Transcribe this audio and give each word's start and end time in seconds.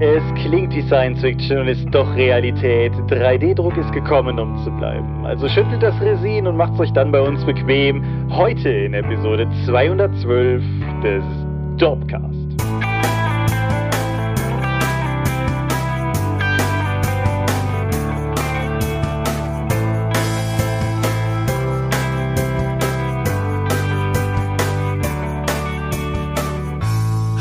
Es 0.00 0.22
klingt 0.36 0.72
wie 0.76 0.82
Science 0.82 1.20
Fiction 1.20 1.58
und 1.58 1.66
ist 1.66 1.84
doch 1.90 2.14
Realität. 2.14 2.92
3D-Druck 3.08 3.76
ist 3.76 3.90
gekommen, 3.92 4.38
um 4.38 4.56
zu 4.62 4.70
bleiben. 4.70 5.26
Also 5.26 5.48
schüttelt 5.48 5.82
das 5.82 6.00
Resin 6.00 6.46
und 6.46 6.56
macht's 6.56 6.78
euch 6.78 6.92
dann 6.92 7.10
bei 7.10 7.20
uns 7.20 7.44
bequem. 7.44 8.30
Heute 8.30 8.68
in 8.68 8.94
Episode 8.94 9.48
212 9.66 10.62
des 11.02 11.24
Dopcast. 11.78 12.57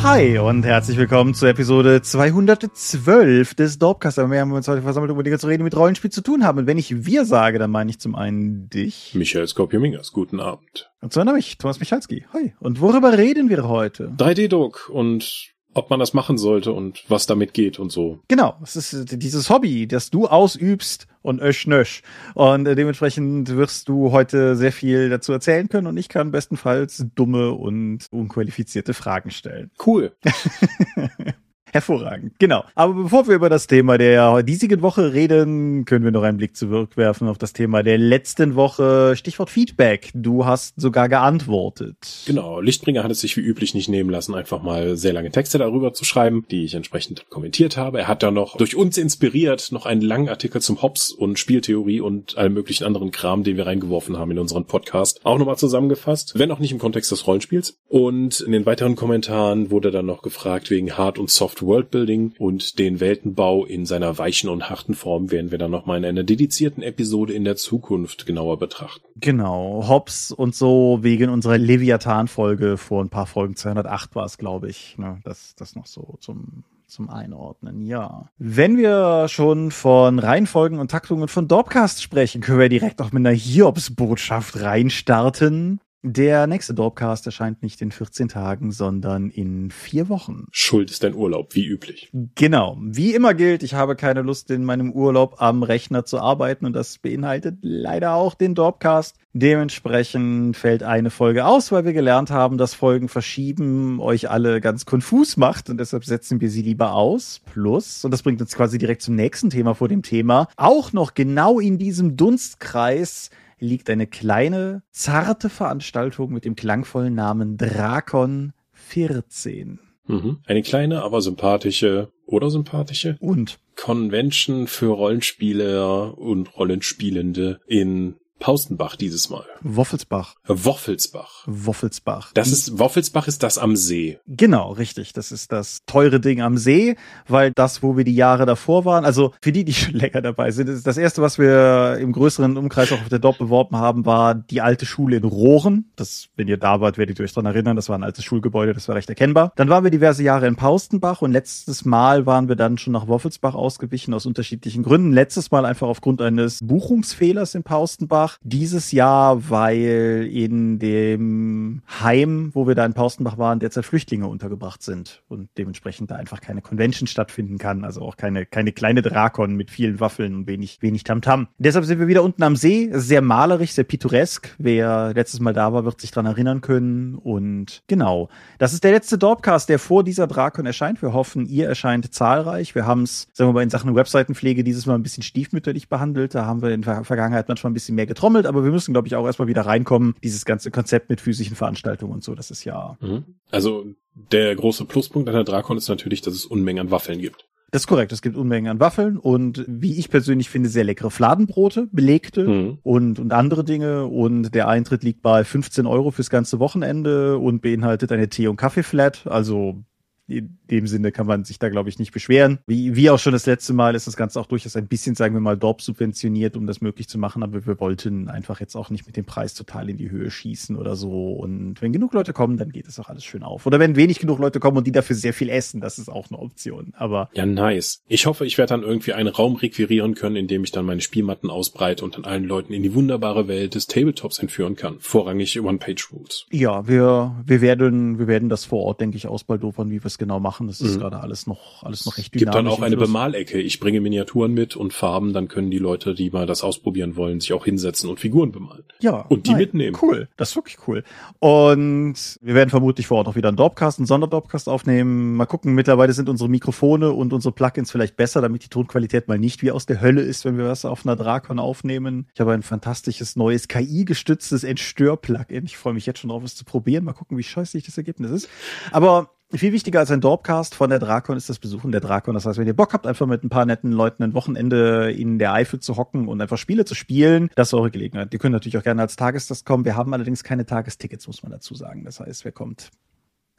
Hi 0.09 0.37
und 0.37 0.63
herzlich 0.63 0.95
willkommen 0.95 1.33
zur 1.33 1.49
Episode 1.49 2.01
212 2.01 3.55
des 3.55 3.77
Dorpcast. 3.77 4.17
Wir 4.19 4.39
haben 4.39 4.53
uns 4.53 4.65
heute 4.69 4.81
versammelt, 4.81 5.11
um 5.11 5.21
Dinge 5.21 5.37
zu 5.37 5.47
reden, 5.47 5.59
die 5.59 5.63
mit 5.65 5.75
Rollenspiel 5.75 6.09
zu 6.09 6.21
tun 6.21 6.45
haben. 6.45 6.59
Und 6.59 6.65
wenn 6.65 6.77
ich 6.77 7.05
wir 7.05 7.25
sage, 7.25 7.59
dann 7.59 7.71
meine 7.71 7.89
ich 7.89 7.99
zum 7.99 8.15
einen 8.15 8.69
dich. 8.69 9.11
Michael 9.15 9.45
Skopje-Mingers, 9.45 10.13
guten 10.13 10.39
Abend. 10.39 10.89
Und 11.01 11.11
zum 11.11 11.19
anderen 11.19 11.35
mich, 11.35 11.57
Thomas 11.57 11.81
Michalski. 11.81 12.25
Hi. 12.31 12.53
Und 12.61 12.79
worüber 12.79 13.17
reden 13.17 13.49
wir 13.49 13.67
heute? 13.67 14.13
3D-Druck 14.17 14.87
und 14.87 15.51
ob 15.77 15.89
man 15.89 15.99
das 15.99 16.13
machen 16.13 16.37
sollte 16.37 16.71
und 16.73 17.03
was 17.07 17.25
damit 17.25 17.53
geht 17.53 17.79
und 17.79 17.91
so. 17.91 18.19
Genau, 18.27 18.55
es 18.63 18.75
ist 18.75 19.21
dieses 19.21 19.49
Hobby, 19.49 19.87
das 19.87 20.09
du 20.09 20.27
ausübst 20.27 21.07
und 21.21 21.41
ösch 21.41 21.67
nösch. 21.67 22.01
Und 22.33 22.67
äh, 22.67 22.75
dementsprechend 22.75 23.55
wirst 23.55 23.87
du 23.89 24.11
heute 24.11 24.55
sehr 24.55 24.71
viel 24.71 25.09
dazu 25.09 25.31
erzählen 25.33 25.69
können 25.69 25.87
und 25.87 25.97
ich 25.97 26.09
kann 26.09 26.31
bestenfalls 26.31 27.05
dumme 27.15 27.51
und 27.51 28.07
unqualifizierte 28.11 28.93
Fragen 28.93 29.31
stellen. 29.31 29.71
Cool. 29.85 30.13
Hervorragend, 31.73 32.33
genau. 32.39 32.63
Aber 32.75 32.93
bevor 32.93 33.27
wir 33.27 33.35
über 33.35 33.49
das 33.49 33.67
Thema 33.67 33.97
der 33.97 34.43
diesigen 34.43 34.81
Woche 34.81 35.13
reden, 35.13 35.85
können 35.85 36.05
wir 36.05 36.11
noch 36.11 36.23
einen 36.23 36.37
Blick 36.37 36.55
zurückwerfen 36.55 37.27
auf 37.27 37.37
das 37.37 37.53
Thema 37.53 37.83
der 37.83 37.97
letzten 37.97 38.55
Woche. 38.55 39.15
Stichwort 39.15 39.49
Feedback. 39.49 40.11
Du 40.13 40.45
hast 40.45 40.79
sogar 40.79 41.09
geantwortet. 41.09 42.23
Genau. 42.25 42.61
Lichtbringer 42.61 43.03
hat 43.03 43.11
es 43.11 43.21
sich 43.21 43.35
wie 43.37 43.41
üblich 43.41 43.73
nicht 43.73 43.89
nehmen 43.89 44.09
lassen, 44.09 44.33
einfach 44.33 44.61
mal 44.61 44.97
sehr 44.97 45.13
lange 45.13 45.31
Texte 45.31 45.57
darüber 45.57 45.93
zu 45.93 46.05
schreiben, 46.05 46.45
die 46.49 46.63
ich 46.63 46.73
entsprechend 46.73 47.29
kommentiert 47.29 47.77
habe. 47.77 47.99
Er 47.99 48.07
hat 48.07 48.23
da 48.23 48.31
noch 48.31 48.57
durch 48.57 48.75
uns 48.75 48.97
inspiriert 48.97 49.71
noch 49.71 49.85
einen 49.85 50.01
langen 50.01 50.29
Artikel 50.29 50.61
zum 50.61 50.81
Hobbs 50.81 51.11
und 51.11 51.37
Spieltheorie 51.37 52.01
und 52.01 52.37
allem 52.37 52.53
möglichen 52.53 52.85
anderen 52.85 53.11
Kram, 53.11 53.43
den 53.43 53.57
wir 53.57 53.67
reingeworfen 53.67 54.17
haben 54.17 54.31
in 54.31 54.39
unseren 54.39 54.65
Podcast, 54.65 55.25
auch 55.25 55.37
nochmal 55.37 55.57
zusammengefasst, 55.57 56.33
wenn 56.35 56.51
auch 56.51 56.59
nicht 56.59 56.71
im 56.71 56.79
Kontext 56.79 57.11
des 57.11 57.27
Rollenspiels. 57.27 57.77
Und 57.87 58.39
in 58.39 58.51
den 58.51 58.65
weiteren 58.65 58.95
Kommentaren 58.95 59.69
wurde 59.71 59.91
dann 59.91 60.05
noch 60.05 60.21
gefragt 60.21 60.69
wegen 60.69 60.97
Hard 60.97 61.19
und 61.19 61.29
Soft 61.29 61.56
Worldbuilding 61.61 62.33
und 62.37 62.79
den 62.79 62.99
Weltenbau 62.99 63.65
in 63.65 63.85
seiner 63.85 64.17
weichen 64.17 64.49
und 64.49 64.69
harten 64.69 64.93
Form 64.93 65.31
werden 65.31 65.51
wir 65.51 65.57
dann 65.57 65.71
nochmal 65.71 65.97
in 65.99 66.05
einer 66.05 66.23
dedizierten 66.23 66.83
Episode 66.83 67.33
in 67.33 67.43
der 67.43 67.55
Zukunft 67.55 68.25
genauer 68.25 68.57
betrachten. 68.59 69.05
Genau, 69.19 69.87
Hobbs 69.87 70.31
und 70.31 70.55
so 70.55 70.99
wegen 71.01 71.29
unserer 71.29 71.57
Leviathan-Folge 71.57 72.77
vor 72.77 73.03
ein 73.03 73.09
paar 73.09 73.27
Folgen, 73.27 73.55
208 73.55 74.15
war 74.15 74.25
es, 74.25 74.37
glaube 74.37 74.69
ich, 74.69 74.97
ne, 74.97 75.19
das, 75.23 75.55
das 75.55 75.75
noch 75.75 75.87
so 75.87 76.17
zum 76.19 76.63
zum 76.87 77.09
Einordnen, 77.09 77.81
ja. 77.85 78.29
Wenn 78.37 78.77
wir 78.77 79.27
schon 79.27 79.71
von 79.71 80.19
Reihenfolgen 80.19 80.79
und 80.79 80.89
Taktungen 80.89 81.27
von 81.27 81.47
Dorpcast 81.47 82.01
sprechen, 82.01 82.41
können 82.41 82.59
wir 82.59 82.69
direkt 82.69 83.01
auch 83.01 83.11
mit 83.11 83.25
einer 83.25 83.35
Hiobs-Botschaft 83.35 84.61
reinstarten. 84.61 85.81
Der 86.03 86.45
nächste 86.45 86.75
Dorpcast 86.75 87.25
erscheint 87.25 87.63
nicht 87.63 87.81
in 87.81 87.91
14 87.91 88.27
Tagen, 88.27 88.71
sondern 88.71 89.31
in 89.31 89.71
vier 89.71 90.09
Wochen. 90.09 90.45
Schuld 90.51 90.91
ist 90.91 91.03
dein 91.03 91.15
Urlaub, 91.15 91.55
wie 91.55 91.65
üblich. 91.65 92.11
Genau. 92.35 92.77
Wie 92.79 93.15
immer 93.15 93.33
gilt, 93.33 93.63
ich 93.63 93.73
habe 93.73 93.95
keine 93.95 94.21
Lust, 94.21 94.51
in 94.51 94.63
meinem 94.63 94.91
Urlaub 94.91 95.41
am 95.41 95.63
Rechner 95.63 96.05
zu 96.05 96.19
arbeiten 96.19 96.67
und 96.67 96.73
das 96.73 96.99
beinhaltet 96.99 97.57
leider 97.61 98.13
auch 98.13 98.35
den 98.35 98.53
Dorpcast. 98.53 99.17
Dementsprechend 99.33 100.55
fällt 100.55 100.83
eine 100.83 101.09
Folge 101.09 101.45
aus, 101.45 101.71
weil 101.71 101.83
wir 101.83 101.93
gelernt 101.93 102.29
haben, 102.29 102.59
dass 102.59 102.75
Folgen 102.75 103.09
verschieben 103.09 103.99
euch 103.99 104.29
alle 104.29 104.61
ganz 104.61 104.85
konfus 104.85 105.35
macht 105.35 105.69
und 105.69 105.79
deshalb 105.79 106.05
setzen 106.05 106.41
wir 106.41 106.51
sie 106.51 106.61
lieber 106.61 106.93
aus. 106.93 107.41
Plus, 107.51 108.05
und 108.05 108.11
das 108.11 108.21
bringt 108.21 108.41
uns 108.41 108.55
quasi 108.55 108.77
direkt 108.77 109.01
zum 109.01 109.15
nächsten 109.15 109.49
Thema 109.49 109.73
vor 109.73 109.87
dem 109.87 110.03
Thema, 110.03 110.47
auch 110.57 110.93
noch 110.93 111.15
genau 111.15 111.59
in 111.59 111.79
diesem 111.79 112.17
Dunstkreis 112.17 113.31
liegt 113.59 113.89
eine 113.89 114.07
kleine, 114.07 114.83
zarte 114.91 115.49
Veranstaltung 115.49 116.31
mit 116.31 116.45
dem 116.45 116.55
klangvollen 116.55 117.15
Namen 117.15 117.57
Drakon 117.57 118.53
14. 118.73 119.79
Mhm. 120.07 120.39
Eine 120.45 120.61
kleine, 120.61 121.03
aber 121.03 121.21
sympathische 121.21 122.11
oder 122.25 122.49
sympathische 122.49 123.17
und 123.19 123.59
Convention 123.75 124.67
für 124.67 124.87
Rollenspieler 124.87 126.17
und 126.17 126.57
Rollenspielende 126.57 127.59
in 127.67 128.15
Paustenbach 128.39 128.95
dieses 128.95 129.29
Mal. 129.29 129.45
Woffelsbach. 129.61 130.35
Woffelsbach. 130.45 131.43
Woffelsbach. 131.47 132.31
Das 132.33 132.51
ist, 132.51 132.77
Woffelsbach 132.77 133.27
ist 133.27 133.43
das 133.43 133.57
am 133.57 133.75
See. 133.75 134.19
Genau, 134.27 134.71
richtig. 134.71 135.13
Das 135.13 135.31
ist 135.31 135.51
das 135.51 135.79
teure 135.85 136.19
Ding 136.19 136.41
am 136.41 136.57
See, 136.57 136.95
weil 137.27 137.51
das, 137.51 137.81
wo 137.81 137.97
wir 137.97 138.03
die 138.03 138.15
Jahre 138.15 138.45
davor 138.45 138.85
waren, 138.85 139.05
also 139.05 139.33
für 139.41 139.51
die, 139.51 139.65
die 139.65 139.73
schon 139.73 139.93
länger 139.95 140.21
dabei 140.21 140.51
sind, 140.51 140.69
ist 140.69 140.85
das 140.85 140.97
erste, 140.97 141.21
was 141.21 141.39
wir 141.39 141.97
im 141.99 142.11
größeren 142.11 142.57
Umkreis 142.57 142.91
auch 142.91 143.01
auf 143.01 143.09
der 143.09 143.19
Dop 143.19 143.37
beworben 143.37 143.75
haben, 143.75 144.05
war 144.05 144.35
die 144.35 144.61
alte 144.61 144.85
Schule 144.85 145.17
in 145.17 145.23
Rohren. 145.23 145.91
Das, 145.95 146.27
wenn 146.35 146.47
ihr 146.47 146.57
da 146.57 146.79
wart, 146.79 146.97
werdet 146.97 147.19
ihr 147.19 147.25
euch 147.25 147.33
dran 147.33 147.45
erinnern, 147.45 147.75
das 147.75 147.89
war 147.89 147.97
ein 147.97 148.03
altes 148.03 148.23
Schulgebäude, 148.23 148.73
das 148.73 148.87
war 148.87 148.95
recht 148.95 149.09
erkennbar. 149.09 149.51
Dann 149.55 149.69
waren 149.69 149.83
wir 149.83 149.91
diverse 149.91 150.23
Jahre 150.23 150.47
in 150.47 150.55
Paustenbach 150.55 151.21
und 151.21 151.31
letztes 151.31 151.85
Mal 151.85 152.25
waren 152.25 152.47
wir 152.47 152.55
dann 152.55 152.77
schon 152.77 152.93
nach 152.93 153.07
Woffelsbach 153.07 153.55
ausgewichen 153.55 154.13
aus 154.13 154.25
unterschiedlichen 154.25 154.83
Gründen. 154.83 155.11
Letztes 155.11 155.51
Mal 155.51 155.65
einfach 155.65 155.87
aufgrund 155.87 156.21
eines 156.21 156.59
Buchungsfehlers 156.61 157.55
in 157.55 157.63
Paustenbach 157.63 158.26
Paustenbach 158.27 158.37
dieses 158.43 158.91
Jahr, 158.91 159.49
weil 159.49 160.29
in 160.31 160.79
dem 160.79 161.81
Heim, 162.01 162.51
wo 162.53 162.67
wir 162.67 162.75
da 162.75 162.85
in 162.85 162.93
Paustenbach 162.93 163.37
waren, 163.37 163.59
derzeit 163.59 163.85
Flüchtlinge 163.85 164.27
untergebracht 164.27 164.83
sind 164.83 165.23
und 165.27 165.49
dementsprechend 165.57 166.11
da 166.11 166.15
einfach 166.15 166.41
keine 166.41 166.61
Convention 166.61 167.07
stattfinden 167.07 167.57
kann, 167.57 167.83
also 167.83 168.01
auch 168.01 168.17
keine, 168.17 168.45
keine 168.45 168.71
kleine 168.71 169.01
Drakon 169.01 169.55
mit 169.55 169.71
vielen 169.71 169.99
Waffeln 169.99 170.35
und 170.35 170.47
wenig, 170.47 170.81
wenig 170.81 171.03
Tamtam. 171.03 171.47
Deshalb 171.57 171.85
sind 171.85 171.99
wir 171.99 172.07
wieder 172.07 172.23
unten 172.23 172.43
am 172.43 172.55
See, 172.55 172.89
sehr 172.93 173.21
malerisch, 173.21 173.71
sehr 173.71 173.83
pittoresk. 173.83 174.55
Wer 174.57 175.13
letztes 175.13 175.39
Mal 175.39 175.53
da 175.53 175.73
war, 175.73 175.85
wird 175.85 176.01
sich 176.01 176.11
dran 176.11 176.25
erinnern 176.25 176.61
können 176.61 177.15
und 177.15 177.83
genau. 177.87 178.29
Das 178.57 178.73
ist 178.73 178.83
der 178.83 178.91
letzte 178.91 179.17
Dorpcast, 179.17 179.69
der 179.69 179.79
vor 179.79 180.03
dieser 180.03 180.27
Drakon 180.27 180.65
erscheint. 180.65 181.01
Wir 181.01 181.13
hoffen, 181.13 181.45
ihr 181.45 181.67
erscheint 181.67 182.13
zahlreich. 182.13 182.75
Wir 182.75 182.85
haben 182.85 183.03
es, 183.03 183.27
sagen 183.33 183.49
wir 183.49 183.53
mal, 183.53 183.63
in 183.63 183.69
Sachen 183.69 183.95
Webseitenpflege 183.95 184.63
dieses 184.63 184.85
Mal 184.85 184.95
ein 184.95 185.03
bisschen 185.03 185.23
stiefmütterlich 185.23 185.89
behandelt. 185.89 186.35
Da 186.35 186.45
haben 186.45 186.61
wir 186.61 186.71
in 186.71 186.81
der 186.81 187.03
Vergangenheit 187.03 187.47
manchmal 187.47 187.71
ein 187.71 187.73
bisschen 187.73 187.95
mehr 187.95 188.05
getrommelt, 188.17 188.47
aber 188.47 188.63
wir 188.63 188.71
müssen, 188.71 188.93
glaube 188.93 189.07
ich, 189.07 189.15
auch 189.15 189.25
erstmal 189.25 189.47
wieder 189.47 189.61
reinkommen. 189.61 190.15
Dieses 190.23 190.43
ganze 190.43 190.71
Konzept 190.71 191.09
mit 191.09 191.21
physischen 191.21 191.55
Veranstaltungen 191.55 192.13
und 192.13 192.23
so, 192.23 192.33
das 192.33 192.49
ist 192.49 192.63
ja. 192.63 192.97
Mhm. 192.99 193.25
Also 193.51 193.85
der 194.31 194.55
große 194.55 194.85
Pluspunkt 194.85 195.29
an 195.29 195.35
der 195.35 195.43
Drakon 195.43 195.77
ist 195.77 195.87
natürlich, 195.87 196.21
dass 196.21 196.33
es 196.33 196.45
Unmengen 196.45 196.87
an 196.87 196.91
Waffeln 196.91 197.19
gibt. 197.19 197.45
Das 197.69 197.83
ist 197.83 197.87
korrekt. 197.87 198.11
Es 198.13 198.21
gibt 198.21 198.37
Unmengen 198.37 198.71
an 198.71 198.79
Waffeln 198.79 199.17
und 199.17 199.65
wie 199.67 199.99
ich 199.99 200.09
persönlich 200.09 200.49
finde, 200.49 200.69
sehr 200.69 200.85
leckere 200.85 201.11
Fladenbrote, 201.11 201.89
belegte 201.91 202.47
mhm. 202.47 202.77
und, 202.81 203.19
und 203.19 203.33
andere 203.33 203.63
Dinge. 203.63 204.05
Und 204.05 204.55
der 204.55 204.67
Eintritt 204.67 205.03
liegt 205.03 205.21
bei 205.21 205.43
15 205.43 205.85
Euro 205.85 206.11
fürs 206.11 206.29
ganze 206.29 206.59
Wochenende 206.59 207.37
und 207.37 207.61
beinhaltet 207.61 208.11
eine 208.11 208.29
Tee- 208.29 208.47
und 208.47 208.55
Kaffee-Flat. 208.55 209.27
Also 209.27 209.83
in 210.27 210.57
dem 210.69 210.87
Sinne 210.87 211.11
kann 211.11 211.25
man 211.25 211.43
sich 211.43 211.59
da, 211.59 211.69
glaube 211.69 211.89
ich, 211.89 211.99
nicht 211.99 212.11
beschweren. 212.11 212.59
Wie, 212.67 212.95
wie 212.95 213.09
auch 213.09 213.19
schon 213.19 213.33
das 213.33 213.45
letzte 213.45 213.73
Mal 213.73 213.95
ist 213.95 214.07
das 214.07 214.17
Ganze 214.17 214.39
auch 214.39 214.45
durchaus 214.45 214.75
ein 214.75 214.87
bisschen, 214.87 215.15
sagen 215.15 215.33
wir 215.33 215.39
mal, 215.39 215.57
Dorp 215.57 215.81
subventioniert, 215.81 216.57
um 216.57 216.67
das 216.67 216.81
möglich 216.81 217.07
zu 217.07 217.17
machen. 217.17 217.43
Aber 217.43 217.65
wir 217.65 217.79
wollten 217.79 218.29
einfach 218.29 218.59
jetzt 218.59 218.75
auch 218.75 218.89
nicht 218.89 219.05
mit 219.05 219.15
dem 219.15 219.25
Preis 219.25 219.53
total 219.53 219.89
in 219.89 219.97
die 219.97 220.09
Höhe 220.09 220.29
schießen 220.29 220.75
oder 220.75 220.95
so. 220.95 221.33
Und 221.33 221.81
wenn 221.81 221.93
genug 221.93 222.13
Leute 222.13 222.33
kommen, 222.33 222.57
dann 222.57 222.71
geht 222.71 222.87
es 222.87 222.99
auch 222.99 223.09
alles 223.09 223.23
schön 223.23 223.43
auf. 223.43 223.65
Oder 223.65 223.79
wenn 223.79 223.95
wenig 223.95 224.19
genug 224.19 224.39
Leute 224.39 224.59
kommen 224.59 224.77
und 224.77 224.87
die 224.87 224.91
dafür 224.91 225.15
sehr 225.15 225.33
viel 225.33 225.49
essen, 225.49 225.79
das 225.79 225.97
ist 225.97 226.09
auch 226.09 226.29
eine 226.29 226.39
Option. 226.39 226.93
Aber 226.97 227.29
ja, 227.33 227.45
nice. 227.45 228.01
Ich 228.07 228.25
hoffe, 228.25 228.45
ich 228.45 228.57
werde 228.57 228.69
dann 228.69 228.83
irgendwie 228.83 229.13
einen 229.13 229.29
Raum 229.29 229.55
requirieren 229.55 230.15
können, 230.15 230.35
in 230.35 230.47
dem 230.47 230.63
ich 230.63 230.71
dann 230.71 230.85
meine 230.85 231.01
Spielmatten 231.01 231.49
ausbreite 231.49 232.03
und 232.03 232.15
dann 232.15 232.25
allen 232.25 232.43
Leuten 232.43 232.73
in 232.73 232.83
die 232.83 232.93
wunderbare 232.93 233.47
Welt 233.47 233.75
des 233.75 233.87
Tabletops 233.87 234.39
entführen 234.39 234.75
kann. 234.75 234.97
Vorrangig 234.99 235.59
One-Page-Rules. 235.59 236.47
Ja, 236.51 236.87
wir, 236.87 237.35
wir 237.45 237.61
werden, 237.61 238.19
wir 238.19 238.27
werden 238.27 238.49
das 238.49 238.65
vor 238.65 238.83
Ort, 238.83 239.01
denke 239.01 239.17
ich, 239.17 239.27
ausbaldofern, 239.27 239.89
wie 239.89 240.01
wir 240.01 240.05
es 240.05 240.16
genau 240.17 240.39
machen. 240.39 240.67
Das 240.67 240.81
ist 240.81 240.95
mhm. 240.95 240.99
gerade 240.99 241.19
alles 241.19 241.47
noch, 241.47 241.83
alles 241.83 242.05
noch 242.05 242.17
recht 242.17 242.33
dynamisch. 242.33 242.53
Gibt 242.53 242.55
dann 242.55 242.67
auch 242.67 242.81
eine 242.81 242.97
Bemalecke. 242.97 243.59
Ich 243.59 243.79
bringe 243.79 244.01
Miniaturen 244.01 244.53
mit 244.53 244.75
und 244.75 244.93
Farben, 244.93 245.33
dann 245.33 245.47
können 245.47 245.71
die 245.71 245.77
Leute, 245.77 246.13
die 246.13 246.29
mal 246.29 246.45
das 246.45 246.63
ausprobieren 246.63 247.15
wollen, 247.15 247.39
sich 247.39 247.53
auch 247.53 247.65
hinsetzen 247.65 248.09
und 248.09 248.19
Figuren 248.19 248.51
bemalen. 248.51 248.83
Ja. 248.99 249.21
Und 249.29 249.47
die 249.47 249.51
nein, 249.51 249.59
mitnehmen. 249.59 249.97
Cool. 250.01 250.27
Das 250.37 250.49
ist 250.49 250.55
wirklich 250.55 250.77
cool. 250.87 251.03
Und 251.39 252.15
wir 252.41 252.55
werden 252.55 252.69
vermutlich 252.69 253.07
vor 253.07 253.17
Ort 253.17 253.27
auch 253.27 253.35
wieder 253.35 253.49
einen 253.49 253.57
Dropcast, 253.57 253.99
einen 253.99 254.05
Sonderdropcast 254.05 254.69
aufnehmen. 254.69 255.35
Mal 255.35 255.45
gucken, 255.45 255.73
mittlerweile 255.73 256.13
sind 256.13 256.29
unsere 256.29 256.49
Mikrofone 256.49 257.11
und 257.11 257.33
unsere 257.33 257.53
Plugins 257.53 257.91
vielleicht 257.91 258.15
besser, 258.15 258.41
damit 258.41 258.63
die 258.63 258.69
Tonqualität 258.69 259.27
mal 259.27 259.39
nicht 259.39 259.61
wie 259.61 259.71
aus 259.71 259.85
der 259.85 260.01
Hölle 260.01 260.21
ist, 260.21 260.45
wenn 260.45 260.57
wir 260.57 260.65
was 260.65 260.85
auf 260.85 261.05
einer 261.05 261.15
Drakon 261.15 261.59
aufnehmen. 261.59 262.27
Ich 262.33 262.39
habe 262.39 262.53
ein 262.53 262.63
fantastisches 262.63 263.35
neues 263.35 263.67
KI-gestütztes 263.67 264.63
Entstör-Plugin. 264.63 265.65
Ich 265.65 265.77
freue 265.77 265.93
mich 265.93 266.05
jetzt 266.05 266.19
schon 266.19 266.29
drauf, 266.29 266.43
es 266.43 266.55
zu 266.55 266.65
probieren. 266.65 267.03
Mal 267.03 267.13
gucken, 267.13 267.37
wie 267.37 267.43
scheußlich 267.43 267.85
das 267.85 267.97
Ergebnis 267.97 268.31
ist. 268.31 268.49
Aber 268.91 269.36
Viel 269.53 269.71
wichtiger 269.71 269.99
als 269.99 270.11
ein 270.11 270.19
Dorpcast 270.19 270.75
von 270.75 270.89
der 270.89 270.99
Drakon 270.99 271.37
ist 271.37 271.47
das 271.47 271.57
Besuchen 271.57 271.93
der 271.93 272.01
Drakon. 272.01 272.33
Das 272.33 272.45
heißt, 272.45 272.59
wenn 272.59 272.67
ihr 272.67 272.75
Bock 272.75 272.91
habt, 272.91 273.07
einfach 273.07 273.27
mit 273.27 273.45
ein 273.45 273.49
paar 273.49 273.65
netten 273.65 273.93
Leuten 273.93 274.21
ein 274.23 274.33
Wochenende 274.33 275.09
in 275.13 275.39
der 275.39 275.53
Eifel 275.53 275.79
zu 275.79 275.95
hocken 275.95 276.27
und 276.27 276.41
einfach 276.41 276.57
Spiele 276.57 276.83
zu 276.83 276.95
spielen, 276.95 277.49
das 277.55 277.69
ist 277.69 277.73
eure 277.73 277.89
Gelegenheit. 277.89 278.33
Ihr 278.33 278.39
könnt 278.39 278.51
natürlich 278.51 278.77
auch 278.77 278.83
gerne 278.83 279.01
als 279.01 279.15
Tagestast 279.15 279.65
kommen. 279.65 279.85
Wir 279.85 279.95
haben 279.95 280.13
allerdings 280.13 280.43
keine 280.43 280.65
Tagestickets, 280.65 281.27
muss 281.27 281.43
man 281.43 281.53
dazu 281.53 281.75
sagen. 281.75 282.03
Das 282.03 282.19
heißt, 282.19 282.43
wer 282.43 282.51
kommt, 282.51 282.91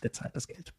der 0.03 0.13
zahlt 0.13 0.37
das 0.37 0.47
Geld. 0.47 0.75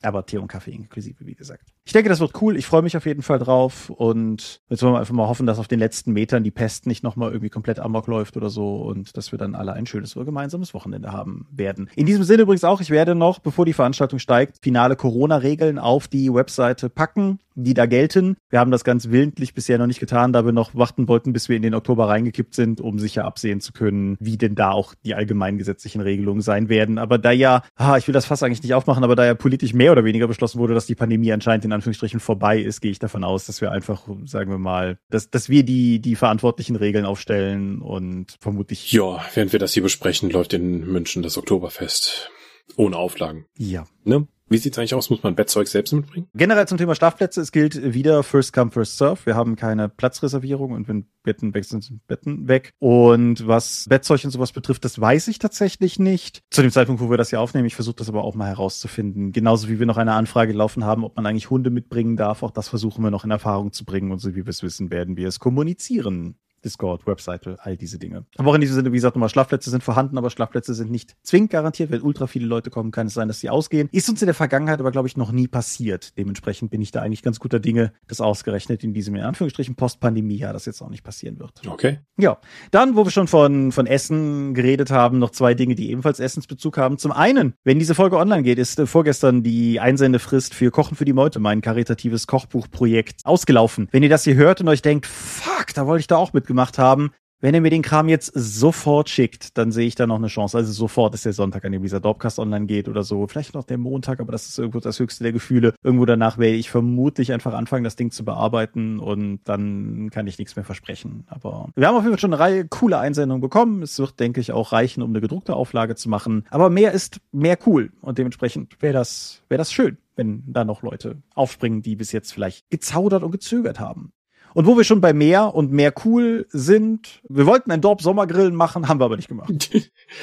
Aber 0.00 0.24
Tee 0.24 0.38
und 0.38 0.48
Kaffee 0.48 0.72
inklusive, 0.72 1.26
wie 1.26 1.34
gesagt. 1.34 1.73
Ich 1.86 1.92
denke, 1.92 2.08
das 2.08 2.20
wird 2.20 2.40
cool. 2.40 2.56
Ich 2.56 2.66
freue 2.66 2.82
mich 2.82 2.96
auf 2.96 3.04
jeden 3.04 3.22
Fall 3.22 3.38
drauf. 3.38 3.90
Und 3.90 4.60
jetzt 4.68 4.82
wollen 4.82 4.94
wir 4.94 5.00
einfach 5.00 5.14
mal 5.14 5.28
hoffen, 5.28 5.46
dass 5.46 5.58
auf 5.58 5.68
den 5.68 5.78
letzten 5.78 6.12
Metern 6.12 6.42
die 6.42 6.50
Pest 6.50 6.86
nicht 6.86 7.02
nochmal 7.02 7.30
irgendwie 7.30 7.50
komplett 7.50 7.78
amok 7.78 8.06
läuft 8.06 8.36
oder 8.36 8.48
so 8.48 8.76
und 8.82 9.16
dass 9.16 9.32
wir 9.32 9.38
dann 9.38 9.54
alle 9.54 9.74
ein 9.74 9.86
schönes 9.86 10.14
gemeinsames 10.14 10.72
Wochenende 10.72 11.12
haben 11.12 11.46
werden. 11.50 11.90
In 11.94 12.06
diesem 12.06 12.24
Sinne 12.24 12.42
übrigens 12.42 12.64
auch, 12.64 12.80
ich 12.80 12.90
werde 12.90 13.14
noch, 13.14 13.38
bevor 13.38 13.66
die 13.66 13.74
Veranstaltung 13.74 14.18
steigt, 14.18 14.58
finale 14.62 14.96
Corona-Regeln 14.96 15.78
auf 15.78 16.08
die 16.08 16.32
Webseite 16.32 16.88
packen 16.88 17.38
die 17.54 17.74
da 17.74 17.86
gelten. 17.86 18.36
Wir 18.50 18.58
haben 18.58 18.70
das 18.70 18.84
ganz 18.84 19.10
willentlich 19.10 19.54
bisher 19.54 19.78
noch 19.78 19.86
nicht 19.86 20.00
getan, 20.00 20.32
da 20.32 20.44
wir 20.44 20.52
noch 20.52 20.74
warten 20.74 21.08
wollten, 21.08 21.32
bis 21.32 21.48
wir 21.48 21.56
in 21.56 21.62
den 21.62 21.74
Oktober 21.74 22.08
reingekippt 22.08 22.54
sind, 22.54 22.80
um 22.80 22.98
sicher 22.98 23.24
absehen 23.24 23.60
zu 23.60 23.72
können, 23.72 24.16
wie 24.20 24.36
denn 24.36 24.54
da 24.54 24.70
auch 24.70 24.94
die 25.04 25.14
allgemeinen 25.14 25.58
gesetzlichen 25.58 26.00
Regelungen 26.00 26.40
sein 26.40 26.68
werden. 26.68 26.98
Aber 26.98 27.18
da 27.18 27.30
ja, 27.30 27.62
ah, 27.76 27.96
ich 27.96 28.06
will 28.06 28.12
das 28.12 28.26
fast 28.26 28.42
eigentlich 28.42 28.62
nicht 28.62 28.74
aufmachen, 28.74 29.04
aber 29.04 29.16
da 29.16 29.24
ja 29.24 29.34
politisch 29.34 29.74
mehr 29.74 29.92
oder 29.92 30.04
weniger 30.04 30.26
beschlossen 30.26 30.58
wurde, 30.58 30.74
dass 30.74 30.86
die 30.86 30.94
Pandemie 30.94 31.32
anscheinend 31.32 31.64
in 31.64 31.72
Anführungsstrichen 31.74 32.20
vorbei 32.20 32.58
ist, 32.58 32.80
gehe 32.80 32.90
ich 32.90 32.98
davon 32.98 33.24
aus, 33.24 33.46
dass 33.46 33.60
wir 33.60 33.70
einfach, 33.70 34.08
sagen 34.24 34.50
wir 34.50 34.58
mal, 34.58 34.98
dass, 35.10 35.30
dass 35.30 35.48
wir 35.48 35.64
die, 35.64 36.00
die 36.00 36.16
verantwortlichen 36.16 36.76
Regeln 36.76 37.04
aufstellen 37.04 37.80
und 37.80 38.36
vermutlich. 38.40 38.92
Ja, 38.92 39.24
während 39.34 39.52
wir 39.52 39.58
das 39.58 39.74
hier 39.74 39.82
besprechen, 39.82 40.30
läuft 40.30 40.52
in 40.52 40.80
München 40.86 41.22
das 41.22 41.36
Oktoberfest. 41.36 42.30
Ohne 42.76 42.96
Auflagen. 42.96 43.46
Ja. 43.58 43.86
Ne? 44.04 44.26
Wie 44.48 44.58
sieht's 44.58 44.78
eigentlich 44.78 44.94
aus? 44.94 45.08
Muss 45.08 45.22
man 45.22 45.34
Bettzeug 45.34 45.68
selbst 45.68 45.92
mitbringen? 45.92 46.28
Generell 46.34 46.68
zum 46.68 46.76
Thema 46.76 46.94
Schlafplätze, 46.94 47.40
es 47.40 47.50
gilt 47.50 47.94
wieder 47.94 48.22
First 48.22 48.52
Come, 48.52 48.70
First 48.70 48.98
Serve. 48.98 49.24
Wir 49.24 49.34
haben 49.34 49.56
keine 49.56 49.88
Platzreservierung 49.88 50.72
und 50.72 50.86
wenn 50.86 51.06
Betten 51.22 51.54
weg 51.54 51.64
sind, 51.64 51.82
sind 51.82 52.06
Betten 52.06 52.46
weg. 52.46 52.72
Und 52.78 53.46
was 53.46 53.86
Bettzeug 53.88 54.22
und 54.24 54.30
sowas 54.30 54.52
betrifft, 54.52 54.84
das 54.84 55.00
weiß 55.00 55.28
ich 55.28 55.38
tatsächlich 55.38 55.98
nicht. 55.98 56.42
Zu 56.50 56.60
dem 56.60 56.70
Zeitpunkt, 56.70 57.00
wo 57.00 57.08
wir 57.08 57.16
das 57.16 57.30
hier 57.30 57.40
aufnehmen, 57.40 57.66
ich 57.66 57.74
versuche 57.74 57.96
das 57.96 58.10
aber 58.10 58.22
auch 58.22 58.34
mal 58.34 58.48
herauszufinden. 58.48 59.32
Genauso 59.32 59.68
wie 59.68 59.78
wir 59.78 59.86
noch 59.86 59.96
eine 59.96 60.12
Anfrage 60.12 60.52
laufen 60.52 60.84
haben, 60.84 61.04
ob 61.04 61.16
man 61.16 61.24
eigentlich 61.24 61.48
Hunde 61.48 61.70
mitbringen 61.70 62.16
darf. 62.16 62.42
Auch 62.42 62.50
das 62.50 62.68
versuchen 62.68 63.02
wir 63.02 63.10
noch 63.10 63.24
in 63.24 63.30
Erfahrung 63.30 63.72
zu 63.72 63.86
bringen 63.86 64.12
und 64.12 64.18
so 64.18 64.34
wie 64.34 64.44
wir 64.44 64.48
es 64.48 64.62
wissen, 64.62 64.90
werden 64.90 65.16
wir 65.16 65.28
es 65.28 65.40
kommunizieren. 65.40 66.36
Discord, 66.64 67.06
Webseite, 67.06 67.56
all 67.60 67.76
diese 67.76 67.98
Dinge. 67.98 68.24
Aber 68.36 68.50
auch 68.50 68.54
in 68.54 68.60
diesem 68.60 68.76
Sinne, 68.76 68.92
wie 68.92 68.96
gesagt, 68.96 69.16
nochmal, 69.16 69.28
Schlafplätze 69.28 69.70
sind 69.70 69.82
vorhanden, 69.84 70.18
aber 70.18 70.30
Schlafplätze 70.30 70.74
sind 70.74 70.90
nicht 70.90 71.14
zwingend 71.22 71.50
garantiert. 71.50 71.90
Wenn 71.90 72.02
ultra 72.02 72.26
viele 72.26 72.46
Leute 72.46 72.70
kommen, 72.70 72.90
kann 72.90 73.06
es 73.06 73.14
sein, 73.14 73.28
dass 73.28 73.40
sie 73.40 73.50
ausgehen. 73.50 73.88
Ist 73.92 74.08
uns 74.08 74.22
in 74.22 74.26
der 74.26 74.34
Vergangenheit 74.34 74.80
aber, 74.80 74.90
glaube 74.90 75.08
ich, 75.08 75.16
noch 75.16 75.30
nie 75.30 75.46
passiert. 75.46 76.16
Dementsprechend 76.16 76.70
bin 76.70 76.80
ich 76.80 76.90
da 76.90 77.02
eigentlich 77.02 77.22
ganz 77.22 77.38
guter 77.38 77.60
Dinge, 77.60 77.92
dass 78.08 78.20
ausgerechnet 78.20 78.82
in 78.82 78.94
diesem, 78.94 79.14
in 79.14 79.22
Anführungsstrichen, 79.22 79.76
Post-Pandemie-Jahr 79.76 80.52
das 80.52 80.66
jetzt 80.66 80.80
auch 80.82 80.90
nicht 80.90 81.04
passieren 81.04 81.38
wird. 81.38 81.52
Okay. 81.66 82.00
Ja. 82.16 82.38
Dann, 82.70 82.96
wo 82.96 83.04
wir 83.04 83.10
schon 83.10 83.28
von, 83.28 83.70
von 83.72 83.86
Essen 83.86 84.54
geredet 84.54 84.90
haben, 84.90 85.18
noch 85.18 85.30
zwei 85.30 85.54
Dinge, 85.54 85.74
die 85.74 85.90
ebenfalls 85.90 86.20
Essensbezug 86.20 86.78
haben. 86.78 86.98
Zum 86.98 87.12
einen, 87.12 87.54
wenn 87.64 87.78
diese 87.78 87.94
Folge 87.94 88.16
online 88.16 88.42
geht, 88.42 88.58
ist 88.58 88.78
äh, 88.78 88.86
vorgestern 88.86 89.42
die 89.42 89.80
Einsendefrist 89.80 90.54
für 90.54 90.70
Kochen 90.70 90.96
für 90.96 91.04
die 91.04 91.12
Meute, 91.12 91.40
mein 91.40 91.60
karitatives 91.60 92.26
Kochbuchprojekt, 92.26 93.20
ausgelaufen. 93.24 93.88
Wenn 93.90 94.02
ihr 94.02 94.08
das 94.08 94.24
hier 94.24 94.34
hört 94.34 94.60
und 94.60 94.68
euch 94.68 94.82
denkt, 94.82 95.06
fuck, 95.06 95.74
da 95.74 95.86
wollte 95.86 96.00
ich 96.00 96.06
da 96.06 96.16
auch 96.16 96.32
mitgemacht 96.32 96.53
haben, 96.78 97.10
wenn 97.44 97.54
ihr 97.54 97.60
mir 97.60 97.68
den 97.68 97.82
Kram 97.82 98.08
jetzt 98.08 98.32
sofort 98.34 99.10
schickt, 99.10 99.58
dann 99.58 99.70
sehe 99.70 99.86
ich 99.86 99.94
da 99.94 100.06
noch 100.06 100.16
eine 100.16 100.28
Chance. 100.28 100.56
Also 100.56 100.72
sofort 100.72 101.12
ist 101.12 101.26
der 101.26 101.34
Sonntag, 101.34 101.62
an 101.66 101.72
dem 101.72 101.82
dieser 101.82 102.00
Dorpcast 102.00 102.38
online 102.38 102.64
geht 102.64 102.88
oder 102.88 103.02
so. 103.02 103.26
Vielleicht 103.26 103.52
noch 103.52 103.64
der 103.64 103.76
Montag, 103.76 104.18
aber 104.20 104.32
das 104.32 104.48
ist 104.48 104.58
irgendwo 104.58 104.80
das 104.80 104.98
höchste 104.98 105.24
der 105.24 105.34
Gefühle. 105.34 105.74
Irgendwo 105.82 106.06
danach 106.06 106.38
werde 106.38 106.56
ich 106.56 106.70
vermutlich 106.70 107.34
einfach 107.34 107.52
anfangen, 107.52 107.84
das 107.84 107.96
Ding 107.96 108.10
zu 108.10 108.24
bearbeiten 108.24 108.98
und 108.98 109.40
dann 109.44 110.08
kann 110.10 110.26
ich 110.26 110.38
nichts 110.38 110.56
mehr 110.56 110.64
versprechen. 110.64 111.24
Aber 111.26 111.68
wir 111.76 111.86
haben 111.86 111.96
auf 111.96 112.04
jeden 112.04 112.14
Fall 112.14 112.20
schon 112.20 112.32
eine 112.32 112.42
Reihe 112.42 112.66
coole 112.66 112.98
Einsendungen 112.98 113.42
bekommen. 113.42 113.82
Es 113.82 113.98
wird, 113.98 114.18
denke 114.20 114.40
ich, 114.40 114.52
auch 114.52 114.72
reichen, 114.72 115.02
um 115.02 115.10
eine 115.10 115.20
gedruckte 115.20 115.54
Auflage 115.54 115.96
zu 115.96 116.08
machen. 116.08 116.46
Aber 116.48 116.70
mehr 116.70 116.92
ist 116.92 117.20
mehr 117.30 117.58
cool 117.66 117.92
und 118.00 118.16
dementsprechend 118.16 118.80
wäre 118.80 118.94
das, 118.94 119.42
wäre 119.50 119.58
das 119.58 119.70
schön 119.70 119.98
wenn 120.16 120.44
da 120.46 120.64
noch 120.64 120.82
Leute 120.82 121.16
aufspringen, 121.34 121.82
die 121.82 121.96
bis 121.96 122.12
jetzt 122.12 122.32
vielleicht 122.32 122.70
gezaudert 122.70 123.24
und 123.24 123.32
gezögert 123.32 123.80
haben. 123.80 124.12
Und 124.54 124.66
wo 124.66 124.76
wir 124.76 124.84
schon 124.84 125.00
bei 125.00 125.12
mehr 125.12 125.54
und 125.54 125.72
mehr 125.72 125.92
cool 126.04 126.46
sind, 126.50 127.20
wir 127.28 127.44
wollten 127.44 127.70
ein 127.70 127.80
Dorp 127.80 128.00
Sommergrillen 128.00 128.54
machen, 128.54 128.88
haben 128.88 129.00
wir 129.00 129.04
aber 129.04 129.16
nicht 129.16 129.28
gemacht. 129.28 129.70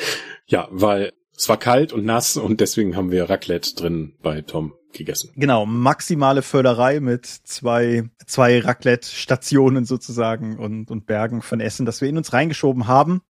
ja, 0.48 0.68
weil 0.72 1.12
es 1.36 1.50
war 1.50 1.58
kalt 1.58 1.92
und 1.92 2.06
nass 2.06 2.38
und 2.38 2.62
deswegen 2.62 2.96
haben 2.96 3.12
wir 3.12 3.30
Raclette 3.30 3.76
drin 3.76 4.14
bei 4.22 4.42
Tom 4.42 4.74
gegessen. 4.94 5.32
Genau, 5.36 5.66
maximale 5.66 6.42
Förderei 6.42 7.00
mit 7.00 7.26
zwei, 7.26 8.10
zwei 8.26 8.60
Raclette-Stationen 8.60 9.86
sozusagen 9.86 10.58
und, 10.58 10.92
und 10.92 11.06
Bergen 11.06 11.42
von 11.42 11.60
Essen, 11.60 11.86
das 11.86 12.02
wir 12.02 12.10
in 12.10 12.18
uns 12.18 12.34
reingeschoben 12.34 12.88
haben. 12.88 13.22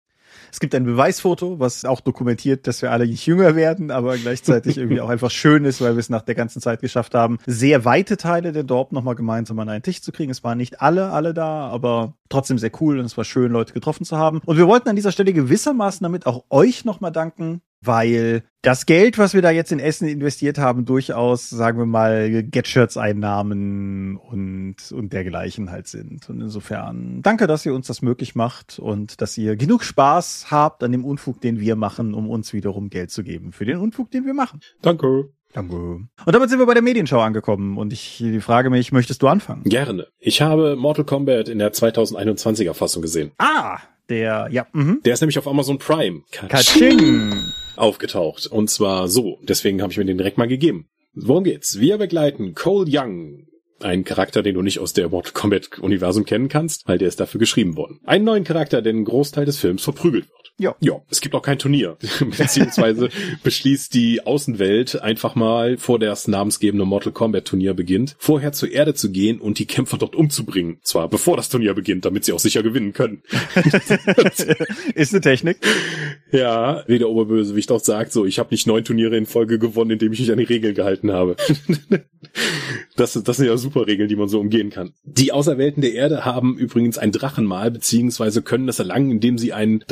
Es 0.52 0.60
gibt 0.60 0.74
ein 0.74 0.84
Beweisfoto, 0.84 1.58
was 1.58 1.86
auch 1.86 2.00
dokumentiert, 2.00 2.66
dass 2.66 2.82
wir 2.82 2.92
alle 2.92 3.06
nicht 3.06 3.24
jünger 3.24 3.56
werden, 3.56 3.90
aber 3.90 4.18
gleichzeitig 4.18 4.76
irgendwie 4.76 5.00
auch 5.00 5.08
einfach 5.08 5.30
schön 5.30 5.64
ist, 5.64 5.80
weil 5.80 5.94
wir 5.94 6.00
es 6.00 6.10
nach 6.10 6.20
der 6.20 6.34
ganzen 6.34 6.60
Zeit 6.60 6.82
geschafft 6.82 7.14
haben, 7.14 7.38
sehr 7.46 7.86
weite 7.86 8.18
Teile 8.18 8.52
der 8.52 8.62
Dorp 8.62 8.92
nochmal 8.92 9.14
gemeinsam 9.14 9.58
an 9.60 9.70
einen 9.70 9.82
Tisch 9.82 10.02
zu 10.02 10.12
kriegen. 10.12 10.30
Es 10.30 10.44
waren 10.44 10.58
nicht 10.58 10.82
alle, 10.82 11.10
alle 11.10 11.32
da, 11.32 11.68
aber 11.68 12.14
trotzdem 12.28 12.58
sehr 12.58 12.70
cool 12.82 12.98
und 12.98 13.06
es 13.06 13.16
war 13.16 13.24
schön, 13.24 13.50
Leute 13.50 13.72
getroffen 13.72 14.04
zu 14.04 14.18
haben. 14.18 14.42
Und 14.44 14.58
wir 14.58 14.68
wollten 14.68 14.90
an 14.90 14.96
dieser 14.96 15.10
Stelle 15.10 15.32
gewissermaßen 15.32 16.04
damit 16.04 16.26
auch 16.26 16.44
euch 16.50 16.84
nochmal 16.84 17.12
danken, 17.12 17.62
weil 17.82 18.42
das 18.62 18.86
Geld, 18.86 19.18
was 19.18 19.34
wir 19.34 19.42
da 19.42 19.50
jetzt 19.50 19.72
in 19.72 19.80
Essen 19.80 20.06
investiert 20.06 20.58
haben, 20.58 20.84
durchaus, 20.84 21.50
sagen 21.50 21.78
wir 21.78 21.86
mal, 21.86 22.44
Get-Shirts-Einnahmen 22.44 24.16
und, 24.16 24.76
und 24.92 25.12
dergleichen 25.12 25.70
halt 25.70 25.88
sind. 25.88 26.28
Und 26.28 26.40
insofern 26.40 27.22
danke, 27.22 27.46
dass 27.46 27.66
ihr 27.66 27.74
uns 27.74 27.88
das 27.88 28.02
möglich 28.02 28.34
macht 28.34 28.78
und 28.78 29.20
dass 29.20 29.36
ihr 29.36 29.56
genug 29.56 29.82
Spaß 29.82 30.50
habt 30.50 30.84
an 30.84 30.92
dem 30.92 31.04
Unfug, 31.04 31.40
den 31.40 31.58
wir 31.58 31.74
machen, 31.76 32.14
um 32.14 32.30
uns 32.30 32.52
wiederum 32.52 32.88
Geld 32.88 33.10
zu 33.10 33.24
geben 33.24 33.52
für 33.52 33.64
den 33.64 33.78
Unfug, 33.78 34.10
den 34.10 34.26
wir 34.26 34.34
machen. 34.34 34.60
Danke. 34.80 35.30
Danke. 35.52 35.76
Und 35.76 36.10
damit 36.26 36.48
sind 36.48 36.58
wir 36.60 36.66
bei 36.66 36.72
der 36.74 36.82
Medienschau 36.82 37.20
angekommen 37.20 37.76
und 37.76 37.92
ich 37.92 38.24
frage 38.40 38.70
mich, 38.70 38.90
möchtest 38.90 39.22
du 39.22 39.28
anfangen? 39.28 39.64
Gerne. 39.64 40.06
Ich 40.18 40.40
habe 40.40 40.76
Mortal 40.76 41.04
Kombat 41.04 41.48
in 41.48 41.58
der 41.58 41.72
2021er 41.72 42.72
Fassung 42.72 43.02
gesehen. 43.02 43.32
Ah, 43.36 43.78
der, 44.08 44.48
ja. 44.50 44.66
Mhm. 44.72 45.00
Der 45.04 45.12
ist 45.14 45.20
nämlich 45.20 45.38
auf 45.38 45.46
Amazon 45.46 45.78
Prime. 45.78 46.22
Katsching. 46.30 47.34
Aufgetaucht. 47.76 48.46
Und 48.46 48.70
zwar 48.70 49.08
so. 49.08 49.38
Deswegen 49.42 49.82
habe 49.82 49.92
ich 49.92 49.98
mir 49.98 50.04
den 50.04 50.18
direkt 50.18 50.38
mal 50.38 50.48
gegeben. 50.48 50.88
Worum 51.14 51.44
geht's? 51.44 51.78
Wir 51.78 51.98
begleiten 51.98 52.54
Cole 52.54 52.90
Young, 52.90 53.46
ein 53.80 54.04
Charakter, 54.04 54.42
den 54.42 54.54
du 54.54 54.62
nicht 54.62 54.78
aus 54.78 54.92
der 54.92 55.08
Mortal 55.08 55.32
Kombat 55.32 55.78
Universum 55.78 56.24
kennen 56.24 56.48
kannst, 56.48 56.88
weil 56.88 56.98
der 56.98 57.08
ist 57.08 57.20
dafür 57.20 57.38
geschrieben 57.38 57.76
worden. 57.76 58.00
Einen 58.04 58.24
neuen 58.24 58.44
Charakter, 58.44 58.80
der 58.80 58.92
den 58.92 59.04
Großteil 59.04 59.44
des 59.44 59.58
Films 59.58 59.84
verprügelt 59.84 60.24
wird. 60.24 60.41
Ja. 60.58 60.76
Ja, 60.80 61.00
es 61.10 61.20
gibt 61.20 61.34
auch 61.34 61.42
kein 61.42 61.58
Turnier. 61.58 61.96
Beziehungsweise 62.20 63.08
beschließt 63.42 63.94
die 63.94 64.24
Außenwelt 64.24 65.00
einfach 65.00 65.34
mal, 65.34 65.78
vor 65.78 65.98
das 65.98 66.28
namensgebende 66.28 66.84
Mortal 66.84 67.12
Kombat 67.12 67.46
Turnier 67.46 67.74
beginnt, 67.74 68.14
vorher 68.18 68.52
zur 68.52 68.70
Erde 68.70 68.94
zu 68.94 69.10
gehen 69.10 69.40
und 69.40 69.58
die 69.58 69.66
Kämpfer 69.66 69.98
dort 69.98 70.14
umzubringen. 70.14 70.78
Zwar 70.82 71.08
bevor 71.08 71.36
das 71.36 71.48
Turnier 71.48 71.74
beginnt, 71.74 72.04
damit 72.04 72.24
sie 72.24 72.32
auch 72.32 72.38
sicher 72.38 72.62
gewinnen 72.62 72.92
können. 72.92 73.22
Ist 74.94 75.12
eine 75.12 75.20
Technik. 75.20 75.58
Ja, 76.30 76.84
wie 76.86 76.98
der 76.98 77.08
Oberbösewicht 77.08 77.70
auch 77.72 77.80
sagt, 77.80 78.12
so, 78.12 78.24
ich 78.24 78.38
habe 78.38 78.50
nicht 78.52 78.66
neun 78.66 78.84
Turniere 78.84 79.16
in 79.16 79.26
Folge 79.26 79.58
gewonnen, 79.58 79.92
indem 79.92 80.12
ich 80.12 80.20
mich 80.20 80.30
an 80.30 80.38
die 80.38 80.44
Regeln 80.44 80.74
gehalten 80.74 81.12
habe. 81.12 81.36
das, 82.96 83.14
das 83.14 83.36
sind 83.36 83.46
ja 83.46 83.56
super 83.56 83.86
Regeln, 83.86 84.08
die 84.08 84.16
man 84.16 84.28
so 84.28 84.38
umgehen 84.38 84.70
kann. 84.70 84.92
Die 85.04 85.32
Auserwählten 85.32 85.80
der 85.80 85.94
Erde 85.94 86.24
haben 86.24 86.56
übrigens 86.56 86.98
ein 86.98 87.12
Drachenmal, 87.12 87.70
beziehungsweise 87.70 88.42
können 88.42 88.66
das 88.66 88.78
erlangen, 88.78 89.10
indem 89.10 89.38
sie 89.38 89.52
ein 89.52 89.84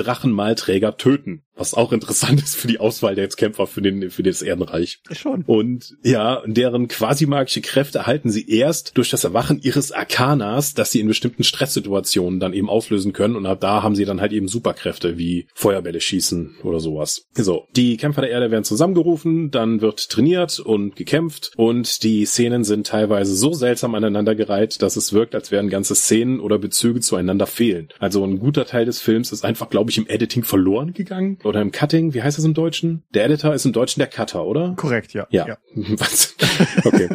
Drachenmalträger 0.60 0.96
töten. 0.96 1.42
Was 1.60 1.74
auch 1.74 1.92
interessant 1.92 2.42
ist 2.42 2.56
für 2.56 2.68
die 2.68 2.80
Auswahl 2.80 3.14
der 3.14 3.28
Kämpfer 3.28 3.66
für, 3.66 3.82
den, 3.82 4.10
für 4.10 4.22
das 4.22 4.40
Erdenreich. 4.40 5.02
Schon. 5.12 5.42
Und 5.46 5.94
ja, 6.02 6.42
deren 6.46 6.88
quasi 6.88 7.26
magische 7.26 7.60
Kräfte 7.60 7.98
erhalten 7.98 8.30
sie 8.30 8.48
erst 8.48 8.96
durch 8.96 9.10
das 9.10 9.24
Erwachen 9.24 9.60
ihres 9.60 9.92
Arkanas, 9.92 10.72
dass 10.72 10.90
sie 10.90 11.00
in 11.00 11.06
bestimmten 11.06 11.44
Stresssituationen 11.44 12.40
dann 12.40 12.54
eben 12.54 12.70
auslösen 12.70 13.12
können. 13.12 13.36
Und 13.36 13.44
ab 13.44 13.60
da 13.60 13.82
haben 13.82 13.94
sie 13.94 14.06
dann 14.06 14.22
halt 14.22 14.32
eben 14.32 14.48
Superkräfte 14.48 15.18
wie 15.18 15.48
Feuerbälle 15.52 16.00
schießen 16.00 16.56
oder 16.62 16.80
sowas. 16.80 17.26
So, 17.34 17.66
die 17.76 17.98
Kämpfer 17.98 18.22
der 18.22 18.30
Erde 18.30 18.50
werden 18.50 18.64
zusammengerufen, 18.64 19.50
dann 19.50 19.82
wird 19.82 20.08
trainiert 20.08 20.60
und 20.60 20.96
gekämpft 20.96 21.52
und 21.56 22.02
die 22.04 22.24
Szenen 22.24 22.64
sind 22.64 22.86
teilweise 22.86 23.36
so 23.36 23.52
seltsam 23.52 23.94
aneinandergereiht, 23.94 24.80
dass 24.80 24.96
es 24.96 25.12
wirkt, 25.12 25.34
als 25.34 25.50
wären 25.50 25.68
ganze 25.68 25.94
Szenen 25.94 26.40
oder 26.40 26.58
Bezüge 26.58 27.00
zueinander 27.00 27.46
fehlen. 27.46 27.90
Also 27.98 28.24
ein 28.24 28.38
guter 28.38 28.64
Teil 28.64 28.86
des 28.86 29.02
Films 29.02 29.30
ist 29.30 29.44
einfach, 29.44 29.68
glaube 29.68 29.90
ich, 29.90 29.98
im 29.98 30.08
Editing 30.08 30.42
verloren 30.42 30.94
gegangen 30.94 31.36
oder 31.50 31.60
im 31.60 31.72
Cutting. 31.72 32.14
Wie 32.14 32.22
heißt 32.22 32.38
das 32.38 32.44
im 32.44 32.54
Deutschen? 32.54 33.02
Der 33.12 33.24
Editor 33.24 33.52
ist 33.52 33.66
im 33.66 33.72
Deutschen 33.72 34.00
der 34.00 34.06
Cutter, 34.06 34.46
oder? 34.46 34.74
Korrekt, 34.76 35.12
ja. 35.12 35.26
Ja. 35.30 35.58
Was? 35.74 36.36
Okay. 36.84 37.08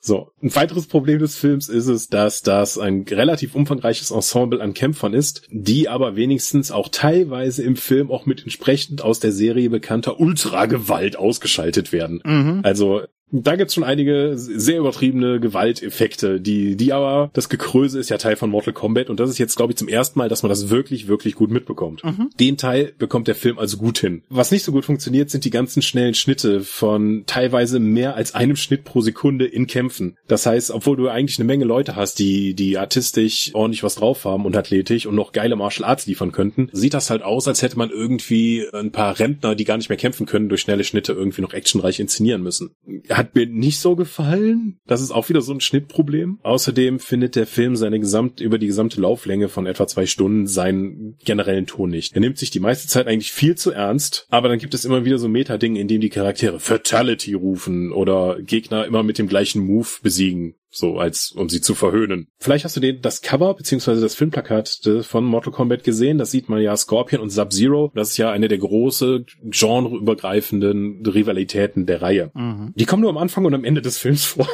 so. 0.00 0.32
Ein 0.42 0.54
weiteres 0.54 0.86
Problem 0.86 1.18
des 1.18 1.36
Films 1.36 1.68
ist 1.68 1.86
es, 1.86 2.08
dass 2.08 2.42
das 2.42 2.78
ein 2.78 3.04
relativ 3.08 3.54
umfangreiches 3.54 4.10
Ensemble 4.10 4.60
an 4.60 4.74
Kämpfern 4.74 5.14
ist, 5.14 5.42
die 5.50 5.88
aber 5.88 6.16
wenigstens 6.16 6.70
auch 6.70 6.88
teilweise 6.88 7.62
im 7.62 7.76
Film 7.76 8.10
auch 8.10 8.26
mit 8.26 8.42
entsprechend 8.42 9.02
aus 9.02 9.20
der 9.20 9.32
Serie 9.32 9.70
bekannter 9.70 10.18
Ultragewalt 10.18 11.16
ausgeschaltet 11.16 11.92
werden. 11.92 12.20
Mhm. 12.24 12.60
Also 12.62 13.02
Da 13.30 13.56
gibt's 13.56 13.74
schon 13.74 13.84
einige 13.84 14.34
sehr 14.36 14.78
übertriebene 14.78 15.40
Gewalteffekte, 15.40 16.40
die, 16.40 16.76
die 16.76 16.92
aber, 16.92 17.30
das 17.32 17.48
Gekröse 17.48 17.98
ist 17.98 18.10
ja 18.10 18.18
Teil 18.18 18.36
von 18.36 18.50
Mortal 18.50 18.72
Kombat 18.72 19.10
und 19.10 19.18
das 19.18 19.30
ist 19.30 19.38
jetzt, 19.38 19.56
glaube 19.56 19.72
ich, 19.72 19.76
zum 19.76 19.88
ersten 19.88 20.18
Mal, 20.18 20.28
dass 20.28 20.42
man 20.42 20.50
das 20.50 20.70
wirklich, 20.70 21.08
wirklich 21.08 21.34
gut 21.34 21.50
mitbekommt. 21.50 22.04
Mhm. 22.04 22.30
Den 22.38 22.56
Teil 22.56 22.92
bekommt 22.96 23.26
der 23.26 23.34
Film 23.34 23.58
also 23.58 23.76
gut 23.76 23.98
hin. 23.98 24.22
Was 24.28 24.52
nicht 24.52 24.62
so 24.62 24.72
gut 24.72 24.84
funktioniert, 24.84 25.30
sind 25.30 25.44
die 25.44 25.50
ganzen 25.50 25.82
schnellen 25.82 26.14
Schnitte 26.14 26.60
von 26.60 27.24
teilweise 27.26 27.80
mehr 27.80 28.14
als 28.14 28.34
einem 28.34 28.56
Schnitt 28.56 28.84
pro 28.84 29.00
Sekunde 29.00 29.46
in 29.46 29.66
Kämpfen. 29.66 30.16
Das 30.28 30.46
heißt, 30.46 30.70
obwohl 30.70 30.96
du 30.96 31.08
eigentlich 31.08 31.38
eine 31.38 31.46
Menge 31.46 31.64
Leute 31.64 31.96
hast, 31.96 32.18
die, 32.18 32.54
die 32.54 32.78
artistisch 32.78 33.50
ordentlich 33.54 33.82
was 33.82 33.96
drauf 33.96 34.24
haben 34.24 34.44
und 34.44 34.56
athletisch 34.56 35.06
und 35.06 35.14
noch 35.14 35.32
geile 35.32 35.56
Martial 35.56 35.88
Arts 35.88 36.06
liefern 36.06 36.30
könnten, 36.30 36.68
sieht 36.72 36.94
das 36.94 37.10
halt 37.10 37.22
aus, 37.22 37.48
als 37.48 37.62
hätte 37.62 37.78
man 37.78 37.90
irgendwie 37.90 38.64
ein 38.72 38.92
paar 38.92 39.18
Rentner, 39.18 39.54
die 39.54 39.64
gar 39.64 39.76
nicht 39.76 39.88
mehr 39.88 39.98
kämpfen 39.98 40.26
können, 40.26 40.48
durch 40.48 40.60
schnelle 40.60 40.84
Schnitte 40.84 41.12
irgendwie 41.12 41.42
noch 41.42 41.52
actionreich 41.52 41.98
inszenieren 41.98 42.42
müssen. 42.42 42.74
Hat 43.16 43.34
mir 43.34 43.46
nicht 43.46 43.78
so 43.78 43.94
gefallen. 43.94 44.78
Das 44.86 45.00
ist 45.00 45.12
auch 45.12 45.28
wieder 45.28 45.40
so 45.40 45.52
ein 45.52 45.60
Schnittproblem. 45.60 46.40
Außerdem 46.42 46.98
findet 46.98 47.36
der 47.36 47.46
Film 47.46 47.76
seine 47.76 48.00
gesamt, 48.00 48.40
über 48.40 48.58
die 48.58 48.66
gesamte 48.66 49.00
Lauflänge 49.00 49.48
von 49.48 49.66
etwa 49.66 49.86
zwei 49.86 50.06
Stunden 50.06 50.46
seinen 50.46 51.16
generellen 51.24 51.66
Ton 51.66 51.90
nicht. 51.90 52.14
Er 52.14 52.20
nimmt 52.20 52.38
sich 52.38 52.50
die 52.50 52.60
meiste 52.60 52.88
Zeit 52.88 53.06
eigentlich 53.06 53.32
viel 53.32 53.54
zu 53.54 53.70
ernst, 53.70 54.26
aber 54.30 54.48
dann 54.48 54.58
gibt 54.58 54.74
es 54.74 54.84
immer 54.84 55.04
wieder 55.04 55.18
so 55.18 55.28
Meta-Dinge, 55.28 55.80
in 55.80 55.88
denen 55.88 56.00
die 56.00 56.10
Charaktere 56.10 56.58
Fatality 56.58 57.34
rufen 57.34 57.92
oder 57.92 58.38
Gegner 58.42 58.84
immer 58.84 59.02
mit 59.02 59.18
dem 59.18 59.28
gleichen 59.28 59.64
Move 59.64 59.88
besiegen 60.02 60.56
so 60.74 60.98
als 60.98 61.32
um 61.32 61.48
sie 61.48 61.60
zu 61.60 61.74
verhöhnen. 61.74 62.28
Vielleicht 62.38 62.64
hast 62.64 62.76
du 62.76 62.80
den 62.80 63.00
das 63.00 63.22
Cover 63.22 63.54
beziehungsweise 63.54 64.00
das 64.00 64.14
Filmplakat 64.14 64.80
von 65.02 65.24
Mortal 65.24 65.52
Kombat 65.52 65.84
gesehen. 65.84 66.18
Das 66.18 66.30
sieht 66.30 66.48
man 66.48 66.60
ja 66.60 66.76
Scorpion 66.76 67.20
und 67.20 67.30
Sub-Zero. 67.30 67.92
Das 67.94 68.10
ist 68.10 68.16
ja 68.16 68.30
eine 68.30 68.48
der 68.48 68.58
große 68.58 69.24
genreübergreifenden 69.42 71.04
Rivalitäten 71.06 71.86
der 71.86 72.02
Reihe. 72.02 72.30
Mhm. 72.34 72.72
Die 72.74 72.84
kommen 72.86 73.02
nur 73.02 73.10
am 73.10 73.18
Anfang 73.18 73.44
und 73.44 73.54
am 73.54 73.64
Ende 73.64 73.82
des 73.82 73.98
Films 73.98 74.24
vor. 74.24 74.48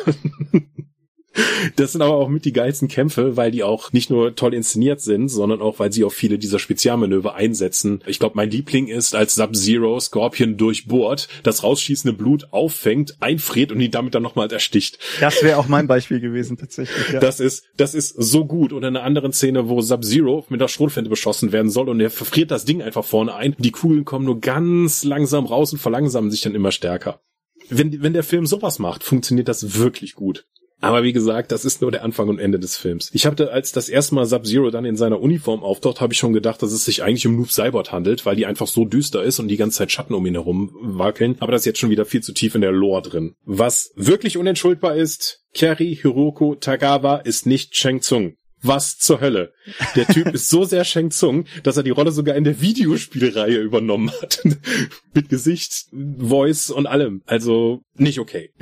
Das 1.76 1.92
sind 1.92 2.02
aber 2.02 2.14
auch 2.14 2.28
mit 2.28 2.44
die 2.44 2.52
geilsten 2.52 2.88
Kämpfe, 2.88 3.37
weil 3.37 3.50
die 3.50 3.62
auch 3.62 3.92
nicht 3.92 4.10
nur 4.10 4.34
toll 4.34 4.54
inszeniert 4.54 5.00
sind, 5.00 5.28
sondern 5.28 5.60
auch, 5.60 5.78
weil 5.78 5.92
sie 5.92 6.04
auch 6.04 6.12
viele 6.12 6.38
dieser 6.38 6.58
Spezialmanöver 6.58 7.34
einsetzen. 7.34 8.02
Ich 8.06 8.18
glaube, 8.18 8.37
mein 8.37 8.50
Liebling 8.50 8.88
ist, 8.88 9.14
als 9.14 9.34
Sub-Zero 9.34 10.00
Scorpion 10.00 10.56
durchbohrt, 10.56 11.28
das 11.42 11.62
rausschießende 11.62 12.16
Blut 12.16 12.49
auffängt, 12.50 13.16
einfriert 13.20 13.70
und 13.70 13.80
ihn 13.80 13.90
damit 13.90 14.14
dann 14.14 14.22
nochmal 14.22 14.50
ersticht. 14.52 14.99
Das 15.20 15.42
wäre 15.42 15.58
auch 15.58 15.68
mein 15.68 15.87
Beispiel 15.87 16.20
gewesen, 16.20 16.56
tatsächlich. 16.56 17.10
Ja. 17.12 17.20
Das 17.20 17.38
ist, 17.40 17.64
das 17.76 17.94
ist 17.94 18.14
so 18.16 18.44
gut. 18.44 18.72
Und 18.72 18.82
in 18.82 18.96
einer 18.96 19.04
anderen 19.04 19.32
Szene, 19.32 19.68
wo 19.68 19.80
Sub-Zero 19.80 20.46
mit 20.49 20.60
der 20.60 20.68
Schrotflinte 20.68 21.10
beschossen 21.10 21.52
werden 21.52 21.70
soll 21.70 21.88
und 21.88 22.00
er 22.00 22.10
verfriert 22.10 22.50
das 22.50 22.64
Ding 22.64 22.82
einfach 22.82 23.04
vorne 23.04 23.34
ein. 23.34 23.54
Die 23.58 23.70
Kugeln 23.70 24.04
kommen 24.04 24.25
nur 24.25 24.40
ganz 24.40 25.04
langsam 25.04 25.46
raus 25.46 25.72
und 25.72 25.78
verlangsamen 25.78 26.30
sich 26.30 26.40
dann 26.40 26.54
immer 26.54 26.72
stärker. 26.72 27.20
Wenn, 27.68 28.02
wenn 28.02 28.14
der 28.14 28.25
Film 28.25 28.46
sowas 28.46 28.78
macht, 28.78 29.04
funktioniert 29.04 29.46
das 29.46 29.78
wirklich 29.78 30.14
gut. 30.14 30.46
Aber 30.80 31.02
wie 31.02 31.12
gesagt, 31.12 31.52
das 31.52 31.64
ist 31.64 31.82
nur 31.82 31.90
der 31.90 32.02
Anfang 32.02 32.28
und 32.28 32.38
Ende 32.38 32.58
des 32.58 32.76
Films. 32.76 33.10
Ich 33.12 33.26
habe, 33.26 33.52
als 33.52 33.72
das 33.72 33.88
erste 33.88 34.14
Mal 34.14 34.26
Sub-Zero 34.26 34.70
dann 34.70 34.84
in 34.84 34.96
seiner 34.96 35.20
Uniform 35.20 35.62
auftaucht, 35.62 36.00
habe 36.00 36.12
ich 36.12 36.18
schon 36.18 36.32
gedacht, 36.32 36.62
dass 36.62 36.72
es 36.72 36.84
sich 36.84 37.02
eigentlich 37.02 37.26
um 37.26 37.37
Noob 37.37 37.50
Cybot 37.50 37.92
handelt, 37.92 38.25
weil 38.25 38.37
die 38.37 38.46
einfach 38.46 38.66
so 38.66 38.84
düster 38.84 39.22
ist 39.22 39.38
und 39.38 39.49
die 39.49 39.56
ganze 39.56 39.78
Zeit 39.78 39.92
Schatten 39.92 40.14
um 40.14 40.25
ihn 40.25 40.34
herum 40.34 40.70
wackeln. 40.80 41.37
Aber 41.40 41.52
das 41.52 41.62
ist 41.62 41.66
jetzt 41.66 41.78
schon 41.78 41.90
wieder 41.90 42.06
viel 42.06 42.22
zu 42.22 42.32
tief 42.32 42.54
in 42.54 42.62
der 42.62 42.72
Lore 42.72 43.02
drin. 43.02 43.34
Was 43.44 43.92
wirklich 43.94 44.38
unentschuldbar 44.38 44.96
ist, 44.96 45.44
Kerry 45.52 45.99
Hiroko 46.00 46.54
Tagawa 46.54 47.16
ist 47.16 47.46
nicht 47.46 47.76
Shang 47.76 48.00
Tsung. 48.00 48.37
Was 48.62 48.99
zur 48.99 49.20
Hölle? 49.20 49.52
Der 49.96 50.06
Typ 50.06 50.28
ist 50.34 50.50
so 50.50 50.64
sehr 50.64 50.84
Shang 50.84 51.10
Tsung, 51.10 51.46
dass 51.62 51.76
er 51.76 51.82
die 51.82 51.90
Rolle 51.90 52.12
sogar 52.12 52.37
in 52.37 52.44
der 52.44 52.60
Videospielreihe 52.60 53.58
übernommen 53.58 54.10
hat. 54.20 54.42
Mit 55.14 55.28
Gesicht, 55.28 55.87
Voice 55.92 56.70
und 56.70 56.87
allem. 56.87 57.22
Also 57.26 57.82
nicht 57.94 58.18
okay. 58.18 58.52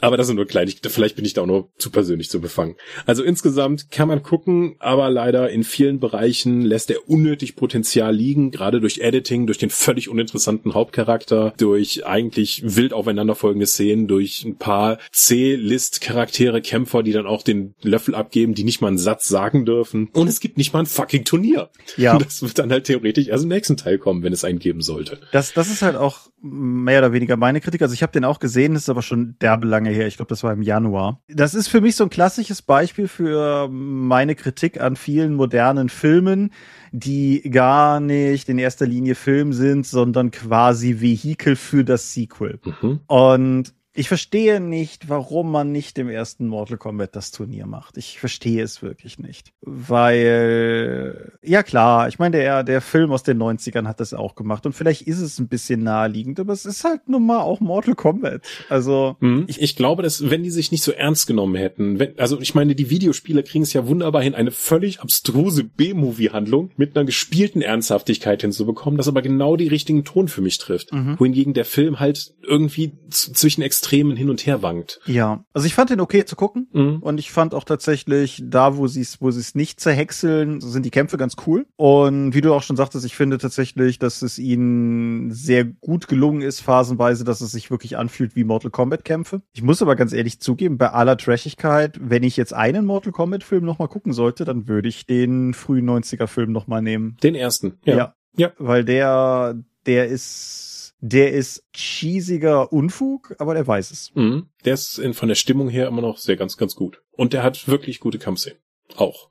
Aber 0.00 0.16
das 0.16 0.26
sind 0.26 0.36
nur 0.36 0.46
Kleinigkeiten. 0.46 0.92
Vielleicht 0.92 1.16
bin 1.16 1.24
ich 1.24 1.32
da 1.32 1.42
auch 1.42 1.46
nur 1.46 1.70
zu 1.78 1.90
persönlich 1.90 2.28
zu 2.28 2.40
befangen. 2.40 2.76
Also 3.06 3.22
insgesamt 3.22 3.90
kann 3.90 4.08
man 4.08 4.22
gucken, 4.22 4.76
aber 4.78 5.08
leider 5.10 5.50
in 5.50 5.64
vielen 5.64 6.00
Bereichen 6.00 6.60
lässt 6.60 6.90
er 6.90 7.08
unnötig 7.08 7.56
Potenzial 7.56 8.14
liegen, 8.14 8.50
gerade 8.50 8.80
durch 8.80 8.98
Editing, 8.98 9.46
durch 9.46 9.58
den 9.58 9.70
völlig 9.70 10.08
uninteressanten 10.08 10.74
Hauptcharakter, 10.74 11.54
durch 11.56 12.06
eigentlich 12.06 12.62
wild 12.64 12.92
aufeinanderfolgende 12.92 13.66
Szenen, 13.66 14.06
durch 14.06 14.44
ein 14.44 14.56
paar 14.56 14.98
C-List-Charaktere, 15.12 16.60
Kämpfer, 16.60 17.02
die 17.02 17.12
dann 17.12 17.26
auch 17.26 17.42
den 17.42 17.74
Löffel 17.82 18.14
abgeben, 18.14 18.54
die 18.54 18.64
nicht 18.64 18.80
mal 18.80 18.88
einen 18.88 18.98
Satz 18.98 19.28
sagen 19.28 19.64
dürfen. 19.64 20.10
Und 20.12 20.28
es 20.28 20.40
gibt 20.40 20.58
nicht 20.58 20.72
mal 20.72 20.80
ein 20.80 20.86
fucking 20.86 21.24
Turnier. 21.24 21.70
Ja. 21.96 22.18
Das 22.18 22.42
wird 22.42 22.58
dann 22.58 22.70
halt 22.70 22.84
theoretisch 22.84 23.28
erst 23.28 23.44
im 23.44 23.50
nächsten 23.50 23.76
Teil 23.76 23.98
kommen, 23.98 24.22
wenn 24.22 24.32
es 24.32 24.44
einen 24.44 24.58
geben 24.58 24.82
sollte. 24.82 25.20
Das, 25.32 25.54
das 25.54 25.70
ist 25.70 25.82
halt 25.82 25.96
auch 25.96 26.28
mehr 26.42 26.98
oder 26.98 27.12
weniger 27.12 27.36
meine 27.36 27.60
Kritik. 27.60 27.82
Also 27.82 27.94
ich 27.94 28.02
habe 28.02 28.12
den 28.12 28.24
auch 28.24 28.40
gesehen, 28.40 28.74
ist 28.74 28.88
aber 28.88 29.02
schon 29.02 29.36
derbe 29.40 29.66
lange 29.86 29.96
her. 29.96 30.06
Ich 30.06 30.16
glaube, 30.16 30.28
das 30.28 30.42
war 30.42 30.52
im 30.52 30.62
Januar. 30.62 31.20
Das 31.28 31.54
ist 31.54 31.68
für 31.68 31.80
mich 31.80 31.96
so 31.96 32.04
ein 32.04 32.10
klassisches 32.10 32.62
Beispiel 32.62 33.08
für 33.08 33.68
meine 33.68 34.34
Kritik 34.34 34.80
an 34.80 34.96
vielen 34.96 35.34
modernen 35.34 35.88
Filmen, 35.88 36.52
die 36.92 37.42
gar 37.50 38.00
nicht 38.00 38.48
in 38.48 38.58
erster 38.58 38.86
Linie 38.86 39.14
Film 39.14 39.52
sind, 39.52 39.86
sondern 39.86 40.30
quasi 40.30 41.00
Vehikel 41.00 41.56
für 41.56 41.84
das 41.84 42.12
Sequel. 42.12 42.58
Mhm. 42.64 43.00
Und 43.06 43.74
ich 43.96 44.08
verstehe 44.08 44.60
nicht, 44.60 45.08
warum 45.08 45.50
man 45.50 45.72
nicht 45.72 45.98
im 45.98 46.10
ersten 46.10 46.46
Mortal 46.46 46.76
Kombat 46.76 47.16
das 47.16 47.30
Turnier 47.30 47.66
macht. 47.66 47.96
Ich 47.96 48.20
verstehe 48.20 48.62
es 48.62 48.82
wirklich 48.82 49.18
nicht. 49.18 49.52
Weil, 49.62 51.32
ja 51.42 51.62
klar, 51.62 52.06
ich 52.06 52.18
meine, 52.18 52.36
der, 52.36 52.62
der 52.62 52.82
Film 52.82 53.10
aus 53.10 53.22
den 53.22 53.42
90ern 53.42 53.86
hat 53.86 54.00
das 54.00 54.12
auch 54.12 54.34
gemacht 54.34 54.66
und 54.66 54.74
vielleicht 54.74 55.02
ist 55.02 55.20
es 55.20 55.38
ein 55.38 55.48
bisschen 55.48 55.82
naheliegend, 55.82 56.38
aber 56.38 56.52
es 56.52 56.66
ist 56.66 56.84
halt 56.84 57.08
nun 57.08 57.24
mal 57.24 57.40
auch 57.40 57.60
Mortal 57.60 57.94
Kombat. 57.94 58.42
Also. 58.68 59.16
Mhm. 59.20 59.44
Ich, 59.46 59.62
ich 59.62 59.76
glaube, 59.76 60.02
dass 60.02 60.28
wenn 60.30 60.42
die 60.42 60.50
sich 60.50 60.70
nicht 60.72 60.82
so 60.82 60.92
ernst 60.92 61.26
genommen 61.26 61.54
hätten, 61.54 61.98
wenn, 61.98 62.18
also 62.18 62.38
ich 62.40 62.54
meine, 62.54 62.74
die 62.74 62.90
Videospieler 62.90 63.42
kriegen 63.42 63.64
es 63.64 63.72
ja 63.72 63.86
wunderbar 63.86 64.22
hin, 64.22 64.34
eine 64.34 64.50
völlig 64.50 65.00
abstruse 65.00 65.64
B-Movie-Handlung 65.64 66.70
mit 66.76 66.96
einer 66.96 67.06
gespielten 67.06 67.62
Ernsthaftigkeit 67.62 68.42
hinzubekommen, 68.42 68.98
das 68.98 69.08
aber 69.08 69.22
genau 69.22 69.56
die 69.56 69.68
richtigen 69.68 70.04
Ton 70.04 70.28
für 70.28 70.42
mich 70.42 70.58
trifft. 70.58 70.92
Mhm. 70.92 71.18
Wohingegen 71.18 71.54
der 71.54 71.64
Film 71.64 71.98
halt 71.98 72.34
irgendwie 72.42 72.92
zwischen 73.10 73.62
extrem 73.62 73.85
Extremen 73.86 74.16
hin 74.16 74.30
und 74.30 74.44
her 74.44 74.62
wankt. 74.62 75.00
Ja, 75.06 75.44
also 75.52 75.66
ich 75.66 75.74
fand 75.74 75.90
den 75.90 76.00
okay 76.00 76.24
zu 76.24 76.34
gucken 76.34 76.68
mhm. 76.72 76.98
und 77.02 77.18
ich 77.18 77.30
fand 77.30 77.54
auch 77.54 77.62
tatsächlich 77.62 78.42
da, 78.44 78.76
wo 78.76 78.88
sie 78.88 79.02
es, 79.02 79.20
wo 79.20 79.30
sie 79.30 79.40
es 79.40 79.54
nicht 79.54 79.78
zerhäckseln, 79.78 80.60
sind 80.60 80.84
die 80.84 80.90
Kämpfe 80.90 81.16
ganz 81.16 81.36
cool. 81.46 81.66
Und 81.76 82.34
wie 82.34 82.40
du 82.40 82.52
auch 82.52 82.64
schon 82.64 82.76
sagtest, 82.76 83.06
ich 83.06 83.14
finde 83.14 83.38
tatsächlich, 83.38 84.00
dass 84.00 84.22
es 84.22 84.40
ihnen 84.40 85.30
sehr 85.30 85.64
gut 85.64 86.08
gelungen 86.08 86.42
ist, 86.42 86.60
phasenweise, 86.60 87.22
dass 87.22 87.40
es 87.40 87.52
sich 87.52 87.70
wirklich 87.70 87.96
anfühlt 87.96 88.34
wie 88.34 88.42
Mortal 88.42 88.72
Kombat 88.72 89.04
Kämpfe. 89.04 89.42
Ich 89.52 89.62
muss 89.62 89.82
aber 89.82 89.94
ganz 89.94 90.12
ehrlich 90.12 90.40
zugeben, 90.40 90.78
bei 90.78 90.90
aller 90.90 91.16
Trashigkeit, 91.16 91.98
wenn 92.00 92.24
ich 92.24 92.36
jetzt 92.36 92.54
einen 92.54 92.86
Mortal 92.86 93.12
Kombat 93.12 93.44
Film 93.44 93.64
nochmal 93.64 93.88
gucken 93.88 94.12
sollte, 94.12 94.44
dann 94.44 94.66
würde 94.66 94.88
ich 94.88 95.06
den 95.06 95.54
frühen 95.54 95.88
90er 95.88 96.26
Film 96.26 96.50
nochmal 96.50 96.82
nehmen. 96.82 97.16
Den 97.22 97.36
ersten, 97.36 97.78
ja. 97.84 97.96
ja. 97.96 98.14
Ja. 98.38 98.52
Weil 98.58 98.84
der, 98.84 99.54
der 99.86 100.08
ist 100.08 100.75
der 100.98 101.32
ist 101.32 101.64
cheesiger 101.74 102.72
Unfug, 102.72 103.34
aber 103.38 103.54
der 103.54 103.66
weiß 103.66 103.90
es. 103.90 104.14
Mhm. 104.14 104.48
Der 104.64 104.74
ist 104.74 104.98
in, 104.98 105.14
von 105.14 105.28
der 105.28 105.34
Stimmung 105.34 105.68
her 105.68 105.88
immer 105.88 106.02
noch 106.02 106.18
sehr 106.18 106.36
ganz, 106.36 106.56
ganz 106.56 106.74
gut. 106.74 107.02
Und 107.12 107.32
der 107.32 107.42
hat 107.42 107.68
wirklich 107.68 108.00
gute 108.00 108.18
Kampfszenen. 108.18 108.58
Auch. 108.96 109.30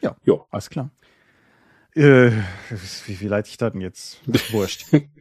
Ja, 0.00 0.16
ja. 0.24 0.46
alles 0.50 0.70
klar. 0.70 0.90
Äh, 1.96 2.30
wie, 3.06 3.20
wie 3.20 3.26
leite 3.26 3.48
ich 3.48 3.56
das 3.56 3.72
denn 3.72 3.80
jetzt? 3.80 4.20
Wurscht. 4.52 4.86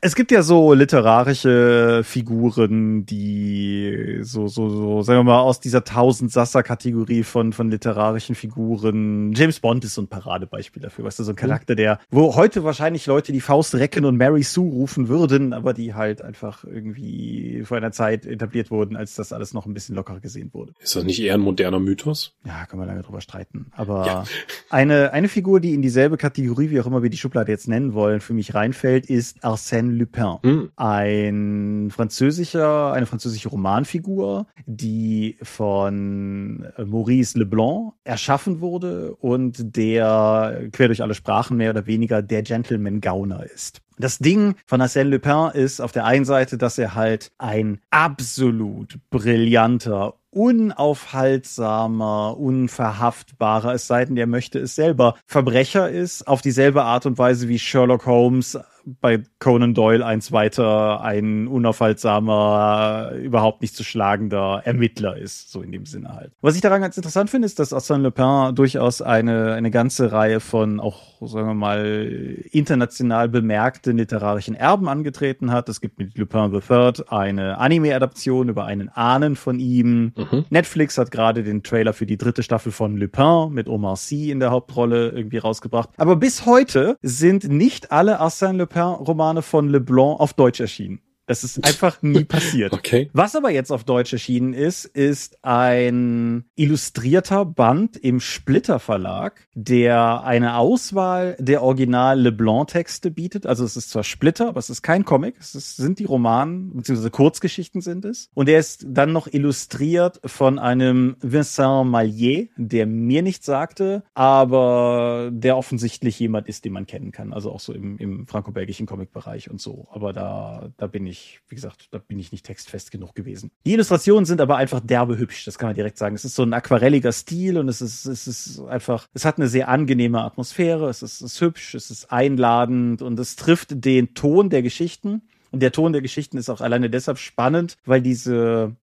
Es 0.00 0.14
gibt 0.14 0.30
ja 0.30 0.42
so 0.42 0.72
literarische 0.72 2.02
Figuren, 2.04 3.06
die 3.06 4.18
so, 4.20 4.46
so, 4.46 4.68
so, 4.68 5.02
sagen 5.02 5.20
wir 5.20 5.24
mal, 5.24 5.40
aus 5.40 5.58
dieser 5.58 5.82
Tausendsasser-Kategorie 5.82 7.24
von, 7.24 7.52
von 7.52 7.70
literarischen 7.70 8.34
Figuren. 8.34 9.32
James 9.32 9.58
Bond 9.58 9.84
ist 9.84 9.94
so 9.94 10.02
ein 10.02 10.08
Paradebeispiel 10.08 10.82
dafür, 10.82 11.04
weißt 11.04 11.18
du, 11.18 11.24
so 11.24 11.32
ein 11.32 11.36
Charakter, 11.36 11.74
der, 11.74 11.98
wo 12.10 12.36
heute 12.36 12.62
wahrscheinlich 12.62 13.06
Leute 13.06 13.32
die 13.32 13.40
Faust 13.40 13.74
recken 13.74 14.04
und 14.04 14.16
Mary 14.16 14.42
Sue 14.42 14.70
rufen 14.70 15.08
würden, 15.08 15.52
aber 15.52 15.74
die 15.74 15.94
halt 15.94 16.22
einfach 16.22 16.62
irgendwie 16.64 17.62
vor 17.64 17.76
einer 17.76 17.90
Zeit 17.90 18.26
etabliert 18.26 18.70
wurden, 18.70 18.96
als 18.96 19.16
das 19.16 19.32
alles 19.32 19.54
noch 19.54 19.66
ein 19.66 19.74
bisschen 19.74 19.96
lockerer 19.96 20.20
gesehen 20.20 20.50
wurde. 20.52 20.72
Ist 20.78 20.94
das 20.94 21.04
nicht 21.04 21.20
eher 21.20 21.34
ein 21.34 21.40
moderner 21.40 21.80
Mythos? 21.80 22.34
Ja, 22.44 22.66
kann 22.66 22.78
man 22.78 22.86
lange 22.86 23.02
drüber 23.02 23.20
streiten. 23.20 23.72
Aber 23.72 24.06
ja. 24.06 24.24
eine, 24.70 25.12
eine 25.12 25.28
Figur, 25.28 25.58
die 25.58 25.74
in 25.74 25.82
dieselbe 25.82 26.05
Kategorie, 26.16 26.70
wie 26.70 26.80
auch 26.80 26.86
immer 26.86 27.02
wir 27.02 27.10
die 27.10 27.16
Schublade 27.16 27.50
jetzt 27.50 27.66
nennen 27.66 27.92
wollen, 27.92 28.20
für 28.20 28.34
mich 28.34 28.54
reinfällt, 28.54 29.06
ist 29.06 29.44
Arsène 29.44 29.90
Lupin. 29.90 30.36
Mhm. 30.42 30.70
Ein 30.76 31.88
französischer, 31.90 32.92
eine 32.92 33.06
französische 33.06 33.48
Romanfigur, 33.48 34.46
die 34.66 35.36
von 35.42 36.66
Maurice 36.78 37.36
Leblanc 37.38 37.94
erschaffen 38.04 38.60
wurde 38.60 39.16
und 39.16 39.76
der 39.76 40.68
quer 40.70 40.86
durch 40.86 41.02
alle 41.02 41.14
Sprachen 41.14 41.56
mehr 41.56 41.70
oder 41.70 41.86
weniger 41.86 42.22
der 42.22 42.42
Gentleman 42.42 43.00
Gauner 43.00 43.44
ist. 43.44 43.82
Das 43.98 44.18
Ding 44.18 44.56
von 44.66 44.82
Arsène 44.82 45.08
Lupin 45.08 45.50
ist 45.54 45.80
auf 45.80 45.90
der 45.90 46.04
einen 46.04 46.26
Seite, 46.26 46.58
dass 46.58 46.76
er 46.76 46.94
halt 46.94 47.32
ein 47.38 47.80
absolut 47.90 48.98
brillanter, 49.08 50.14
unaufhaltsamer, 50.36 52.36
unverhaftbarer, 52.38 53.72
es 53.72 53.86
sei 53.86 54.04
denn, 54.04 54.16
der 54.16 54.26
möchte 54.26 54.58
es 54.58 54.74
selber 54.74 55.14
Verbrecher 55.24 55.88
ist, 55.88 56.28
auf 56.28 56.42
dieselbe 56.42 56.84
Art 56.84 57.06
und 57.06 57.16
Weise 57.16 57.48
wie 57.48 57.58
Sherlock 57.58 58.04
Holmes 58.04 58.58
bei 59.00 59.24
Conan 59.40 59.74
Doyle 59.74 60.06
eins 60.06 60.30
weiter 60.30 61.00
ein 61.00 61.48
unaufhaltsamer, 61.48 63.12
überhaupt 63.20 63.60
nicht 63.60 63.74
zu 63.74 63.82
schlagender 63.82 64.62
Ermittler 64.64 65.16
ist, 65.16 65.50
so 65.50 65.60
in 65.60 65.72
dem 65.72 65.86
Sinne 65.86 66.14
halt. 66.14 66.30
Was 66.40 66.54
ich 66.54 66.60
daran 66.60 66.82
ganz 66.82 66.96
interessant 66.96 67.28
finde, 67.28 67.46
ist, 67.46 67.58
dass 67.58 67.72
Arsène 67.72 68.02
Lupin 68.02 68.54
durchaus 68.54 69.02
eine, 69.02 69.54
eine 69.54 69.72
ganze 69.72 70.12
Reihe 70.12 70.38
von 70.38 70.78
auch, 70.78 71.20
sagen 71.20 71.48
wir 71.48 71.54
mal, 71.54 72.38
international 72.52 73.28
bemerkten 73.28 73.96
literarischen 73.96 74.54
Erben 74.54 74.88
angetreten 74.88 75.50
hat. 75.50 75.68
Es 75.68 75.80
gibt 75.80 75.98
mit 75.98 76.16
Lupin 76.16 76.52
Third 76.60 77.10
eine 77.10 77.58
Anime-Adaption 77.58 78.48
über 78.48 78.66
einen 78.66 78.88
Ahnen 78.88 79.34
von 79.34 79.58
ihm. 79.58 80.12
Mhm. 80.16 80.25
Netflix 80.50 80.98
hat 80.98 81.10
gerade 81.10 81.42
den 81.42 81.62
Trailer 81.62 81.92
für 81.92 82.06
die 82.06 82.16
dritte 82.16 82.42
Staffel 82.42 82.72
von 82.72 82.96
Lupin 82.96 83.50
mit 83.52 83.68
Omar 83.68 83.96
Sy 83.96 84.30
in 84.30 84.40
der 84.40 84.50
Hauptrolle 84.50 85.10
irgendwie 85.10 85.38
rausgebracht. 85.38 85.90
Aber 85.96 86.16
bis 86.16 86.46
heute 86.46 86.96
sind 87.02 87.48
nicht 87.48 87.92
alle 87.92 88.20
Arsène 88.20 88.56
Lupin 88.58 88.82
Romane 88.82 89.42
von 89.42 89.68
Leblanc 89.68 90.20
auf 90.20 90.34
Deutsch 90.34 90.60
erschienen. 90.60 91.00
Das 91.26 91.42
ist 91.42 91.64
einfach 91.66 92.02
nie 92.02 92.24
passiert. 92.36 92.72
Okay. 92.72 93.10
Was 93.12 93.34
aber 93.34 93.50
jetzt 93.50 93.72
auf 93.72 93.84
Deutsch 93.84 94.12
erschienen 94.12 94.52
ist, 94.52 94.84
ist 94.84 95.38
ein 95.42 96.44
illustrierter 96.54 97.44
Band 97.44 97.96
im 97.96 98.20
Splitter 98.20 98.78
Verlag, 98.78 99.48
der 99.54 100.22
eine 100.22 100.56
Auswahl 100.56 101.36
der 101.40 101.62
Original 101.62 102.20
Leblanc-Texte 102.20 103.10
bietet. 103.10 103.46
Also 103.46 103.64
es 103.64 103.76
ist 103.76 103.90
zwar 103.90 104.04
Splitter, 104.04 104.48
aber 104.48 104.60
es 104.60 104.70
ist 104.70 104.82
kein 104.82 105.04
Comic. 105.04 105.34
Es 105.40 105.54
ist, 105.54 105.76
sind 105.76 105.98
die 105.98 106.04
Romanen, 106.04 106.74
beziehungsweise 106.74 107.10
Kurzgeschichten 107.10 107.80
sind 107.80 108.04
es. 108.04 108.30
Und 108.34 108.48
er 108.48 108.60
ist 108.60 108.86
dann 108.88 109.12
noch 109.12 109.26
illustriert 109.26 110.20
von 110.24 110.58
einem 110.58 111.16
Vincent 111.20 111.90
Mallier, 111.90 112.48
der 112.56 112.86
mir 112.86 113.22
nichts 113.22 113.46
sagte, 113.46 114.04
aber 114.14 115.30
der 115.32 115.56
offensichtlich 115.56 116.18
jemand 116.20 116.46
ist, 116.48 116.64
den 116.64 116.72
man 116.72 116.86
kennen 116.86 117.10
kann. 117.10 117.32
Also 117.32 117.50
auch 117.50 117.60
so 117.60 117.72
im, 117.72 117.98
im 117.98 118.26
franco-belgischen 118.26 118.86
Comic-Bereich 118.86 119.50
und 119.50 119.60
so. 119.60 119.88
Aber 119.90 120.12
da, 120.12 120.70
da 120.76 120.86
bin 120.86 121.06
ich 121.06 121.15
ich, 121.16 121.40
wie 121.48 121.54
gesagt, 121.54 121.88
da 121.90 121.98
bin 121.98 122.18
ich 122.18 122.32
nicht 122.32 122.46
textfest 122.46 122.90
genug 122.90 123.14
gewesen. 123.14 123.50
Die 123.64 123.72
Illustrationen 123.72 124.24
sind 124.24 124.40
aber 124.40 124.56
einfach 124.56 124.80
derbe 124.80 125.18
hübsch, 125.18 125.44
das 125.44 125.58
kann 125.58 125.68
man 125.68 125.74
direkt 125.74 125.98
sagen. 125.98 126.14
Es 126.14 126.24
ist 126.24 126.34
so 126.34 126.42
ein 126.42 126.52
aquarelliger 126.52 127.12
Stil 127.12 127.58
und 127.58 127.68
es 127.68 127.80
ist, 127.80 128.06
es 128.06 128.26
ist 128.26 128.60
einfach, 128.60 129.08
es 129.14 129.24
hat 129.24 129.38
eine 129.38 129.48
sehr 129.48 129.68
angenehme 129.68 130.22
Atmosphäre, 130.22 130.88
es 130.88 131.02
ist, 131.02 131.20
es 131.20 131.32
ist 131.34 131.40
hübsch, 131.40 131.74
es 131.74 131.90
ist 131.90 132.12
einladend 132.12 133.02
und 133.02 133.18
es 133.18 133.36
trifft 133.36 133.84
den 133.84 134.14
Ton 134.14 134.50
der 134.50 134.62
Geschichten. 134.62 135.22
Und 135.50 135.60
der 135.60 135.72
Ton 135.72 135.92
der 135.92 136.02
Geschichten 136.02 136.36
ist 136.38 136.50
auch 136.50 136.60
alleine 136.60 136.90
deshalb 136.90 137.18
spannend, 137.18 137.78
weil 137.84 138.02
diese, 138.02 138.76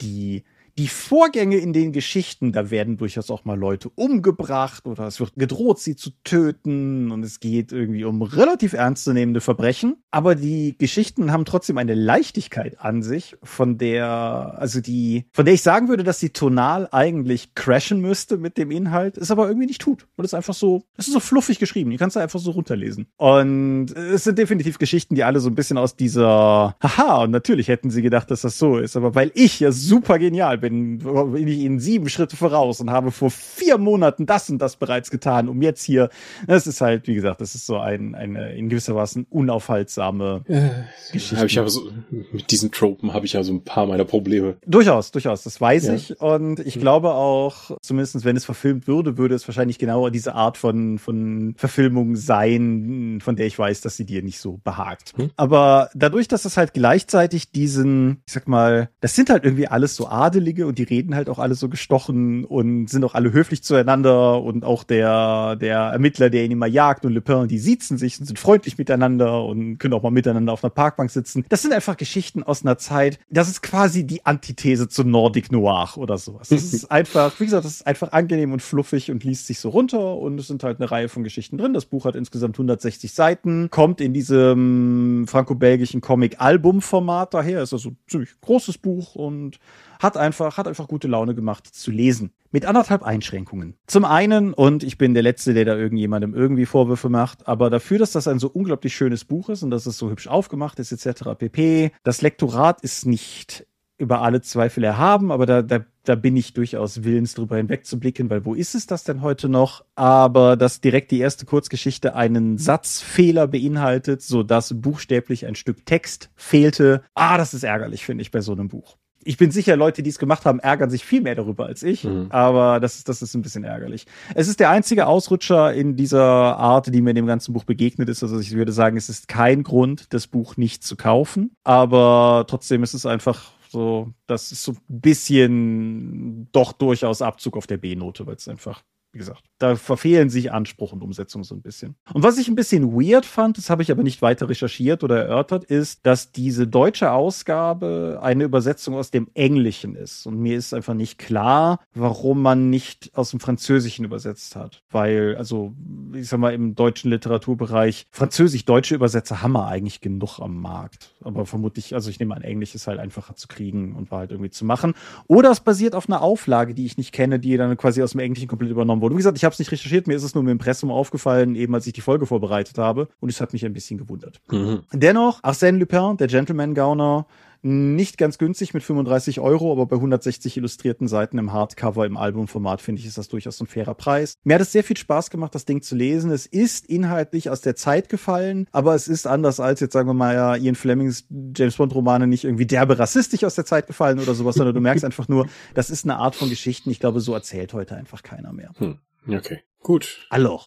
die, 0.00 0.44
die 0.76 0.88
Vorgänge 0.88 1.56
in 1.56 1.72
den 1.72 1.92
Geschichten, 1.92 2.52
da 2.52 2.70
werden 2.70 2.96
durchaus 2.96 3.30
auch 3.30 3.44
mal 3.44 3.58
Leute 3.58 3.90
umgebracht 3.90 4.86
oder 4.86 5.06
es 5.06 5.20
wird 5.20 5.34
gedroht, 5.36 5.78
sie 5.78 5.94
zu 5.94 6.10
töten 6.24 7.12
und 7.12 7.22
es 7.24 7.38
geht 7.38 7.70
irgendwie 7.70 8.04
um 8.04 8.22
relativ 8.22 8.72
ernstzunehmende 8.72 9.40
Verbrechen. 9.40 9.96
Aber 10.10 10.34
die 10.34 10.76
Geschichten 10.76 11.32
haben 11.32 11.44
trotzdem 11.44 11.78
eine 11.78 11.94
Leichtigkeit 11.94 12.80
an 12.80 13.02
sich, 13.02 13.36
von 13.42 13.78
der, 13.78 14.56
also 14.58 14.80
die, 14.80 15.26
von 15.32 15.44
der 15.44 15.54
ich 15.54 15.62
sagen 15.62 15.88
würde, 15.88 16.02
dass 16.02 16.18
sie 16.18 16.30
tonal 16.30 16.88
eigentlich 16.90 17.54
crashen 17.54 18.00
müsste 18.00 18.36
mit 18.36 18.58
dem 18.58 18.70
Inhalt, 18.70 19.16
es 19.16 19.30
aber 19.30 19.46
irgendwie 19.46 19.66
nicht 19.66 19.80
tut. 19.80 20.06
Und 20.16 20.24
es 20.24 20.30
ist 20.30 20.34
einfach 20.34 20.54
so, 20.54 20.84
es 20.96 21.06
ist 21.06 21.12
so 21.12 21.20
fluffig 21.20 21.58
geschrieben. 21.58 21.90
Die 21.90 21.96
kannst 21.96 22.16
du 22.16 22.20
einfach 22.20 22.40
so 22.40 22.50
runterlesen. 22.50 23.06
Und 23.16 23.92
es 23.96 24.24
sind 24.24 24.38
definitiv 24.38 24.78
Geschichten, 24.78 25.14
die 25.14 25.24
alle 25.24 25.40
so 25.40 25.48
ein 25.48 25.54
bisschen 25.54 25.78
aus 25.78 25.96
dieser, 25.96 26.76
haha, 26.82 27.22
und 27.22 27.30
natürlich 27.30 27.68
hätten 27.68 27.90
sie 27.90 28.02
gedacht, 28.02 28.30
dass 28.30 28.40
das 28.40 28.58
so 28.58 28.78
ist. 28.78 28.96
Aber 28.96 29.14
weil 29.14 29.30
ich 29.34 29.60
ja 29.60 29.70
super 29.70 30.18
genial 30.18 30.58
bin, 30.58 30.63
bin, 30.64 30.98
bin 30.98 31.46
ich 31.46 31.58
Ihnen 31.58 31.78
sieben 31.78 32.08
Schritte 32.08 32.36
voraus 32.36 32.80
und 32.80 32.90
habe 32.90 33.10
vor 33.10 33.30
vier 33.30 33.76
Monaten 33.76 34.24
das 34.24 34.48
und 34.48 34.58
das 34.58 34.76
bereits 34.76 35.10
getan, 35.10 35.48
um 35.48 35.60
jetzt 35.60 35.82
hier, 35.82 36.08
das 36.46 36.66
ist 36.66 36.80
halt, 36.80 37.06
wie 37.06 37.14
gesagt, 37.14 37.40
das 37.40 37.54
ist 37.54 37.66
so 37.66 37.76
ein, 37.76 38.14
eine 38.14 38.54
in 38.54 38.70
gewisser 38.70 38.94
Weise 38.94 39.26
unaufhaltsame 39.28 40.42
äh, 40.48 40.70
Geschichte. 41.12 41.36
Hab 41.36 41.46
ich 41.46 41.58
aber 41.58 41.68
so, 41.68 41.90
mit 42.32 42.50
diesen 42.50 42.70
Tropen 42.70 43.12
habe 43.12 43.26
ich 43.26 43.34
ja 43.34 43.42
so 43.42 43.52
ein 43.52 43.62
paar 43.62 43.86
meiner 43.86 44.04
Probleme. 44.04 44.56
Durchaus, 44.66 45.10
durchaus, 45.10 45.42
das 45.42 45.60
weiß 45.60 45.88
ja. 45.88 45.94
ich 45.94 46.20
und 46.20 46.60
ich 46.60 46.76
mhm. 46.76 46.80
glaube 46.80 47.12
auch, 47.12 47.76
zumindest 47.82 48.24
wenn 48.24 48.36
es 48.36 48.44
verfilmt 48.44 48.86
würde, 48.86 49.18
würde 49.18 49.34
es 49.34 49.46
wahrscheinlich 49.46 49.78
genau 49.78 50.08
diese 50.08 50.34
Art 50.34 50.56
von, 50.56 50.98
von 50.98 51.54
Verfilmung 51.58 52.16
sein, 52.16 53.18
von 53.22 53.36
der 53.36 53.46
ich 53.46 53.58
weiß, 53.58 53.82
dass 53.82 53.96
sie 53.96 54.06
dir 54.06 54.22
nicht 54.22 54.38
so 54.38 54.60
behagt. 54.64 55.16
Mhm. 55.18 55.30
Aber 55.36 55.90
dadurch, 55.94 56.28
dass 56.28 56.46
es 56.46 56.56
halt 56.56 56.72
gleichzeitig 56.72 57.50
diesen, 57.50 58.22
ich 58.26 58.32
sag 58.32 58.48
mal, 58.48 58.88
das 59.00 59.14
sind 59.14 59.28
halt 59.28 59.44
irgendwie 59.44 59.68
alles 59.68 59.96
so 59.96 60.08
adelige 60.08 60.53
Adlige 60.54 60.66
und 60.66 60.78
die 60.78 60.84
reden 60.84 61.14
halt 61.14 61.28
auch 61.28 61.38
alle 61.38 61.54
so 61.54 61.68
gestochen 61.68 62.44
und 62.44 62.88
sind 62.88 63.04
auch 63.04 63.14
alle 63.14 63.32
höflich 63.32 63.62
zueinander 63.62 64.42
und 64.42 64.64
auch 64.64 64.84
der, 64.84 65.56
der 65.56 65.78
Ermittler, 65.78 66.30
der 66.30 66.44
ihn 66.44 66.52
immer 66.52 66.66
jagt 66.66 67.04
und 67.04 67.12
Le 67.12 67.20
Pen, 67.20 67.48
die 67.48 67.58
siezen 67.58 67.98
sich 67.98 68.20
und 68.20 68.26
sind 68.26 68.38
freundlich 68.38 68.78
miteinander 68.78 69.44
und 69.44 69.78
können 69.78 69.94
auch 69.94 70.02
mal 70.02 70.10
miteinander 70.10 70.52
auf 70.52 70.62
einer 70.62 70.70
Parkbank 70.70 71.10
sitzen. 71.10 71.44
Das 71.48 71.62
sind 71.62 71.72
einfach 71.72 71.96
Geschichten 71.96 72.42
aus 72.42 72.62
einer 72.62 72.78
Zeit, 72.78 73.18
das 73.30 73.48
ist 73.48 73.62
quasi 73.62 74.06
die 74.06 74.24
Antithese 74.24 74.88
zu 74.88 75.04
Nordic 75.04 75.50
Noir 75.50 75.90
oder 75.96 76.18
sowas. 76.18 76.48
Das 76.48 76.72
ist 76.72 76.84
einfach, 76.90 77.38
wie 77.40 77.44
gesagt, 77.44 77.64
das 77.64 77.72
ist 77.72 77.86
einfach 77.86 78.12
angenehm 78.12 78.52
und 78.52 78.62
fluffig 78.62 79.10
und 79.10 79.24
liest 79.24 79.46
sich 79.46 79.58
so 79.58 79.70
runter 79.70 80.16
und 80.16 80.38
es 80.38 80.46
sind 80.46 80.62
halt 80.62 80.80
eine 80.80 80.90
Reihe 80.90 81.08
von 81.08 81.24
Geschichten 81.24 81.58
drin. 81.58 81.72
Das 81.72 81.86
Buch 81.86 82.04
hat 82.04 82.14
insgesamt 82.14 82.56
160 82.56 83.12
Seiten, 83.12 83.70
kommt 83.70 84.00
in 84.00 84.12
diesem 84.12 85.26
franco-belgischen 85.26 86.00
Comic-Album-Format 86.00 87.34
daher, 87.34 87.62
ist 87.62 87.72
also 87.72 87.90
ein 87.90 87.96
ziemlich 88.06 88.30
großes 88.40 88.78
Buch 88.78 89.14
und 89.14 89.58
hat 90.04 90.16
einfach, 90.16 90.58
hat 90.58 90.68
einfach 90.68 90.86
gute 90.86 91.08
Laune 91.08 91.34
gemacht 91.34 91.66
zu 91.66 91.90
lesen. 91.90 92.30
Mit 92.52 92.66
anderthalb 92.66 93.02
Einschränkungen. 93.02 93.74
Zum 93.88 94.04
einen, 94.04 94.54
und 94.54 94.84
ich 94.84 94.98
bin 94.98 95.14
der 95.14 95.24
Letzte, 95.24 95.54
der 95.54 95.64
da 95.64 95.76
irgendjemandem 95.76 96.34
irgendwie 96.34 96.66
Vorwürfe 96.66 97.08
macht, 97.08 97.48
aber 97.48 97.70
dafür, 97.70 97.98
dass 97.98 98.12
das 98.12 98.28
ein 98.28 98.38
so 98.38 98.48
unglaublich 98.48 98.94
schönes 98.94 99.24
Buch 99.24 99.48
ist 99.48 99.64
und 99.64 99.70
dass 99.70 99.86
es 99.86 99.98
so 99.98 100.10
hübsch 100.10 100.28
aufgemacht 100.28 100.78
ist, 100.78 100.92
etc. 100.92 101.30
pp. 101.36 101.90
Das 102.04 102.22
Lektorat 102.22 102.80
ist 102.82 103.06
nicht 103.06 103.66
über 103.96 104.22
alle 104.22 104.40
Zweifel 104.40 104.84
erhaben, 104.84 105.32
aber 105.32 105.46
da, 105.46 105.62
da, 105.62 105.84
da 106.04 106.14
bin 106.16 106.36
ich 106.36 106.52
durchaus 106.52 107.04
willens, 107.04 107.34
drüber 107.34 107.56
hinwegzublicken, 107.56 108.28
weil 108.28 108.44
wo 108.44 108.54
ist 108.54 108.74
es 108.74 108.86
das 108.86 109.04
denn 109.04 109.22
heute 109.22 109.48
noch? 109.48 109.84
Aber 109.94 110.56
dass 110.56 110.80
direkt 110.80 111.12
die 111.12 111.20
erste 111.20 111.46
Kurzgeschichte 111.46 112.14
einen 112.14 112.58
Satzfehler 112.58 113.46
beinhaltet, 113.46 114.22
so 114.22 114.42
dass 114.42 114.80
buchstäblich 114.80 115.46
ein 115.46 115.54
Stück 115.54 115.86
Text 115.86 116.30
fehlte. 116.34 117.02
Ah, 117.14 117.38
das 117.38 117.54
ist 117.54 117.62
ärgerlich, 117.62 118.04
finde 118.04 118.22
ich, 118.22 118.30
bei 118.30 118.40
so 118.40 118.52
einem 118.52 118.68
Buch 118.68 118.98
ich 119.24 119.36
bin 119.36 119.50
sicher, 119.50 119.76
Leute, 119.76 120.02
die 120.02 120.10
es 120.10 120.18
gemacht 120.18 120.44
haben, 120.44 120.58
ärgern 120.60 120.90
sich 120.90 121.04
viel 121.04 121.22
mehr 121.22 121.34
darüber 121.34 121.66
als 121.66 121.82
ich. 121.82 122.04
Mhm. 122.04 122.26
Aber 122.30 122.80
das 122.80 122.96
ist, 122.96 123.08
das 123.08 123.22
ist 123.22 123.34
ein 123.34 123.42
bisschen 123.42 123.64
ärgerlich. 123.64 124.06
Es 124.34 124.48
ist 124.48 124.60
der 124.60 124.70
einzige 124.70 125.06
Ausrutscher 125.06 125.72
in 125.72 125.96
dieser 125.96 126.22
Art, 126.22 126.92
die 126.92 127.00
mir 127.00 127.10
in 127.10 127.16
dem 127.16 127.26
ganzen 127.26 127.52
Buch 127.52 127.64
begegnet 127.64 128.08
ist. 128.08 128.22
Also 128.22 128.38
ich 128.38 128.52
würde 128.52 128.72
sagen, 128.72 128.96
es 128.96 129.08
ist 129.08 129.28
kein 129.28 129.62
Grund, 129.62 130.12
das 130.12 130.26
Buch 130.26 130.56
nicht 130.56 130.84
zu 130.84 130.96
kaufen. 130.96 131.56
Aber 131.64 132.44
trotzdem 132.48 132.82
ist 132.82 132.94
es 132.94 133.06
einfach 133.06 133.52
so, 133.68 134.12
das 134.26 134.52
ist 134.52 134.62
so 134.62 134.72
ein 134.72 135.00
bisschen 135.00 136.48
doch 136.52 136.72
durchaus 136.72 137.22
Abzug 137.22 137.56
auf 137.56 137.66
der 137.66 137.78
B-Note, 137.78 138.26
weil 138.26 138.36
es 138.36 138.48
einfach 138.48 138.82
wie 139.14 139.18
gesagt, 139.18 139.44
da 139.58 139.76
verfehlen 139.76 140.28
sich 140.28 140.52
Anspruch 140.52 140.92
und 140.92 141.00
Umsetzung 141.00 141.44
so 141.44 141.54
ein 141.54 141.62
bisschen. 141.62 141.94
Und 142.12 142.24
was 142.24 142.36
ich 142.36 142.48
ein 142.48 142.56
bisschen 142.56 142.92
weird 142.94 143.24
fand, 143.24 143.56
das 143.56 143.70
habe 143.70 143.80
ich 143.80 143.92
aber 143.92 144.02
nicht 144.02 144.22
weiter 144.22 144.48
recherchiert 144.48 145.04
oder 145.04 145.22
erörtert, 145.22 145.62
ist, 145.62 146.04
dass 146.04 146.32
diese 146.32 146.66
deutsche 146.66 147.12
Ausgabe 147.12 148.18
eine 148.20 148.42
Übersetzung 148.42 148.96
aus 148.96 149.12
dem 149.12 149.28
Englischen 149.34 149.94
ist. 149.94 150.26
Und 150.26 150.38
mir 150.40 150.56
ist 150.56 150.74
einfach 150.74 150.94
nicht 150.94 151.18
klar, 151.18 151.78
warum 151.94 152.42
man 152.42 152.70
nicht 152.70 153.12
aus 153.14 153.30
dem 153.30 153.38
Französischen 153.38 154.04
übersetzt 154.04 154.56
hat. 154.56 154.82
Weil, 154.90 155.36
also, 155.36 155.72
ich 156.12 156.28
sag 156.28 156.40
mal, 156.40 156.52
im 156.52 156.74
deutschen 156.74 157.12
Literaturbereich, 157.12 158.06
französisch-deutsche 158.10 158.96
Übersetzer 158.96 159.42
haben 159.42 159.52
wir 159.52 159.68
eigentlich 159.68 160.00
genug 160.00 160.40
am 160.40 160.60
Markt. 160.60 161.14
Aber 161.20 161.46
vermutlich, 161.46 161.94
also 161.94 162.10
ich 162.10 162.18
nehme 162.18 162.34
an, 162.34 162.42
Englisch 162.42 162.74
ist 162.74 162.88
halt 162.88 162.98
einfacher 162.98 163.36
zu 163.36 163.46
kriegen 163.46 163.94
und 163.94 164.10
war 164.10 164.18
halt 164.20 164.32
irgendwie 164.32 164.50
zu 164.50 164.64
machen. 164.64 164.94
Oder 165.28 165.52
es 165.52 165.60
basiert 165.60 165.94
auf 165.94 166.08
einer 166.08 166.20
Auflage, 166.20 166.74
die 166.74 166.84
ich 166.84 166.98
nicht 166.98 167.12
kenne, 167.12 167.38
die 167.38 167.56
dann 167.56 167.76
quasi 167.76 168.02
aus 168.02 168.10
dem 168.10 168.20
Englischen 168.20 168.48
komplett 168.48 168.72
übernommen 168.72 169.03
wurde. 169.04 169.12
Und 169.14 169.18
wie 169.18 169.20
gesagt, 169.20 169.36
ich 169.36 169.44
habe 169.44 169.52
es 169.52 169.58
nicht 169.58 169.70
recherchiert, 169.70 170.06
mir 170.06 170.16
ist 170.16 170.24
es 170.24 170.34
nur 170.34 170.42
im 170.42 170.48
Impressum 170.48 170.90
aufgefallen, 170.90 171.54
eben 171.54 171.74
als 171.74 171.86
ich 171.86 171.92
die 171.92 172.00
Folge 172.00 172.26
vorbereitet 172.26 172.78
habe. 172.78 173.08
Und 173.20 173.28
es 173.28 173.40
hat 173.40 173.52
mich 173.52 173.64
ein 173.64 173.72
bisschen 173.72 173.98
gewundert. 173.98 174.40
Mhm. 174.50 174.80
Dennoch, 174.92 175.42
Arsène 175.42 175.78
Lupin, 175.78 176.16
der 176.16 176.26
Gentleman-Gauner, 176.26 177.26
nicht 177.64 178.18
ganz 178.18 178.36
günstig 178.36 178.74
mit 178.74 178.82
35 178.82 179.40
Euro, 179.40 179.72
aber 179.72 179.86
bei 179.86 179.96
160 179.96 180.58
illustrierten 180.58 181.08
Seiten 181.08 181.38
im 181.38 181.52
Hardcover 181.52 182.04
im 182.04 182.18
Albumformat 182.18 182.82
finde 182.82 183.00
ich, 183.00 183.06
ist 183.06 183.16
das 183.16 183.28
durchaus 183.28 183.60
ein 183.60 183.66
fairer 183.66 183.94
Preis. 183.94 184.34
Mir 184.44 184.54
hat 184.54 184.60
es 184.60 184.72
sehr 184.72 184.84
viel 184.84 184.98
Spaß 184.98 185.30
gemacht, 185.30 185.54
das 185.54 185.64
Ding 185.64 185.80
zu 185.80 185.96
lesen. 185.96 186.30
Es 186.30 186.44
ist 186.44 186.86
inhaltlich 186.86 187.48
aus 187.48 187.62
der 187.62 187.74
Zeit 187.74 188.10
gefallen, 188.10 188.68
aber 188.70 188.94
es 188.94 189.08
ist 189.08 189.26
anders 189.26 189.60
als 189.60 189.80
jetzt 189.80 189.94
sagen 189.94 190.08
wir 190.08 190.14
mal 190.14 190.34
ja 190.34 190.56
Ian 190.56 190.74
Flemings 190.74 191.26
James 191.56 191.76
Bond 191.76 191.94
Romane 191.94 192.26
nicht 192.26 192.44
irgendwie 192.44 192.66
derbe 192.66 192.98
rassistisch 192.98 193.44
aus 193.44 193.54
der 193.54 193.64
Zeit 193.64 193.86
gefallen 193.86 194.20
oder 194.20 194.34
sowas, 194.34 194.56
sondern 194.56 194.74
du 194.74 194.80
merkst 194.82 195.04
einfach 195.04 195.28
nur, 195.28 195.48
das 195.72 195.88
ist 195.88 196.04
eine 196.04 196.16
Art 196.16 196.36
von 196.36 196.50
Geschichten. 196.50 196.90
Ich 196.90 197.00
glaube, 197.00 197.20
so 197.20 197.32
erzählt 197.32 197.72
heute 197.72 197.96
einfach 197.96 198.22
keiner 198.22 198.52
mehr. 198.52 198.72
Hm. 198.76 198.98
Okay, 199.26 199.60
gut. 199.80 200.26
Hallo. 200.30 200.60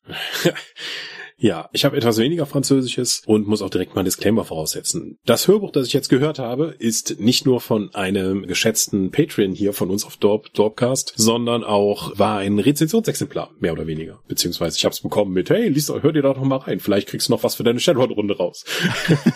Ja, 1.40 1.70
ich 1.72 1.86
habe 1.86 1.96
etwas 1.96 2.18
weniger 2.18 2.48
Französisches 2.48 3.22
und 3.28 3.48
muss 3.48 3.62
auch 3.62 3.70
direkt 3.70 3.94
mal 3.94 4.02
ein 4.02 4.06
Disclaimer 4.06 4.44
voraussetzen. 4.44 5.20
Das 5.24 5.48
Hörbuch, 5.48 5.72
das 5.72 5.86
ich 5.86 5.94
jetzt 5.94 6.10
gehört 6.10 6.40
habe, 6.40 6.74
ist 6.80 7.20
nicht 7.20 7.46
nur 7.46 7.62
von 7.62 7.94
einem 7.94 8.48
geschätzten 8.48 9.12
Patreon 9.12 9.52
hier 9.52 9.74
von 9.74 9.92
uns 9.92 10.04
auf 10.04 10.18
Dorp, 10.18 10.52
Dorpcast, 10.54 11.14
sondern 11.16 11.64
auch 11.64 12.18
war 12.18 12.40
ein 12.40 12.58
Rezensionsexemplar, 12.58 13.52
mehr 13.60 13.74
oder 13.74 13.86
weniger. 13.86 14.20
Beziehungsweise 14.28 14.78
ich 14.78 14.86
habe 14.86 14.94
es 14.94 15.02
bekommen 15.02 15.32
mit, 15.32 15.52
hey, 15.52 15.68
lies, 15.70 15.90
hör 15.90 16.12
dir 16.12 16.24
da 16.24 16.30
noch 16.30 16.44
mal 16.44 16.58
rein, 16.58 16.80
vielleicht 16.80 17.08
kriegst 17.08 17.28
du 17.28 17.34
noch 17.34 17.44
was 17.44 17.54
für 17.54 17.64
deine 17.64 17.80
Shadowrun-Runde 17.80 18.36
raus. 18.36 18.66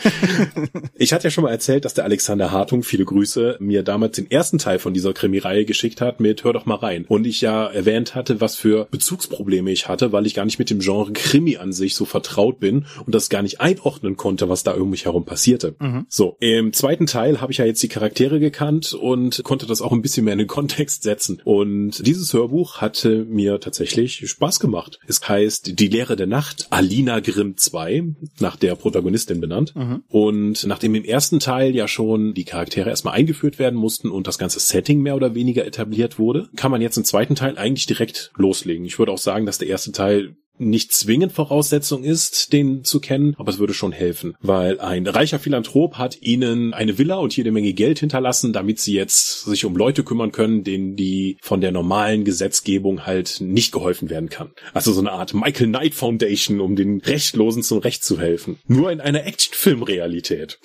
ich 0.95 1.13
hatte 1.13 1.25
ja 1.25 1.29
schon 1.29 1.43
mal 1.43 1.51
erzählt, 1.51 1.85
dass 1.85 1.93
der 1.93 2.05
Alexander 2.05 2.51
Hartung, 2.51 2.81
viele 2.81 3.05
Grüße, 3.05 3.57
mir 3.59 3.83
damals 3.83 4.15
den 4.15 4.31
ersten 4.31 4.57
Teil 4.57 4.79
von 4.79 4.95
dieser 4.95 5.13
Krimireihe 5.13 5.65
geschickt 5.65 6.01
hat 6.01 6.19
mit 6.19 6.43
Hör 6.43 6.53
doch 6.53 6.65
mal 6.65 6.75
rein. 6.75 7.05
Und 7.07 7.27
ich 7.27 7.41
ja 7.41 7.67
erwähnt 7.67 8.15
hatte, 8.15 8.41
was 8.41 8.55
für 8.55 8.87
Bezugsprobleme 8.89 9.69
ich 9.69 9.87
hatte, 9.87 10.11
weil 10.11 10.25
ich 10.25 10.33
gar 10.33 10.45
nicht 10.45 10.57
mit 10.57 10.71
dem 10.71 10.79
Genre 10.79 11.13
Krimi 11.13 11.57
an 11.57 11.71
sich 11.71 11.90
ich 11.91 11.95
so 11.95 12.05
vertraut 12.05 12.59
bin 12.59 12.85
und 13.05 13.13
das 13.13 13.29
gar 13.29 13.41
nicht 13.41 13.61
einordnen 13.61 14.17
konnte, 14.17 14.49
was 14.49 14.63
da 14.63 14.73
um 14.73 14.89
mich 14.89 15.05
herum 15.05 15.25
passierte. 15.25 15.75
Mhm. 15.79 16.05
So, 16.09 16.37
im 16.39 16.73
zweiten 16.73 17.05
Teil 17.05 17.41
habe 17.41 17.51
ich 17.51 17.59
ja 17.59 17.65
jetzt 17.65 17.83
die 17.83 17.87
Charaktere 17.87 18.39
gekannt 18.39 18.93
und 18.93 19.43
konnte 19.43 19.65
das 19.65 19.81
auch 19.81 19.91
ein 19.91 20.01
bisschen 20.01 20.25
mehr 20.25 20.33
in 20.33 20.39
den 20.39 20.47
Kontext 20.47 21.03
setzen. 21.03 21.41
Und 21.43 22.05
dieses 22.05 22.33
Hörbuch 22.33 22.77
hatte 22.77 23.25
mir 23.25 23.59
tatsächlich 23.59 24.27
Spaß 24.27 24.59
gemacht. 24.59 24.99
Es 25.07 25.21
heißt 25.27 25.79
Die 25.79 25.87
Lehre 25.87 26.15
der 26.15 26.27
Nacht, 26.27 26.67
Alina 26.69 27.19
Grimm 27.19 27.57
2, 27.57 28.03
nach 28.39 28.55
der 28.55 28.75
Protagonistin 28.75 29.41
benannt. 29.41 29.75
Mhm. 29.75 30.03
Und 30.07 30.65
nachdem 30.65 30.95
im 30.95 31.03
ersten 31.03 31.39
Teil 31.39 31.75
ja 31.75 31.87
schon 31.87 32.33
die 32.33 32.45
Charaktere 32.45 32.89
erstmal 32.89 33.13
eingeführt 33.15 33.59
werden 33.59 33.77
mussten 33.77 34.09
und 34.09 34.27
das 34.27 34.37
ganze 34.37 34.59
Setting 34.59 35.01
mehr 35.01 35.15
oder 35.15 35.35
weniger 35.35 35.65
etabliert 35.65 36.19
wurde, 36.19 36.49
kann 36.55 36.71
man 36.71 36.81
jetzt 36.81 36.97
im 36.97 37.03
zweiten 37.03 37.35
Teil 37.35 37.57
eigentlich 37.57 37.85
direkt 37.85 38.31
loslegen. 38.35 38.85
Ich 38.85 38.99
würde 38.99 39.11
auch 39.11 39.17
sagen, 39.17 39.45
dass 39.45 39.57
der 39.57 39.67
erste 39.67 39.91
Teil 39.91 40.35
nicht 40.61 40.93
zwingend 40.93 41.31
Voraussetzung 41.31 42.03
ist, 42.03 42.53
den 42.53 42.83
zu 42.83 42.99
kennen, 42.99 43.35
aber 43.37 43.49
es 43.49 43.59
würde 43.59 43.73
schon 43.73 43.91
helfen, 43.91 44.35
weil 44.41 44.79
ein 44.79 45.07
reicher 45.07 45.39
Philanthrop 45.39 45.97
hat 45.97 46.21
ihnen 46.21 46.73
eine 46.73 46.97
Villa 46.97 47.15
und 47.15 47.35
jede 47.35 47.51
Menge 47.51 47.73
Geld 47.73 47.99
hinterlassen, 47.99 48.53
damit 48.53 48.79
sie 48.79 48.93
jetzt 48.93 49.45
sich 49.45 49.65
um 49.65 49.75
Leute 49.75 50.03
kümmern 50.03 50.31
können, 50.31 50.63
denen 50.63 50.95
die 50.95 51.37
von 51.41 51.61
der 51.61 51.71
normalen 51.71 52.23
Gesetzgebung 52.23 53.05
halt 53.05 53.37
nicht 53.41 53.71
geholfen 53.71 54.09
werden 54.09 54.29
kann. 54.29 54.51
Also 54.73 54.93
so 54.93 55.01
eine 55.01 55.11
Art 55.11 55.33
Michael 55.33 55.67
Knight 55.67 55.95
Foundation, 55.95 56.59
um 56.59 56.75
den 56.75 57.01
Rechtlosen 57.01 57.63
zum 57.63 57.79
Recht 57.79 58.03
zu 58.03 58.19
helfen. 58.19 58.59
Nur 58.67 58.91
in 58.91 59.01
einer 59.01 59.25
Actionfilmrealität. 59.25 60.59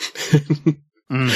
mhm. 1.09 1.31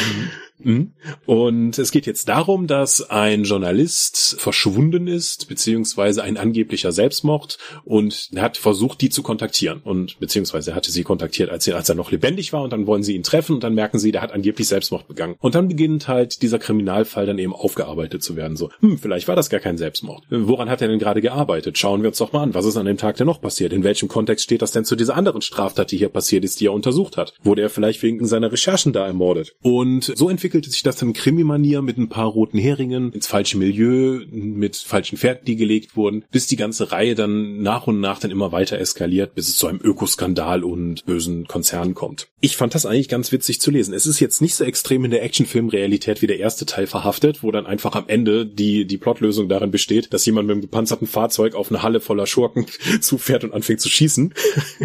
Mhm. 0.63 0.93
Und 1.27 1.79
es 1.79 1.91
geht 1.91 2.07
jetzt 2.07 2.29
darum, 2.29 2.67
dass 2.67 3.09
ein 3.11 3.45
Journalist 3.45 4.37
verschwunden 4.39 5.07
ist, 5.07 5.49
beziehungsweise 5.49 6.23
ein 6.23 6.37
angeblicher 6.37 6.93
Selbstmord 6.93 7.59
und 7.85 8.31
er 8.35 8.43
hat 8.43 8.57
versucht, 8.57 9.01
die 9.01 9.11
zu 9.11 9.23
kontaktieren 9.23 9.81
und 9.83 10.19
beziehungsweise 10.21 10.71
er 10.73 10.77
hatte 10.77 10.91
sie 10.91 11.03
kontaktiert, 11.03 11.51
als 11.51 11.67
er, 11.67 11.77
als 11.77 11.89
er 11.89 11.95
noch 11.95 12.11
lebendig 12.11 12.53
war 12.53 12.63
und 12.63 12.73
dann 12.73 12.87
wollen 12.87 13.03
sie 13.03 13.15
ihn 13.15 13.23
treffen 13.23 13.55
und 13.55 13.65
dann 13.65 13.75
merken 13.75 13.99
sie, 13.99 14.13
der 14.13 14.23
hat 14.23 14.33
angeblich 14.33 14.69
Selbstmord 14.69 15.09
begangen. 15.09 15.37
Und 15.41 15.55
dann 15.55 15.69
beginnt 15.69 16.09
halt 16.09 16.43
dieser 16.43 16.59
Kriminalfall 16.59 17.27
dann 17.27 17.39
eben 17.39 17.55
aufgearbeitet 17.55 18.23
zu 18.23 18.37
werden. 18.37 18.57
So, 18.57 18.71
hm, 18.81 18.99
vielleicht 18.99 19.29
war 19.29 19.37
das 19.37 19.51
gar 19.51 19.61
kein 19.61 19.79
Selbstmord. 19.79 20.25
Woran 20.31 20.69
hat 20.69 20.83
er 20.83 20.89
denn 20.89 20.99
gerade 20.99 21.21
gearbeitet? 21.21 21.79
Schauen 21.79 22.03
wir 22.03 22.09
uns 22.09 22.19
doch 22.19 22.33
mal 22.33 22.43
an, 22.43 22.55
was 22.55 22.65
ist 22.65 22.77
an 22.77 22.87
dem 22.87 22.97
Tag 22.97 23.17
denn 23.17 23.27
noch 23.27 23.41
passiert? 23.41 23.73
In 23.73 23.85
welchem 23.85 24.09
Kontext 24.09 24.45
steht 24.45 24.63
das 24.63 24.73
denn 24.73 24.85
zu 24.85 24.97
dieser 24.97 25.17
anderen 25.17 25.43
Straftat, 25.43 25.91
die 25.91 25.97
hier 25.97 26.09
passiert 26.09 26.45
ist, 26.45 26.61
die 26.61 26.67
er 26.67 26.73
untersucht 26.73 27.17
hat? 27.17 27.35
Wurde 27.43 27.63
er 27.63 27.71
vielleicht 27.71 28.03
wegen 28.03 28.27
seiner 28.27 28.53
Recherchen 28.53 28.93
da 28.93 29.07
ermordet? 29.07 29.55
Und 29.63 30.05
so 30.17 30.29
entwickelt 30.29 30.50
entwickelte 30.51 30.71
sich 30.71 30.83
das 30.83 30.97
dann 30.97 31.13
Krimi-Manier 31.13 31.81
mit 31.81 31.97
ein 31.97 32.09
paar 32.09 32.27
roten 32.27 32.59
Heringen 32.59 33.13
ins 33.13 33.29
falsche 33.29 33.57
Milieu, 33.57 34.21
mit 34.33 34.77
falschen 34.77 35.17
Pferden, 35.17 35.45
die 35.45 35.55
gelegt 35.55 35.97
wurden, 35.97 36.25
bis 36.33 36.49
die 36.49 36.57
ganze 36.57 36.91
Reihe 36.91 37.15
dann 37.15 37.63
nach 37.63 37.87
und 37.87 38.01
nach 38.01 38.19
dann 38.19 38.33
immer 38.33 38.51
weiter 38.51 38.79
eskaliert, 38.79 39.37
bis 39.37 39.49
es 39.49 39.57
zu 39.57 39.69
einem 39.69 39.81
Ökoskandal 39.81 40.65
und 40.65 41.05
bösen 41.07 41.47
Konzernen 41.47 41.95
kommt. 41.95 42.27
Ich 42.41 42.57
fand 42.57 42.75
das 42.75 42.85
eigentlich 42.85 43.09
ganz 43.09 43.31
witzig 43.31 43.61
zu 43.61 43.71
lesen. 43.71 43.95
Es 43.95 44.07
ist 44.07 44.19
jetzt 44.19 44.43
nicht 44.43 44.57
so 44.57 44.65
extrem 44.65 45.05
in 45.05 45.13
der 45.13 45.23
Actionfilm-Realität 45.23 46.21
wie 46.21 46.27
der 46.27 46.41
erste 46.41 46.67
Teil 46.67 46.89
verhaftet, 46.89 47.45
wo 47.45 47.53
dann 47.53 47.67
einfach 47.67 47.95
am 47.95 48.09
Ende 48.09 48.45
die, 48.45 48.87
die 48.87 48.99
Plotlösung 48.99 49.49
darin 49.49 49.71
besteht, 49.71 50.13
dass 50.13 50.27
jemand 50.27 50.49
mit 50.49 50.55
einem 50.55 50.63
gepanzerten 50.63 51.07
Fahrzeug 51.07 51.55
auf 51.55 51.71
eine 51.71 51.85
Halle 51.85 52.01
voller 52.01 52.27
Schurken 52.27 52.67
zufährt 53.01 53.45
und 53.45 53.53
anfängt 53.53 53.81
zu 53.81 53.89
schießen. 53.89 54.35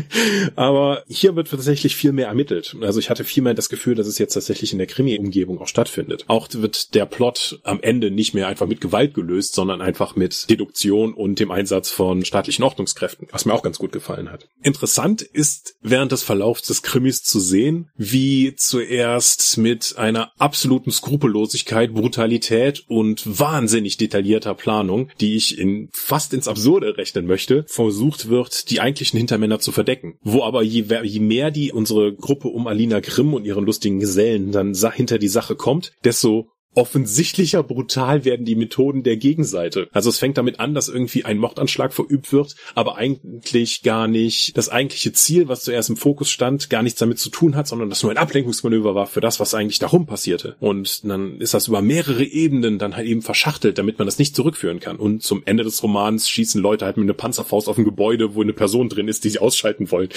Aber 0.56 1.04
hier 1.08 1.36
wird 1.36 1.50
tatsächlich 1.50 1.96
viel 1.96 2.12
mehr 2.12 2.28
ermittelt. 2.28 2.76
Also 2.82 3.00
ich 3.00 3.10
hatte 3.10 3.24
viel 3.24 3.42
mehr 3.42 3.56
das 3.56 3.70
Gefühl, 3.70 3.96
dass 3.96 4.06
es 4.06 4.20
jetzt 4.20 4.34
tatsächlich 4.34 4.72
in 4.72 4.78
der 4.78 4.88
Krimi-Umgebung 4.88 5.55
Handlung 5.56 5.62
auch 5.62 5.68
stattfindet. 5.68 6.26
Auch 6.28 6.48
wird 6.52 6.94
der 6.94 7.06
Plot 7.06 7.60
am 7.64 7.82
Ende 7.82 8.12
nicht 8.12 8.34
mehr 8.34 8.48
einfach 8.48 8.68
mit 8.68 8.82
Gewalt 8.82 9.14
gelöst, 9.14 9.56
sondern 9.56 9.82
einfach 9.82 10.16
mit 10.16 10.50
Deduktion 10.50 11.14
und 11.14 11.40
dem 11.40 11.52
Einsatz 11.52 11.90
von 11.90 12.26
staatlichen 12.26 12.64
Ordnungskräften, 12.64 13.28
was 13.32 13.46
mir 13.46 13.54
auch 13.54 13.64
ganz 13.64 13.80
gut 13.80 13.92
gefallen 13.92 14.32
hat. 14.32 14.48
Interessant 14.62 15.22
ist 15.22 15.76
während 15.82 16.12
des 16.12 16.24
Verlaufs 16.24 16.64
des 16.64 16.82
Krimis 16.82 17.24
zu 17.24 17.40
sehen, 17.40 17.90
wie 17.96 18.56
zuerst 18.56 19.58
mit 19.58 19.96
einer 19.98 20.32
absoluten 20.38 20.92
Skrupellosigkeit, 20.92 21.94
Brutalität 21.94 22.84
und 22.88 23.24
wahnsinnig 23.40 23.98
detaillierter 23.98 24.54
Planung, 24.54 25.10
die 25.20 25.36
ich 25.36 25.58
in 25.58 25.90
fast 25.94 26.34
ins 26.34 26.48
Absurde 26.48 26.98
rechnen 26.98 27.26
möchte, 27.26 27.66
versucht 27.68 28.30
wird, 28.30 28.70
die 28.70 28.82
eigentlichen 28.82 29.18
Hintermänner 29.18 29.60
zu 29.60 29.72
verdecken. 29.72 30.18
Wo 30.22 30.44
aber 30.44 30.64
je, 30.64 30.86
je 31.04 31.20
mehr 31.20 31.52
die 31.52 31.72
unsere 31.72 32.14
Gruppe 32.14 32.48
um 32.48 32.68
Alina 32.68 33.00
Grimm 33.00 33.34
und 33.34 33.46
ihren 33.46 33.66
lustigen 33.66 34.00
Gesellen 34.00 34.52
dann 34.52 34.74
hinter 34.96 35.20
die 35.20 35.28
Sache 35.28 35.45
Sache 35.46 35.56
kommt, 35.56 35.94
desto 36.04 36.50
offensichtlicher 36.76 37.64
brutal 37.64 38.26
werden 38.26 38.46
die 38.46 38.56
Methoden 38.56 39.04
der 39.04 39.18
Gegenseite. 39.18 39.88
Also 39.92 40.10
es 40.10 40.20
fängt 40.20 40.38
damit 40.38 40.60
an, 40.60 40.74
dass 40.74 40.90
irgendwie 40.90 41.26
ein 41.26 41.38
Mordanschlag 41.38 41.94
verübt 41.94 42.32
wird, 42.32 42.56
aber 42.76 42.98
eigentlich 42.98 43.82
gar 43.82 44.08
nicht 44.08 44.58
das 44.58 44.70
eigentliche 44.70 45.14
Ziel, 45.14 45.48
was 45.48 45.64
zuerst 45.64 45.90
im 45.90 45.98
Fokus 45.98 46.30
stand, 46.30 46.70
gar 46.70 46.84
nichts 46.84 47.00
damit 47.00 47.20
zu 47.20 47.30
tun 47.30 47.56
hat, 47.56 47.68
sondern 47.68 47.90
das 47.90 48.04
nur 48.04 48.12
ein 48.12 48.18
Ablenkungsmanöver 48.18 48.96
war 48.96 49.08
für 49.08 49.22
das, 49.22 49.40
was 49.40 49.54
eigentlich 49.54 49.80
darum 49.80 50.06
passierte. 50.06 50.56
Und 50.60 51.06
dann 51.06 51.40
ist 51.40 51.54
das 51.54 51.68
über 51.68 51.82
mehrere 51.82 52.24
Ebenen 52.24 52.78
dann 52.78 52.96
halt 52.96 53.08
eben 53.08 53.22
verschachtelt, 53.22 53.78
damit 53.78 53.98
man 53.98 54.06
das 54.06 54.20
nicht 54.20 54.36
zurückführen 54.36 54.80
kann. 54.80 54.98
Und 54.98 55.24
zum 55.24 55.44
Ende 55.46 55.64
des 55.64 55.82
Romans 55.82 56.30
schießen 56.30 56.62
Leute 56.62 56.86
halt 56.86 56.98
mit 56.98 57.06
einer 57.06 57.14
Panzerfaust 57.14 57.70
auf 57.70 57.78
ein 57.78 57.86
Gebäude, 57.86 58.36
wo 58.36 58.42
eine 58.42 58.54
Person 58.54 58.90
drin 58.90 59.08
ist, 59.08 59.24
die 59.24 59.30
sie 59.30 59.40
ausschalten 59.40 59.92
wollen. 59.92 60.10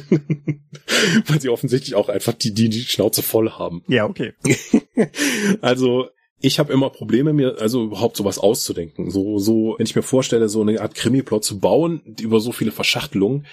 Weil 1.26 1.40
sie 1.40 1.48
offensichtlich 1.48 1.94
auch 1.94 2.08
einfach 2.08 2.32
die, 2.32 2.54
die, 2.54 2.68
die 2.68 2.82
Schnauze 2.82 3.22
voll 3.22 3.50
haben. 3.50 3.82
Ja, 3.88 4.06
okay. 4.06 4.34
also 5.60 6.03
ich 6.44 6.58
habe 6.58 6.72
immer 6.72 6.90
Probleme, 6.90 7.32
mir 7.32 7.56
also 7.58 7.84
überhaupt 7.84 8.16
sowas 8.16 8.38
auszudenken. 8.38 9.10
So, 9.10 9.38
so, 9.38 9.76
wenn 9.78 9.86
ich 9.86 9.96
mir 9.96 10.02
vorstelle, 10.02 10.48
so 10.48 10.60
eine 10.60 10.80
Art 10.80 10.94
Krimi-Plot 10.94 11.42
zu 11.42 11.58
bauen 11.58 12.02
über 12.20 12.38
so 12.38 12.52
viele 12.52 12.70
Verschachtelungen, 12.70 13.46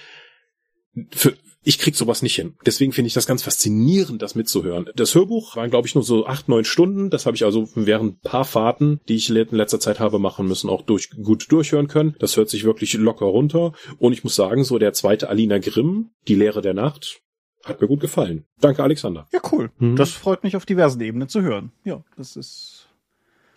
für, 1.10 1.34
ich 1.63 1.80
krieg 1.80 1.95
sowas 1.95 2.21
nicht 2.21 2.36
hin. 2.36 2.56
Deswegen 2.65 2.91
finde 2.91 3.08
ich 3.08 3.13
das 3.13 3.27
ganz 3.27 3.43
faszinierend, 3.43 4.21
das 4.21 4.36
mitzuhören. 4.36 4.89
Das 4.95 5.15
Hörbuch 5.15 5.56
waren, 5.56 5.69
glaube 5.69 5.88
ich, 5.88 5.95
nur 5.95 6.04
so 6.04 6.25
acht, 6.25 6.49
neun 6.49 6.65
Stunden. 6.65 7.10
Das 7.10 7.25
habe 7.25 7.38
ich 7.38 7.45
also 7.45 7.69
während 7.75 8.21
paar 8.23 8.43
Fahrten, 8.43 8.99
die 9.08 9.15
ich 9.15 9.30
in 9.30 9.36
letzter 9.51 9.80
Zeit 9.80 10.01
habe 10.01 10.19
machen 10.19 10.47
müssen, 10.47 10.69
auch 10.69 10.82
durch, 10.82 11.12
gut 11.12 11.49
durchhören 11.49 11.88
können. 11.88 12.15
Das 12.19 12.36
hört 12.36 12.49
sich 12.49 12.65
wirklich 12.65 12.93
locker 12.95 13.27
runter. 13.27 13.71
Und 13.99 14.12
ich 14.12 14.25
muss 14.25 14.36
sagen, 14.36 14.65
so 14.65 14.80
der 14.80 14.91
zweite 14.91 15.30
Alina 15.30 15.60
Grimm, 15.60 16.10
Die 16.27 16.36
Lehre 16.36 16.62
der 16.62 16.73
Nacht, 16.73 17.21
hat 17.63 17.80
mir 17.82 17.88
gut 17.88 17.99
gefallen. 17.99 18.45
Danke, 18.60 18.84
Alexander. 18.84 19.27
Ja, 19.32 19.39
cool. 19.51 19.71
Mhm. 19.77 19.95
Das 19.95 20.12
freut 20.12 20.43
mich 20.43 20.56
auf 20.56 20.65
diversen 20.65 20.99
Ebenen 21.01 21.30
zu 21.30 21.41
hören. 21.41 21.71
Ja, 21.84 22.04
das 22.17 22.36
ist. 22.36 22.81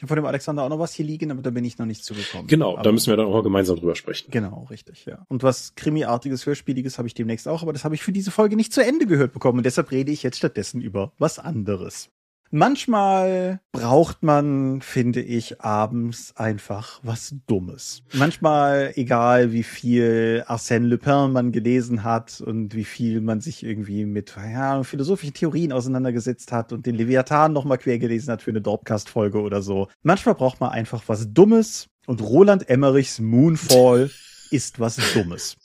Habe 0.04 0.08
von 0.08 0.16
dem 0.16 0.26
Alexander 0.26 0.62
auch 0.62 0.68
noch 0.68 0.78
was 0.78 0.92
hier 0.92 1.06
liegen, 1.06 1.30
aber 1.30 1.40
da 1.40 1.50
bin 1.50 1.64
ich 1.64 1.78
noch 1.78 1.86
nicht 1.86 2.04
zugekommen. 2.04 2.46
Genau, 2.46 2.74
aber 2.74 2.82
da 2.82 2.92
müssen 2.92 3.10
wir 3.10 3.16
dann 3.16 3.26
auch 3.26 3.32
mal 3.32 3.42
gemeinsam 3.42 3.76
drüber 3.76 3.94
sprechen. 3.94 4.30
Genau, 4.30 4.66
richtig, 4.70 5.06
ja. 5.06 5.24
Und 5.28 5.42
was 5.42 5.74
Krimi-artiges, 5.76 6.44
Hörspieliges 6.44 6.98
habe 6.98 7.08
ich 7.08 7.14
demnächst 7.14 7.48
auch, 7.48 7.62
aber 7.62 7.72
das 7.72 7.84
habe 7.84 7.94
ich 7.94 8.02
für 8.02 8.12
diese 8.12 8.30
Folge 8.30 8.54
nicht 8.54 8.72
zu 8.72 8.84
Ende 8.84 9.06
gehört 9.06 9.32
bekommen 9.32 9.58
und 9.58 9.64
deshalb 9.64 9.90
rede 9.90 10.12
ich 10.12 10.22
jetzt 10.22 10.36
stattdessen 10.36 10.82
über 10.82 11.12
was 11.18 11.38
anderes. 11.38 12.10
Manchmal 12.56 13.58
braucht 13.72 14.22
man, 14.22 14.80
finde 14.80 15.20
ich, 15.20 15.60
abends 15.60 16.36
einfach 16.36 17.00
was 17.02 17.34
Dummes. 17.48 18.04
Manchmal, 18.12 18.92
egal 18.94 19.50
wie 19.50 19.64
viel 19.64 20.44
Arsène 20.46 20.86
Lupin 20.86 21.32
man 21.32 21.50
gelesen 21.50 22.04
hat 22.04 22.40
und 22.40 22.76
wie 22.76 22.84
viel 22.84 23.20
man 23.22 23.40
sich 23.40 23.64
irgendwie 23.64 24.04
mit 24.04 24.36
ja, 24.36 24.84
philosophischen 24.84 25.34
Theorien 25.34 25.72
auseinandergesetzt 25.72 26.52
hat 26.52 26.72
und 26.72 26.86
den 26.86 26.94
Leviathan 26.94 27.52
nochmal 27.52 27.78
quer 27.78 27.98
gelesen 27.98 28.30
hat 28.30 28.40
für 28.40 28.52
eine 28.52 28.60
Dorpcast-Folge 28.60 29.40
oder 29.40 29.60
so. 29.60 29.88
Manchmal 30.04 30.36
braucht 30.36 30.60
man 30.60 30.70
einfach 30.70 31.02
was 31.08 31.32
Dummes 31.32 31.88
und 32.06 32.22
Roland 32.22 32.70
Emmerichs 32.70 33.18
Moonfall 33.18 34.12
ist 34.52 34.78
was 34.78 35.00
Dummes. 35.12 35.56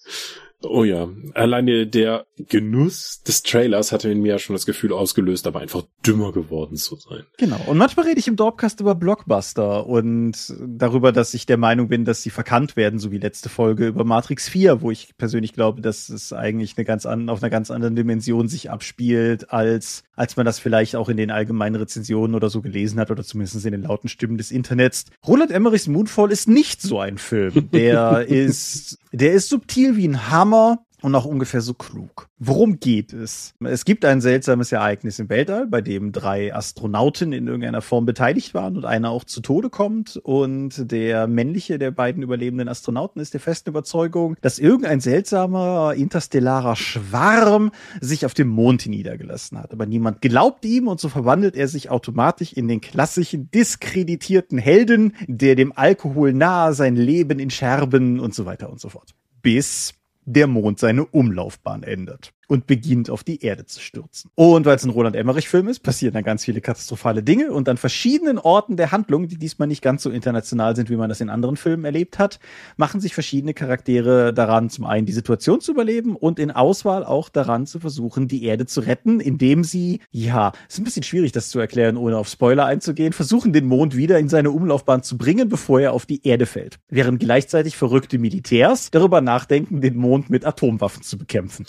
Oh 0.61 0.83
ja, 0.83 1.07
alleine 1.35 1.87
der 1.87 2.25
Genuss 2.49 3.23
des 3.23 3.43
Trailers 3.43 3.93
hatte 3.93 4.09
in 4.09 4.21
mir 4.21 4.33
ja 4.33 4.39
schon 4.39 4.55
das 4.55 4.65
Gefühl 4.65 4.91
ausgelöst, 4.91 5.47
aber 5.47 5.61
einfach 5.61 5.83
dümmer 6.09 6.31
geworden 6.31 6.75
zu 6.75 6.95
sein. 6.95 7.23
Genau. 7.37 7.59
Und 7.67 7.77
manchmal 7.77 8.07
rede 8.07 8.19
ich 8.19 8.27
im 8.27 8.35
Dorpcast 8.35 8.79
über 8.79 8.95
Blockbuster 8.95 9.85
und 9.85 10.53
darüber, 10.59 11.11
dass 11.11 11.33
ich 11.33 11.45
der 11.45 11.57
Meinung 11.57 11.87
bin, 11.87 12.05
dass 12.05 12.21
sie 12.21 12.29
verkannt 12.29 12.75
werden, 12.75 12.99
so 12.99 13.11
wie 13.11 13.17
letzte 13.17 13.49
Folge 13.49 13.87
über 13.87 14.03
Matrix 14.03 14.49
4, 14.49 14.81
wo 14.81 14.91
ich 14.91 15.15
persönlich 15.17 15.53
glaube, 15.53 15.81
dass 15.81 16.09
es 16.09 16.33
eigentlich 16.33 16.77
eine 16.77 16.85
ganz 16.85 17.05
an, 17.05 17.29
auf 17.29 17.41
einer 17.41 17.49
ganz 17.49 17.71
anderen 17.71 17.95
Dimension 17.95 18.47
sich 18.47 18.69
abspielt, 18.69 19.51
als, 19.51 20.03
als 20.15 20.35
man 20.35 20.45
das 20.45 20.59
vielleicht 20.59 20.95
auch 20.95 21.09
in 21.09 21.17
den 21.17 21.31
allgemeinen 21.31 21.75
Rezensionen 21.75 22.35
oder 22.35 22.49
so 22.49 22.61
gelesen 22.61 22.99
hat 22.99 23.11
oder 23.11 23.23
zumindest 23.23 23.65
in 23.65 23.71
den 23.71 23.83
lauten 23.83 24.09
Stimmen 24.09 24.37
des 24.37 24.51
Internets. 24.51 25.05
Roland 25.25 25.51
Emmerichs 25.51 25.87
Moonfall 25.87 26.31
ist 26.31 26.47
nicht 26.47 26.81
so 26.81 26.99
ein 26.99 27.17
Film. 27.17 27.69
Der 27.71 28.21
ist, 28.27 28.97
der 29.11 29.33
ist 29.33 29.49
subtil 29.49 29.95
wie 29.95 30.07
ein 30.07 30.29
Hammer 30.29 30.49
Hammer. 30.49 30.85
Und 31.01 31.15
auch 31.15 31.25
ungefähr 31.25 31.61
so 31.61 31.73
klug. 31.73 32.27
Worum 32.39 32.79
geht 32.79 33.13
es? 33.13 33.53
Es 33.63 33.85
gibt 33.85 34.05
ein 34.05 34.21
seltsames 34.21 34.71
Ereignis 34.71 35.19
im 35.19 35.29
Weltall, 35.29 35.67
bei 35.67 35.81
dem 35.81 36.11
drei 36.11 36.53
Astronauten 36.53 37.33
in 37.33 37.47
irgendeiner 37.47 37.81
Form 37.81 38.05
beteiligt 38.05 38.53
waren 38.53 38.77
und 38.77 38.85
einer 38.85 39.09
auch 39.09 39.23
zu 39.23 39.41
Tode 39.41 39.69
kommt. 39.69 40.17
Und 40.17 40.91
der 40.91 41.27
männliche 41.27 41.79
der 41.79 41.91
beiden 41.91 42.23
überlebenden 42.23 42.67
Astronauten 42.67 43.21
ist 43.21 43.33
der 43.33 43.41
festen 43.41 43.69
Überzeugung, 43.69 44.35
dass 44.41 44.59
irgendein 44.59 45.01
seltsamer 45.01 45.93
interstellarer 45.95 46.75
Schwarm 46.75 47.71
sich 48.01 48.25
auf 48.25 48.33
dem 48.33 48.47
Mond 48.47 48.85
niedergelassen 48.87 49.57
hat. 49.57 49.73
Aber 49.73 49.85
niemand 49.85 50.21
glaubt 50.21 50.65
ihm 50.65 50.87
und 50.87 50.99
so 50.99 51.09
verwandelt 51.09 51.55
er 51.55 51.67
sich 51.67 51.89
automatisch 51.89 52.53
in 52.53 52.67
den 52.67 52.81
klassischen 52.81 53.51
diskreditierten 53.51 54.57
Helden, 54.57 55.15
der 55.27 55.55
dem 55.55 55.73
Alkohol 55.75 56.33
nahe 56.33 56.73
sein 56.73 56.95
Leben 56.95 57.39
in 57.39 57.49
Scherben 57.49 58.19
und 58.19 58.33
so 58.33 58.45
weiter 58.45 58.69
und 58.69 58.79
so 58.79 58.89
fort. 58.89 59.13
Bis 59.41 59.98
der 60.29 60.45
Mond 60.47 60.79
seine 60.79 61.05
Umlaufbahn 61.05 61.81
ändert 61.81 62.33
und 62.49 62.65
beginnt 62.65 63.11
auf 63.11 63.23
die 63.23 63.43
Erde 63.43 63.65
zu 63.65 63.79
stürzen. 63.79 64.31
Und 64.33 64.65
weil 64.65 64.75
es 64.75 64.83
ein 64.83 64.89
Roland 64.89 65.15
Emmerich-Film 65.15 65.67
ist, 65.67 65.81
passieren 65.81 66.15
dann 66.15 66.23
ganz 66.23 66.43
viele 66.45 66.61
katastrophale 66.61 67.21
Dinge 67.21 67.51
und 67.51 67.69
an 67.69 67.77
verschiedenen 67.77 68.39
Orten 68.39 68.75
der 68.75 68.91
Handlung, 68.91 69.27
die 69.27 69.37
diesmal 69.37 69.67
nicht 69.67 69.83
ganz 69.83 70.01
so 70.01 70.09
international 70.09 70.75
sind, 70.75 70.89
wie 70.89 70.95
man 70.95 71.09
das 71.09 71.21
in 71.21 71.29
anderen 71.29 71.57
Filmen 71.57 71.85
erlebt 71.85 72.17
hat, 72.17 72.39
machen 72.75 73.01
sich 73.01 73.13
verschiedene 73.13 73.53
Charaktere 73.53 74.33
daran, 74.33 74.71
zum 74.71 74.85
einen 74.85 75.05
die 75.05 75.13
Situation 75.13 75.61
zu 75.61 75.71
überleben 75.71 76.15
und 76.15 76.39
in 76.39 76.49
Auswahl 76.49 77.05
auch 77.05 77.29
daran 77.29 77.67
zu 77.67 77.79
versuchen, 77.79 78.27
die 78.27 78.43
Erde 78.43 78.65
zu 78.65 78.81
retten, 78.81 79.19
indem 79.19 79.63
sie, 79.63 79.99
ja, 80.09 80.51
ist 80.67 80.79
ein 80.79 80.85
bisschen 80.85 81.03
schwierig, 81.03 81.31
das 81.31 81.49
zu 81.49 81.59
erklären, 81.59 81.97
ohne 81.97 82.17
auf 82.17 82.27
Spoiler 82.27 82.65
einzugehen, 82.65 83.13
versuchen, 83.13 83.53
den 83.53 83.67
Mond 83.67 83.95
wieder 83.95 84.17
in 84.17 84.27
seine 84.27 84.49
Umlaufbahn 84.49 85.03
zu 85.03 85.19
bringen, 85.19 85.49
bevor 85.49 85.81
er 85.81 85.93
auf 85.93 86.07
die 86.07 86.25
Erde 86.25 86.47
fällt. 86.47 86.79
Während 86.89 87.19
gleichzeitig 87.19 87.77
verrückte 87.77 88.17
Militärs 88.17 88.89
darüber 88.89 89.21
nachdenken, 89.21 89.81
den 89.81 89.97
Mond 89.97 90.31
mit 90.31 90.45
Atomwaffen 90.45 91.03
zu 91.03 91.19
bekämpfen. 91.19 91.67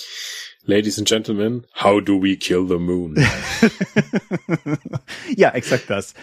Ladies 0.64 0.98
and 0.98 1.08
Gentlemen, 1.08 1.66
how 1.74 2.00
do 2.00 2.20
we 2.20 2.36
kill 2.36 2.66
the 2.66 2.76
moon? 2.76 3.16
ja, 5.36 5.50
exakt 5.50 5.88
das. 5.88 6.14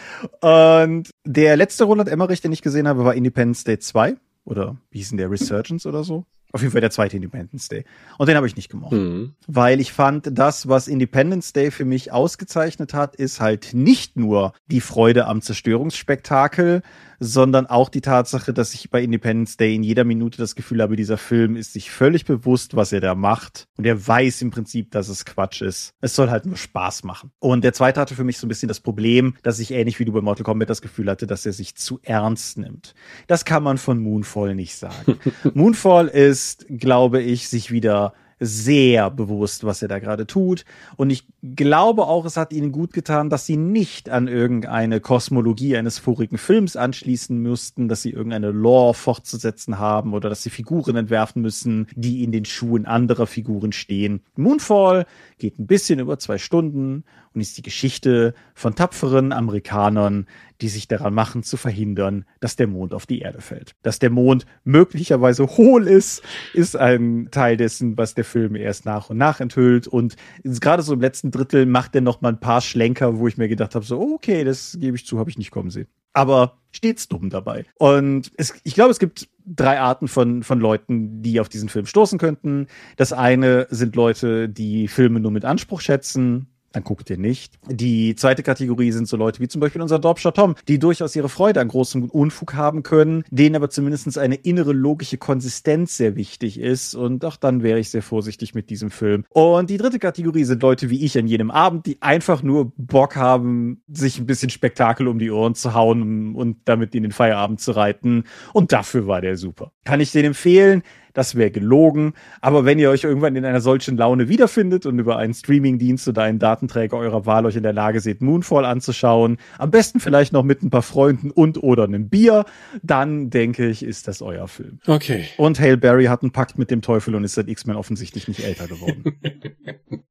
Und 0.41 1.09
der 1.25 1.57
letzte 1.57 1.85
Roland 1.85 2.07
Emmerich, 2.07 2.41
den 2.41 2.51
ich 2.51 2.61
gesehen 2.61 2.87
habe, 2.87 3.03
war 3.03 3.15
Independence 3.15 3.63
Day 3.63 3.79
2. 3.79 4.15
Oder 4.45 4.77
wie 4.91 4.99
hieß 4.99 5.09
denn 5.09 5.17
der 5.17 5.31
Resurgence 5.31 5.87
oder 5.87 6.03
so? 6.03 6.25
Auf 6.53 6.61
jeden 6.61 6.71
Fall 6.71 6.81
der 6.81 6.91
zweite 6.91 7.17
Independence 7.17 7.67
Day. 7.67 7.83
Und 8.17 8.29
den 8.29 8.37
habe 8.37 8.47
ich 8.47 8.55
nicht 8.55 8.69
gemocht. 8.69 8.93
Mhm. 8.93 9.33
Weil 9.47 9.81
ich 9.81 9.91
fand, 9.91 10.29
das, 10.31 10.69
was 10.69 10.87
Independence 10.87 11.51
Day 11.51 11.71
für 11.71 11.83
mich 11.83 12.11
ausgezeichnet 12.11 12.93
hat, 12.93 13.15
ist 13.15 13.41
halt 13.41 13.73
nicht 13.73 14.15
nur 14.15 14.53
die 14.67 14.81
Freude 14.81 15.25
am 15.25 15.41
Zerstörungsspektakel, 15.41 16.83
sondern 17.19 17.65
auch 17.65 17.89
die 17.89 18.01
Tatsache, 18.01 18.53
dass 18.53 18.73
ich 18.73 18.89
bei 18.89 19.01
Independence 19.01 19.57
Day 19.57 19.75
in 19.75 19.83
jeder 19.83 20.03
Minute 20.03 20.37
das 20.37 20.55
Gefühl 20.55 20.81
habe, 20.81 20.95
dieser 20.95 21.17
Film 21.17 21.55
ist 21.55 21.73
sich 21.73 21.91
völlig 21.91 22.25
bewusst, 22.25 22.75
was 22.75 22.91
er 22.91 23.01
da 23.01 23.15
macht. 23.15 23.67
Und 23.77 23.85
er 23.85 24.07
weiß 24.07 24.41
im 24.41 24.51
Prinzip, 24.51 24.91
dass 24.91 25.09
es 25.09 25.25
Quatsch 25.25 25.61
ist. 25.61 25.93
Es 26.01 26.15
soll 26.15 26.29
halt 26.29 26.45
nur 26.45 26.57
Spaß 26.57 27.03
machen. 27.03 27.31
Und 27.39 27.63
der 27.63 27.73
zweite 27.73 27.99
hatte 27.99 28.15
für 28.15 28.23
mich 28.23 28.37
so 28.37 28.45
ein 28.45 28.49
bisschen 28.49 28.67
das 28.67 28.79
Problem, 28.79 29.35
dass 29.43 29.59
ich 29.59 29.71
ähnlich 29.71 29.99
wie 29.99 30.05
du 30.05 30.11
bei 30.11 30.21
Mortal 30.21 30.43
Kombat 30.43 30.69
das 30.69 30.81
Gefühl 30.81 31.09
hatte, 31.09 31.27
dass 31.27 31.45
er 31.45 31.53
sich 31.53 31.75
zu 31.75 31.99
ernst 32.03 32.57
nimmt. 32.57 32.93
Das 33.27 33.45
kann 33.45 33.63
man 33.63 33.77
von 33.77 33.99
Moonfall 33.99 34.55
nicht 34.55 34.75
sagen. 34.75 35.19
Moonfall 35.53 36.07
ist, 36.07 36.65
glaube 36.69 37.21
ich, 37.21 37.49
sich 37.49 37.71
wieder 37.71 38.13
sehr 38.39 39.09
bewusst, 39.09 39.63
was 39.63 39.81
er 39.81 39.87
da 39.87 39.99
gerade 39.99 40.27
tut. 40.27 40.63
Und 40.95 41.09
ich 41.09 41.25
glaube 41.55 42.03
auch, 42.03 42.25
es 42.25 42.37
hat 42.37 42.53
ihnen 42.53 42.71
gut 42.71 42.93
getan, 42.93 43.29
dass 43.29 43.45
sie 43.45 43.57
nicht 43.57 44.09
an 44.09 44.27
irgendeine 44.27 44.99
Kosmologie 44.99 45.77
eines 45.77 45.97
vorigen 45.97 46.37
Films 46.37 46.75
anschließen 46.75 47.37
müssten, 47.37 47.87
dass 47.87 48.01
sie 48.01 48.11
irgendeine 48.11 48.51
Lore 48.51 48.93
fortzusetzen 48.93 49.79
haben 49.79 50.13
oder 50.13 50.29
dass 50.29 50.43
sie 50.43 50.49
Figuren 50.49 50.95
entwerfen 50.95 51.41
müssen, 51.41 51.87
die 51.95 52.23
in 52.23 52.31
den 52.31 52.45
Schuhen 52.45 52.85
anderer 52.85 53.27
Figuren 53.27 53.71
stehen. 53.71 54.21
Moonfall 54.35 55.05
geht 55.39 55.59
ein 55.59 55.67
bisschen 55.67 55.99
über 55.99 56.19
zwei 56.19 56.37
Stunden 56.37 57.03
und 57.37 57.41
ist 57.41 57.57
die 57.57 57.61
Geschichte 57.61 58.33
von 58.55 58.73
tapferen 58.73 59.31
Amerikanern, 59.31 60.25
die 60.59 60.69
sich 60.69 60.87
daran 60.87 61.13
machen 61.13 61.43
zu 61.43 61.55
verhindern, 61.55 62.25
dass 62.39 62.55
der 62.55 62.65
Mond 62.65 62.95
auf 62.95 63.05
die 63.05 63.19
Erde 63.19 63.41
fällt. 63.41 63.75
Dass 63.83 63.99
der 63.99 64.09
Mond 64.09 64.47
möglicherweise 64.63 65.45
hohl 65.45 65.87
ist, 65.87 66.23
ist 66.55 66.75
ein 66.75 67.27
Teil 67.29 67.55
dessen, 67.55 67.95
was 67.95 68.15
der 68.15 68.25
Film 68.25 68.55
erst 68.55 68.85
nach 68.85 69.11
und 69.11 69.17
nach 69.17 69.39
enthüllt. 69.39 69.87
Und 69.87 70.15
gerade 70.43 70.81
so 70.81 70.93
im 70.93 71.01
letzten 71.01 71.29
Drittel 71.29 71.67
macht 71.67 71.93
er 71.93 72.01
noch 72.01 72.21
mal 72.21 72.29
ein 72.29 72.39
paar 72.39 72.61
Schlenker, 72.61 73.19
wo 73.19 73.27
ich 73.27 73.37
mir 73.37 73.47
gedacht 73.47 73.75
habe, 73.75 73.85
so, 73.85 73.99
okay, 73.99 74.43
das 74.43 74.75
gebe 74.79 74.97
ich 74.97 75.05
zu, 75.05 75.19
habe 75.19 75.29
ich 75.29 75.37
nicht 75.37 75.51
kommen 75.51 75.69
sehen. 75.69 75.87
Aber 76.13 76.57
stets 76.71 77.07
dumm 77.07 77.29
dabei. 77.29 77.65
Und 77.75 78.31
es, 78.37 78.55
ich 78.63 78.73
glaube, 78.73 78.89
es 78.89 78.97
gibt 78.97 79.29
drei 79.45 79.79
Arten 79.79 80.07
von, 80.07 80.41
von 80.41 80.59
Leuten, 80.59 81.21
die 81.21 81.39
auf 81.39 81.49
diesen 81.49 81.69
Film 81.69 81.85
stoßen 81.85 82.17
könnten. 82.17 82.65
Das 82.95 83.13
eine 83.13 83.67
sind 83.69 83.95
Leute, 83.95 84.49
die 84.49 84.87
Filme 84.87 85.19
nur 85.19 85.29
mit 85.29 85.45
Anspruch 85.45 85.81
schätzen, 85.81 86.47
dann 86.71 86.83
guckt 86.83 87.09
ihr 87.09 87.17
nicht. 87.17 87.53
Die 87.69 88.15
zweite 88.15 88.43
Kategorie 88.43 88.91
sind 88.91 89.07
so 89.07 89.17
Leute 89.17 89.39
wie 89.39 89.47
zum 89.47 89.61
Beispiel 89.61 89.81
unser 89.81 89.99
Dorpscher 89.99 90.33
Tom, 90.33 90.55
die 90.67 90.79
durchaus 90.79 91.15
ihre 91.15 91.29
Freude 91.29 91.61
an 91.61 91.67
großem 91.67 92.09
Unfug 92.09 92.53
haben 92.53 92.83
können, 92.83 93.23
denen 93.31 93.55
aber 93.55 93.69
zumindest 93.69 94.17
eine 94.17 94.35
innere 94.35 94.73
logische 94.73 95.17
Konsistenz 95.17 95.97
sehr 95.97 96.15
wichtig 96.15 96.59
ist. 96.59 96.95
Und 96.95 97.25
auch 97.25 97.37
dann 97.37 97.63
wäre 97.63 97.79
ich 97.79 97.89
sehr 97.89 98.01
vorsichtig 98.01 98.53
mit 98.53 98.69
diesem 98.69 98.91
Film. 98.91 99.25
Und 99.29 99.69
die 99.69 99.77
dritte 99.77 99.99
Kategorie 99.99 100.43
sind 100.43 100.61
Leute 100.61 100.89
wie 100.89 101.03
ich 101.03 101.17
an 101.17 101.27
jedem 101.27 101.51
Abend, 101.51 101.85
die 101.85 102.01
einfach 102.01 102.43
nur 102.43 102.71
Bock 102.77 103.15
haben, 103.15 103.81
sich 103.87 104.19
ein 104.19 104.25
bisschen 104.25 104.49
Spektakel 104.49 105.07
um 105.07 105.19
die 105.19 105.31
Ohren 105.31 105.55
zu 105.55 105.73
hauen 105.73 106.35
und 106.35 106.57
damit 106.65 106.95
in 106.95 107.03
den 107.03 107.11
Feierabend 107.11 107.59
zu 107.59 107.71
reiten. 107.71 108.25
Und 108.53 108.71
dafür 108.71 109.07
war 109.07 109.21
der 109.21 109.37
super. 109.37 109.71
Kann 109.83 109.99
ich 109.99 110.11
den 110.11 110.25
empfehlen? 110.25 110.83
Das 111.17 111.33
wäre 111.33 111.49
gelogen. 111.49 112.13
Aber 112.41 112.63
wenn 112.63 112.77
ihr 112.77 112.91
euch 112.91 113.03
irgendwann 113.03 113.35
in 113.35 113.43
einer 113.43 113.59
solchen 113.59 113.97
Laune 113.97 114.29
wiederfindet 114.29 114.85
und 114.85 114.99
über 114.99 115.17
einen 115.17 115.33
Streamingdienst 115.33 116.07
oder 116.07 116.21
einen 116.21 116.37
Datenträger 116.37 116.95
eurer 116.95 117.25
Wahl 117.25 117.47
euch 117.47 117.55
in 117.55 117.63
der 117.63 117.73
Lage 117.73 118.01
seht, 118.01 118.21
Moonfall 118.21 118.65
anzuschauen, 118.65 119.37
am 119.57 119.71
besten 119.71 119.99
vielleicht 119.99 120.31
noch 120.31 120.43
mit 120.43 120.61
ein 120.61 120.69
paar 120.69 120.83
Freunden 120.83 121.31
und 121.31 121.63
oder 121.63 121.85
einem 121.85 122.07
Bier, 122.07 122.45
dann 122.83 123.31
denke 123.31 123.67
ich, 123.67 123.81
ist 123.81 124.07
das 124.07 124.21
euer 124.21 124.47
Film. 124.47 124.77
Okay. 124.85 125.25
Und 125.37 125.59
Hale 125.59 125.77
Berry 125.77 126.05
hat 126.05 126.21
einen 126.21 126.31
Pakt 126.31 126.59
mit 126.59 126.69
dem 126.69 126.83
Teufel 126.83 127.15
und 127.15 127.23
ist 127.23 127.33
seit 127.33 127.47
X-Men 127.47 127.77
offensichtlich 127.77 128.27
nicht 128.27 128.41
älter 128.43 128.67
geworden. 128.67 129.03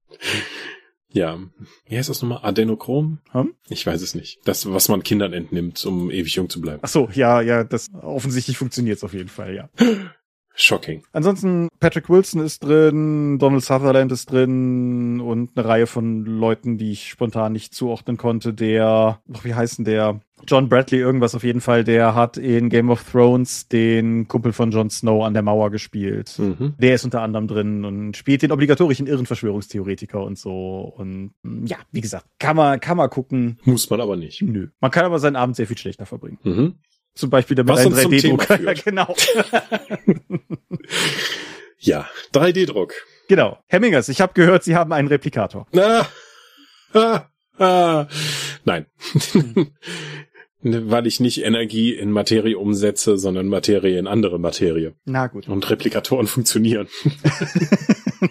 Ja. 1.17 1.39
Wie 1.87 1.97
heißt 1.97 2.11
das 2.11 2.21
nochmal? 2.21 2.41
Adenochrom? 2.43 3.21
Hm? 3.31 3.55
Ich 3.71 3.87
weiß 3.87 4.03
es 4.03 4.15
nicht. 4.15 4.41
Das, 4.45 4.71
was 4.71 4.91
man 4.91 5.03
Kindern 5.03 5.33
entnimmt, 5.33 5.83
um 5.87 6.11
ewig 6.11 6.35
jung 6.35 6.51
zu 6.51 6.61
bleiben. 6.61 6.81
Ach 6.83 6.89
so, 6.89 7.09
ja, 7.15 7.41
ja, 7.41 7.65
das 7.65 7.89
offensichtlich 7.95 8.59
funktioniert 8.59 9.03
auf 9.03 9.15
jeden 9.15 9.31
Fall, 9.31 9.55
ja. 9.55 9.71
Shocking. 10.59 11.03
Ansonsten 11.13 11.69
Patrick 11.81 12.09
Wilson 12.09 12.41
ist 12.41 12.65
drin, 12.65 13.39
Donald 13.39 13.63
Sutherland 13.63 14.11
ist 14.11 14.33
drin 14.33 15.21
und 15.21 15.51
eine 15.55 15.69
Reihe 15.69 15.87
von 15.87 16.25
Leuten, 16.25 16.79
die 16.79 16.93
ich 16.93 17.11
spontan 17.11 17.53
nicht 17.53 17.75
zuordnen 17.75 18.17
konnte. 18.17 18.55
Der, 18.55 19.21
wie 19.43 19.55
heißt 19.55 19.79
denn 19.79 19.85
der? 19.85 20.21
John 20.47 20.69
Bradley 20.69 21.01
irgendwas 21.01 21.35
auf 21.35 21.45
jeden 21.45 21.61
Fall, 21.61 21.85
der 21.85 22.15
hat 22.15 22.37
in 22.37 22.69
Game 22.69 22.91
of 22.91 23.05
Thrones 23.11 23.69
den 23.69 24.29
Kumpel 24.29 24.53
von 24.53 24.71
Jon 24.71 24.91
Snow 24.91 25.25
an 25.25 25.35
der 25.35 25.43
Mauer 25.43 25.71
gespielt. 25.71 26.39
Mhm. 26.39 26.75
Der 26.79 26.95
ist 26.95 27.05
unter 27.05 27.23
anderem 27.23 27.49
drin 27.49 27.85
und 27.85 28.17
spielt 28.17 28.43
den 28.43 28.53
obligatorischen 28.53 29.07
Irrenverschwörungstheoretiker 29.07 30.23
und 30.23 30.39
so. 30.39 30.93
Und 30.97 31.33
ja, 31.67 31.77
wie 31.91 32.01
gesagt, 32.01 32.27
kann 32.39 32.57
man, 32.57 32.81
kann 32.81 32.97
man 32.97 33.11
gucken. 33.11 33.59
Muss 33.65 33.91
man 33.91 34.01
aber 34.01 34.17
nicht. 34.17 34.43
Nö. 34.43 34.69
Man 34.81 34.91
kann 34.91 35.05
aber 35.05 35.19
seinen 35.19 35.37
Abend 35.37 35.57
sehr 35.57 35.67
viel 35.67 35.79
schlechter 35.79 36.07
verbringen. 36.07 36.39
Mhm. 36.43 36.75
Zum 37.17 37.31
Beispiel 37.31 37.57
damit 37.57 37.79
ein 37.79 37.93
3D-Drucker. 37.93 38.61
Ja, 38.67 38.73
genau. 38.75 39.15
ja, 41.79 42.09
3D-Druck. 42.33 42.93
Genau. 43.29 43.59
Hemmingers, 43.67 44.09
ich 44.09 44.21
habe 44.21 44.35
gehört, 44.35 44.65
Sie 44.65 44.77
haben 44.77 44.93
einen 44.93 45.09
Replikator. 45.09 45.67
Ah, 45.75 46.07
ah, 46.93 47.27
ah. 47.59 48.07
Nein. 48.65 48.87
Weil 50.63 51.07
ich 51.07 51.21
nicht 51.21 51.45
Energie 51.45 51.95
in 51.95 52.11
Materie 52.11 52.59
umsetze, 52.59 53.19
sondern 53.19 53.47
Materie 53.49 53.99
in 53.99 54.07
andere 54.07 54.39
Materie. 54.39 54.95
Na 55.05 55.29
gut. 55.29 55.49
Und 55.49 55.71
Replikatoren 55.71 56.27
funktionieren. 56.27 56.89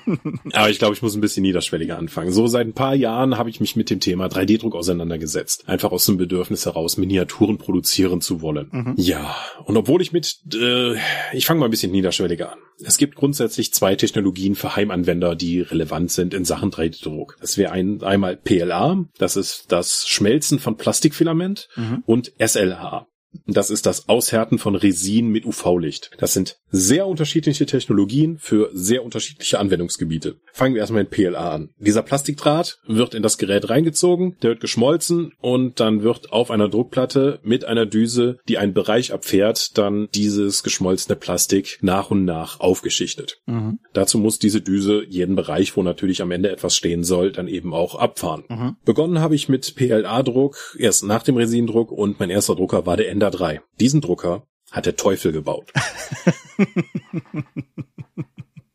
Aber 0.53 0.69
ich 0.69 0.79
glaube, 0.79 0.93
ich 0.93 1.01
muss 1.01 1.15
ein 1.15 1.21
bisschen 1.21 1.43
niederschwelliger 1.43 1.97
anfangen. 1.97 2.31
So 2.31 2.47
seit 2.47 2.67
ein 2.67 2.73
paar 2.73 2.95
Jahren 2.95 3.37
habe 3.37 3.49
ich 3.49 3.59
mich 3.59 3.75
mit 3.75 3.89
dem 3.89 3.99
Thema 3.99 4.27
3D-Druck 4.27 4.75
auseinandergesetzt. 4.75 5.67
Einfach 5.67 5.91
aus 5.91 6.05
dem 6.05 6.17
Bedürfnis 6.17 6.65
heraus, 6.65 6.97
Miniaturen 6.97 7.57
produzieren 7.57 8.21
zu 8.21 8.41
wollen. 8.41 8.69
Mhm. 8.71 8.93
Ja, 8.97 9.35
und 9.65 9.77
obwohl 9.77 10.01
ich 10.01 10.11
mit, 10.11 10.39
äh, 10.53 10.95
ich 11.33 11.45
fange 11.45 11.59
mal 11.59 11.67
ein 11.67 11.71
bisschen 11.71 11.91
niederschwelliger 11.91 12.51
an. 12.51 12.59
Es 12.83 12.97
gibt 12.97 13.15
grundsätzlich 13.15 13.73
zwei 13.73 13.95
Technologien 13.95 14.55
für 14.55 14.75
Heimanwender, 14.75 15.35
die 15.35 15.61
relevant 15.61 16.11
sind 16.11 16.33
in 16.33 16.45
Sachen 16.45 16.71
3D-Druck. 16.71 17.37
Das 17.39 17.57
wäre 17.57 17.71
ein, 17.71 18.01
einmal 18.03 18.35
PLA, 18.35 19.05
das 19.17 19.37
ist 19.37 19.71
das 19.71 20.07
Schmelzen 20.07 20.59
von 20.59 20.75
Plastikfilament 20.77 21.69
mhm. 21.75 22.03
und 22.05 22.33
SLA. 22.43 23.07
Das 23.47 23.69
ist 23.69 23.85
das 23.85 24.09
Aushärten 24.09 24.59
von 24.59 24.75
Resin 24.75 25.29
mit 25.29 25.45
UV-Licht. 25.45 26.11
Das 26.17 26.33
sind 26.33 26.57
sehr 26.69 27.07
unterschiedliche 27.07 27.65
Technologien 27.65 28.37
für 28.37 28.69
sehr 28.73 29.03
unterschiedliche 29.03 29.59
Anwendungsgebiete. 29.59 30.37
Fangen 30.53 30.75
wir 30.75 30.81
erstmal 30.81 31.03
mit 31.03 31.11
PLA 31.11 31.51
an. 31.51 31.69
Dieser 31.79 32.01
Plastikdraht 32.01 32.79
wird 32.85 33.13
in 33.13 33.23
das 33.23 33.37
Gerät 33.37 33.69
reingezogen, 33.69 34.35
der 34.41 34.51
wird 34.51 34.61
geschmolzen 34.61 35.31
und 35.39 35.79
dann 35.79 36.03
wird 36.03 36.31
auf 36.31 36.51
einer 36.51 36.69
Druckplatte 36.69 37.39
mit 37.43 37.65
einer 37.65 37.85
Düse, 37.85 38.39
die 38.47 38.57
einen 38.57 38.73
Bereich 38.73 39.13
abfährt, 39.13 39.77
dann 39.77 40.09
dieses 40.13 40.63
geschmolzene 40.63 41.15
Plastik 41.15 41.79
nach 41.81 42.11
und 42.11 42.25
nach 42.25 42.59
aufgeschichtet. 42.59 43.39
Mhm. 43.45 43.79
Dazu 43.93 44.17
muss 44.17 44.39
diese 44.39 44.61
Düse 44.61 45.03
jeden 45.07 45.35
Bereich, 45.35 45.75
wo 45.77 45.83
natürlich 45.83 46.21
am 46.21 46.31
Ende 46.31 46.51
etwas 46.51 46.75
stehen 46.75 47.03
soll, 47.03 47.31
dann 47.31 47.47
eben 47.47 47.73
auch 47.73 47.95
abfahren. 47.95 48.43
Mhm. 48.49 48.75
Begonnen 48.83 49.19
habe 49.19 49.35
ich 49.35 49.49
mit 49.49 49.75
PLA-Druck 49.75 50.75
erst 50.77 51.05
nach 51.05 51.23
dem 51.23 51.37
Resindruck 51.37 51.91
und 51.91 52.19
mein 52.19 52.29
erster 52.29 52.55
Drucker 52.55 52.85
war 52.85 52.97
der 52.97 53.09
Ender 53.09 53.24
3. 53.31 53.61
Diesen 53.79 54.01
Drucker 54.01 54.47
hat 54.71 54.85
der 54.85 54.95
Teufel 54.95 55.31
gebaut. 55.31 55.71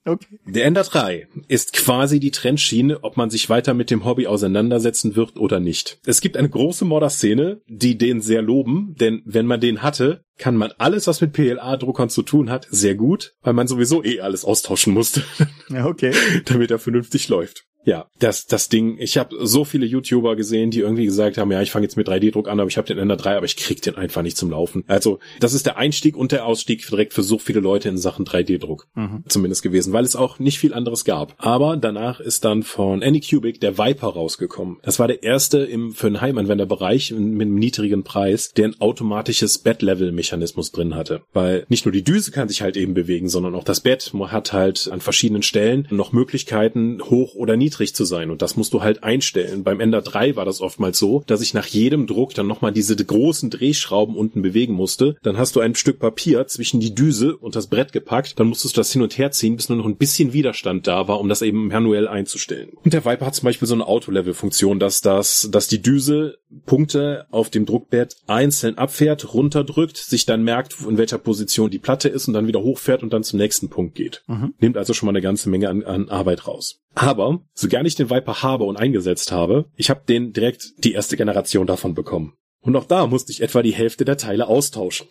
Okay. 0.06 0.40
Der 0.46 0.64
Ender 0.64 0.82
3 0.82 1.28
ist 1.46 1.74
quasi 1.74 2.20
die 2.20 2.30
Trendschiene, 2.30 3.04
ob 3.04 3.16
man 3.16 3.28
sich 3.28 3.50
weiter 3.50 3.74
mit 3.74 3.90
dem 3.90 4.04
Hobby 4.04 4.26
auseinandersetzen 4.26 5.14
wird 5.14 5.36
oder 5.36 5.60
nicht. 5.60 6.00
Es 6.06 6.22
gibt 6.22 6.36
eine 6.38 6.48
große 6.48 6.86
Modder-Szene, 6.86 7.60
die 7.68 7.98
den 7.98 8.22
sehr 8.22 8.40
loben, 8.40 8.94
denn 8.98 9.22
wenn 9.26 9.46
man 9.46 9.60
den 9.60 9.82
hatte, 9.82 10.24
kann 10.40 10.56
man 10.56 10.72
alles, 10.78 11.06
was 11.06 11.20
mit 11.20 11.32
PLA-Druckern 11.34 12.08
zu 12.08 12.22
tun 12.22 12.50
hat, 12.50 12.66
sehr 12.70 12.94
gut, 12.94 13.34
weil 13.42 13.52
man 13.52 13.68
sowieso 13.68 14.02
eh 14.02 14.20
alles 14.20 14.44
austauschen 14.44 14.92
musste. 14.92 15.22
Ja, 15.68 15.86
okay. 15.86 16.12
damit 16.46 16.72
er 16.72 16.80
vernünftig 16.80 17.28
läuft. 17.28 17.64
Ja, 17.84 18.08
das, 18.18 18.46
das 18.46 18.68
Ding, 18.68 18.98
ich 18.98 19.16
habe 19.16 19.34
so 19.40 19.64
viele 19.64 19.86
YouTuber 19.86 20.36
gesehen, 20.36 20.70
die 20.70 20.80
irgendwie 20.80 21.06
gesagt 21.06 21.38
haben, 21.38 21.50
ja, 21.50 21.62
ich 21.62 21.70
fange 21.70 21.84
jetzt 21.84 21.96
mit 21.96 22.08
3D-Druck 22.08 22.48
an, 22.48 22.60
aber 22.60 22.68
ich 22.68 22.76
habe 22.76 22.86
den 22.86 22.98
Ender 22.98 23.16
3, 23.16 23.36
aber 23.36 23.46
ich 23.46 23.56
krieg 23.56 23.80
den 23.80 23.96
einfach 23.96 24.22
nicht 24.22 24.36
zum 24.36 24.50
Laufen. 24.50 24.84
Also, 24.86 25.18
das 25.40 25.54
ist 25.54 25.64
der 25.64 25.78
Einstieg 25.78 26.16
und 26.16 26.32
der 26.32 26.44
Ausstieg 26.44 26.86
direkt 26.86 27.14
für 27.14 27.22
so 27.22 27.38
viele 27.38 27.60
Leute 27.60 27.88
in 27.88 27.96
Sachen 27.96 28.26
3D-Druck. 28.26 28.86
Mhm. 28.94 29.24
Zumindest 29.28 29.62
gewesen, 29.62 29.92
weil 29.94 30.04
es 30.04 30.14
auch 30.14 30.38
nicht 30.38 30.58
viel 30.58 30.74
anderes 30.74 31.04
gab. 31.04 31.34
Aber 31.38 31.76
danach 31.76 32.20
ist 32.20 32.44
dann 32.44 32.64
von 32.64 33.02
Anycubic 33.02 33.60
der 33.60 33.78
Viper 33.78 34.08
rausgekommen. 34.08 34.78
Das 34.82 34.98
war 34.98 35.08
der 35.08 35.22
erste 35.22 35.58
im, 35.58 35.92
für 35.92 36.10
den 36.10 36.20
Heimanwenderbereich 36.20 37.12
mit 37.12 37.20
einem 37.22 37.54
niedrigen 37.54 38.04
Preis, 38.04 38.50
der 38.50 38.66
ein 38.66 38.80
automatisches 38.80 39.58
Bed-Level-Mechanismus 39.58 40.29
drin 40.30 40.94
hatte. 40.94 41.22
Weil 41.32 41.64
nicht 41.68 41.84
nur 41.84 41.92
die 41.92 42.04
Düse 42.04 42.30
kann 42.30 42.48
sich 42.48 42.62
halt 42.62 42.76
eben 42.76 42.94
bewegen, 42.94 43.28
sondern 43.28 43.54
auch 43.54 43.64
das 43.64 43.80
Bett 43.80 44.12
hat 44.28 44.52
halt 44.52 44.88
an 44.90 45.00
verschiedenen 45.00 45.42
Stellen 45.42 45.88
noch 45.90 46.12
Möglichkeiten, 46.12 47.00
hoch 47.02 47.34
oder 47.34 47.56
niedrig 47.56 47.94
zu 47.94 48.04
sein 48.04 48.30
und 48.30 48.42
das 48.42 48.56
musst 48.56 48.72
du 48.72 48.82
halt 48.82 49.02
einstellen. 49.02 49.64
Beim 49.64 49.80
Ender 49.80 50.02
3 50.02 50.36
war 50.36 50.44
das 50.44 50.60
oftmals 50.60 50.98
so, 50.98 51.22
dass 51.26 51.40
ich 51.40 51.54
nach 51.54 51.66
jedem 51.66 52.06
Druck 52.06 52.34
dann 52.34 52.46
nochmal 52.46 52.72
diese 52.72 52.96
großen 52.96 53.50
Drehschrauben 53.50 54.16
unten 54.16 54.42
bewegen 54.42 54.74
musste. 54.74 55.16
Dann 55.22 55.38
hast 55.38 55.56
du 55.56 55.60
ein 55.60 55.74
Stück 55.74 55.98
Papier 55.98 56.46
zwischen 56.46 56.80
die 56.80 56.94
Düse 56.94 57.36
und 57.36 57.56
das 57.56 57.68
Brett 57.68 57.92
gepackt, 57.92 58.38
dann 58.38 58.48
musstest 58.48 58.76
du 58.76 58.80
das 58.80 58.92
hin 58.92 59.02
und 59.02 59.16
her 59.18 59.30
ziehen, 59.30 59.56
bis 59.56 59.68
nur 59.68 59.78
noch 59.78 59.86
ein 59.86 59.96
bisschen 59.96 60.32
Widerstand 60.32 60.86
da 60.86 61.08
war, 61.08 61.20
um 61.20 61.28
das 61.28 61.42
eben 61.42 61.68
manuell 61.68 62.08
einzustellen. 62.08 62.70
Und 62.84 62.92
der 62.92 63.04
Viper 63.04 63.26
hat 63.26 63.34
zum 63.34 63.46
Beispiel 63.46 63.68
so 63.68 63.74
eine 63.74 63.86
Auto-Level-Funktion, 63.86 64.78
dass 64.78 65.00
das, 65.00 65.48
dass 65.50 65.68
die 65.68 65.82
Düse 65.82 66.38
Punkte 66.66 67.26
auf 67.30 67.50
dem 67.50 67.66
Druckbett 67.66 68.16
einzeln 68.26 68.76
abfährt, 68.76 69.34
runterdrückt, 69.34 69.96
sich 69.96 70.19
dann 70.26 70.42
merkt, 70.42 70.76
in 70.86 70.98
welcher 70.98 71.18
Position 71.18 71.70
die 71.70 71.78
Platte 71.78 72.08
ist 72.08 72.28
und 72.28 72.34
dann 72.34 72.46
wieder 72.46 72.62
hochfährt 72.62 73.02
und 73.02 73.12
dann 73.12 73.22
zum 73.22 73.38
nächsten 73.38 73.68
Punkt 73.68 73.94
geht. 73.94 74.22
Mhm. 74.26 74.54
Nimmt 74.58 74.76
also 74.76 74.92
schon 74.92 75.06
mal 75.06 75.12
eine 75.12 75.20
ganze 75.20 75.48
Menge 75.48 75.68
an, 75.68 75.82
an 75.84 76.08
Arbeit 76.08 76.46
raus. 76.46 76.80
Aber, 76.94 77.40
so 77.54 77.68
gern 77.68 77.86
ich 77.86 77.94
den 77.94 78.10
Viper 78.10 78.42
habe 78.42 78.64
und 78.64 78.76
eingesetzt 78.76 79.32
habe, 79.32 79.66
ich 79.76 79.90
habe 79.90 80.02
den 80.08 80.32
direkt 80.32 80.84
die 80.84 80.92
erste 80.92 81.16
Generation 81.16 81.66
davon 81.66 81.94
bekommen. 81.94 82.34
Und 82.62 82.76
auch 82.76 82.84
da 82.84 83.06
musste 83.06 83.32
ich 83.32 83.42
etwa 83.42 83.62
die 83.62 83.72
Hälfte 83.72 84.04
der 84.04 84.18
Teile 84.18 84.46
austauschen. 84.46 85.06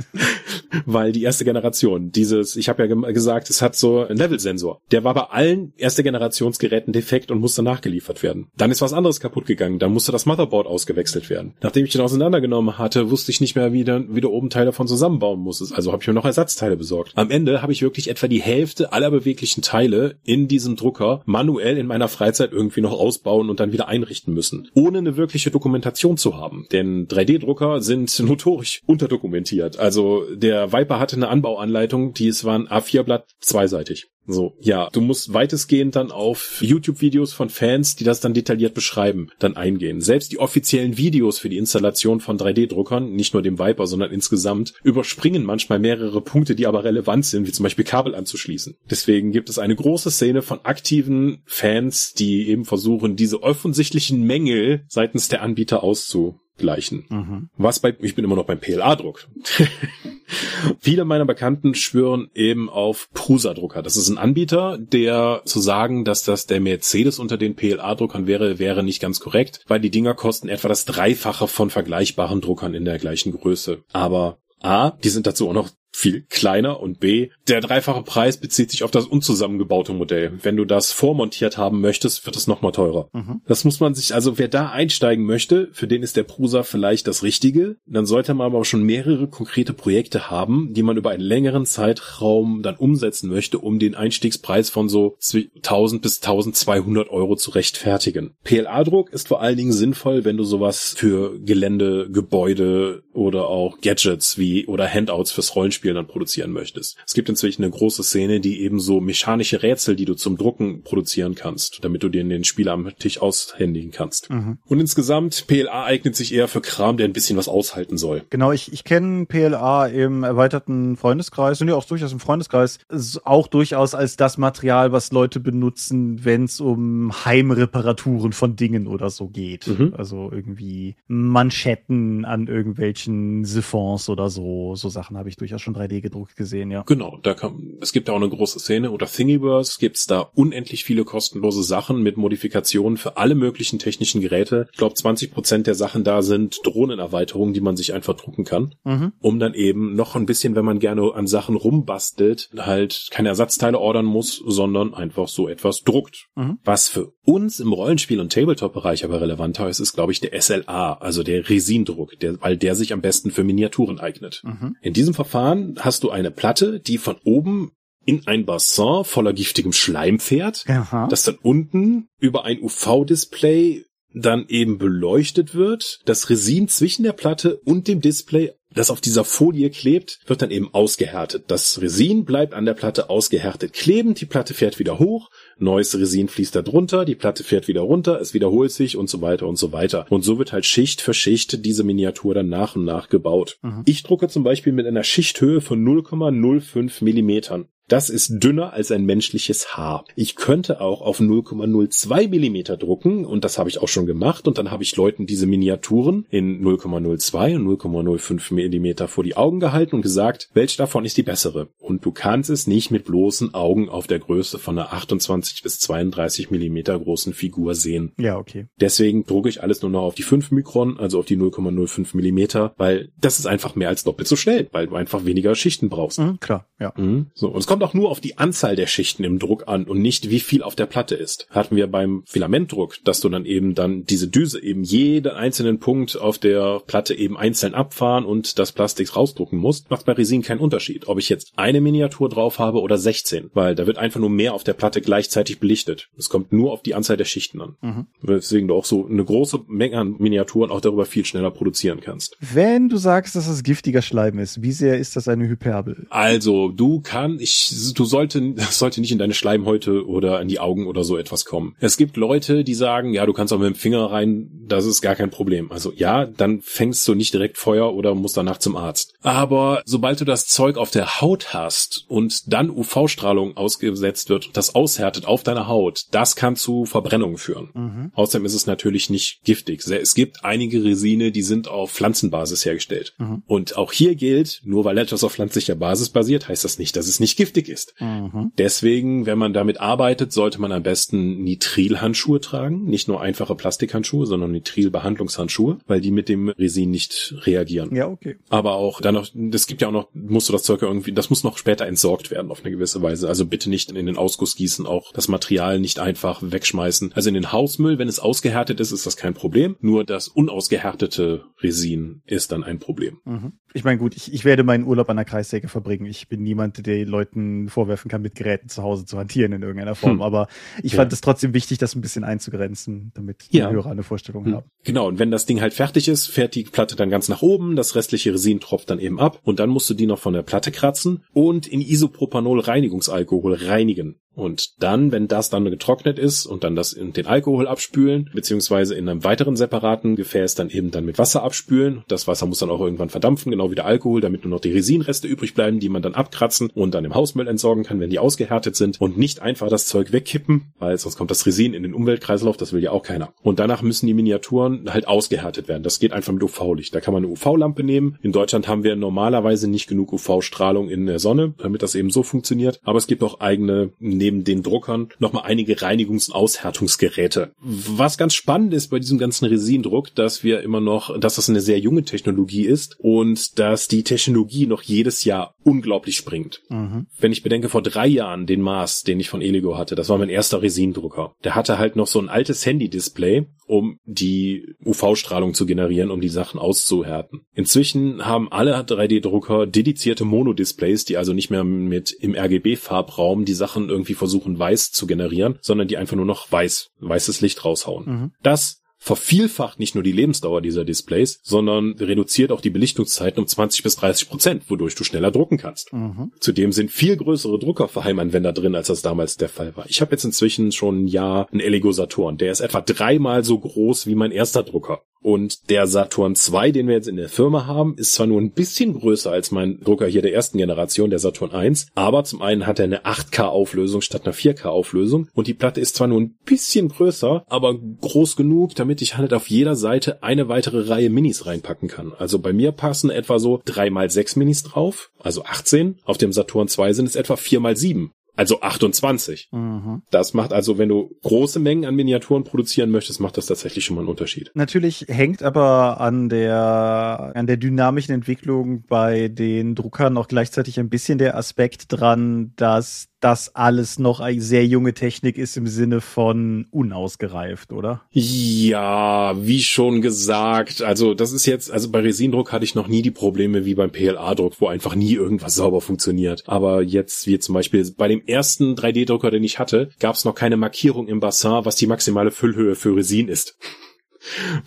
Weil 0.84 1.12
die 1.12 1.22
erste 1.22 1.46
Generation, 1.46 2.10
dieses, 2.12 2.56
ich 2.56 2.68
habe 2.68 2.86
ja 2.86 2.94
gesagt, 3.10 3.48
es 3.48 3.62
hat 3.62 3.74
so 3.74 4.04
einen 4.04 4.18
Level-Sensor. 4.18 4.80
Der 4.90 5.02
war 5.02 5.14
bei 5.14 5.22
allen 5.22 5.72
erste 5.78 6.02
Generationsgeräten 6.02 6.92
defekt 6.92 7.30
und 7.30 7.40
musste 7.40 7.62
nachgeliefert 7.62 8.22
werden. 8.22 8.48
Dann 8.56 8.70
ist 8.70 8.82
was 8.82 8.92
anderes 8.92 9.18
kaputt 9.20 9.46
gegangen, 9.46 9.78
dann 9.78 9.92
musste 9.92 10.12
das 10.12 10.26
Motherboard 10.26 10.66
ausgewechselt 10.66 11.30
werden. 11.30 11.54
Nachdem 11.62 11.86
ich 11.86 11.92
den 11.92 12.02
auseinandergenommen 12.02 12.76
hatte, 12.76 13.10
wusste 13.10 13.30
ich 13.30 13.40
nicht 13.40 13.56
mehr, 13.56 13.72
wie, 13.72 13.84
dann, 13.84 14.14
wie 14.14 14.20
du 14.20 14.28
oben 14.28 14.50
Teile 14.50 14.66
davon 14.66 14.88
zusammenbauen 14.88 15.40
musstest. 15.40 15.74
Also 15.74 15.92
habe 15.92 16.02
ich 16.02 16.08
mir 16.08 16.14
noch 16.14 16.26
Ersatzteile 16.26 16.76
besorgt. 16.76 17.12
Am 17.14 17.30
Ende 17.30 17.62
habe 17.62 17.72
ich 17.72 17.80
wirklich 17.80 18.10
etwa 18.10 18.28
die 18.28 18.42
Hälfte 18.42 18.92
aller 18.92 19.10
beweglichen 19.10 19.62
Teile 19.62 20.16
in 20.22 20.48
diesem 20.48 20.76
Drucker 20.76 21.22
manuell 21.24 21.78
in 21.78 21.86
meiner 21.86 22.08
Freizeit 22.08 22.52
irgendwie 22.52 22.82
noch 22.82 22.92
ausbauen 22.92 23.48
und 23.48 23.58
dann 23.58 23.72
wieder 23.72 23.88
einrichten 23.88 24.34
müssen. 24.34 24.68
Ohne 24.74 24.98
eine 24.98 25.16
wirkliche 25.16 25.50
Dokumentation 25.50 26.18
zu 26.18 26.36
haben 26.36 26.57
haben. 26.58 26.68
Denn 26.72 27.08
3D-Drucker 27.08 27.80
sind 27.80 28.18
notorisch 28.20 28.82
unterdokumentiert. 28.86 29.78
Also 29.78 30.24
der 30.34 30.72
Viper 30.72 30.98
hatte 30.98 31.16
eine 31.16 31.28
Anbauanleitung, 31.28 32.14
die 32.14 32.28
es 32.28 32.44
war 32.44 32.58
ein 32.58 32.68
A4-Blatt 32.68 33.26
zweiseitig. 33.40 34.08
So, 34.30 34.54
ja, 34.60 34.90
du 34.92 35.00
musst 35.00 35.32
weitestgehend 35.32 35.96
dann 35.96 36.10
auf 36.10 36.58
YouTube-Videos 36.60 37.32
von 37.32 37.48
Fans, 37.48 37.96
die 37.96 38.04
das 38.04 38.20
dann 38.20 38.34
detailliert 38.34 38.74
beschreiben, 38.74 39.30
dann 39.38 39.56
eingehen. 39.56 40.02
Selbst 40.02 40.32
die 40.32 40.38
offiziellen 40.38 40.98
Videos 40.98 41.38
für 41.38 41.48
die 41.48 41.56
Installation 41.56 42.20
von 42.20 42.36
3D-Druckern, 42.36 43.10
nicht 43.10 43.32
nur 43.32 43.42
dem 43.42 43.58
Viper, 43.58 43.86
sondern 43.86 44.12
insgesamt, 44.12 44.74
überspringen 44.82 45.44
manchmal 45.44 45.78
mehrere 45.78 46.20
Punkte, 46.20 46.54
die 46.54 46.66
aber 46.66 46.84
relevant 46.84 47.24
sind, 47.24 47.46
wie 47.46 47.52
zum 47.52 47.62
Beispiel 47.62 47.86
Kabel 47.86 48.14
anzuschließen. 48.14 48.76
Deswegen 48.90 49.32
gibt 49.32 49.48
es 49.48 49.58
eine 49.58 49.74
große 49.74 50.10
Szene 50.10 50.42
von 50.42 50.60
aktiven 50.62 51.40
Fans, 51.46 52.12
die 52.12 52.48
eben 52.50 52.66
versuchen, 52.66 53.16
diese 53.16 53.42
offensichtlichen 53.42 54.24
Mängel 54.24 54.84
seitens 54.88 55.28
der 55.28 55.40
Anbieter 55.40 55.82
auszu 55.82 56.38
gleichen. 56.58 57.06
Mhm. 57.08 57.50
Was 57.56 57.80
bei, 57.80 57.96
ich 58.00 58.14
bin 58.14 58.24
immer 58.24 58.36
noch 58.36 58.46
beim 58.46 58.60
PLA-Druck. 58.60 59.26
Viele 60.80 61.04
meiner 61.04 61.24
Bekannten 61.24 61.74
schwören 61.74 62.28
eben 62.34 62.68
auf 62.68 63.08
Prusa-Drucker. 63.14 63.82
Das 63.82 63.96
ist 63.96 64.08
ein 64.08 64.18
Anbieter, 64.18 64.78
der 64.78 65.42
zu 65.44 65.60
sagen, 65.60 66.04
dass 66.04 66.22
das 66.24 66.46
der 66.46 66.60
Mercedes 66.60 67.18
unter 67.18 67.38
den 67.38 67.56
PLA-Druckern 67.56 68.26
wäre, 68.26 68.58
wäre 68.58 68.82
nicht 68.82 69.00
ganz 69.00 69.20
korrekt, 69.20 69.64
weil 69.68 69.80
die 69.80 69.90
Dinger 69.90 70.14
kosten 70.14 70.48
etwa 70.48 70.68
das 70.68 70.84
Dreifache 70.84 71.48
von 71.48 71.70
vergleichbaren 71.70 72.40
Druckern 72.40 72.74
in 72.74 72.84
der 72.84 72.98
gleichen 72.98 73.32
Größe. 73.32 73.84
Aber 73.92 74.38
A, 74.60 74.90
die 74.90 75.08
sind 75.08 75.26
dazu 75.26 75.48
auch 75.48 75.54
noch 75.54 75.70
viel 75.98 76.22
kleiner 76.28 76.80
und 76.80 77.00
B, 77.00 77.30
der 77.48 77.60
dreifache 77.60 78.02
Preis 78.02 78.36
bezieht 78.36 78.70
sich 78.70 78.84
auf 78.84 78.92
das 78.92 79.04
unzusammengebaute 79.04 79.92
Modell. 79.92 80.38
Wenn 80.42 80.56
du 80.56 80.64
das 80.64 80.92
vormontiert 80.92 81.58
haben 81.58 81.80
möchtest, 81.80 82.24
wird 82.24 82.36
es 82.36 82.46
nochmal 82.46 82.70
teurer. 82.70 83.08
Mhm. 83.12 83.40
Das 83.48 83.64
muss 83.64 83.80
man 83.80 83.94
sich, 83.94 84.14
also 84.14 84.38
wer 84.38 84.46
da 84.46 84.68
einsteigen 84.70 85.24
möchte, 85.24 85.68
für 85.72 85.88
den 85.88 86.04
ist 86.04 86.16
der 86.16 86.22
Prusa 86.22 86.62
vielleicht 86.62 87.08
das 87.08 87.24
Richtige. 87.24 87.78
Dann 87.84 88.06
sollte 88.06 88.32
man 88.34 88.46
aber 88.46 88.64
schon 88.64 88.84
mehrere 88.84 89.28
konkrete 89.28 89.72
Projekte 89.72 90.30
haben, 90.30 90.72
die 90.72 90.84
man 90.84 90.96
über 90.96 91.10
einen 91.10 91.22
längeren 91.22 91.66
Zeitraum 91.66 92.62
dann 92.62 92.76
umsetzen 92.76 93.28
möchte, 93.28 93.58
um 93.58 93.80
den 93.80 93.96
Einstiegspreis 93.96 94.70
von 94.70 94.88
so 94.88 95.16
1000 95.32 96.00
bis 96.00 96.22
1200 96.22 97.10
Euro 97.10 97.34
zu 97.34 97.50
rechtfertigen. 97.50 98.36
PLA-Druck 98.44 99.12
ist 99.12 99.26
vor 99.26 99.40
allen 99.40 99.56
Dingen 99.56 99.72
sinnvoll, 99.72 100.24
wenn 100.24 100.36
du 100.36 100.44
sowas 100.44 100.94
für 100.96 101.40
Gelände, 101.40 102.08
Gebäude 102.08 103.02
oder 103.12 103.48
auch 103.48 103.80
Gadgets 103.80 104.38
wie 104.38 104.66
oder 104.66 104.86
Handouts 104.86 105.32
fürs 105.32 105.56
Rollenspiel 105.56 105.87
Spiel 105.88 105.94
dann 105.94 106.06
produzieren 106.06 106.52
möchtest. 106.52 106.96
Es 107.06 107.14
gibt 107.14 107.30
inzwischen 107.30 107.64
eine 107.64 107.70
große 107.70 108.02
Szene, 108.02 108.40
die 108.40 108.60
eben 108.60 108.78
so 108.78 109.00
mechanische 109.00 109.62
Rätsel, 109.62 109.96
die 109.96 110.04
du 110.04 110.14
zum 110.14 110.36
Drucken 110.36 110.82
produzieren 110.82 111.34
kannst, 111.34 111.82
damit 111.82 112.02
du 112.02 112.10
dir 112.10 112.22
den 112.22 112.44
Spieler 112.44 112.72
am 112.72 112.90
Tisch 112.98 113.22
aushändigen 113.22 113.90
kannst. 113.90 114.28
Mhm. 114.28 114.58
Und 114.66 114.80
insgesamt, 114.80 115.46
PLA 115.46 115.84
eignet 115.84 116.14
sich 116.14 116.34
eher 116.34 116.46
für 116.46 116.60
Kram, 116.60 116.98
der 116.98 117.08
ein 117.08 117.14
bisschen 117.14 117.38
was 117.38 117.48
aushalten 117.48 117.96
soll. 117.96 118.22
Genau, 118.28 118.52
ich, 118.52 118.70
ich 118.70 118.84
kenne 118.84 119.24
PLA 119.24 119.86
im 119.86 120.24
erweiterten 120.24 120.96
Freundeskreis 120.96 121.60
und 121.62 121.68
ja 121.68 121.74
auch 121.74 121.86
durchaus 121.86 122.12
im 122.12 122.20
Freundeskreis, 122.20 122.78
auch 123.24 123.46
durchaus 123.46 123.94
als 123.94 124.16
das 124.16 124.36
Material, 124.36 124.92
was 124.92 125.10
Leute 125.10 125.40
benutzen, 125.40 126.24
wenn 126.24 126.44
es 126.44 126.60
um 126.60 127.24
Heimreparaturen 127.24 128.32
von 128.32 128.56
Dingen 128.56 128.86
oder 128.86 129.08
so 129.08 129.28
geht. 129.28 129.66
Mhm. 129.68 129.94
Also 129.96 130.30
irgendwie 130.30 130.96
Manschetten 131.06 132.26
an 132.26 132.46
irgendwelchen 132.46 133.46
Siphons 133.46 134.10
oder 134.10 134.28
so, 134.28 134.74
so 134.74 134.90
Sachen 134.90 135.16
habe 135.16 135.30
ich 135.30 135.36
durchaus 135.36 135.62
schon 135.62 135.68
schon 135.68 135.76
3D 135.78 136.00
gedruckt 136.00 136.36
gesehen, 136.36 136.70
ja. 136.70 136.82
Genau, 136.82 137.18
da 137.22 137.34
kann, 137.34 137.78
es 137.80 137.92
gibt 137.92 138.08
ja 138.08 138.14
auch 138.14 138.18
eine 138.18 138.28
große 138.28 138.58
Szene. 138.58 138.90
Oder 138.90 139.06
Thingiverse 139.06 139.78
gibt's 139.78 140.06
da 140.06 140.20
unendlich 140.34 140.84
viele 140.84 141.04
kostenlose 141.04 141.62
Sachen 141.62 142.02
mit 142.02 142.16
Modifikationen 142.16 142.96
für 142.96 143.16
alle 143.16 143.34
möglichen 143.34 143.78
technischen 143.78 144.20
Geräte. 144.20 144.68
Ich 144.72 144.78
glaube, 144.78 144.94
20 144.94 145.32
Prozent 145.32 145.66
der 145.66 145.74
Sachen 145.74 146.04
da 146.04 146.22
sind 146.22 146.60
Drohnenerweiterungen, 146.64 147.54
die 147.54 147.60
man 147.60 147.76
sich 147.76 147.94
einfach 147.94 148.14
drucken 148.14 148.44
kann, 148.44 148.74
mhm. 148.84 149.12
um 149.20 149.38
dann 149.38 149.54
eben 149.54 149.94
noch 149.94 150.16
ein 150.16 150.26
bisschen, 150.26 150.54
wenn 150.54 150.64
man 150.64 150.78
gerne 150.78 151.14
an 151.14 151.26
Sachen 151.26 151.56
rumbastelt, 151.56 152.50
halt 152.56 153.08
keine 153.10 153.28
Ersatzteile 153.28 153.78
ordern 153.78 154.06
muss, 154.06 154.42
sondern 154.46 154.94
einfach 154.94 155.28
so 155.28 155.48
etwas 155.48 155.82
druckt. 155.82 156.28
Mhm. 156.34 156.58
Was 156.64 156.88
für 156.88 157.12
uns 157.24 157.60
im 157.60 157.72
Rollenspiel- 157.72 158.20
und 158.20 158.32
Tabletop-Bereich 158.32 159.04
aber 159.04 159.20
relevanter 159.20 159.68
ist, 159.68 159.80
ist, 159.80 159.92
glaube 159.92 160.12
ich, 160.12 160.20
der 160.20 160.40
SLA, 160.40 160.94
also 160.94 161.22
der 161.22 161.48
Resindruck, 161.48 162.18
der, 162.20 162.40
weil 162.40 162.56
der 162.56 162.74
sich 162.74 162.92
am 162.92 163.00
besten 163.00 163.30
für 163.30 163.44
Miniaturen 163.44 164.00
eignet. 164.00 164.42
Mhm. 164.44 164.76
In 164.80 164.92
diesem 164.92 165.14
Verfahren 165.14 165.67
dann 165.74 165.84
hast 165.84 166.02
du 166.02 166.10
eine 166.10 166.30
Platte, 166.30 166.80
die 166.80 166.98
von 166.98 167.16
oben 167.24 167.72
in 168.04 168.26
ein 168.26 168.46
Bassin 168.46 169.04
voller 169.04 169.32
giftigem 169.32 169.72
Schleim 169.72 170.18
fährt, 170.18 170.64
Aha. 170.66 171.08
das 171.08 171.24
dann 171.24 171.36
unten 171.42 172.08
über 172.18 172.44
ein 172.44 172.62
UV-Display 172.62 173.84
dann 174.14 174.46
eben 174.48 174.78
beleuchtet 174.78 175.54
wird, 175.54 176.00
das 176.06 176.30
Resin 176.30 176.68
zwischen 176.68 177.02
der 177.02 177.12
Platte 177.12 177.58
und 177.58 177.86
dem 177.86 178.00
Display 178.00 178.54
das 178.78 178.90
auf 178.90 179.00
dieser 179.00 179.24
Folie 179.24 179.70
klebt, 179.70 180.20
wird 180.26 180.42
dann 180.42 180.50
eben 180.50 180.72
ausgehärtet. 180.72 181.44
Das 181.48 181.80
Resin 181.80 182.24
bleibt 182.24 182.54
an 182.54 182.64
der 182.64 182.74
Platte 182.74 183.10
ausgehärtet 183.10 183.72
kleben, 183.72 184.14
die 184.14 184.26
Platte 184.26 184.54
fährt 184.54 184.78
wieder 184.78 184.98
hoch, 184.98 185.30
neues 185.58 185.98
Resin 185.98 186.28
fließt 186.28 186.54
da 186.54 186.62
drunter, 186.62 187.04
die 187.04 187.14
Platte 187.14 187.44
fährt 187.44 187.68
wieder 187.68 187.80
runter, 187.82 188.20
es 188.20 188.34
wiederholt 188.34 188.70
sich 188.70 188.96
und 188.96 189.10
so 189.10 189.20
weiter 189.20 189.46
und 189.46 189.56
so 189.56 189.72
weiter. 189.72 190.06
Und 190.10 190.22
so 190.22 190.38
wird 190.38 190.52
halt 190.52 190.66
Schicht 190.66 191.00
für 191.00 191.14
Schicht 191.14 191.64
diese 191.64 191.84
Miniatur 191.84 192.34
dann 192.34 192.48
nach 192.48 192.76
und 192.76 192.84
nach 192.84 193.08
gebaut. 193.08 193.58
Mhm. 193.62 193.82
Ich 193.86 194.02
drucke 194.02 194.28
zum 194.28 194.44
Beispiel 194.44 194.72
mit 194.72 194.86
einer 194.86 195.04
Schichthöhe 195.04 195.60
von 195.60 195.84
0,05 195.84 197.02
Millimetern. 197.04 197.68
Das 197.88 198.10
ist 198.10 198.38
dünner 198.38 198.74
als 198.74 198.90
ein 198.90 199.04
menschliches 199.04 199.76
Haar. 199.76 200.04
Ich 200.14 200.36
könnte 200.36 200.80
auch 200.80 201.00
auf 201.00 201.20
0,02 201.20 202.28
Millimeter 202.28 202.76
drucken 202.76 203.24
und 203.24 203.44
das 203.44 203.58
habe 203.58 203.70
ich 203.70 203.80
auch 203.80 203.88
schon 203.88 204.06
gemacht 204.06 204.46
und 204.46 204.58
dann 204.58 204.70
habe 204.70 204.82
ich 204.82 204.94
Leuten 204.96 205.26
diese 205.26 205.46
Miniaturen 205.46 206.26
in 206.30 206.62
0,02 206.62 207.56
und 207.56 207.66
0,05 207.66 208.54
Millimeter 208.54 209.08
vor 209.08 209.24
die 209.24 209.36
Augen 209.36 209.58
gehalten 209.58 209.96
und 209.96 210.02
gesagt, 210.02 210.50
welche 210.52 210.76
davon 210.76 211.04
ist 211.06 211.16
die 211.16 211.22
bessere? 211.22 211.68
Und 211.78 212.04
du 212.04 212.12
kannst 212.12 212.50
es 212.50 212.66
nicht 212.66 212.90
mit 212.90 213.04
bloßen 213.06 213.54
Augen 213.54 213.88
auf 213.88 214.06
der 214.06 214.18
Größe 214.18 214.58
von 214.58 214.78
einer 214.78 214.92
28 214.92 215.62
bis 215.62 215.80
32 215.80 216.50
Millimeter 216.50 216.98
großen 216.98 217.32
Figur 217.32 217.74
sehen. 217.74 218.12
Ja, 218.18 218.36
okay. 218.36 218.66
Deswegen 218.80 219.24
drucke 219.24 219.48
ich 219.48 219.62
alles 219.62 219.80
nur 219.80 219.90
noch 219.90 220.02
auf 220.02 220.14
die 220.14 220.22
5 220.22 220.50
Mikron, 220.50 220.98
also 220.98 221.18
auf 221.18 221.26
die 221.26 221.38
0,05 221.38 222.14
Millimeter, 222.14 222.74
weil 222.76 223.10
das 223.18 223.38
ist 223.38 223.46
einfach 223.46 223.76
mehr 223.76 223.88
als 223.88 224.04
doppelt 224.04 224.28
so 224.28 224.36
schnell, 224.36 224.68
weil 224.72 224.88
du 224.88 224.94
einfach 224.94 225.24
weniger 225.24 225.54
Schichten 225.54 225.88
brauchst. 225.88 226.18
Mhm, 226.18 226.38
klar, 226.40 226.66
ja. 226.78 226.92
Mhm. 226.96 227.26
So, 227.34 227.48
und 227.48 227.58
es 227.58 227.66
kommt 227.66 227.77
kommt 227.78 227.90
auch 227.90 227.94
nur 227.94 228.10
auf 228.10 228.20
die 228.20 228.38
Anzahl 228.38 228.74
der 228.74 228.88
Schichten 228.88 229.22
im 229.22 229.38
Druck 229.38 229.68
an 229.68 229.84
und 229.84 230.02
nicht 230.02 230.30
wie 230.30 230.40
viel 230.40 230.64
auf 230.64 230.74
der 230.74 230.86
Platte 230.86 231.14
ist. 231.14 231.46
Hatten 231.50 231.76
wir 231.76 231.86
beim 231.86 232.24
Filamentdruck, 232.26 232.96
dass 233.04 233.20
du 233.20 233.28
dann 233.28 233.44
eben 233.44 233.76
dann 233.76 234.04
diese 234.04 234.26
Düse 234.26 234.60
eben 234.60 234.82
jeden 234.82 235.30
einzelnen 235.30 235.78
Punkt 235.78 236.20
auf 236.20 236.38
der 236.38 236.80
Platte 236.88 237.14
eben 237.14 237.36
einzeln 237.36 237.74
abfahren 237.74 238.24
und 238.24 238.58
das 238.58 238.72
Plastik 238.72 239.14
rausdrucken 239.14 239.60
musst, 239.60 239.90
macht 239.90 240.06
bei 240.06 240.12
Resin 240.12 240.42
keinen 240.42 240.58
Unterschied, 240.58 241.06
ob 241.06 241.20
ich 241.20 241.28
jetzt 241.28 241.52
eine 241.54 241.80
Miniatur 241.80 242.28
drauf 242.28 242.58
habe 242.58 242.80
oder 242.80 242.98
16, 242.98 243.50
weil 243.54 243.76
da 243.76 243.86
wird 243.86 243.98
einfach 243.98 244.18
nur 244.18 244.30
mehr 244.30 244.54
auf 244.54 244.64
der 244.64 244.72
Platte 244.72 245.00
gleichzeitig 245.00 245.60
belichtet. 245.60 246.08
Es 246.18 246.28
kommt 246.28 246.52
nur 246.52 246.72
auf 246.72 246.82
die 246.82 246.96
Anzahl 246.96 247.16
der 247.16 247.26
Schichten 247.26 247.60
an. 247.60 247.76
Mhm. 247.80 248.06
Deswegen 248.22 248.66
du 248.66 248.74
auch 248.74 248.86
so 248.86 249.06
eine 249.06 249.24
große 249.24 249.60
Menge 249.68 249.98
an 249.98 250.16
Miniaturen 250.18 250.72
auch 250.72 250.80
darüber 250.80 251.06
viel 251.06 251.24
schneller 251.24 251.52
produzieren 251.52 252.00
kannst. 252.00 252.36
Wenn 252.40 252.88
du 252.88 252.96
sagst, 252.96 253.36
dass 253.36 253.46
es 253.46 253.62
giftiger 253.62 254.02
Schleim 254.02 254.40
ist, 254.40 254.62
wie 254.62 254.72
sehr 254.72 254.98
ist 254.98 255.14
das 255.14 255.28
eine 255.28 255.46
Hyperbel? 255.46 256.08
Also, 256.10 256.70
du 256.70 257.00
kannst, 257.00 257.40
ich 257.40 257.67
du 257.70 258.04
sollte, 258.04 258.54
sollte 258.70 259.00
nicht 259.00 259.12
in 259.12 259.18
deine 259.18 259.34
Schleimhäute 259.34 260.06
oder 260.06 260.40
in 260.40 260.48
die 260.48 260.60
Augen 260.60 260.86
oder 260.86 261.04
so 261.04 261.16
etwas 261.16 261.44
kommen. 261.44 261.76
Es 261.80 261.96
gibt 261.96 262.16
Leute, 262.16 262.64
die 262.64 262.74
sagen, 262.74 263.12
ja, 263.14 263.26
du 263.26 263.32
kannst 263.32 263.52
auch 263.52 263.58
mit 263.58 263.68
dem 263.68 263.74
Finger 263.74 264.10
rein, 264.10 264.50
das 264.66 264.86
ist 264.86 265.00
gar 265.00 265.14
kein 265.14 265.30
Problem. 265.30 265.70
Also 265.70 265.92
ja, 265.94 266.26
dann 266.26 266.60
fängst 266.60 267.06
du 267.08 267.14
nicht 267.14 267.32
direkt 267.32 267.58
Feuer 267.58 267.94
oder 267.94 268.14
musst 268.14 268.36
danach 268.36 268.58
zum 268.58 268.76
Arzt. 268.76 269.14
Aber 269.22 269.82
sobald 269.84 270.20
du 270.20 270.24
das 270.24 270.46
Zeug 270.46 270.76
auf 270.76 270.90
der 270.90 271.20
Haut 271.20 271.54
hast 271.54 272.04
und 272.08 272.52
dann 272.52 272.70
UV-Strahlung 272.70 273.56
ausgesetzt 273.56 274.28
wird, 274.28 274.50
das 274.54 274.74
aushärtet 274.74 275.26
auf 275.26 275.42
deiner 275.42 275.68
Haut, 275.68 276.04
das 276.10 276.36
kann 276.36 276.56
zu 276.56 276.84
Verbrennungen 276.84 277.38
führen. 277.38 277.70
Mhm. 277.74 278.12
Außerdem 278.14 278.44
ist 278.44 278.54
es 278.54 278.66
natürlich 278.66 279.10
nicht 279.10 279.40
giftig. 279.44 279.86
Es 279.86 280.14
gibt 280.14 280.44
einige 280.44 280.84
Resine, 280.84 281.32
die 281.32 281.42
sind 281.42 281.68
auf 281.68 281.92
Pflanzenbasis 281.92 282.64
hergestellt. 282.64 283.14
Mhm. 283.18 283.42
Und 283.46 283.76
auch 283.76 283.92
hier 283.92 284.14
gilt, 284.14 284.60
nur 284.64 284.84
weil 284.84 284.98
etwas 284.98 285.24
auf 285.24 285.32
pflanzlicher 285.32 285.74
Basis 285.74 286.10
basiert, 286.10 286.48
heißt 286.48 286.64
das 286.64 286.78
nicht, 286.78 286.96
dass 286.96 287.08
es 287.08 287.20
nicht 287.20 287.36
giftig 287.36 287.57
ist. 287.66 287.94
Mhm. 287.98 288.52
Deswegen, 288.58 289.24
wenn 289.24 289.38
man 289.38 289.54
damit 289.54 289.80
arbeitet, 289.80 290.32
sollte 290.32 290.60
man 290.60 290.70
am 290.70 290.82
besten 290.82 291.42
Nitrilhandschuhe 291.42 292.40
tragen. 292.40 292.84
Nicht 292.84 293.08
nur 293.08 293.22
einfache 293.22 293.54
Plastikhandschuhe, 293.54 294.26
sondern 294.26 294.52
Nitrilbehandlungshandschuhe, 294.52 295.78
weil 295.86 296.00
die 296.02 296.10
mit 296.10 296.28
dem 296.28 296.50
Resin 296.50 296.90
nicht 296.90 297.34
reagieren. 297.46 297.94
Ja, 297.94 298.06
okay. 298.08 298.36
Aber 298.50 298.74
auch 298.74 299.00
dann 299.00 299.14
noch, 299.14 299.28
das 299.34 299.66
gibt 299.66 299.80
ja 299.80 299.88
auch 299.88 299.92
noch, 299.92 300.08
musst 300.12 300.48
du 300.48 300.52
das 300.52 300.62
Zeug 300.62 300.82
irgendwie, 300.82 301.12
das 301.12 301.30
muss 301.30 301.44
noch 301.44 301.56
später 301.56 301.86
entsorgt 301.86 302.30
werden 302.30 302.50
auf 302.50 302.60
eine 302.60 302.70
gewisse 302.70 303.02
Weise. 303.02 303.28
Also 303.28 303.46
bitte 303.46 303.70
nicht 303.70 303.90
in 303.90 304.06
den 304.06 304.18
Ausguss 304.18 304.56
gießen, 304.56 304.86
auch 304.86 305.12
das 305.12 305.28
Material 305.28 305.80
nicht 305.80 305.98
einfach 305.98 306.42
wegschmeißen. 306.42 307.12
Also 307.14 307.28
in 307.28 307.34
den 307.34 307.52
Hausmüll, 307.52 307.98
wenn 307.98 308.08
es 308.08 308.20
ausgehärtet 308.20 308.80
ist, 308.80 308.92
ist 308.92 309.06
das 309.06 309.16
kein 309.16 309.34
Problem. 309.34 309.76
Nur 309.80 310.04
das 310.04 310.28
unausgehärtete 310.28 311.44
Resin 311.60 312.22
ist 312.26 312.52
dann 312.52 312.64
ein 312.64 312.78
Problem. 312.78 313.18
Mhm. 313.24 313.52
Ich 313.74 313.84
meine, 313.84 313.98
gut, 313.98 314.16
ich, 314.16 314.32
ich 314.32 314.44
werde 314.44 314.64
meinen 314.64 314.84
Urlaub 314.84 315.08
an 315.10 315.16
der 315.16 315.24
Kreissäge 315.24 315.68
verbringen. 315.68 316.06
Ich 316.06 316.28
bin 316.28 316.42
niemand, 316.42 316.86
der 316.86 317.04
Leuten 317.06 317.47
vorwerfen 317.68 318.10
kann, 318.10 318.22
mit 318.22 318.34
Geräten 318.34 318.68
zu 318.68 318.82
Hause 318.82 319.04
zu 319.04 319.18
hantieren 319.18 319.52
in 319.52 319.62
irgendeiner 319.62 319.94
Form. 319.94 320.14
Hm. 320.14 320.22
Aber 320.22 320.48
ich 320.82 320.92
ja. 320.92 320.96
fand 320.96 321.12
es 321.12 321.20
trotzdem 321.20 321.54
wichtig, 321.54 321.78
das 321.78 321.94
ein 321.94 322.00
bisschen 322.00 322.24
einzugrenzen, 322.24 323.12
damit 323.14 323.52
die 323.52 323.58
ja. 323.58 323.70
Hörer 323.70 323.90
eine 323.90 324.02
Vorstellung 324.02 324.44
hm. 324.44 324.54
haben. 324.54 324.70
Genau, 324.84 325.08
und 325.08 325.18
wenn 325.18 325.30
das 325.30 325.46
Ding 325.46 325.60
halt 325.60 325.74
fertig 325.74 326.08
ist, 326.08 326.26
fährt 326.26 326.54
die 326.54 326.64
Platte 326.64 326.96
dann 326.96 327.10
ganz 327.10 327.28
nach 327.28 327.42
oben, 327.42 327.76
das 327.76 327.94
restliche 327.94 328.32
Resin 328.32 328.60
tropft 328.60 328.90
dann 328.90 328.98
eben 328.98 329.18
ab 329.20 329.40
und 329.42 329.60
dann 329.60 329.70
musst 329.70 329.88
du 329.90 329.94
die 329.94 330.06
noch 330.06 330.18
von 330.18 330.32
der 330.32 330.42
Platte 330.42 330.70
kratzen 330.70 331.24
und 331.32 331.66
in 331.66 331.80
Isopropanol 331.80 332.60
Reinigungsalkohol 332.60 333.54
reinigen. 333.54 334.16
Und 334.38 334.80
dann, 334.80 335.10
wenn 335.10 335.26
das 335.26 335.50
dann 335.50 335.64
getrocknet 335.64 336.18
ist 336.18 336.46
und 336.46 336.62
dann 336.62 336.76
das 336.76 336.92
in 336.92 337.12
den 337.12 337.26
Alkohol 337.26 337.66
abspülen, 337.66 338.30
beziehungsweise 338.32 338.94
in 338.94 339.08
einem 339.08 339.24
weiteren 339.24 339.56
separaten 339.56 340.14
Gefäß 340.14 340.54
dann 340.54 340.70
eben 340.70 340.92
dann 340.92 341.04
mit 341.04 341.18
Wasser 341.18 341.42
abspülen. 341.42 342.04
Das 342.06 342.28
Wasser 342.28 342.46
muss 342.46 342.60
dann 342.60 342.70
auch 342.70 342.80
irgendwann 342.80 343.10
verdampfen, 343.10 343.50
genau 343.50 343.72
wie 343.72 343.74
der 343.74 343.86
Alkohol, 343.86 344.20
damit 344.20 344.44
nur 344.44 344.50
noch 344.50 344.60
die 344.60 344.70
Resinreste 344.70 345.26
übrig 345.26 345.54
bleiben, 345.54 345.80
die 345.80 345.88
man 345.88 346.02
dann 346.02 346.14
abkratzen 346.14 346.70
und 346.72 346.94
dann 346.94 347.04
im 347.04 347.16
Hausmüll 347.16 347.48
entsorgen 347.48 347.82
kann, 347.82 347.98
wenn 347.98 348.10
die 348.10 348.20
ausgehärtet 348.20 348.76
sind 348.76 349.00
und 349.00 349.18
nicht 349.18 349.42
einfach 349.42 349.68
das 349.68 349.86
Zeug 349.86 350.12
wegkippen, 350.12 350.72
weil 350.78 350.96
sonst 350.98 351.16
kommt 351.16 351.32
das 351.32 351.44
Resin 351.44 351.74
in 351.74 351.82
den 351.82 351.92
Umweltkreislauf, 351.92 352.56
das 352.56 352.72
will 352.72 352.82
ja 352.82 352.92
auch 352.92 353.02
keiner. 353.02 353.32
Und 353.42 353.58
danach 353.58 353.82
müssen 353.82 354.06
die 354.06 354.14
Miniaturen 354.14 354.92
halt 354.92 355.08
ausgehärtet 355.08 355.66
werden. 355.66 355.82
Das 355.82 355.98
geht 355.98 356.12
einfach 356.12 356.32
mit 356.32 356.44
UV-Licht. 356.44 356.94
Da 356.94 357.00
kann 357.00 357.12
man 357.12 357.24
eine 357.24 357.32
UV-Lampe 357.32 357.82
nehmen. 357.82 358.18
In 358.22 358.30
Deutschland 358.30 358.68
haben 358.68 358.84
wir 358.84 358.94
normalerweise 358.94 359.68
nicht 359.68 359.88
genug 359.88 360.12
UV-Strahlung 360.12 360.88
in 360.88 361.06
der 361.06 361.18
Sonne, 361.18 361.54
damit 361.58 361.82
das 361.82 361.96
eben 361.96 362.10
so 362.10 362.22
funktioniert. 362.22 362.78
Aber 362.84 362.98
es 362.98 363.08
gibt 363.08 363.24
auch 363.24 363.40
eigene 363.40 363.90
neben 363.98 364.27
den 364.30 364.62
Druckern 364.62 365.08
nochmal 365.18 365.44
einige 365.44 365.74
Reinigungs- 365.74 366.28
und 366.28 366.34
Aushärtungsgeräte. 366.34 367.52
Was 367.60 368.18
ganz 368.18 368.34
spannend 368.34 368.74
ist 368.74 368.88
bei 368.88 368.98
diesem 368.98 369.18
ganzen 369.18 369.46
Resindruck, 369.46 370.14
dass 370.14 370.44
wir 370.44 370.60
immer 370.62 370.80
noch, 370.80 371.18
dass 371.18 371.36
das 371.36 371.48
eine 371.48 371.60
sehr 371.60 371.78
junge 371.78 372.04
Technologie 372.04 372.64
ist 372.64 372.96
und 372.98 373.58
dass 373.58 373.88
die 373.88 374.04
Technologie 374.04 374.66
noch 374.66 374.82
jedes 374.82 375.24
Jahr 375.24 375.54
unglaublich 375.64 376.16
springt. 376.16 376.62
Mhm. 376.68 377.06
Wenn 377.18 377.32
ich 377.32 377.42
bedenke, 377.42 377.68
vor 377.68 377.82
drei 377.82 378.06
Jahren 378.06 378.46
den 378.46 378.60
Mars, 378.60 379.02
den 379.02 379.20
ich 379.20 379.28
von 379.28 379.42
Eligo 379.42 379.76
hatte, 379.76 379.94
das 379.94 380.08
war 380.08 380.18
mein 380.18 380.28
erster 380.28 380.62
Resindrucker. 380.62 381.34
Der 381.44 381.54
hatte 381.54 381.78
halt 381.78 381.96
noch 381.96 382.06
so 382.06 382.20
ein 382.20 382.28
altes 382.28 382.64
Handy-Display 382.64 383.46
um 383.68 383.98
die 384.04 384.74
UV-Strahlung 384.84 385.54
zu 385.54 385.66
generieren, 385.66 386.10
um 386.10 386.20
die 386.20 386.28
Sachen 386.28 386.58
auszuhärten. 386.58 387.42
Inzwischen 387.54 388.24
haben 388.24 388.50
alle 388.50 388.74
3D-Drucker 388.76 389.66
dedizierte 389.66 390.24
Monodisplays, 390.24 391.04
die 391.04 391.16
also 391.16 391.32
nicht 391.32 391.50
mehr 391.50 391.64
mit 391.64 392.10
im 392.10 392.34
RGB-Farbraum 392.34 393.44
die 393.44 393.54
Sachen 393.54 393.88
irgendwie 393.88 394.14
versuchen 394.14 394.58
weiß 394.58 394.90
zu 394.90 395.06
generieren, 395.06 395.58
sondern 395.60 395.88
die 395.88 395.96
einfach 395.96 396.16
nur 396.16 396.24
noch 396.24 396.50
weiß, 396.50 396.90
weißes 397.00 397.40
Licht 397.40 397.64
raushauen. 397.64 398.04
Mhm. 398.06 398.32
Das 398.42 398.82
vervielfacht 399.08 399.80
nicht 399.80 399.94
nur 399.94 400.04
die 400.04 400.12
Lebensdauer 400.12 400.60
dieser 400.60 400.84
Displays, 400.84 401.40
sondern 401.42 401.94
reduziert 401.98 402.52
auch 402.52 402.60
die 402.60 402.68
Belichtungszeiten 402.68 403.40
um 403.40 403.46
20 403.46 403.82
bis 403.82 403.96
30 403.96 404.28
Prozent, 404.28 404.64
wodurch 404.68 404.94
du 404.96 405.02
schneller 405.02 405.30
drucken 405.30 405.56
kannst. 405.56 405.90
Mhm. 405.94 406.32
Zudem 406.40 406.72
sind 406.72 406.90
viel 406.90 407.16
größere 407.16 407.58
Drucker 407.58 407.88
für 407.88 408.04
Heimanwender 408.04 408.52
drin, 408.52 408.74
als 408.74 408.88
das 408.88 409.00
damals 409.00 409.38
der 409.38 409.48
Fall 409.48 409.74
war. 409.78 409.86
Ich 409.88 410.02
habe 410.02 410.10
jetzt 410.10 410.24
inzwischen 410.24 410.72
schon 410.72 411.04
ein 411.04 411.06
Jahr 411.06 411.48
einen 411.50 411.62
Eligo 411.62 411.90
Saturn. 411.90 412.36
Der 412.36 412.52
ist 412.52 412.60
etwa 412.60 412.82
dreimal 412.82 413.44
so 413.44 413.58
groß 413.58 414.06
wie 414.06 414.14
mein 414.14 414.30
erster 414.30 414.62
Drucker. 414.62 415.00
Und 415.28 415.68
der 415.68 415.86
Saturn 415.86 416.34
2, 416.34 416.70
den 416.70 416.86
wir 416.86 416.94
jetzt 416.94 417.06
in 417.06 417.16
der 417.16 417.28
Firma 417.28 417.66
haben, 417.66 417.94
ist 417.98 418.14
zwar 418.14 418.26
nur 418.26 418.40
ein 418.40 418.52
bisschen 418.52 418.98
größer 418.98 419.30
als 419.30 419.50
mein 419.50 419.78
Drucker 419.78 420.06
hier 420.06 420.22
der 420.22 420.32
ersten 420.32 420.56
Generation, 420.56 421.10
der 421.10 421.18
Saturn 421.18 421.50
1, 421.50 421.88
aber 421.94 422.24
zum 422.24 422.40
einen 422.40 422.66
hat 422.66 422.78
er 422.78 422.86
eine 422.86 423.04
8K-Auflösung 423.04 424.00
statt 424.00 424.22
einer 424.24 424.32
4K-Auflösung 424.32 425.28
und 425.34 425.46
die 425.46 425.52
Platte 425.52 425.82
ist 425.82 425.96
zwar 425.96 426.06
nur 426.06 426.18
ein 426.18 426.38
bisschen 426.46 426.88
größer, 426.88 427.44
aber 427.46 427.74
groß 427.78 428.36
genug, 428.36 428.74
damit 428.74 429.02
ich 429.02 429.18
halt 429.18 429.34
auf 429.34 429.50
jeder 429.50 429.76
Seite 429.76 430.22
eine 430.22 430.48
weitere 430.48 430.88
Reihe 430.88 431.10
Minis 431.10 431.44
reinpacken 431.44 431.88
kann. 431.88 432.14
Also 432.16 432.38
bei 432.38 432.54
mir 432.54 432.72
passen 432.72 433.10
etwa 433.10 433.38
so 433.38 433.56
3x6 433.66 434.38
Minis 434.38 434.62
drauf, 434.62 435.10
also 435.20 435.44
18. 435.44 435.98
Auf 436.06 436.16
dem 436.16 436.32
Saturn 436.32 436.68
2 436.68 436.94
sind 436.94 437.06
es 437.06 437.16
etwa 437.16 437.34
4x7 437.34 438.08
also 438.38 438.60
28. 438.60 439.48
Mhm. 439.50 440.02
Das 440.10 440.32
macht 440.32 440.52
also, 440.52 440.78
wenn 440.78 440.88
du 440.88 441.10
große 441.22 441.58
Mengen 441.58 441.84
an 441.84 441.96
Miniaturen 441.96 442.44
produzieren 442.44 442.90
möchtest, 442.90 443.18
macht 443.18 443.36
das 443.36 443.46
tatsächlich 443.46 443.84
schon 443.84 443.96
mal 443.96 444.02
einen 444.02 444.10
Unterschied. 444.10 444.52
Natürlich 444.54 445.06
hängt 445.08 445.42
aber 445.42 446.00
an 446.00 446.28
der, 446.28 447.32
an 447.34 447.48
der 447.48 447.56
dynamischen 447.56 448.14
Entwicklung 448.14 448.84
bei 448.86 449.26
den 449.26 449.74
Druckern 449.74 450.12
noch 450.12 450.28
gleichzeitig 450.28 450.78
ein 450.78 450.88
bisschen 450.88 451.18
der 451.18 451.36
Aspekt 451.36 451.86
dran, 451.88 452.52
dass 452.54 453.08
das 453.20 453.54
alles 453.54 453.98
noch 453.98 454.20
eine 454.20 454.40
sehr 454.40 454.66
junge 454.66 454.94
Technik 454.94 455.38
ist 455.38 455.56
im 455.56 455.66
Sinne 455.66 456.00
von 456.00 456.66
unausgereift, 456.70 457.72
oder? 457.72 458.02
Ja, 458.10 459.34
wie 459.38 459.60
schon 459.60 460.02
gesagt, 460.02 460.82
also 460.82 461.14
das 461.14 461.32
ist 461.32 461.46
jetzt, 461.46 461.70
also 461.70 461.90
bei 461.90 462.00
Resindruck 462.00 462.52
hatte 462.52 462.64
ich 462.64 462.74
noch 462.74 462.88
nie 462.88 463.02
die 463.02 463.10
Probleme 463.10 463.64
wie 463.64 463.74
beim 463.74 463.90
PLA-Druck, 463.90 464.60
wo 464.60 464.68
einfach 464.68 464.94
nie 464.94 465.14
irgendwas 465.14 465.54
sauber 465.54 465.80
funktioniert. 465.80 466.44
Aber 466.46 466.82
jetzt, 466.82 467.26
wie 467.26 467.38
zum 467.38 467.54
Beispiel 467.54 467.90
bei 467.96 468.08
dem 468.08 468.22
ersten 468.26 468.74
3D-Drucker, 468.74 469.30
den 469.30 469.44
ich 469.44 469.58
hatte, 469.58 469.90
gab 469.98 470.14
es 470.14 470.24
noch 470.24 470.34
keine 470.34 470.56
Markierung 470.56 471.08
im 471.08 471.20
Bassin, 471.20 471.64
was 471.64 471.76
die 471.76 471.86
maximale 471.86 472.30
Füllhöhe 472.30 472.74
für 472.74 472.94
Resin 472.94 473.28
ist. 473.28 473.56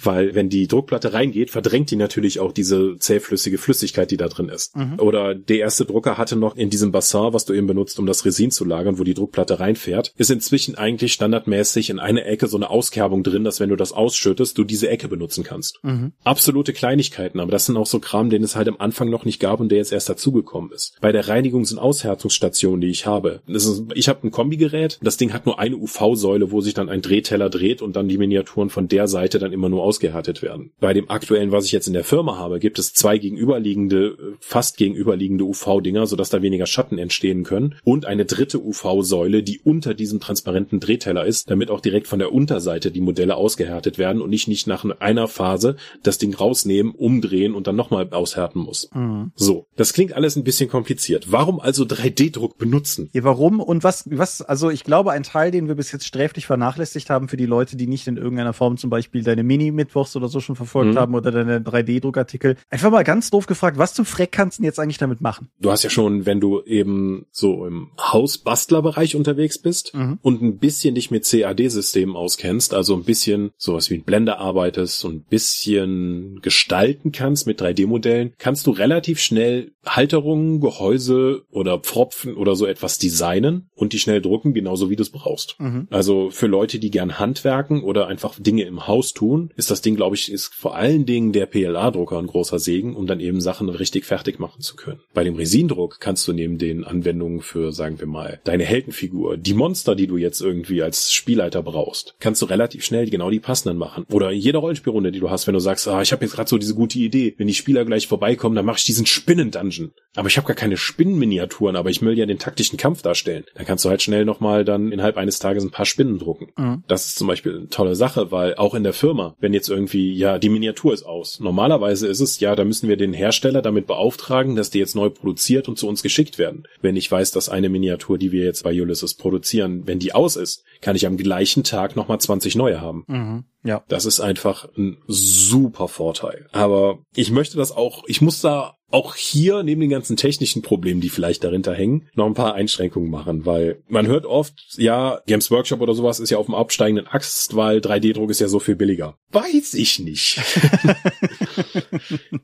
Weil 0.01 0.35
wenn 0.35 0.49
die 0.49 0.67
Druckplatte 0.67 1.13
reingeht, 1.13 1.49
verdrängt 1.49 1.91
die 1.91 1.95
natürlich 1.95 2.39
auch 2.39 2.51
diese 2.51 2.97
zähflüssige 2.97 3.57
Flüssigkeit, 3.57 4.11
die 4.11 4.17
da 4.17 4.27
drin 4.27 4.49
ist. 4.49 4.75
Mhm. 4.75 4.99
Oder 4.99 5.35
der 5.35 5.59
erste 5.59 5.85
Drucker 5.85 6.17
hatte 6.17 6.35
noch 6.35 6.55
in 6.55 6.69
diesem 6.69 6.91
Bassin, 6.91 7.33
was 7.33 7.45
du 7.45 7.53
eben 7.53 7.67
benutzt, 7.67 7.99
um 7.99 8.05
das 8.05 8.25
Resin 8.25 8.51
zu 8.51 8.65
lagern, 8.65 8.99
wo 8.99 9.03
die 9.03 9.13
Druckplatte 9.13 9.59
reinfährt, 9.59 10.13
ist 10.17 10.31
inzwischen 10.31 10.75
eigentlich 10.75 11.13
standardmäßig 11.13 11.89
in 11.89 11.99
einer 11.99 12.25
Ecke 12.25 12.47
so 12.47 12.57
eine 12.57 12.69
Auskerbung 12.69 13.23
drin, 13.23 13.43
dass 13.43 13.59
wenn 13.59 13.69
du 13.69 13.75
das 13.75 13.91
ausschüttest, 13.91 14.57
du 14.57 14.63
diese 14.63 14.89
Ecke 14.89 15.07
benutzen 15.07 15.43
kannst. 15.43 15.79
Mhm. 15.83 16.13
Absolute 16.23 16.73
Kleinigkeiten, 16.73 17.39
aber 17.39 17.51
das 17.51 17.65
sind 17.65 17.77
auch 17.77 17.85
so 17.85 17.99
Kram, 17.99 18.29
den 18.29 18.43
es 18.43 18.55
halt 18.55 18.67
am 18.67 18.77
Anfang 18.79 19.09
noch 19.09 19.25
nicht 19.25 19.39
gab 19.39 19.59
und 19.59 19.69
der 19.69 19.77
jetzt 19.77 19.91
erst 19.91 20.09
dazugekommen 20.09 20.71
ist. 20.71 20.97
Bei 21.01 21.11
der 21.11 21.25
Reinigungs- 21.25 21.71
und 21.71 21.79
Aushärtungsstation, 21.79 22.81
die 22.81 22.89
ich 22.89 23.05
habe, 23.05 23.41
ist, 23.47 23.83
ich 23.93 24.09
habe 24.09 24.27
ein 24.27 24.31
Kombigerät, 24.31 24.99
das 25.01 25.17
Ding 25.17 25.33
hat 25.33 25.45
nur 25.45 25.59
eine 25.59 25.77
UV-Säule, 25.77 26.51
wo 26.51 26.61
sich 26.61 26.73
dann 26.73 26.89
ein 26.89 27.01
Drehteller 27.01 27.49
dreht 27.49 27.81
und 27.81 27.95
dann 27.95 28.07
die 28.07 28.17
Miniaturen 28.17 28.69
von 28.69 28.87
der 28.87 29.07
Seite 29.07 29.39
dann 29.39 29.50
immer 29.53 29.69
nur 29.69 29.83
ausgehärtet 29.83 30.41
werden. 30.41 30.71
Bei 30.79 30.93
dem 30.93 31.09
aktuellen, 31.09 31.51
was 31.51 31.65
ich 31.65 31.71
jetzt 31.71 31.87
in 31.87 31.93
der 31.93 32.03
Firma 32.03 32.37
habe, 32.37 32.59
gibt 32.59 32.79
es 32.79 32.93
zwei 32.93 33.17
gegenüberliegende, 33.17 34.37
fast 34.39 34.77
gegenüberliegende 34.77 35.43
UV-Dinger, 35.43 36.07
sodass 36.07 36.29
da 36.29 36.41
weniger 36.41 36.65
Schatten 36.65 36.97
entstehen 36.97 37.43
können 37.43 37.75
und 37.83 38.05
eine 38.05 38.25
dritte 38.25 38.63
UV-Säule, 38.63 39.43
die 39.43 39.59
unter 39.59 39.93
diesem 39.93 40.19
transparenten 40.19 40.79
Drehteller 40.79 41.25
ist, 41.25 41.49
damit 41.49 41.69
auch 41.69 41.81
direkt 41.81 42.07
von 42.07 42.19
der 42.19 42.33
Unterseite 42.33 42.91
die 42.91 43.01
Modelle 43.01 43.35
ausgehärtet 43.35 43.97
werden 43.97 44.21
und 44.21 44.31
ich 44.33 44.47
nicht 44.47 44.67
nach 44.67 44.85
einer 44.99 45.27
Phase 45.27 45.75
das 46.03 46.17
Ding 46.17 46.33
rausnehmen, 46.33 46.93
umdrehen 46.93 47.55
und 47.55 47.67
dann 47.67 47.75
nochmal 47.75 48.09
aushärten 48.11 48.61
muss. 48.61 48.89
Mhm. 48.93 49.31
So, 49.35 49.67
das 49.75 49.93
klingt 49.93 50.13
alles 50.13 50.35
ein 50.35 50.43
bisschen 50.43 50.69
kompliziert. 50.69 51.31
Warum 51.31 51.59
also 51.59 51.83
3D-Druck 51.83 52.57
benutzen? 52.57 53.09
Ja, 53.13 53.23
warum 53.23 53.59
und 53.59 53.83
was, 53.83 54.05
was, 54.09 54.41
also 54.41 54.69
ich 54.69 54.83
glaube, 54.83 55.11
ein 55.11 55.23
Teil, 55.23 55.51
den 55.51 55.67
wir 55.67 55.75
bis 55.75 55.91
jetzt 55.91 56.05
sträflich 56.05 56.45
vernachlässigt 56.45 57.09
haben 57.09 57.27
für 57.27 57.37
die 57.37 57.45
Leute, 57.45 57.77
die 57.77 57.87
nicht 57.87 58.07
in 58.07 58.17
irgendeiner 58.17 58.53
Form 58.53 58.77
zum 58.77 58.89
Beispiel 58.89 59.23
deine 59.31 59.43
Mini-Mittwochs 59.43 60.15
oder 60.15 60.27
so 60.27 60.39
schon 60.39 60.55
verfolgt 60.55 60.93
mhm. 60.93 60.99
haben 60.99 61.15
oder 61.15 61.31
deine 61.31 61.59
3D-Druckartikel. 61.59 62.57
Einfach 62.69 62.91
mal 62.91 63.03
ganz 63.03 63.29
doof 63.29 63.45
gefragt, 63.47 63.77
was 63.77 63.93
zum 63.93 64.05
Freck 64.05 64.31
kannst 64.31 64.57
du 64.57 64.61
denn 64.61 64.67
jetzt 64.67 64.79
eigentlich 64.79 64.97
damit 64.97 65.21
machen? 65.21 65.49
Du 65.59 65.71
hast 65.71 65.83
ja 65.83 65.89
schon, 65.89 66.25
wenn 66.25 66.39
du 66.39 66.61
eben 66.63 67.25
so 67.31 67.65
im 67.65 67.89
Hausbastlerbereich 67.99 69.15
unterwegs 69.15 69.59
bist 69.59 69.93
mhm. 69.93 70.19
und 70.21 70.41
ein 70.41 70.57
bisschen 70.57 70.95
dich 70.95 71.11
mit 71.11 71.25
CAD-Systemen 71.25 72.15
auskennst, 72.15 72.73
also 72.73 72.95
ein 72.95 73.03
bisschen 73.03 73.51
sowas 73.57 73.89
wie 73.89 73.95
ein 73.95 74.03
Blender 74.03 74.39
arbeitest 74.39 75.03
und 75.05 75.15
ein 75.15 75.25
bisschen 75.29 76.39
gestalten 76.41 77.11
kannst 77.11 77.47
mit 77.47 77.61
3D-Modellen, 77.61 78.33
kannst 78.37 78.67
du 78.67 78.71
relativ 78.71 79.19
schnell 79.19 79.71
Halterungen, 79.85 80.59
Gehäuse 80.61 81.43
oder 81.49 81.79
Pfropfen 81.79 82.35
oder 82.35 82.55
so 82.55 82.65
etwas 82.65 82.97
designen 82.97 83.69
und 83.81 83.93
die 83.93 83.99
schnell 83.99 84.21
drucken, 84.21 84.53
genauso 84.53 84.89
wie 84.89 84.95
du 84.95 85.01
es 85.01 85.09
brauchst. 85.09 85.55
Mhm. 85.59 85.87
Also 85.89 86.29
für 86.29 86.47
Leute, 86.47 86.77
die 86.77 86.91
gern 86.91 87.17
handwerken 87.17 87.83
oder 87.83 88.07
einfach 88.07 88.39
Dinge 88.39 88.63
im 88.63 88.87
Haus 88.87 89.13
tun, 89.13 89.51
ist 89.55 89.71
das 89.71 89.81
Ding, 89.81 89.95
glaube 89.95 90.15
ich, 90.15 90.31
ist 90.31 90.53
vor 90.53 90.75
allen 90.75 91.07
Dingen 91.07 91.33
der 91.33 91.47
PLA-Drucker 91.47 92.19
ein 92.19 92.27
großer 92.27 92.59
Segen, 92.59 92.95
um 92.95 93.07
dann 93.07 93.19
eben 93.19 93.41
Sachen 93.41 93.69
richtig 93.69 94.05
fertig 94.05 94.39
machen 94.39 94.61
zu 94.61 94.75
können. 94.75 94.99
Bei 95.13 95.23
dem 95.23 95.35
Resindruck 95.35 95.99
kannst 95.99 96.27
du 96.27 96.33
neben 96.33 96.59
den 96.59 96.83
Anwendungen 96.83 97.41
für, 97.41 97.71
sagen 97.71 97.99
wir 97.99 98.07
mal, 98.07 98.39
deine 98.43 98.65
Heldenfigur, 98.65 99.37
die 99.37 99.55
Monster, 99.55 99.95
die 99.95 100.07
du 100.07 100.17
jetzt 100.17 100.41
irgendwie 100.41 100.83
als 100.83 101.11
Spielleiter 101.11 101.63
brauchst, 101.63 102.15
kannst 102.19 102.41
du 102.43 102.45
relativ 102.45 102.85
schnell 102.85 103.09
genau 103.09 103.31
die 103.31 103.39
passenden 103.39 103.79
machen. 103.79 104.05
Oder 104.11 104.29
jede 104.29 104.59
Rollenspielrunde, 104.59 105.11
die 105.11 105.19
du 105.19 105.31
hast, 105.31 105.47
wenn 105.47 105.55
du 105.55 105.59
sagst, 105.59 105.87
ah, 105.87 106.03
ich 106.03 106.11
habe 106.11 106.23
jetzt 106.23 106.35
gerade 106.35 106.49
so 106.49 106.59
diese 106.59 106.75
gute 106.75 106.99
Idee, 106.99 107.33
wenn 107.37 107.47
die 107.47 107.55
Spieler 107.55 107.83
gleich 107.83 108.07
vorbeikommen, 108.07 108.55
dann 108.55 108.65
mache 108.65 108.77
ich 108.77 108.85
diesen 108.85 109.07
Spinnen-Dungeon. 109.07 109.91
Aber 110.15 110.27
ich 110.27 110.37
habe 110.37 110.45
gar 110.45 110.55
keine 110.55 110.77
Spinnenminiaturen, 110.77 111.75
aber 111.75 111.89
ich 111.89 112.01
will 112.01 112.17
ja 112.17 112.25
den 112.25 112.37
taktischen 112.37 112.77
Kampf 112.77 113.01
darstellen. 113.01 113.45
Dann 113.55 113.65
kannst 113.71 113.85
du 113.85 113.89
halt 113.89 114.01
schnell 114.01 114.25
nochmal 114.25 114.65
dann 114.65 114.91
innerhalb 114.91 115.15
eines 115.15 115.39
Tages 115.39 115.63
ein 115.63 115.71
paar 115.71 115.85
Spinnen 115.85 116.19
drucken. 116.19 116.49
Mhm. 116.57 116.83
Das 116.89 117.05
ist 117.05 117.17
zum 117.17 117.27
Beispiel 117.27 117.55
eine 117.55 117.69
tolle 117.69 117.95
Sache, 117.95 118.29
weil 118.29 118.55
auch 118.55 118.75
in 118.75 118.83
der 118.83 118.91
Firma, 118.91 119.33
wenn 119.39 119.53
jetzt 119.53 119.69
irgendwie, 119.69 120.13
ja, 120.13 120.39
die 120.39 120.49
Miniatur 120.49 120.93
ist 120.93 121.03
aus. 121.03 121.39
Normalerweise 121.39 122.05
ist 122.09 122.19
es, 122.19 122.41
ja, 122.41 122.53
da 122.57 122.65
müssen 122.65 122.89
wir 122.89 122.97
den 122.97 123.13
Hersteller 123.13 123.61
damit 123.61 123.87
beauftragen, 123.87 124.57
dass 124.57 124.71
die 124.71 124.79
jetzt 124.79 124.93
neu 124.93 125.09
produziert 125.09 125.69
und 125.69 125.77
zu 125.77 125.87
uns 125.87 126.03
geschickt 126.03 126.37
werden. 126.37 126.67
Wenn 126.81 126.97
ich 126.97 127.09
weiß, 127.09 127.31
dass 127.31 127.47
eine 127.47 127.69
Miniatur, 127.69 128.17
die 128.17 128.33
wir 128.33 128.43
jetzt 128.43 128.65
bei 128.65 128.73
Ulysses 128.73 129.13
produzieren, 129.13 129.83
wenn 129.85 129.99
die 129.99 130.13
aus 130.13 130.35
ist, 130.35 130.65
kann 130.81 130.97
ich 130.97 131.07
am 131.07 131.15
gleichen 131.15 131.63
Tag 131.63 131.95
nochmal 131.95 132.19
20 132.19 132.57
neue 132.57 132.81
haben. 132.81 133.05
Mhm. 133.07 133.45
Ja. 133.63 133.85
Das 133.87 134.05
ist 134.05 134.19
einfach 134.19 134.67
ein 134.75 134.97
super 135.07 135.87
Vorteil. 135.87 136.47
Aber 136.51 136.99
ich 137.15 137.31
möchte 137.31 137.55
das 137.55 137.71
auch, 137.71 138.03
ich 138.07 138.19
muss 138.19 138.41
da 138.41 138.75
auch 138.91 139.15
hier 139.15 139.63
neben 139.63 139.81
den 139.81 139.89
ganzen 139.89 140.17
technischen 140.17 140.61
Problemen, 140.61 141.01
die 141.01 141.09
vielleicht 141.09 141.43
dahinter 141.43 141.73
hängen, 141.73 142.07
noch 142.13 142.25
ein 142.25 142.33
paar 142.33 142.55
Einschränkungen 142.55 143.09
machen, 143.09 143.45
weil 143.45 143.81
man 143.87 144.07
hört 144.07 144.25
oft, 144.25 144.53
ja, 144.77 145.21
Games 145.27 145.51
Workshop 145.51 145.81
oder 145.81 145.93
sowas 145.93 146.19
ist 146.19 146.29
ja 146.29 146.37
auf 146.37 146.45
dem 146.45 146.55
absteigenden 146.55 147.07
Axt, 147.07 147.55
weil 147.55 147.79
3D-Druck 147.79 148.29
ist 148.29 148.41
ja 148.41 148.47
so 148.47 148.59
viel 148.59 148.75
billiger. 148.75 149.17
Weiß 149.31 149.73
ich 149.73 149.99
nicht. 149.99 150.37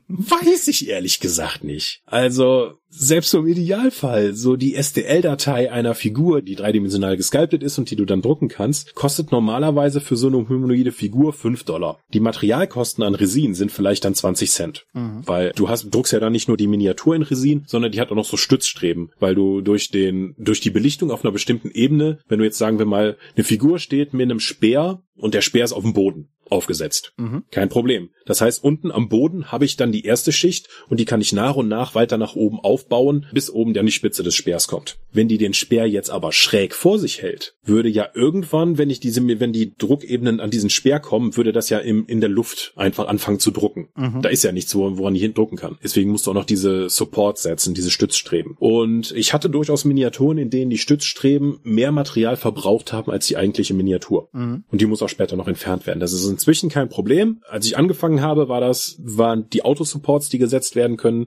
Weiß 0.08 0.68
ich 0.68 0.88
ehrlich 0.88 1.20
gesagt 1.20 1.64
nicht. 1.64 2.02
Also, 2.06 2.74
selbst 2.90 3.30
so 3.30 3.40
im 3.40 3.46
Idealfall, 3.46 4.34
so 4.34 4.56
die 4.56 4.74
STL-Datei 4.74 5.70
einer 5.70 5.94
Figur, 5.94 6.42
die 6.42 6.54
dreidimensional 6.54 7.16
gesculptet 7.16 7.62
ist 7.62 7.78
und 7.78 7.90
die 7.90 7.96
du 7.96 8.04
dann 8.04 8.22
drucken 8.22 8.48
kannst, 8.48 8.94
kostet 8.94 9.30
normalerweise 9.30 10.00
für 10.00 10.16
so 10.16 10.28
eine 10.28 10.48
humanoide 10.48 10.92
Figur 10.92 11.32
5 11.32 11.64
Dollar. 11.64 11.98
Die 12.14 12.20
Materialkosten 12.20 13.04
an 13.04 13.14
Resin 13.14 13.54
sind 13.54 13.70
vielleicht 13.70 14.04
dann 14.04 14.14
20 14.14 14.50
Cent. 14.50 14.86
Mhm. 14.94 15.22
Weil 15.26 15.52
du 15.54 15.68
hast, 15.68 15.90
druckst 15.90 16.12
ja 16.12 16.20
dann 16.20 16.32
nicht 16.32 16.48
nur 16.48 16.56
die 16.56 16.66
Miniatur 16.66 17.14
in 17.14 17.22
Resin, 17.22 17.64
sondern 17.66 17.92
die 17.92 18.00
hat 18.00 18.10
auch 18.10 18.16
noch 18.16 18.24
so 18.24 18.36
Stützstreben, 18.36 19.10
weil 19.18 19.34
du 19.34 19.60
durch 19.60 19.90
den, 19.90 20.34
durch 20.38 20.60
die 20.60 20.70
Belichtung 20.70 21.10
auf 21.10 21.24
einer 21.24 21.32
bestimmten 21.32 21.70
Ebene, 21.70 22.18
wenn 22.28 22.38
du 22.38 22.44
jetzt 22.44 22.58
sagen 22.58 22.78
wir 22.78 22.86
mal, 22.86 23.16
eine 23.36 23.44
Figur 23.44 23.78
steht 23.78 24.14
mit 24.14 24.24
einem 24.24 24.40
Speer 24.40 25.02
und 25.18 25.34
der 25.34 25.42
Speer 25.42 25.64
ist 25.64 25.72
auf 25.72 25.82
dem 25.82 25.92
Boden 25.92 26.28
aufgesetzt. 26.50 27.12
Mhm. 27.16 27.44
Kein 27.50 27.68
Problem. 27.68 28.10
Das 28.26 28.40
heißt, 28.40 28.62
unten 28.62 28.90
am 28.90 29.08
Boden 29.08 29.50
habe 29.50 29.64
ich 29.64 29.76
dann 29.76 29.92
die 29.92 30.04
erste 30.04 30.32
Schicht 30.32 30.68
und 30.88 31.00
die 31.00 31.04
kann 31.04 31.20
ich 31.20 31.32
nach 31.32 31.56
und 31.56 31.68
nach 31.68 31.94
weiter 31.94 32.18
nach 32.18 32.36
oben 32.36 32.60
aufbauen, 32.60 33.26
bis 33.32 33.50
oben 33.50 33.74
dann 33.74 33.86
die 33.86 33.92
Spitze 33.92 34.22
des 34.22 34.34
Speers 34.34 34.68
kommt. 34.68 34.98
Wenn 35.12 35.28
die 35.28 35.38
den 35.38 35.54
Speer 35.54 35.86
jetzt 35.86 36.10
aber 36.10 36.32
schräg 36.32 36.74
vor 36.74 36.98
sich 36.98 37.22
hält, 37.22 37.54
würde 37.64 37.88
ja 37.88 38.08
irgendwann, 38.14 38.78
wenn 38.78 38.90
ich 38.90 39.00
diese, 39.00 39.26
wenn 39.40 39.52
die 39.52 39.74
Druckebenen 39.76 40.40
an 40.40 40.50
diesen 40.50 40.70
Speer 40.70 41.00
kommen, 41.00 41.36
würde 41.36 41.52
das 41.52 41.70
ja 41.70 41.78
im, 41.78 42.06
in 42.06 42.20
der 42.20 42.30
Luft 42.30 42.72
einfach 42.76 43.08
anfangen 43.08 43.40
zu 43.40 43.50
drucken. 43.50 43.88
Mhm. 43.94 44.22
Da 44.22 44.28
ist 44.28 44.44
ja 44.44 44.52
nichts, 44.52 44.74
woran 44.74 45.14
ich 45.14 45.34
drucken 45.34 45.56
kann. 45.56 45.78
Deswegen 45.82 46.10
musst 46.10 46.26
du 46.26 46.30
auch 46.30 46.34
noch 46.34 46.44
diese 46.44 46.88
Support 46.88 47.38
setzen, 47.38 47.74
diese 47.74 47.90
Stützstreben. 47.90 48.56
Und 48.58 49.12
ich 49.12 49.32
hatte 49.32 49.50
durchaus 49.50 49.84
Miniaturen, 49.84 50.38
in 50.38 50.50
denen 50.50 50.70
die 50.70 50.78
Stützstreben 50.78 51.58
mehr 51.62 51.92
Material 51.92 52.36
verbraucht 52.36 52.92
haben 52.92 53.10
als 53.10 53.26
die 53.26 53.36
eigentliche 53.36 53.74
Miniatur. 53.74 54.28
Mhm. 54.32 54.64
Und 54.70 54.80
die 54.80 54.86
muss 54.86 55.02
auch 55.02 55.07
später 55.08 55.36
noch 55.36 55.48
entfernt 55.48 55.86
werden. 55.86 56.00
Das 56.00 56.12
ist 56.12 56.26
inzwischen 56.26 56.68
kein 56.70 56.88
Problem. 56.88 57.40
Als 57.48 57.66
ich 57.66 57.76
angefangen 57.76 58.20
habe, 58.20 58.48
war 58.48 58.60
das, 58.60 58.96
waren 59.02 59.48
die 59.50 59.64
Autosupports, 59.64 60.28
die 60.28 60.38
gesetzt 60.38 60.76
werden 60.76 60.96
können, 60.96 61.26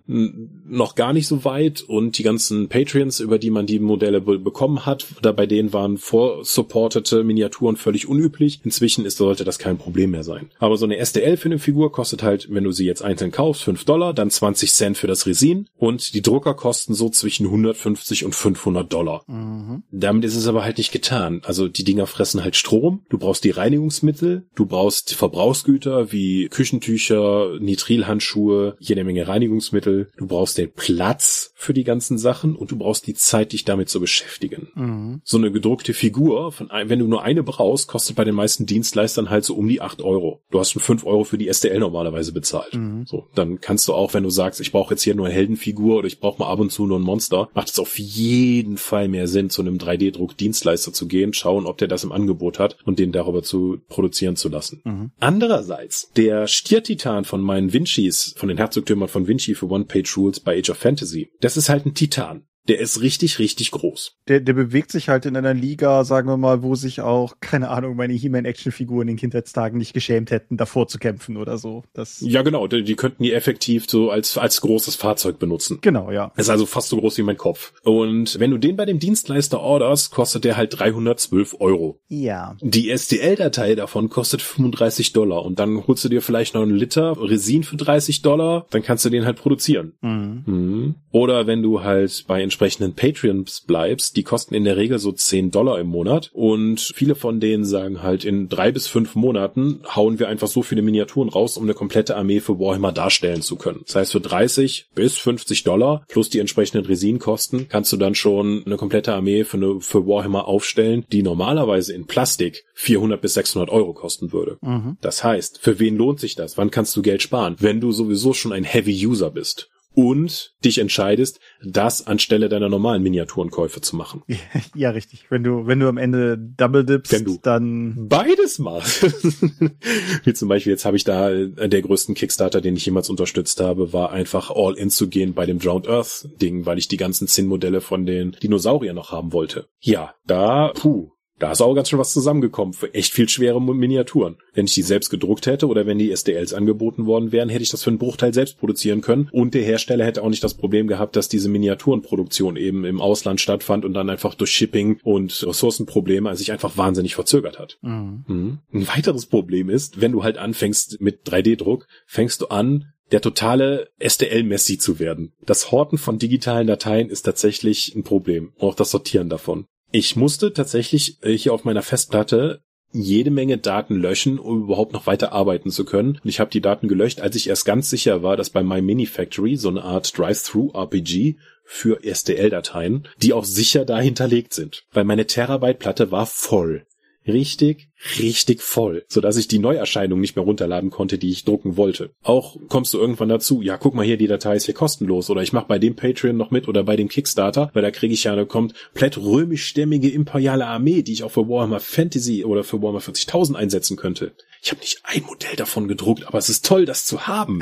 noch 0.67 0.95
gar 0.95 1.13
nicht 1.13 1.27
so 1.27 1.43
weit 1.45 1.81
und 1.81 2.17
die 2.17 2.23
ganzen 2.23 2.69
Patreons, 2.69 3.19
über 3.19 3.39
die 3.39 3.49
man 3.49 3.65
die 3.65 3.79
Modelle 3.79 4.21
be 4.21 4.39
bekommen 4.39 4.85
hat, 4.85 5.05
da 5.21 5.31
bei 5.31 5.45
denen 5.45 5.71
waren 5.73 5.97
vorsupportete 5.97 7.23
Miniaturen 7.23 7.75
völlig 7.75 8.07
unüblich. 8.07 8.59
Inzwischen 8.63 9.05
ist, 9.05 9.17
sollte 9.17 9.43
das 9.43 9.59
kein 9.59 9.77
Problem 9.77 10.11
mehr 10.11 10.23
sein. 10.23 10.49
Aber 10.59 10.77
so 10.77 10.85
eine 10.85 11.03
STL 11.03 11.37
für 11.37 11.49
eine 11.49 11.59
Figur 11.59 11.91
kostet 11.91 12.23
halt, 12.23 12.47
wenn 12.49 12.63
du 12.63 12.71
sie 12.71 12.85
jetzt 12.85 13.03
einzeln 13.03 13.31
kaufst, 13.31 13.63
5 13.63 13.85
Dollar, 13.85 14.13
dann 14.13 14.29
20 14.29 14.73
Cent 14.73 14.97
für 14.97 15.07
das 15.07 15.25
Resin 15.25 15.67
und 15.77 16.13
die 16.13 16.21
Drucker 16.21 16.53
kosten 16.53 16.93
so 16.93 17.09
zwischen 17.09 17.45
150 17.45 18.25
und 18.25 18.35
500 18.35 18.91
Dollar. 18.91 19.23
Mhm. 19.27 19.83
Damit 19.91 20.25
ist 20.25 20.35
es 20.35 20.47
aber 20.47 20.63
halt 20.63 20.77
nicht 20.77 20.91
getan. 20.91 21.41
Also 21.45 21.67
die 21.67 21.83
Dinger 21.83 22.07
fressen 22.07 22.43
halt 22.43 22.55
Strom, 22.55 23.01
du 23.09 23.17
brauchst 23.17 23.43
die 23.43 23.51
Reinigungsmittel, 23.71 24.47
du 24.53 24.65
brauchst 24.65 25.13
Verbrauchsgüter 25.13 26.11
wie 26.11 26.49
Küchentücher, 26.49 27.57
Nitrilhandschuhe, 27.59 28.75
jede 28.79 29.05
Menge 29.05 29.29
Reinigungsmittel, 29.29 30.09
du 30.17 30.27
brauchst 30.27 30.57
den 30.57 30.73
Platz 30.73 31.53
für 31.55 31.73
die 31.73 31.85
ganzen 31.85 32.17
Sachen 32.17 32.57
und 32.57 32.71
du 32.71 32.77
brauchst 32.77 33.07
die 33.07 33.13
Zeit, 33.13 33.53
dich 33.53 33.63
damit 33.63 33.87
zu 33.87 34.01
beschäftigen. 34.01 34.67
Mhm. 34.75 35.21
So 35.23 35.37
eine 35.37 35.53
gedruckte 35.53 35.93
Figur, 35.93 36.51
von 36.51 36.69
ein, 36.69 36.89
wenn 36.89 36.99
du 36.99 37.07
nur 37.07 37.23
eine 37.23 37.43
brauchst, 37.43 37.87
kostet 37.87 38.17
bei 38.17 38.25
den 38.25 38.35
meisten 38.35 38.65
Dienstleistern 38.65 39.29
halt 39.29 39.45
so 39.45 39.55
um 39.55 39.69
die 39.69 39.79
acht 39.79 40.01
Euro. 40.01 40.41
Du 40.51 40.59
hast 40.59 40.71
schon 40.71 40.81
fünf 40.81 41.05
Euro 41.05 41.23
für 41.23 41.37
die 41.37 41.51
STL 41.51 41.79
normalerweise 41.79 42.33
bezahlt. 42.33 42.73
Mhm. 42.73 43.05
So, 43.05 43.27
dann 43.35 43.61
kannst 43.61 43.87
du 43.87 43.93
auch, 43.93 44.13
wenn 44.13 44.23
du 44.23 44.29
sagst, 44.29 44.59
ich 44.59 44.73
brauche 44.73 44.95
jetzt 44.95 45.03
hier 45.03 45.15
nur 45.15 45.27
eine 45.27 45.35
Heldenfigur 45.35 45.99
oder 45.99 46.07
ich 46.07 46.19
brauche 46.19 46.41
mal 46.41 46.51
ab 46.51 46.59
und 46.59 46.71
zu 46.71 46.85
nur 46.85 46.99
ein 46.99 47.03
Monster, 47.03 47.49
macht 47.53 47.69
es 47.69 47.79
auf 47.79 47.97
jeden 47.97 48.77
Fall 48.77 49.07
mehr 49.07 49.29
Sinn, 49.29 49.49
zu 49.49 49.61
einem 49.61 49.77
3D-Druck-Dienstleister 49.77 50.91
zu 50.91 51.07
gehen, 51.07 51.33
schauen, 51.33 51.65
ob 51.65 51.77
der 51.77 51.87
das 51.87 52.03
im 52.03 52.11
Angebot 52.11 52.59
hat 52.59 52.75
und 52.83 52.99
den 52.99 53.13
darüber 53.13 53.43
zu 53.43 53.60
produzieren 53.87 54.35
zu 54.35 54.49
lassen. 54.49 54.81
Mhm. 54.83 55.11
Andererseits, 55.19 56.11
der 56.15 56.47
Stiertitan 56.47 57.25
von 57.25 57.41
meinen 57.41 57.73
Vincis, 57.73 58.33
von 58.37 58.49
den 58.49 58.57
Herzogtümern 58.57 59.09
von 59.09 59.27
Vinci 59.27 59.55
für 59.55 59.69
One-Page-Rules 59.69 60.39
bei 60.41 60.57
Age 60.59 60.71
of 60.71 60.77
Fantasy, 60.77 61.31
das 61.41 61.57
ist 61.57 61.69
halt 61.69 61.85
ein 61.85 61.93
Titan. 61.93 62.45
Der 62.67 62.79
ist 62.79 63.01
richtig, 63.01 63.39
richtig 63.39 63.71
groß. 63.71 64.17
Der, 64.27 64.39
der 64.39 64.53
bewegt 64.53 64.91
sich 64.91 65.09
halt 65.09 65.25
in 65.25 65.35
einer 65.35 65.53
Liga, 65.53 66.03
sagen 66.03 66.27
wir 66.27 66.37
mal, 66.37 66.61
wo 66.61 66.75
sich 66.75 67.01
auch, 67.01 67.35
keine 67.39 67.69
Ahnung, 67.69 67.95
meine 67.95 68.13
He-Man-Actionfiguren 68.13 69.07
in 69.07 69.17
Kindheitstagen 69.17 69.77
nicht 69.77 69.93
geschämt 69.93 70.31
hätten, 70.31 70.57
davor 70.57 70.87
zu 70.87 70.99
kämpfen 70.99 71.37
oder 71.37 71.57
so. 71.57 71.83
Das 71.93 72.21
ja, 72.21 72.43
genau. 72.43 72.67
Die, 72.67 72.83
die 72.83 72.95
könnten 72.95 73.23
die 73.23 73.33
effektiv 73.33 73.85
so 73.89 74.11
als, 74.11 74.37
als 74.37 74.61
großes 74.61 74.95
Fahrzeug 74.95 75.39
benutzen. 75.39 75.79
Genau, 75.81 76.11
ja. 76.11 76.31
Ist 76.37 76.49
also 76.49 76.65
fast 76.65 76.89
so 76.89 76.97
groß 76.97 77.17
wie 77.17 77.23
mein 77.23 77.37
Kopf. 77.37 77.73
Und 77.83 78.39
wenn 78.39 78.51
du 78.51 78.57
den 78.57 78.75
bei 78.75 78.85
dem 78.85 78.99
Dienstleister 78.99 79.59
orderst, 79.59 80.11
kostet 80.11 80.43
der 80.43 80.57
halt 80.57 80.77
312 80.77 81.55
Euro. 81.59 81.99
Ja. 82.07 82.55
Die 82.61 82.95
STL-Datei 82.95 83.75
davon 83.75 84.09
kostet 84.09 84.41
35 84.41 85.13
Dollar 85.13 85.43
und 85.43 85.59
dann 85.59 85.87
holst 85.87 86.03
du 86.05 86.09
dir 86.09 86.21
vielleicht 86.21 86.53
noch 86.53 86.61
einen 86.61 86.75
Liter 86.75 87.15
Resin 87.19 87.63
für 87.63 87.77
30 87.77 88.21
Dollar, 88.21 88.67
dann 88.69 88.83
kannst 88.83 89.05
du 89.05 89.09
den 89.09 89.25
halt 89.25 89.37
produzieren. 89.37 89.93
Mhm. 90.01 90.43
Mhm. 90.45 90.95
Oder 91.11 91.47
wenn 91.47 91.63
du 91.63 91.83
halt 91.83 92.25
bei 92.27 92.41
entsprechenden 92.51 92.95
Patreons 92.95 93.61
bleibst, 93.61 94.17
die 94.17 94.23
kosten 94.23 94.53
in 94.55 94.65
der 94.65 94.75
Regel 94.75 94.99
so 94.99 95.13
10 95.13 95.51
Dollar 95.51 95.79
im 95.79 95.87
Monat 95.87 96.29
und 96.33 96.81
viele 96.93 97.15
von 97.15 97.39
denen 97.39 97.63
sagen 97.63 98.03
halt, 98.03 98.25
in 98.25 98.49
drei 98.49 98.73
bis 98.73 98.87
fünf 98.87 99.15
Monaten 99.15 99.79
hauen 99.95 100.19
wir 100.19 100.27
einfach 100.27 100.49
so 100.49 100.61
viele 100.61 100.81
Miniaturen 100.81 101.29
raus, 101.29 101.55
um 101.55 101.63
eine 101.63 101.73
komplette 101.73 102.17
Armee 102.17 102.41
für 102.41 102.59
Warhammer 102.59 102.91
darstellen 102.91 103.41
zu 103.41 103.55
können. 103.55 103.83
Das 103.85 103.95
heißt, 103.95 104.11
für 104.11 104.19
30 104.19 104.87
bis 104.93 105.17
50 105.17 105.63
Dollar 105.63 106.03
plus 106.09 106.29
die 106.29 106.39
entsprechenden 106.39 106.85
Resinkosten 106.85 107.69
kannst 107.69 107.93
du 107.93 107.97
dann 107.97 108.15
schon 108.15 108.63
eine 108.65 108.75
komplette 108.75 109.13
Armee 109.13 109.45
für, 109.45 109.57
eine, 109.57 109.79
für 109.79 110.05
Warhammer 110.05 110.45
aufstellen, 110.45 111.05
die 111.11 111.23
normalerweise 111.23 111.93
in 111.93 112.05
Plastik 112.05 112.65
400 112.73 113.21
bis 113.21 113.35
600 113.35 113.69
Euro 113.69 113.93
kosten 113.93 114.33
würde. 114.33 114.57
Mhm. 114.61 114.97
Das 114.99 115.23
heißt, 115.23 115.59
für 115.61 115.79
wen 115.79 115.95
lohnt 115.95 116.19
sich 116.19 116.35
das? 116.35 116.57
Wann 116.57 116.69
kannst 116.69 116.95
du 116.97 117.01
Geld 117.01 117.21
sparen? 117.21 117.55
Wenn 117.59 117.79
du 117.79 117.93
sowieso 117.93 118.33
schon 118.33 118.51
ein 118.51 118.65
Heavy 118.65 119.07
User 119.07 119.31
bist 119.31 119.70
und 119.93 120.53
dich 120.63 120.77
entscheidest, 120.77 121.39
das 121.63 122.07
anstelle 122.07 122.49
deiner 122.49 122.69
normalen 122.69 123.03
Miniaturenkäufe 123.03 123.81
zu 123.81 123.95
machen. 123.95 124.23
Ja, 124.75 124.91
richtig. 124.91 125.25
Wenn 125.29 125.43
du, 125.43 125.67
wenn 125.67 125.79
du 125.79 125.87
am 125.87 125.97
Ende 125.97 126.37
Double 126.37 126.85
Dips, 126.85 127.11
Wenn 127.11 127.25
du 127.25 127.39
dann 127.41 128.07
beides 128.07 128.59
machst. 128.59 129.03
Wie 130.23 130.33
zum 130.33 130.47
Beispiel, 130.47 130.71
jetzt 130.71 130.85
habe 130.85 130.97
ich 130.97 131.03
da 131.03 131.29
äh, 131.31 131.67
der 131.67 131.81
größten 131.81 132.15
Kickstarter, 132.15 132.61
den 132.61 132.75
ich 132.75 132.85
jemals 132.85 133.09
unterstützt 133.09 133.59
habe, 133.59 133.91
war 133.91 134.11
einfach 134.11 134.51
all 134.51 134.75
in 134.75 134.89
zu 134.89 135.07
gehen 135.09 135.33
bei 135.33 135.45
dem 135.45 135.59
Drowned 135.59 135.87
Earth 135.87 136.29
Ding, 136.41 136.65
weil 136.65 136.77
ich 136.77 136.87
die 136.87 136.97
ganzen 136.97 137.27
Zinnmodelle 137.27 137.81
von 137.81 138.05
den 138.05 138.31
Dinosauriern 138.43 138.95
noch 138.95 139.11
haben 139.11 139.33
wollte. 139.33 139.67
Ja, 139.79 140.13
da, 140.25 140.71
puh, 140.73 141.10
da 141.41 141.51
ist 141.51 141.61
auch 141.61 141.73
ganz 141.73 141.89
schön 141.89 141.97
was 141.97 142.13
zusammengekommen 142.13 142.73
für 142.73 142.93
echt 142.93 143.13
viel 143.13 143.27
schwere 143.27 143.59
Miniaturen. 143.59 144.37
Wenn 144.53 144.65
ich 144.65 144.75
die 144.75 144.83
selbst 144.83 145.09
gedruckt 145.09 145.47
hätte 145.47 145.67
oder 145.67 145.87
wenn 145.87 145.97
die 145.97 146.11
SDLs 146.11 146.53
angeboten 146.53 147.07
worden 147.07 147.31
wären, 147.31 147.49
hätte 147.49 147.63
ich 147.63 147.69
das 147.69 147.83
für 147.83 147.89
einen 147.89 147.97
Bruchteil 147.97 148.33
selbst 148.33 148.59
produzieren 148.59 149.01
können 149.01 149.27
und 149.31 149.55
der 149.55 149.63
Hersteller 149.63 150.05
hätte 150.05 150.21
auch 150.21 150.29
nicht 150.29 150.43
das 150.43 150.53
Problem 150.53 150.87
gehabt, 150.87 151.15
dass 151.15 151.29
diese 151.29 151.49
Miniaturenproduktion 151.49 152.57
eben 152.57 152.85
im 152.85 153.01
Ausland 153.01 153.41
stattfand 153.41 153.85
und 153.85 153.95
dann 153.95 154.11
einfach 154.11 154.35
durch 154.35 154.51
Shipping 154.51 154.99
und 155.03 155.43
Ressourcenprobleme 155.43 156.35
sich 156.35 156.51
einfach 156.51 156.77
wahnsinnig 156.77 157.15
verzögert 157.15 157.57
hat. 157.57 157.79
Mhm. 157.81 158.23
Mhm. 158.27 158.59
Ein 158.71 158.87
weiteres 158.87 159.25
Problem 159.25 159.69
ist, 159.69 159.99
wenn 159.99 160.11
du 160.11 160.23
halt 160.23 160.37
anfängst 160.37 161.01
mit 161.01 161.27
3D-Druck, 161.27 161.87
fängst 162.05 162.41
du 162.41 162.47
an, 162.47 162.93
der 163.11 163.21
totale 163.21 163.89
SDL-Messi 163.99 164.77
zu 164.77 164.99
werden. 164.99 165.33
Das 165.45 165.71
Horten 165.71 165.97
von 165.97 166.17
digitalen 166.17 166.67
Dateien 166.67 167.09
ist 167.09 167.23
tatsächlich 167.23 167.93
ein 167.95 168.03
Problem. 168.03 168.53
Auch 168.59 168.75
das 168.75 168.91
Sortieren 168.91 169.27
davon. 169.27 169.65
Ich 169.91 170.15
musste 170.15 170.53
tatsächlich 170.53 171.21
äh, 171.23 171.31
hier 171.31 171.53
auf 171.53 171.65
meiner 171.65 171.81
Festplatte 171.81 172.61
jede 172.93 173.31
Menge 173.31 173.57
Daten 173.57 173.95
löschen, 173.95 174.37
um 174.37 174.63
überhaupt 174.63 174.93
noch 174.93 175.07
weiter 175.07 175.31
arbeiten 175.31 175.71
zu 175.71 175.85
können. 175.85 176.19
Und 176.23 176.29
ich 176.29 176.39
habe 176.39 176.51
die 176.51 176.61
Daten 176.61 176.87
gelöscht, 176.87 177.21
als 177.21 177.35
ich 177.35 177.47
erst 177.47 177.65
ganz 177.65 177.89
sicher 177.89 178.21
war, 178.21 178.35
dass 178.35 178.49
bei 178.49 178.63
My 178.63 178.81
Mini 178.81 179.05
Factory 179.05 179.55
so 179.55 179.69
eine 179.69 179.83
Art 179.83 180.17
Drive-Through-RPG 180.17 181.37
für 181.63 181.99
STL-Dateien, 182.03 183.07
die 183.21 183.33
auch 183.33 183.45
sicher 183.45 183.85
da 183.85 183.99
hinterlegt 183.99 184.53
sind. 184.53 184.83
Weil 184.91 185.05
meine 185.05 185.25
Terabyte-Platte 185.25 186.11
war 186.11 186.25
voll. 186.25 186.85
Richtig, 187.27 187.89
richtig 188.19 188.61
voll, 188.63 189.05
so 189.07 189.21
dass 189.21 189.37
ich 189.37 189.47
die 189.47 189.59
Neuerscheinung 189.59 190.19
nicht 190.19 190.35
mehr 190.35 190.43
runterladen 190.43 190.89
konnte, 190.89 191.19
die 191.19 191.29
ich 191.29 191.45
drucken 191.45 191.77
wollte. 191.77 192.09
Auch 192.23 192.57
kommst 192.67 192.93
du 192.95 192.97
irgendwann 192.97 193.29
dazu, 193.29 193.61
ja, 193.61 193.77
guck 193.77 193.93
mal 193.93 194.03
hier, 194.03 194.17
die 194.17 194.25
Datei 194.25 194.55
ist 194.55 194.65
hier 194.65 194.73
kostenlos 194.73 195.29
oder 195.29 195.43
ich 195.43 195.53
mache 195.53 195.67
bei 195.67 195.77
dem 195.77 195.95
Patreon 195.95 196.35
noch 196.35 196.49
mit 196.49 196.67
oder 196.67 196.83
bei 196.83 196.95
dem 196.95 197.09
Kickstarter, 197.09 197.69
weil 197.73 197.83
da 197.83 197.91
kriege 197.91 198.13
ich 198.13 198.23
ja 198.23 198.33
eine 198.33 198.47
komplett 198.47 199.19
römischstämmige 199.19 200.09
imperiale 200.09 200.65
Armee, 200.65 201.03
die 201.03 201.13
ich 201.13 201.23
auch 201.23 201.31
für 201.31 201.47
Warhammer 201.47 201.79
Fantasy 201.79 202.43
oder 202.43 202.63
für 202.63 202.81
Warhammer 202.81 203.01
40.000 203.01 203.53
einsetzen 203.55 203.97
könnte. 203.97 204.31
Ich 204.63 204.71
habe 204.71 204.81
nicht 204.81 204.99
ein 205.03 205.23
Modell 205.23 205.55
davon 205.55 205.87
gedruckt, 205.87 206.25
aber 206.27 206.37
es 206.39 206.49
ist 206.49 206.65
toll, 206.65 206.85
das 206.85 207.05
zu 207.05 207.27
haben. 207.27 207.61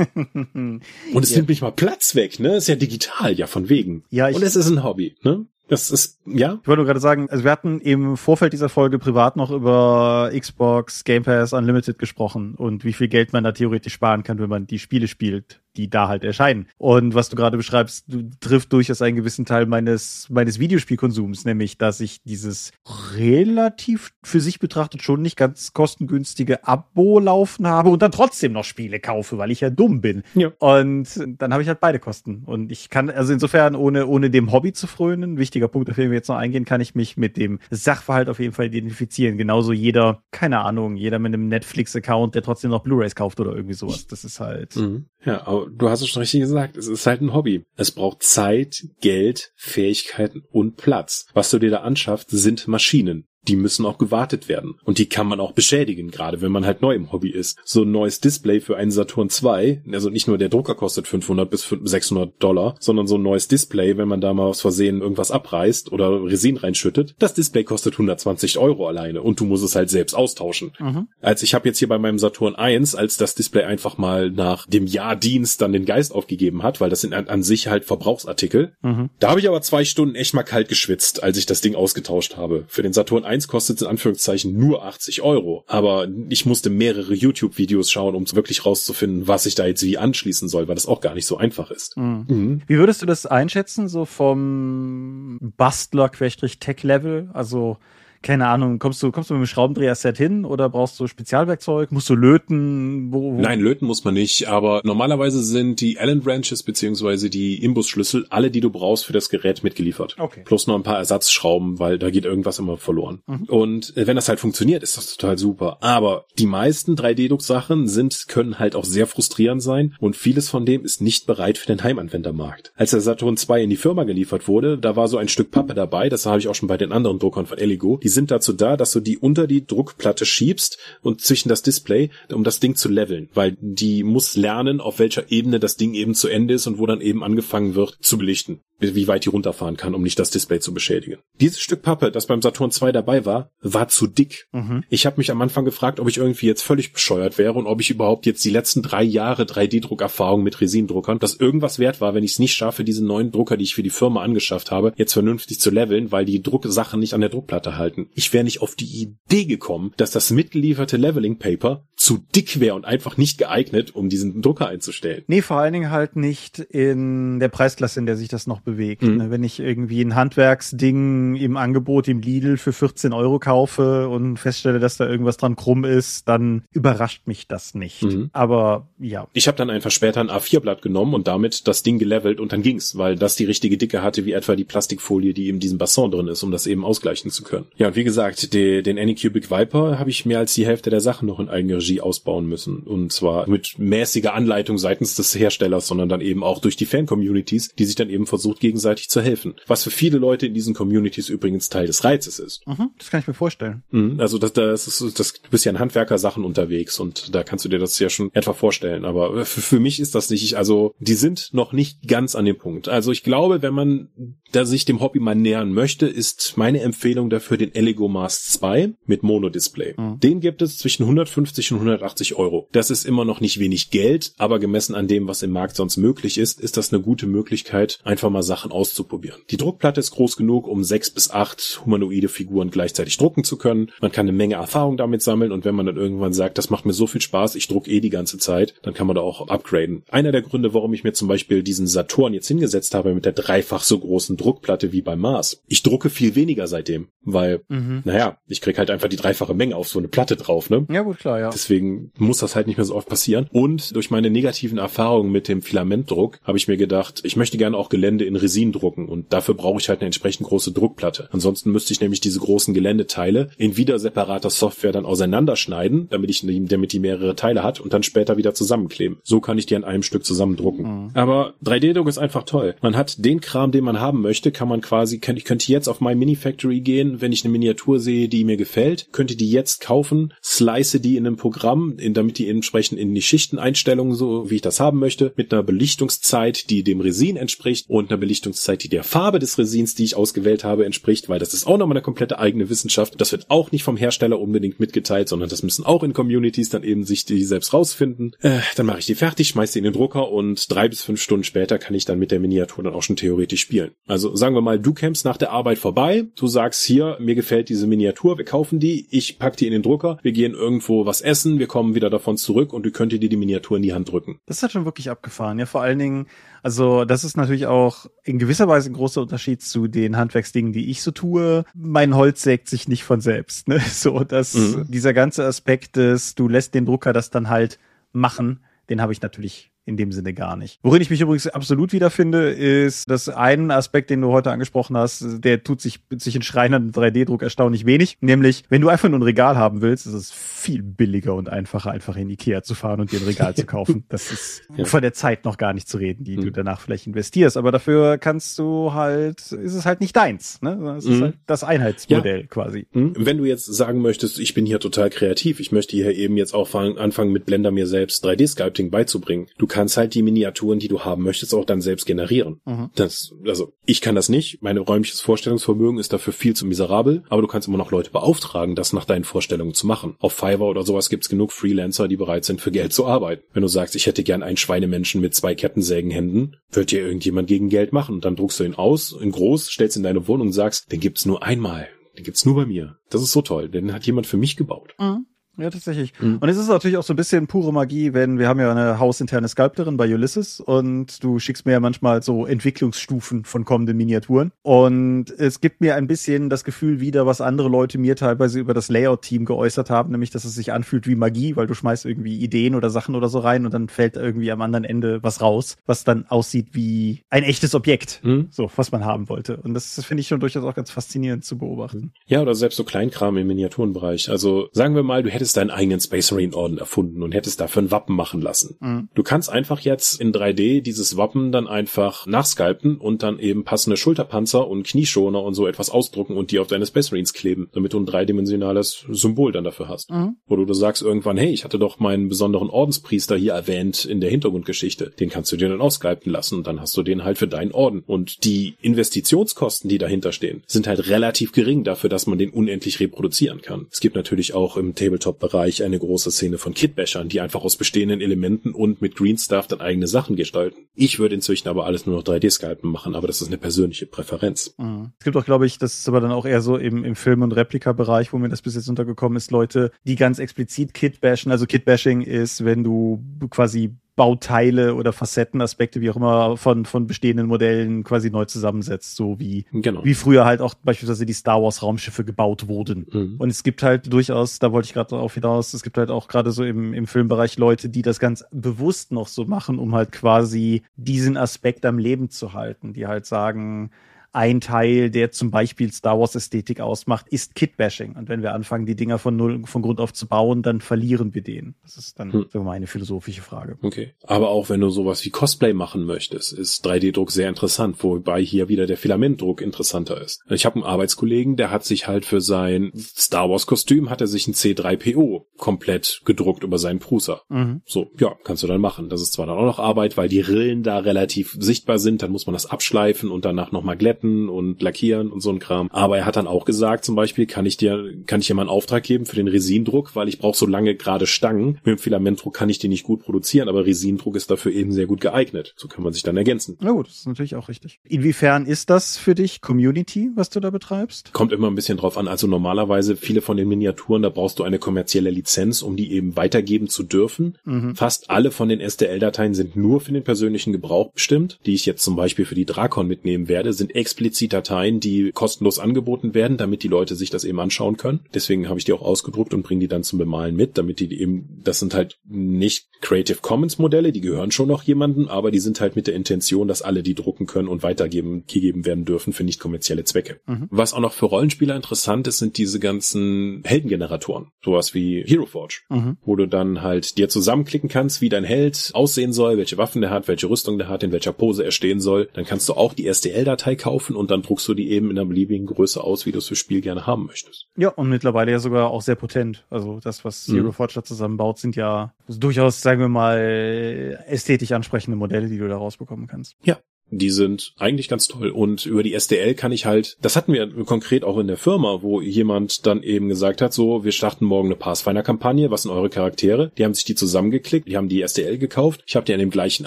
Und 0.54 0.82
es 1.22 1.30
Ja. 1.30 1.36
nimmt 1.38 1.48
mich 1.48 1.60
mal 1.60 1.70
Platz 1.72 2.14
weg, 2.14 2.38
ne? 2.40 2.56
Ist 2.56 2.68
ja 2.68 2.76
digital, 2.76 3.34
ja, 3.38 3.46
von 3.46 3.68
wegen. 3.68 4.04
Ja, 4.10 4.28
ich- 4.28 4.36
Und 4.36 4.42
es 4.42 4.56
ist 4.56 4.68
ein 4.68 4.82
Hobby, 4.84 5.14
ne? 5.22 5.46
Das 5.70 5.88
ist, 5.92 6.18
ja, 6.26 6.58
Ich 6.60 6.66
wollte 6.66 6.78
nur 6.78 6.86
gerade 6.86 6.98
sagen, 6.98 7.30
also 7.30 7.44
wir 7.44 7.52
hatten 7.52 7.78
im 7.78 8.16
Vorfeld 8.16 8.52
dieser 8.52 8.68
Folge 8.68 8.98
privat 8.98 9.36
noch 9.36 9.52
über 9.52 10.28
Xbox 10.36 11.04
Game 11.04 11.22
Pass 11.22 11.52
Unlimited 11.52 11.96
gesprochen 11.96 12.56
und 12.56 12.84
wie 12.84 12.92
viel 12.92 13.06
Geld 13.06 13.32
man 13.32 13.44
da 13.44 13.52
theoretisch 13.52 13.92
sparen 13.92 14.24
kann, 14.24 14.40
wenn 14.40 14.48
man 14.48 14.66
die 14.66 14.80
Spiele 14.80 15.06
spielt, 15.06 15.60
die 15.76 15.88
da 15.88 16.08
halt 16.08 16.24
erscheinen. 16.24 16.66
Und 16.78 17.14
was 17.14 17.28
du 17.28 17.36
gerade 17.36 17.56
beschreibst, 17.56 18.04
du, 18.08 18.30
trifft 18.40 18.72
durchaus 18.72 19.02
einen 19.02 19.16
gewissen 19.16 19.44
Teil 19.44 19.66
meines, 19.66 20.28
meines 20.30 20.58
Videospielkonsums, 20.58 21.44
nämlich, 21.44 21.78
dass 21.78 22.00
ich 22.00 22.22
dieses 22.22 22.72
relativ 23.16 24.12
für 24.22 24.40
sich 24.40 24.58
betrachtet 24.58 25.02
schon 25.02 25.22
nicht 25.22 25.36
ganz 25.36 25.72
kostengünstige 25.72 26.66
Abo 26.66 27.18
laufen 27.18 27.66
habe 27.66 27.90
und 27.90 28.02
dann 28.02 28.12
trotzdem 28.12 28.52
noch 28.52 28.64
Spiele 28.64 29.00
kaufe, 29.00 29.38
weil 29.38 29.50
ich 29.50 29.60
ja 29.60 29.70
dumm 29.70 30.00
bin. 30.00 30.22
Ja. 30.34 30.50
Und 30.58 31.08
dann 31.38 31.52
habe 31.52 31.62
ich 31.62 31.68
halt 31.68 31.80
beide 31.80 31.98
Kosten. 31.98 32.42
Und 32.46 32.72
ich 32.72 32.90
kann, 32.90 33.10
also 33.10 33.32
insofern, 33.32 33.74
ohne, 33.74 34.06
ohne 34.06 34.30
dem 34.30 34.52
Hobby 34.52 34.72
zu 34.72 34.86
frönen, 34.86 35.38
wichtiger 35.38 35.68
Punkt, 35.68 35.90
auf 35.90 35.96
den 35.96 36.10
wir 36.10 36.16
jetzt 36.16 36.28
noch 36.28 36.36
eingehen, 36.36 36.64
kann 36.64 36.80
ich 36.80 36.94
mich 36.94 37.16
mit 37.16 37.36
dem 37.36 37.60
Sachverhalt 37.70 38.28
auf 38.28 38.40
jeden 38.40 38.52
Fall 38.52 38.66
identifizieren. 38.66 39.38
Genauso 39.38 39.72
jeder, 39.72 40.22
keine 40.30 40.60
Ahnung, 40.60 40.96
jeder 40.96 41.18
mit 41.18 41.32
einem 41.32 41.48
Netflix-Account, 41.48 42.34
der 42.34 42.42
trotzdem 42.42 42.70
noch 42.70 42.82
Blu-Rays 42.82 43.14
kauft 43.14 43.40
oder 43.40 43.54
irgendwie 43.54 43.74
sowas. 43.74 44.06
Das 44.06 44.24
ist 44.24 44.40
halt. 44.40 44.76
Mhm. 44.76 45.06
Ja, 45.24 45.46
aber 45.46 45.59
du 45.66 45.88
hast 45.88 46.02
es 46.02 46.08
schon 46.08 46.20
richtig 46.20 46.40
gesagt. 46.40 46.76
Es 46.76 46.86
ist 46.86 47.06
halt 47.06 47.20
ein 47.20 47.34
Hobby. 47.34 47.64
Es 47.76 47.90
braucht 47.90 48.22
Zeit, 48.22 48.86
Geld, 49.00 49.52
Fähigkeiten 49.56 50.42
und 50.50 50.76
Platz. 50.76 51.26
Was 51.32 51.50
du 51.50 51.58
dir 51.58 51.70
da 51.70 51.80
anschaffst, 51.80 52.30
sind 52.30 52.68
Maschinen. 52.68 53.26
Die 53.48 53.56
müssen 53.56 53.86
auch 53.86 53.98
gewartet 53.98 54.48
werden. 54.48 54.74
Und 54.84 54.98
die 54.98 55.08
kann 55.08 55.26
man 55.26 55.40
auch 55.40 55.52
beschädigen, 55.52 56.10
gerade 56.10 56.40
wenn 56.40 56.52
man 56.52 56.66
halt 56.66 56.82
neu 56.82 56.94
im 56.94 57.12
Hobby 57.12 57.30
ist. 57.30 57.58
So 57.64 57.82
ein 57.82 57.90
neues 57.90 58.20
Display 58.20 58.60
für 58.60 58.76
einen 58.76 58.90
Saturn 58.90 59.30
2, 59.30 59.82
also 59.92 60.10
nicht 60.10 60.28
nur 60.28 60.38
der 60.38 60.48
Drucker 60.48 60.74
kostet 60.74 61.08
500 61.08 61.50
bis 61.50 61.74
600 61.82 62.42
Dollar, 62.42 62.76
sondern 62.80 63.06
so 63.06 63.16
ein 63.16 63.22
neues 63.22 63.48
Display, 63.48 63.96
wenn 63.96 64.08
man 64.08 64.20
da 64.20 64.34
mal 64.34 64.46
aus 64.46 64.60
Versehen 64.60 65.00
irgendwas 65.00 65.30
abreißt 65.30 65.92
oder 65.92 66.24
Resin 66.24 66.56
reinschüttet, 66.56 67.14
das 67.18 67.34
Display 67.34 67.64
kostet 67.64 67.94
120 67.94 68.58
Euro 68.58 68.86
alleine 68.88 69.22
und 69.22 69.40
du 69.40 69.44
musst 69.44 69.64
es 69.64 69.74
halt 69.74 69.90
selbst 69.90 70.14
austauschen. 70.14 70.72
Mhm. 70.78 71.08
Als 71.20 71.42
ich 71.42 71.54
habe 71.54 71.68
jetzt 71.68 71.78
hier 71.78 71.88
bei 71.88 71.98
meinem 71.98 72.18
Saturn 72.18 72.54
1, 72.54 72.94
als 72.94 73.16
das 73.16 73.34
Display 73.34 73.64
einfach 73.64 73.98
mal 73.98 74.30
nach 74.30 74.66
dem 74.66 74.86
Jahr 74.86 75.16
Dienst 75.16 75.60
dann 75.62 75.72
den 75.72 75.84
Geist 75.84 76.14
aufgegeben 76.14 76.62
hat, 76.62 76.80
weil 76.80 76.90
das 76.90 77.00
sind 77.00 77.14
an, 77.14 77.28
an 77.28 77.42
sich 77.42 77.68
halt 77.68 77.84
Verbrauchsartikel. 77.84 78.72
Mhm. 78.82 79.10
Da 79.18 79.30
habe 79.30 79.40
ich 79.40 79.48
aber 79.48 79.62
zwei 79.62 79.84
Stunden 79.84 80.14
echt 80.14 80.34
mal 80.34 80.42
kalt 80.42 80.68
geschwitzt, 80.68 81.22
als 81.22 81.38
ich 81.38 81.46
das 81.46 81.60
Ding 81.60 81.74
ausgetauscht 81.74 82.36
habe. 82.36 82.64
Für 82.68 82.82
den 82.82 82.92
Saturn 82.92 83.24
1 83.30 83.48
kostet 83.48 83.80
in 83.80 83.86
Anführungszeichen 83.88 84.58
nur 84.58 84.84
80 84.84 85.22
Euro. 85.22 85.64
Aber 85.66 86.06
ich 86.28 86.44
musste 86.46 86.68
mehrere 86.68 87.14
YouTube-Videos 87.14 87.90
schauen, 87.90 88.14
um 88.14 88.30
wirklich 88.32 88.66
rauszufinden, 88.66 89.26
was 89.26 89.46
ich 89.46 89.54
da 89.54 89.66
jetzt 89.66 89.82
wie 89.82 89.96
anschließen 89.98 90.48
soll, 90.48 90.68
weil 90.68 90.74
das 90.74 90.86
auch 90.86 91.00
gar 91.00 91.14
nicht 91.14 91.26
so 91.26 91.38
einfach 91.38 91.70
ist. 91.70 91.96
Mhm. 91.96 92.26
Mhm. 92.28 92.62
Wie 92.66 92.76
würdest 92.76 93.00
du 93.02 93.06
das 93.06 93.24
einschätzen, 93.26 93.88
so 93.88 94.04
vom 94.04 95.38
Bastler-Tech-Level? 95.56 97.30
Also, 97.32 97.78
keine 98.22 98.48
Ahnung, 98.48 98.78
kommst 98.78 99.02
du, 99.02 99.10
kommst 99.10 99.30
du 99.30 99.34
mit 99.34 99.42
dem 99.42 99.46
Schraubendreher-Set 99.46 100.18
hin 100.18 100.44
oder 100.44 100.68
brauchst 100.68 101.00
du 101.00 101.06
Spezialwerkzeug? 101.06 101.90
Musst 101.90 102.10
du 102.10 102.14
löten? 102.14 103.12
Wo, 103.12 103.32
wo? 103.32 103.40
Nein, 103.40 103.60
löten 103.60 103.86
muss 103.86 104.04
man 104.04 104.12
nicht, 104.12 104.46
aber 104.46 104.82
normalerweise 104.84 105.42
sind 105.42 105.80
die 105.80 105.98
Allen 105.98 106.20
Branches 106.20 106.62
beziehungsweise 106.62 107.30
die 107.30 107.62
Imbusschlüssel 107.62 108.26
alle, 108.28 108.50
die 108.50 108.60
du 108.60 108.68
brauchst 108.68 109.06
für 109.06 109.14
das 109.14 109.30
Gerät 109.30 109.64
mitgeliefert. 109.64 110.16
Okay. 110.18 110.42
Plus 110.44 110.66
noch 110.66 110.74
ein 110.74 110.82
paar 110.82 110.98
Ersatzschrauben, 110.98 111.78
weil 111.78 111.98
da 111.98 112.10
geht 112.10 112.26
irgendwas 112.26 112.58
immer 112.58 112.76
verloren. 112.76 113.22
Mhm. 113.26 113.44
Und 113.44 113.96
äh, 113.96 114.06
wenn 114.06 114.16
das 114.16 114.28
halt 114.28 114.38
funktioniert, 114.38 114.82
ist 114.82 114.98
das 114.98 115.16
total 115.16 115.38
super. 115.38 115.78
Aber 115.80 116.26
die 116.38 116.46
meisten 116.46 116.96
3D-Druck-Sachen 116.96 117.88
sind, 117.88 118.26
können 118.28 118.58
halt 118.58 118.76
auch 118.76 118.84
sehr 118.84 119.06
frustrierend 119.06 119.62
sein 119.62 119.94
und 119.98 120.14
vieles 120.14 120.50
von 120.50 120.66
dem 120.66 120.84
ist 120.84 121.00
nicht 121.00 121.26
bereit 121.26 121.56
für 121.56 121.66
den 121.66 121.82
Heimanwendermarkt. 121.82 122.72
Als 122.76 122.90
der 122.90 123.00
Saturn 123.00 123.38
2 123.38 123.62
in 123.62 123.70
die 123.70 123.76
Firma 123.76 124.04
geliefert 124.04 124.46
wurde, 124.46 124.76
da 124.76 124.94
war 124.94 125.08
so 125.08 125.16
ein 125.16 125.28
Stück 125.28 125.50
Pappe 125.50 125.72
dabei, 125.72 126.10
das 126.10 126.26
habe 126.26 126.38
ich 126.38 126.48
auch 126.48 126.54
schon 126.54 126.68
bei 126.68 126.76
den 126.76 126.92
anderen 126.92 127.18
Druckern 127.18 127.46
von 127.46 127.56
Eligo. 127.56 127.98
Die 128.02 128.09
sind 128.10 128.30
dazu 128.30 128.52
da, 128.52 128.76
dass 128.76 128.92
du 128.92 129.00
die 129.00 129.18
unter 129.18 129.46
die 129.46 129.66
Druckplatte 129.66 130.26
schiebst 130.26 130.78
und 131.02 131.20
zwischen 131.20 131.48
das 131.48 131.62
Display, 131.62 132.10
um 132.32 132.44
das 132.44 132.60
Ding 132.60 132.74
zu 132.76 132.88
leveln, 132.88 133.28
weil 133.34 133.56
die 133.60 134.02
muss 134.02 134.36
lernen, 134.36 134.80
auf 134.80 134.98
welcher 134.98 135.30
Ebene 135.30 135.60
das 135.60 135.76
Ding 135.76 135.94
eben 135.94 136.14
zu 136.14 136.28
Ende 136.28 136.54
ist 136.54 136.66
und 136.66 136.78
wo 136.78 136.86
dann 136.86 137.00
eben 137.00 137.24
angefangen 137.24 137.74
wird 137.74 137.96
zu 138.00 138.18
belichten. 138.18 138.60
Wie 138.80 139.08
weit 139.08 139.24
die 139.24 139.28
runterfahren 139.28 139.76
kann, 139.76 139.94
um 139.94 140.02
nicht 140.02 140.18
das 140.18 140.30
Display 140.30 140.60
zu 140.60 140.74
beschädigen. 140.74 141.18
Dieses 141.40 141.60
Stück 141.60 141.82
Pappe, 141.82 142.10
das 142.10 142.26
beim 142.26 142.42
Saturn 142.42 142.70
2 142.70 142.92
dabei 142.92 143.24
war, 143.24 143.50
war 143.60 143.88
zu 143.88 144.06
dick. 144.06 144.48
Mhm. 144.52 144.84
Ich 144.88 145.06
habe 145.06 145.18
mich 145.18 145.30
am 145.30 145.40
Anfang 145.42 145.64
gefragt, 145.64 146.00
ob 146.00 146.08
ich 146.08 146.18
irgendwie 146.18 146.46
jetzt 146.46 146.62
völlig 146.62 146.92
bescheuert 146.92 147.38
wäre 147.38 147.54
und 147.54 147.66
ob 147.66 147.80
ich 147.80 147.90
überhaupt 147.90 148.26
jetzt 148.26 148.44
die 148.44 148.50
letzten 148.50 148.82
drei 148.82 149.02
Jahre 149.02 149.44
3D-Druckerfahrung 149.44 150.42
mit 150.42 150.60
Resindruckern, 150.60 151.18
dass 151.18 151.34
irgendwas 151.34 151.78
wert 151.78 152.00
war, 152.00 152.14
wenn 152.14 152.24
ich 152.24 152.32
es 152.32 152.38
nicht 152.38 152.54
schaffe, 152.54 152.84
diese 152.84 153.04
neuen 153.04 153.30
Drucker, 153.32 153.56
die 153.56 153.64
ich 153.64 153.74
für 153.74 153.82
die 153.82 153.90
Firma 153.90 154.22
angeschafft 154.22 154.70
habe, 154.70 154.92
jetzt 154.96 155.12
vernünftig 155.12 155.60
zu 155.60 155.70
leveln, 155.70 156.12
weil 156.12 156.24
die 156.24 156.42
Drucksachen 156.42 157.00
nicht 157.00 157.14
an 157.14 157.20
der 157.20 157.30
Druckplatte 157.30 157.76
halten. 157.76 158.08
Ich 158.14 158.32
wäre 158.32 158.44
nicht 158.44 158.62
auf 158.62 158.74
die 158.74 159.02
Idee 159.02 159.44
gekommen, 159.44 159.92
dass 159.96 160.10
das 160.10 160.30
mitgelieferte 160.30 160.96
Leveling 160.96 161.38
Paper 161.38 161.84
zu 162.00 162.24
dick 162.34 162.60
wäre 162.60 162.74
und 162.74 162.86
einfach 162.86 163.18
nicht 163.18 163.36
geeignet, 163.36 163.94
um 163.94 164.08
diesen 164.08 164.40
Drucker 164.40 164.68
einzustellen. 164.68 165.22
Nee, 165.26 165.42
vor 165.42 165.58
allen 165.58 165.74
Dingen 165.74 165.90
halt 165.90 166.16
nicht 166.16 166.58
in 166.58 167.40
der 167.40 167.48
Preisklasse, 167.48 168.00
in 168.00 168.06
der 168.06 168.16
sich 168.16 168.28
das 168.28 168.46
noch 168.46 168.60
bewegt. 168.60 169.02
Mhm. 169.02 169.16
Ne, 169.18 169.30
wenn 169.30 169.44
ich 169.44 169.60
irgendwie 169.60 170.00
ein 170.00 170.14
Handwerksding 170.14 171.36
im 171.36 171.58
Angebot 171.58 172.08
im 172.08 172.22
Lidl 172.22 172.56
für 172.56 172.72
14 172.72 173.12
Euro 173.12 173.38
kaufe 173.38 174.08
und 174.08 174.38
feststelle, 174.38 174.78
dass 174.78 174.96
da 174.96 175.06
irgendwas 175.06 175.36
dran 175.36 175.56
krumm 175.56 175.84
ist, 175.84 176.26
dann 176.26 176.62
überrascht 176.72 177.26
mich 177.26 177.48
das 177.48 177.74
nicht. 177.74 178.02
Mhm. 178.02 178.30
Aber 178.32 178.88
ja. 178.98 179.28
Ich 179.34 179.46
habe 179.46 179.58
dann 179.58 179.68
einfach 179.68 179.90
später 179.90 180.22
ein 180.22 180.30
A4-Blatt 180.30 180.80
genommen 180.80 181.12
und 181.12 181.28
damit 181.28 181.68
das 181.68 181.82
Ding 181.82 181.98
gelevelt 181.98 182.40
und 182.40 182.52
dann 182.52 182.62
ging's, 182.62 182.96
weil 182.96 183.16
das 183.16 183.36
die 183.36 183.44
richtige 183.44 183.76
Dicke 183.76 184.02
hatte, 184.02 184.24
wie 184.24 184.32
etwa 184.32 184.56
die 184.56 184.64
Plastikfolie, 184.64 185.34
die 185.34 185.50
in 185.50 185.60
diesem 185.60 185.76
Basson 185.76 186.10
drin 186.10 186.28
ist, 186.28 186.42
um 186.42 186.50
das 186.50 186.66
eben 186.66 186.82
ausgleichen 186.82 187.30
zu 187.30 187.42
können. 187.42 187.66
Ja, 187.76 187.88
und 187.88 187.96
wie 187.96 188.04
gesagt, 188.04 188.54
die, 188.54 188.82
den 188.82 188.98
Anycubic 188.98 189.50
Viper 189.50 189.98
habe 189.98 190.08
ich 190.08 190.24
mehr 190.24 190.38
als 190.38 190.54
die 190.54 190.64
Hälfte 190.64 190.88
der 190.88 191.02
Sachen 191.02 191.28
noch 191.28 191.38
in 191.38 191.50
Eigenregie 191.50 191.89
ausbauen 191.98 192.46
müssen. 192.46 192.84
Und 192.84 193.12
zwar 193.12 193.48
mit 193.48 193.78
mäßiger 193.78 194.34
Anleitung 194.34 194.78
seitens 194.78 195.14
des 195.14 195.34
Herstellers, 195.34 195.86
sondern 195.86 196.08
dann 196.08 196.20
eben 196.20 196.44
auch 196.44 196.60
durch 196.60 196.76
die 196.76 196.86
Fan-Communities, 196.86 197.70
die 197.76 197.84
sich 197.84 197.96
dann 197.96 198.10
eben 198.10 198.26
versucht, 198.26 198.60
gegenseitig 198.60 199.08
zu 199.08 199.20
helfen. 199.20 199.54
Was 199.66 199.84
für 199.84 199.90
viele 199.90 200.18
Leute 200.18 200.46
in 200.46 200.54
diesen 200.54 200.74
Communities 200.74 201.28
übrigens 201.28 201.68
Teil 201.68 201.86
des 201.86 202.04
Reizes 202.04 202.38
ist. 202.38 202.66
Mhm, 202.66 202.90
das 202.98 203.10
kann 203.10 203.20
ich 203.20 203.26
mir 203.26 203.34
vorstellen. 203.34 203.82
Mhm, 203.90 204.20
also 204.20 204.38
das, 204.38 204.52
das 204.52 204.86
ist, 204.86 205.18
das, 205.18 205.32
du 205.32 205.50
bist 205.50 205.64
ja 205.64 205.70
in 205.70 205.78
Handwerker-Sachen 205.78 206.44
unterwegs 206.44 207.00
und 207.00 207.34
da 207.34 207.42
kannst 207.42 207.64
du 207.64 207.68
dir 207.68 207.78
das 207.78 207.98
ja 207.98 208.10
schon 208.10 208.30
etwa 208.34 208.52
vorstellen. 208.52 209.04
Aber 209.04 209.44
für, 209.44 209.60
für 209.60 209.80
mich 209.80 210.00
ist 210.00 210.14
das 210.14 210.30
nicht, 210.30 210.54
also 210.54 210.94
die 211.00 211.14
sind 211.14 211.48
noch 211.52 211.72
nicht 211.72 212.06
ganz 212.06 212.34
an 212.34 212.44
dem 212.44 212.58
Punkt. 212.58 212.88
Also 212.88 213.12
ich 213.12 213.22
glaube, 213.22 213.62
wenn 213.62 213.74
man 213.74 214.08
da 214.52 214.64
sich 214.64 214.84
dem 214.84 215.00
Hobby 215.00 215.20
mal 215.20 215.34
nähern 215.34 215.72
möchte, 215.72 216.06
ist 216.06 216.54
meine 216.56 216.80
Empfehlung 216.80 217.30
dafür 217.30 217.56
den 217.56 217.70
Mars 218.10 218.48
2 218.48 218.92
mit 219.06 219.22
Mono-Display. 219.22 219.94
Mhm. 219.96 220.20
Den 220.20 220.40
gibt 220.40 220.62
es 220.62 220.78
zwischen 220.78 221.04
150 221.04 221.72
und 221.72 221.79
180 221.80 222.36
Euro. 222.36 222.68
Das 222.72 222.90
ist 222.90 223.04
immer 223.04 223.24
noch 223.24 223.40
nicht 223.40 223.58
wenig 223.58 223.90
Geld, 223.90 224.32
aber 224.38 224.58
gemessen 224.58 224.94
an 224.94 225.08
dem, 225.08 225.28
was 225.28 225.42
im 225.42 225.50
Markt 225.50 225.76
sonst 225.76 225.96
möglich 225.96 226.38
ist, 226.38 226.60
ist 226.60 226.76
das 226.76 226.92
eine 226.92 227.02
gute 227.02 227.26
Möglichkeit, 227.26 227.98
einfach 228.04 228.30
mal 228.30 228.42
Sachen 228.42 228.72
auszuprobieren. 228.72 229.40
Die 229.50 229.56
Druckplatte 229.56 230.00
ist 230.00 230.12
groß 230.12 230.36
genug, 230.36 230.66
um 230.66 230.84
sechs 230.84 231.10
bis 231.10 231.30
acht 231.30 231.82
humanoide 231.84 232.28
Figuren 232.28 232.70
gleichzeitig 232.70 233.16
drucken 233.16 233.44
zu 233.44 233.56
können. 233.56 233.90
Man 234.00 234.12
kann 234.12 234.26
eine 234.26 234.36
Menge 234.36 234.56
Erfahrung 234.56 234.96
damit 234.96 235.22
sammeln 235.22 235.52
und 235.52 235.64
wenn 235.64 235.74
man 235.74 235.86
dann 235.86 235.96
irgendwann 235.96 236.32
sagt, 236.32 236.58
das 236.58 236.70
macht 236.70 236.86
mir 236.86 236.92
so 236.92 237.06
viel 237.06 237.20
Spaß, 237.20 237.54
ich 237.54 237.68
druck 237.68 237.88
eh 237.88 238.00
die 238.00 238.10
ganze 238.10 238.38
Zeit, 238.38 238.74
dann 238.82 238.94
kann 238.94 239.06
man 239.06 239.16
da 239.16 239.22
auch 239.22 239.48
upgraden. 239.48 240.04
Einer 240.10 240.32
der 240.32 240.42
Gründe, 240.42 240.74
warum 240.74 240.94
ich 240.94 241.04
mir 241.04 241.12
zum 241.12 241.28
Beispiel 241.28 241.62
diesen 241.62 241.86
Saturn 241.86 242.34
jetzt 242.34 242.48
hingesetzt 242.48 242.94
habe 242.94 243.14
mit 243.14 243.24
der 243.24 243.32
dreifach 243.32 243.82
so 243.82 243.98
großen 243.98 244.36
Druckplatte 244.36 244.92
wie 244.92 245.02
beim 245.02 245.20
Mars. 245.20 245.62
Ich 245.66 245.82
drucke 245.82 246.10
viel 246.10 246.34
weniger 246.34 246.66
seitdem, 246.66 247.08
weil, 247.22 247.62
mhm. 247.68 248.02
naja, 248.04 248.38
ich 248.46 248.60
krieg 248.60 248.78
halt 248.78 248.90
einfach 248.90 249.08
die 249.08 249.16
dreifache 249.16 249.54
Menge 249.54 249.76
auf 249.76 249.88
so 249.88 249.98
eine 249.98 250.08
Platte 250.08 250.36
drauf, 250.36 250.70
ne? 250.70 250.86
Ja, 250.90 251.02
gut, 251.02 251.18
klar, 251.18 251.38
ja. 251.40 251.50
Deswegen 251.70 252.10
muss 252.18 252.38
das 252.38 252.56
halt 252.56 252.66
nicht 252.66 252.78
mehr 252.78 252.84
so 252.84 252.96
oft 252.96 253.08
passieren. 253.08 253.46
Und 253.52 253.94
durch 253.94 254.10
meine 254.10 254.28
negativen 254.28 254.78
Erfahrungen 254.78 255.30
mit 255.30 255.46
dem 255.46 255.62
Filamentdruck 255.62 256.40
habe 256.42 256.58
ich 256.58 256.66
mir 256.66 256.76
gedacht, 256.76 257.20
ich 257.22 257.36
möchte 257.36 257.58
gerne 257.58 257.76
auch 257.76 257.88
Gelände 257.88 258.24
in 258.24 258.34
Resin 258.34 258.72
drucken 258.72 259.08
und 259.08 259.32
dafür 259.32 259.54
brauche 259.54 259.80
ich 259.80 259.88
halt 259.88 260.00
eine 260.00 260.06
entsprechend 260.06 260.48
große 260.48 260.72
Druckplatte. 260.72 261.28
Ansonsten 261.30 261.70
müsste 261.70 261.92
ich 261.92 262.00
nämlich 262.00 262.20
diese 262.20 262.40
großen 262.40 262.74
Geländeteile 262.74 263.50
in 263.56 263.76
wieder 263.76 264.00
separater 264.00 264.50
Software 264.50 264.90
dann 264.90 265.06
auseinanderschneiden, 265.06 266.08
damit 266.10 266.28
ich, 266.28 266.44
damit 266.44 266.92
die 266.92 266.98
mehrere 266.98 267.36
Teile 267.36 267.62
hat 267.62 267.80
und 267.80 267.92
dann 267.92 268.02
später 268.02 268.36
wieder 268.36 268.52
zusammenkleben. 268.52 269.18
So 269.22 269.40
kann 269.40 269.56
ich 269.56 269.66
die 269.66 269.76
an 269.76 269.84
einem 269.84 270.02
Stück 270.02 270.24
zusammendrucken. 270.24 271.04
Mhm. 271.04 271.10
Aber 271.14 271.54
3D-Druck 271.64 272.08
ist 272.08 272.18
einfach 272.18 272.42
toll. 272.42 272.74
Man 272.82 272.96
hat 272.96 273.24
den 273.24 273.40
Kram, 273.40 273.70
den 273.70 273.84
man 273.84 274.00
haben 274.00 274.22
möchte, 274.22 274.50
kann 274.50 274.68
man 274.68 274.80
quasi, 274.80 275.20
ich 275.24 275.44
könnte 275.44 275.70
jetzt 275.70 275.88
auf 275.88 276.00
My 276.00 276.16
Mini 276.16 276.34
Factory 276.34 276.80
gehen, 276.80 277.20
wenn 277.20 277.30
ich 277.30 277.44
eine 277.44 277.52
Miniatur 277.52 278.00
sehe, 278.00 278.28
die 278.28 278.42
mir 278.42 278.56
gefällt, 278.56 279.06
könnte 279.12 279.36
die 279.36 279.50
jetzt 279.50 279.80
kaufen, 279.80 280.34
slice 280.42 280.98
die 280.98 281.16
in 281.16 281.26
einem 281.26 281.36
Programm, 281.36 281.59
in, 281.98 282.14
damit 282.14 282.38
die 282.38 282.48
entsprechend 282.48 282.98
in 282.98 283.14
die 283.14 283.22
Schichteneinstellungen 283.22 284.14
so, 284.14 284.50
wie 284.50 284.56
ich 284.56 284.62
das 284.62 284.80
haben 284.80 284.98
möchte, 284.98 285.32
mit 285.36 285.52
einer 285.52 285.62
Belichtungszeit, 285.62 286.70
die 286.70 286.82
dem 286.82 287.00
Resin 287.00 287.36
entspricht 287.36 287.88
und 287.88 288.10
einer 288.10 288.18
Belichtungszeit, 288.18 288.82
die 288.82 288.88
der 288.88 289.04
Farbe 289.04 289.38
des 289.38 289.58
Resins, 289.58 289.94
die 289.94 290.04
ich 290.04 290.16
ausgewählt 290.16 290.64
habe, 290.64 290.84
entspricht, 290.84 291.28
weil 291.28 291.38
das 291.38 291.54
ist 291.54 291.66
auch 291.66 291.78
nochmal 291.78 291.96
eine 291.96 292.02
komplette 292.02 292.38
eigene 292.38 292.70
Wissenschaft. 292.70 293.20
Das 293.20 293.32
wird 293.32 293.46
auch 293.48 293.72
nicht 293.72 293.84
vom 293.84 293.96
Hersteller 293.96 294.40
unbedingt 294.40 294.80
mitgeteilt, 294.80 295.28
sondern 295.28 295.48
das 295.48 295.62
müssen 295.62 295.84
auch 295.84 296.02
in 296.02 296.12
Communities 296.12 296.70
dann 296.70 296.82
eben 296.82 297.04
sich 297.04 297.24
die 297.24 297.44
selbst 297.44 297.72
rausfinden. 297.72 298.36
Äh, 298.40 298.60
dann 298.76 298.86
mache 298.86 299.00
ich 299.00 299.06
die 299.06 299.14
fertig, 299.14 299.48
schmeiße 299.48 299.74
die 299.74 299.78
in 299.80 299.84
den 299.84 299.92
Drucker 299.92 300.30
und 300.30 300.70
drei 300.70 300.88
bis 300.88 301.02
fünf 301.02 301.20
Stunden 301.20 301.44
später 301.44 301.78
kann 301.78 301.94
ich 301.94 302.04
dann 302.04 302.18
mit 302.18 302.30
der 302.30 302.40
Miniatur 302.40 302.84
dann 302.84 302.94
auch 302.94 303.02
schon 303.02 303.16
theoretisch 303.16 303.60
spielen. 303.60 303.92
Also 304.06 304.34
sagen 304.36 304.54
wir 304.54 304.60
mal, 304.60 304.78
du 304.78 304.92
kämpfst 304.92 305.24
nach 305.24 305.36
der 305.36 305.50
Arbeit 305.50 305.78
vorbei, 305.78 306.26
du 306.36 306.46
sagst 306.46 306.84
hier, 306.84 307.16
mir 307.20 307.34
gefällt 307.34 307.68
diese 307.68 307.86
Miniatur, 307.86 308.38
wir 308.38 308.44
kaufen 308.44 308.78
die, 308.78 309.06
ich 309.10 309.38
pack 309.38 309.56
die 309.56 309.66
in 309.66 309.72
den 309.72 309.82
Drucker, 309.82 310.18
wir 310.22 310.32
gehen 310.32 310.54
irgendwo 310.54 311.06
was 311.06 311.20
essen, 311.20 311.49
wir 311.58 311.66
kommen 311.66 311.94
wieder 311.94 312.10
davon 312.10 312.36
zurück 312.36 312.72
und 312.72 312.84
du 312.84 312.90
könntest 312.90 313.22
dir 313.22 313.28
die 313.28 313.36
Miniatur 313.36 313.76
in 313.76 313.82
die 313.82 313.92
Hand 313.92 314.10
drücken. 314.10 314.38
Das 314.46 314.62
hat 314.62 314.72
schon 314.72 314.84
wirklich 314.84 315.10
abgefahren. 315.10 315.58
Ja, 315.58 315.66
vor 315.66 315.82
allen 315.82 315.98
Dingen, 315.98 316.26
also 316.62 317.04
das 317.04 317.24
ist 317.24 317.36
natürlich 317.36 317.66
auch 317.66 318.06
in 318.24 318.38
gewisser 318.38 318.68
Weise 318.68 318.90
ein 318.90 318.94
großer 318.94 319.20
Unterschied 319.22 319.62
zu 319.62 319.88
den 319.88 320.16
Handwerksdingen, 320.16 320.72
die 320.72 320.90
ich 320.90 321.02
so 321.02 321.10
tue. 321.10 321.64
Mein 321.74 322.14
Holz 322.14 322.42
sägt 322.42 322.68
sich 322.68 322.88
nicht 322.88 323.04
von 323.04 323.20
selbst. 323.20 323.68
Ne? 323.68 323.80
So, 324.00 324.24
dass 324.24 324.54
mhm. 324.54 324.86
dieser 324.88 325.12
ganze 325.12 325.44
Aspekt 325.44 325.96
des, 325.96 326.34
du 326.34 326.48
lässt 326.48 326.74
den 326.74 326.86
Drucker 326.86 327.12
das 327.12 327.30
dann 327.30 327.50
halt 327.50 327.78
machen, 328.12 328.60
den 328.88 329.02
habe 329.02 329.12
ich 329.12 329.20
natürlich 329.20 329.69
in 329.86 329.96
dem 329.96 330.12
Sinne 330.12 330.34
gar 330.34 330.56
nicht. 330.56 330.78
Worin 330.82 331.02
ich 331.02 331.10
mich 331.10 331.20
übrigens 331.20 331.46
absolut 331.46 331.92
wiederfinde, 331.92 332.50
ist, 332.50 333.10
dass 333.10 333.28
ein 333.28 333.70
Aspekt, 333.70 334.10
den 334.10 334.20
du 334.20 334.28
heute 334.28 334.50
angesprochen 334.50 334.96
hast, 334.96 335.24
der 335.44 335.64
tut 335.64 335.80
sich 335.80 336.00
sich 336.12 336.36
in 336.36 336.42
Schreinern 336.42 336.92
3D-Druck 336.92 337.42
erstaunlich 337.42 337.86
wenig. 337.86 338.18
Nämlich, 338.20 338.64
wenn 338.68 338.82
du 338.82 338.88
einfach 338.88 339.08
nur 339.08 339.18
ein 339.18 339.22
Regal 339.22 339.56
haben 339.56 339.80
willst, 339.80 340.06
ist 340.06 340.12
es 340.12 340.30
viel 340.32 340.82
billiger 340.82 341.34
und 341.34 341.48
einfacher, 341.48 341.90
einfach 341.90 342.16
in 342.16 342.28
Ikea 342.30 342.62
zu 342.62 342.74
fahren 342.74 343.00
und 343.00 343.12
dir 343.12 343.20
ein 343.20 343.26
Regal 343.26 343.54
zu 343.54 343.66
kaufen. 343.66 344.04
Das 344.10 344.32
ist 344.32 344.62
ja. 344.76 344.84
von 344.86 345.02
der 345.02 345.12
Zeit 345.12 345.44
noch 345.44 345.56
gar 345.56 345.72
nicht 345.72 345.88
zu 345.88 345.96
reden, 345.96 346.24
die 346.24 346.36
mhm. 346.36 346.42
du 346.42 346.50
danach 346.50 346.80
vielleicht 346.80 347.06
investierst. 347.06 347.56
Aber 347.56 347.70
dafür 347.70 348.18
kannst 348.18 348.58
du 348.58 348.92
halt, 348.92 349.52
ist 349.52 349.74
es 349.74 349.86
halt 349.86 350.00
nicht 350.00 350.16
deins. 350.16 350.60
Ne? 350.62 350.96
Es 350.98 351.04
ist 351.04 351.18
mhm. 351.18 351.22
halt 351.22 351.34
das 351.46 351.64
Einheitsmodell 351.64 352.40
ja. 352.40 352.46
quasi. 352.46 352.86
Mhm. 352.92 353.14
Wenn 353.16 353.38
du 353.38 353.44
jetzt 353.44 353.66
sagen 353.66 354.02
möchtest, 354.02 354.40
ich 354.40 354.52
bin 354.54 354.66
hier 354.66 354.80
total 354.80 355.10
kreativ, 355.10 355.60
ich 355.60 355.70
möchte 355.70 355.96
hier 355.96 356.12
eben 356.14 356.36
jetzt 356.36 356.54
auch 356.54 356.74
anfangen 356.74 357.32
mit 357.32 357.46
Blender 357.46 357.70
mir 357.70 357.86
selbst 357.86 358.24
3D-Sculpting 358.24 358.90
beizubringen. 358.90 359.46
Du 359.58 359.66
kannst 359.70 359.96
halt 359.96 360.14
die 360.14 360.22
Miniaturen, 360.22 360.78
die 360.78 360.88
du 360.88 361.00
haben 361.00 361.22
möchtest, 361.22 361.54
auch 361.54 361.64
dann 361.64 361.80
selbst 361.80 362.04
generieren. 362.04 362.60
Mhm. 362.66 362.90
Das, 362.94 363.32
also 363.46 363.72
ich 363.86 364.00
kann 364.00 364.14
das 364.14 364.28
nicht. 364.28 364.62
Mein 364.62 364.76
räumliches 364.76 365.20
Vorstellungsvermögen 365.20 365.98
ist 365.98 366.12
dafür 366.12 366.32
viel 366.32 366.54
zu 366.54 366.66
miserabel, 366.66 367.22
aber 367.30 367.40
du 367.40 367.48
kannst 367.48 367.68
immer 367.68 367.78
noch 367.78 367.90
Leute 367.90 368.10
beauftragen, 368.10 368.74
das 368.74 368.92
nach 368.92 369.04
deinen 369.04 369.24
Vorstellungen 369.24 369.72
zu 369.72 369.86
machen. 369.86 370.16
Auf 370.18 370.34
Fiverr 370.34 370.68
oder 370.68 370.82
sowas 370.82 371.08
gibt's 371.08 371.28
genug 371.28 371.52
Freelancer, 371.52 372.08
die 372.08 372.16
bereit 372.16 372.44
sind, 372.44 372.60
für 372.60 372.70
Geld 372.70 372.92
zu 372.92 373.06
arbeiten. 373.06 373.44
Wenn 373.52 373.62
du 373.62 373.68
sagst, 373.68 373.94
ich 373.94 374.06
hätte 374.06 374.24
gern 374.24 374.42
einen 374.42 374.56
Schweinemenschen 374.56 375.20
mit 375.20 375.34
zwei 375.34 375.54
Kettensägenhänden, 375.54 376.56
wird 376.70 376.90
dir 376.90 377.00
irgendjemand 377.00 377.48
gegen 377.48 377.68
Geld 377.68 377.92
machen 377.92 378.16
und 378.16 378.24
dann 378.24 378.36
druckst 378.36 378.60
du 378.60 378.64
ihn 378.64 378.74
aus, 378.74 379.16
in 379.18 379.30
groß, 379.30 379.68
stellst 379.68 379.96
in 379.96 380.02
deine 380.02 380.28
Wohnung 380.28 380.48
und 380.48 380.52
sagst, 380.52 380.90
den 380.92 381.00
gibt's 381.00 381.24
nur 381.24 381.42
einmal. 381.42 381.88
Den 382.18 382.24
gibt's 382.24 382.44
nur 382.44 382.56
bei 382.56 382.66
mir. 382.66 382.96
Das 383.08 383.22
ist 383.22 383.32
so 383.32 383.40
toll. 383.40 383.68
Den 383.68 383.92
hat 383.92 384.04
jemand 384.04 384.26
für 384.26 384.36
mich 384.36 384.56
gebaut. 384.56 384.94
Mhm. 384.98 385.26
Ja, 385.60 385.70
tatsächlich. 385.70 386.12
Mhm. 386.20 386.38
Und 386.38 386.48
es 386.48 386.56
ist 386.56 386.68
natürlich 386.68 386.96
auch 386.96 387.02
so 387.02 387.12
ein 387.12 387.16
bisschen 387.16 387.46
pure 387.46 387.72
Magie, 387.72 388.14
wenn 388.14 388.38
wir 388.38 388.48
haben 388.48 388.60
ja 388.60 388.70
eine 388.70 388.98
hausinterne 388.98 389.48
Sculptorin 389.48 389.96
bei 389.96 390.12
Ulysses 390.12 390.60
und 390.60 391.22
du 391.22 391.38
schickst 391.38 391.66
mir 391.66 391.72
ja 391.72 391.80
manchmal 391.80 392.22
so 392.22 392.46
Entwicklungsstufen 392.46 393.44
von 393.44 393.64
kommenden 393.64 393.96
Miniaturen. 393.96 394.52
Und 394.62 395.30
es 395.38 395.60
gibt 395.60 395.80
mir 395.80 395.96
ein 395.96 396.06
bisschen 396.06 396.50
das 396.50 396.64
Gefühl 396.64 397.00
wieder, 397.00 397.26
was 397.26 397.40
andere 397.40 397.68
Leute 397.68 397.98
mir 397.98 398.16
teilweise 398.16 398.58
über 398.58 398.74
das 398.74 398.88
Layout-Team 398.88 399.44
geäußert 399.44 399.90
haben, 399.90 400.12
nämlich, 400.12 400.30
dass 400.30 400.44
es 400.44 400.54
sich 400.54 400.72
anfühlt 400.72 401.06
wie 401.06 401.14
Magie, 401.14 401.56
weil 401.56 401.66
du 401.66 401.74
schmeißt 401.74 402.06
irgendwie 402.06 402.38
Ideen 402.38 402.74
oder 402.74 402.90
Sachen 402.90 403.14
oder 403.14 403.28
so 403.28 403.40
rein 403.40 403.66
und 403.66 403.74
dann 403.74 403.88
fällt 403.88 404.16
irgendwie 404.16 404.50
am 404.50 404.62
anderen 404.62 404.84
Ende 404.84 405.22
was 405.22 405.40
raus, 405.40 405.76
was 405.86 406.04
dann 406.04 406.26
aussieht 406.28 406.68
wie 406.72 407.22
ein 407.30 407.42
echtes 407.42 407.74
Objekt, 407.74 408.20
mhm. 408.22 408.48
so, 408.50 408.70
was 408.76 408.92
man 408.92 409.04
haben 409.04 409.28
wollte. 409.28 409.56
Und 409.58 409.74
das 409.74 410.02
finde 410.04 410.22
ich 410.22 410.28
schon 410.28 410.40
durchaus 410.40 410.64
auch 410.64 410.74
ganz 410.74 410.90
faszinierend 410.90 411.44
zu 411.44 411.58
beobachten. 411.58 412.12
Ja, 412.26 412.40
oder 412.40 412.54
selbst 412.54 412.76
so 412.76 412.84
Kleinkram 412.84 413.36
im 413.36 413.46
Miniaturenbereich. 413.46 414.30
Also 414.30 414.68
sagen 414.72 414.94
wir 414.94 415.02
mal, 415.02 415.22
du 415.22 415.30
hättest 415.30 415.49
hättest 415.50 415.56
deinen 415.56 415.70
eigenen 415.70 416.00
Space 416.00 416.30
Marine 416.30 416.54
Orden 416.54 416.78
erfunden 416.78 417.22
und 417.22 417.34
hättest 417.34 417.60
dafür 417.60 417.82
ein 417.82 417.90
Wappen 417.90 418.14
machen 418.14 418.40
lassen. 418.40 418.76
Mhm. 418.80 419.08
Du 419.14 419.22
kannst 419.22 419.50
einfach 419.50 419.80
jetzt 419.80 420.20
in 420.20 420.32
3D 420.32 420.80
dieses 420.80 421.16
Wappen 421.16 421.50
dann 421.50 421.66
einfach 421.66 422.26
nachscalpen 422.26 422.98
und 422.98 423.22
dann 423.22 423.38
eben 423.40 423.64
passende 423.64 423.96
Schulterpanzer 423.96 424.68
und 424.68 424.86
Knieschoner 424.86 425.42
und 425.42 425.54
so 425.54 425.66
etwas 425.66 425.90
ausdrucken 425.90 426.36
und 426.36 426.52
die 426.52 426.60
auf 426.60 426.68
deine 426.68 426.86
Space 426.86 427.10
Marines 427.10 427.32
kleben, 427.32 427.68
damit 427.72 427.92
du 427.92 427.98
ein 427.98 428.06
dreidimensionales 428.06 429.06
Symbol 429.10 429.50
dann 429.50 429.64
dafür 429.64 429.88
hast. 429.88 430.10
Mhm. 430.10 430.36
Wo 430.46 430.56
du, 430.56 430.64
du 430.64 430.74
sagst 430.74 431.02
irgendwann, 431.02 431.36
hey, 431.36 431.50
ich 431.50 431.64
hatte 431.64 431.78
doch 431.78 431.98
meinen 431.98 432.28
besonderen 432.28 432.70
Ordenspriester 432.70 433.36
hier 433.36 433.52
erwähnt 433.52 434.04
in 434.04 434.20
der 434.20 434.30
Hintergrundgeschichte. 434.30 435.10
Den 435.18 435.30
kannst 435.30 435.50
du 435.50 435.56
dir 435.56 435.68
dann 435.68 435.80
ausskypen 435.80 436.30
lassen 436.30 436.58
und 436.58 436.66
dann 436.66 436.80
hast 436.80 436.96
du 436.96 437.02
den 437.02 437.24
halt 437.24 437.38
für 437.38 437.48
deinen 437.48 437.72
Orden. 437.72 438.04
Und 438.06 438.44
die 438.44 438.76
Investitionskosten, 438.82 439.88
die 439.88 439.98
dahinter 439.98 440.30
stehen, 440.30 440.62
sind 440.66 440.86
halt 440.86 441.08
relativ 441.08 441.52
gering 441.52 441.82
dafür, 441.82 442.08
dass 442.08 442.28
man 442.28 442.38
den 442.38 442.50
unendlich 442.50 443.00
reproduzieren 443.00 443.62
kann. 443.62 443.86
Es 443.90 444.00
gibt 444.00 444.14
natürlich 444.14 444.54
auch 444.54 444.76
im 444.76 444.94
Tabletop-Bereich 445.30 445.82
eine 445.82 445.98
große 445.98 446.30
Szene 446.30 446.58
von 446.58 446.74
Kitbashern, 446.74 447.28
die 447.28 447.40
einfach 447.40 447.62
aus 447.62 447.76
bestehenden 447.76 448.20
Elementen 448.20 448.72
und 448.72 449.00
mit 449.00 449.16
Green 449.16 449.38
Stuff 449.38 449.66
dann 449.66 449.80
eigene 449.80 450.06
Sachen 450.06 450.36
gestalten. 450.36 450.88
Ich 450.94 451.18
würde 451.18 451.34
inzwischen 451.34 451.68
aber 451.68 451.86
alles 451.86 452.06
nur 452.06 452.16
noch 452.16 452.24
3D-Skypen 452.24 452.90
machen, 452.90 453.14
aber 453.14 453.26
das 453.26 453.40
ist 453.40 453.48
eine 453.48 453.58
persönliche 453.58 454.06
Präferenz. 454.06 454.74
Mhm. 454.78 455.12
Es 455.18 455.24
gibt 455.24 455.36
auch, 455.36 455.44
glaube 455.44 455.66
ich, 455.66 455.78
das 455.78 455.98
ist 455.98 456.08
aber 456.08 456.20
dann 456.20 456.32
auch 456.32 456.46
eher 456.46 456.60
so 456.60 456.76
im, 456.76 457.04
im 457.04 457.14
Film- 457.14 457.42
und 457.42 457.52
Replika-Bereich, 457.52 458.32
wo 458.32 458.38
mir 458.38 458.48
das 458.48 458.62
bis 458.62 458.74
jetzt 458.74 458.88
untergekommen 458.88 459.36
ist, 459.36 459.50
Leute, 459.50 459.92
die 460.04 460.16
ganz 460.16 460.38
explizit 460.38 460.94
Kit-Bashen. 460.94 461.52
Also 461.52 461.66
Kit-Bashing 461.66 462.22
ist, 462.22 462.64
wenn 462.64 462.84
du 462.84 463.22
quasi 463.50 463.94
Bauteile 464.16 464.94
oder 464.94 465.12
Facettenaspekte, 465.12 466.00
wie 466.00 466.10
auch 466.10 466.16
immer, 466.16 466.56
von, 466.56 466.84
von 466.84 467.06
bestehenden 467.06 467.46
Modellen 467.46 468.04
quasi 468.04 468.30
neu 468.30 468.44
zusammensetzt, 468.44 469.16
so 469.16 469.38
wie, 469.38 469.64
genau. 469.72 470.04
wie 470.04 470.14
früher 470.14 470.44
halt 470.44 470.60
auch 470.60 470.74
beispielsweise 470.74 471.26
die 471.26 471.32
Star 471.32 471.62
Wars 471.62 471.82
Raumschiffe 471.82 472.24
gebaut 472.24 472.68
wurden. 472.68 473.06
Mhm. 473.10 473.36
Und 473.38 473.50
es 473.50 473.62
gibt 473.62 473.82
halt 473.82 474.12
durchaus, 474.12 474.58
da 474.58 474.72
wollte 474.72 474.86
ich 474.86 474.92
gerade 474.92 475.10
darauf 475.10 475.34
hinaus, 475.34 475.74
es 475.74 475.82
gibt 475.82 475.98
halt 475.98 476.10
auch 476.10 476.28
gerade 476.28 476.50
so 476.50 476.64
im, 476.64 476.92
im 476.92 477.06
Filmbereich 477.06 477.58
Leute, 477.58 477.88
die 477.88 478.02
das 478.02 478.18
ganz 478.18 478.44
bewusst 478.50 479.12
noch 479.12 479.28
so 479.28 479.44
machen, 479.44 479.78
um 479.78 479.94
halt 479.94 480.12
quasi 480.12 480.82
diesen 480.96 481.36
Aspekt 481.36 481.86
am 481.86 481.98
Leben 481.98 482.30
zu 482.30 482.52
halten, 482.52 482.92
die 482.92 483.06
halt 483.06 483.26
sagen, 483.26 483.90
ein 484.32 484.60
Teil, 484.60 485.10
der 485.10 485.32
zum 485.32 485.50
Beispiel 485.50 485.92
Star 485.92 486.18
Wars 486.18 486.34
Ästhetik 486.34 486.80
ausmacht, 486.80 487.26
ist 487.28 487.54
Kit-Bashing. 487.54 488.16
Und 488.16 488.28
wenn 488.28 488.42
wir 488.42 488.54
anfangen, 488.54 488.86
die 488.86 488.96
Dinger 488.96 489.18
von 489.18 489.36
null, 489.36 489.62
von 489.66 489.82
Grund 489.82 490.00
auf 490.00 490.12
zu 490.12 490.26
bauen, 490.26 490.62
dann 490.62 490.80
verlieren 490.80 491.34
wir 491.34 491.42
den. 491.42 491.74
Das 491.82 491.96
ist 491.96 492.18
dann, 492.18 492.32
hm. 492.32 492.40
sagen 492.42 492.52
wir 492.52 492.62
mal, 492.62 492.72
eine 492.72 492.86
philosophische 492.86 493.42
Frage. 493.42 493.78
Okay. 493.82 494.14
Aber 494.24 494.50
auch 494.50 494.68
wenn 494.68 494.80
du 494.80 494.90
sowas 494.90 495.24
wie 495.24 495.30
Cosplay 495.30 495.72
machen 495.72 496.04
möchtest, 496.04 496.52
ist 496.52 496.86
3D-Druck 496.86 497.30
sehr 497.30 497.48
interessant, 497.48 498.02
wobei 498.02 498.42
hier 498.42 498.68
wieder 498.68 498.86
der 498.86 498.96
Filamentdruck 498.96 499.60
interessanter 499.60 500.20
ist. 500.20 500.42
Ich 500.48 500.66
habe 500.66 500.76
einen 500.76 500.84
Arbeitskollegen, 500.84 501.56
der 501.56 501.70
hat 501.70 501.84
sich 501.84 502.06
halt 502.06 502.24
für 502.24 502.40
sein 502.40 502.92
Star 502.96 503.50
Wars 503.50 503.66
Kostüm 503.66 504.10
hat 504.10 504.20
er 504.20 504.26
sich 504.26 504.46
ein 504.48 504.54
C3PO 504.54 505.44
komplett 505.56 506.22
gedruckt 506.24 506.64
über 506.64 506.78
seinen 506.78 506.98
Prusa. 506.98 507.42
Mhm. 507.48 507.82
So, 507.84 508.10
ja, 508.18 508.34
kannst 508.44 508.62
du 508.62 508.66
dann 508.66 508.80
machen. 508.80 509.08
Das 509.08 509.22
ist 509.22 509.32
zwar 509.32 509.46
dann 509.46 509.58
auch 509.58 509.64
noch 509.64 509.78
Arbeit, 509.78 510.16
weil 510.16 510.28
die 510.28 510.40
Rillen 510.40 510.82
da 510.82 510.98
relativ 510.98 511.56
sichtbar 511.58 511.98
sind, 511.98 512.22
dann 512.22 512.32
muss 512.32 512.46
man 512.46 512.54
das 512.54 512.66
abschleifen 512.66 513.30
und 513.30 513.44
danach 513.44 513.72
nochmal 513.72 513.96
glätten 513.96 514.19
retten 514.20 514.48
und 514.48 514.80
lackieren 514.82 515.30
und 515.30 515.40
so 515.40 515.50
ein 515.50 515.58
Kram. 515.58 515.88
Aber 515.90 516.18
er 516.18 516.26
hat 516.26 516.36
dann 516.36 516.46
auch 516.46 516.64
gesagt, 516.64 517.04
zum 517.04 517.14
Beispiel, 517.14 517.46
kann 517.46 517.66
ich 517.66 517.76
dir, 517.76 518.12
kann 518.26 518.40
ich 518.40 518.46
dir 518.46 518.54
mal 518.54 518.62
einen 518.62 518.70
Auftrag 518.70 519.02
geben 519.02 519.26
für 519.26 519.36
den 519.36 519.48
Resindruck, 519.48 520.14
weil 520.14 520.28
ich 520.28 520.38
brauche 520.38 520.56
so 520.56 520.66
lange 520.66 520.94
gerade 520.94 521.26
Stangen. 521.26 521.78
Mit 521.84 521.86
dem 521.86 521.98
Filamentdruck 521.98 522.54
kann 522.54 522.68
ich 522.68 522.78
die 522.78 522.88
nicht 522.88 523.04
gut 523.04 523.22
produzieren, 523.22 523.68
aber 523.68 523.86
Resindruck 523.86 524.36
ist 524.36 524.50
dafür 524.50 524.72
eben 524.72 524.92
sehr 524.92 525.06
gut 525.06 525.20
geeignet. 525.20 525.74
So 525.76 525.88
kann 525.88 526.04
man 526.04 526.12
sich 526.12 526.22
dann 526.22 526.36
ergänzen. 526.36 526.76
Na 526.80 526.92
gut, 526.92 527.08
das 527.08 527.18
ist 527.18 527.26
natürlich 527.26 527.54
auch 527.56 527.68
richtig. 527.68 528.00
Inwiefern 528.08 528.66
ist 528.66 528.90
das 528.90 529.16
für 529.16 529.34
dich 529.34 529.60
Community, 529.60 530.30
was 530.34 530.50
du 530.50 530.60
da 530.60 530.70
betreibst? 530.70 531.32
Kommt 531.32 531.52
immer 531.52 531.68
ein 531.68 531.74
bisschen 531.74 531.98
drauf 531.98 532.16
an. 532.16 532.28
Also 532.28 532.46
normalerweise 532.46 533.16
viele 533.16 533.40
von 533.40 533.56
den 533.56 533.68
Miniaturen, 533.68 534.22
da 534.22 534.28
brauchst 534.28 534.58
du 534.58 534.64
eine 534.64 534.78
kommerzielle 534.78 535.30
Lizenz, 535.30 535.82
um 535.82 535.96
die 535.96 536.12
eben 536.12 536.36
weitergeben 536.36 536.88
zu 536.88 537.02
dürfen. 537.02 537.58
Mhm. 537.64 537.96
Fast 537.96 538.30
alle 538.30 538.50
von 538.50 538.68
den 538.68 538.80
STL-Dateien 538.80 539.54
sind 539.54 539.76
nur 539.76 540.00
für 540.00 540.12
den 540.12 540.24
persönlichen 540.24 540.72
Gebrauch 540.72 541.12
bestimmt. 541.12 541.58
Die 541.66 541.74
ich 541.74 541.86
jetzt 541.86 542.02
zum 542.02 542.16
Beispiel 542.16 542.44
für 542.44 542.54
die 542.54 542.66
Drakon 542.66 543.06
mitnehmen 543.06 543.48
werde, 543.48 543.72
sind 543.72 543.94
extra 543.94 544.09
explizit 544.10 544.52
Dateien, 544.52 544.98
die 544.98 545.30
kostenlos 545.30 545.78
angeboten 545.78 546.34
werden, 546.34 546.56
damit 546.56 546.82
die 546.82 546.88
Leute 546.88 547.14
sich 547.14 547.30
das 547.30 547.44
eben 547.44 547.60
anschauen 547.60 547.96
können. 547.96 548.20
Deswegen 548.34 548.68
habe 548.68 548.78
ich 548.78 548.84
die 548.84 548.92
auch 548.92 549.02
ausgedruckt 549.02 549.54
und 549.54 549.62
bringe 549.62 549.82
die 549.82 549.88
dann 549.88 550.02
zum 550.02 550.18
Bemalen 550.18 550.56
mit, 550.56 550.76
damit 550.76 550.98
die 550.98 551.20
eben, 551.20 551.60
das 551.62 551.78
sind 551.78 551.94
halt 551.94 552.18
nicht 552.28 552.88
Creative 553.00 553.38
Commons 553.40 553.78
Modelle, 553.78 554.12
die 554.12 554.20
gehören 554.20 554.50
schon 554.50 554.68
noch 554.68 554.82
jemandem, 554.82 555.28
aber 555.28 555.50
die 555.50 555.60
sind 555.60 555.80
halt 555.80 555.96
mit 555.96 556.08
der 556.08 556.14
Intention, 556.14 556.66
dass 556.66 556.82
alle 556.82 557.02
die 557.02 557.14
drucken 557.14 557.46
können 557.46 557.68
und 557.68 557.82
weitergeben 557.82 558.44
gegeben 558.46 558.84
werden 558.84 559.04
dürfen 559.04 559.32
für 559.32 559.44
nicht 559.44 559.60
kommerzielle 559.60 560.04
Zwecke. 560.04 560.40
Mhm. 560.46 560.66
Was 560.70 560.92
auch 560.92 561.00
noch 561.00 561.12
für 561.12 561.26
Rollenspieler 561.26 561.76
interessant 561.76 562.26
ist, 562.26 562.38
sind 562.38 562.58
diese 562.58 562.80
ganzen 562.80 563.62
Heldengeneratoren, 563.64 564.48
sowas 564.62 564.92
wie 564.92 565.22
Hero 565.24 565.46
Forge, 565.46 565.82
mhm. 565.88 566.16
wo 566.24 566.34
du 566.36 566.46
dann 566.46 566.82
halt 566.82 567.16
dir 567.16 567.28
zusammenklicken 567.28 567.88
kannst, 567.88 568.20
wie 568.20 568.28
dein 568.28 568.44
Held 568.44 568.90
aussehen 568.92 569.32
soll, 569.32 569.56
welche 569.56 569.78
Waffen 569.78 570.00
der 570.00 570.10
hat, 570.10 570.26
welche 570.26 570.50
Rüstung 570.50 570.78
der 570.78 570.88
hat, 570.88 571.02
in 571.02 571.12
welcher 571.12 571.32
Pose 571.32 571.64
er 571.64 571.70
stehen 571.72 572.00
soll. 572.00 572.28
Dann 572.34 572.44
kannst 572.44 572.68
du 572.68 572.74
auch 572.74 572.92
die 572.92 573.12
STL-Datei 573.12 573.76
kaufen 573.76 573.99
kaufen 574.00 574.16
und 574.16 574.30
dann 574.30 574.42
druckst 574.42 574.66
du 574.68 574.74
die 574.74 574.90
eben 574.90 575.10
in 575.10 575.18
einer 575.18 575.26
beliebigen 575.26 575.66
Größe 575.66 576.02
aus, 576.02 576.26
wie 576.26 576.32
du 576.32 576.38
es 576.38 576.48
fürs 576.48 576.58
Spiel 576.58 576.80
gerne 576.80 577.06
haben 577.06 577.26
möchtest. 577.26 577.68
Ja, 577.76 577.90
und 577.90 578.08
mittlerweile 578.08 578.50
ja 578.50 578.58
sogar 578.58 578.90
auch 578.90 579.02
sehr 579.02 579.14
potent. 579.14 579.66
Also 579.70 580.00
das, 580.00 580.24
was 580.24 580.44
Zero 580.44 580.68
mhm. 580.68 580.72
Forge 580.72 581.02
zusammenbaut, 581.02 581.58
sind 581.58 581.76
ja 581.76 582.14
durchaus, 582.28 582.80
sagen 582.80 583.00
wir 583.00 583.08
mal, 583.08 584.18
ästhetisch 584.26 584.72
ansprechende 584.72 585.16
Modelle, 585.16 585.48
die 585.48 585.58
du 585.58 585.68
da 585.68 585.76
rausbekommen 585.76 586.26
kannst. 586.26 586.56
Ja, 586.64 586.78
die 587.10 587.30
sind 587.30 587.72
eigentlich 587.78 588.08
ganz 588.08 588.28
toll. 588.28 588.50
Und 588.50 588.86
über 588.86 589.02
die 589.02 589.14
SDL 589.14 589.54
kann 589.54 589.72
ich 589.72 589.86
halt, 589.86 590.16
das 590.22 590.36
hatten 590.36 590.52
wir 590.52 590.68
konkret 590.84 591.24
auch 591.24 591.38
in 591.38 591.46
der 591.46 591.56
Firma, 591.56 592.02
wo 592.02 592.20
jemand 592.20 592.86
dann 592.86 593.02
eben 593.02 593.28
gesagt 593.28 593.60
hat, 593.62 593.72
so, 593.72 594.04
wir 594.04 594.12
starten 594.12 594.44
morgen 594.44 594.68
eine 594.68 594.76
Pathfinder-Kampagne, 594.76 595.70
was 595.70 595.82
sind 595.82 595.90
eure 595.90 596.10
Charaktere? 596.10 596.72
Die 596.78 596.84
haben 596.84 596.94
sich 596.94 597.04
die 597.04 597.14
zusammengeklickt, 597.14 597.88
die 597.88 597.96
haben 597.96 598.08
die 598.08 598.22
SDL 598.22 598.58
gekauft. 598.58 599.02
Ich 599.06 599.16
habe 599.16 599.26
die 599.26 599.34
an 599.34 599.40
dem 599.40 599.50
gleichen 599.50 599.86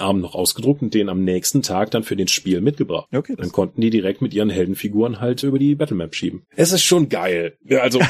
Abend 0.00 0.22
noch 0.22 0.34
ausgedruckt 0.34 0.82
und 0.82 0.94
den 0.94 1.08
am 1.08 1.24
nächsten 1.24 1.62
Tag 1.62 1.90
dann 1.90 2.02
für 2.02 2.16
den 2.16 2.28
Spiel 2.28 2.60
mitgebracht. 2.60 3.08
Okay, 3.12 3.34
dann 3.36 3.52
konnten 3.52 3.80
die 3.80 3.90
direkt 3.90 4.22
mit 4.22 4.34
ihren 4.34 4.50
Heldenfiguren 4.50 5.20
halt 5.20 5.42
über 5.42 5.58
die 5.58 5.74
Battlemap 5.74 6.14
schieben. 6.14 6.42
Es 6.56 6.72
ist 6.72 6.82
schon 6.82 7.08
geil. 7.08 7.56
Also, 7.70 8.00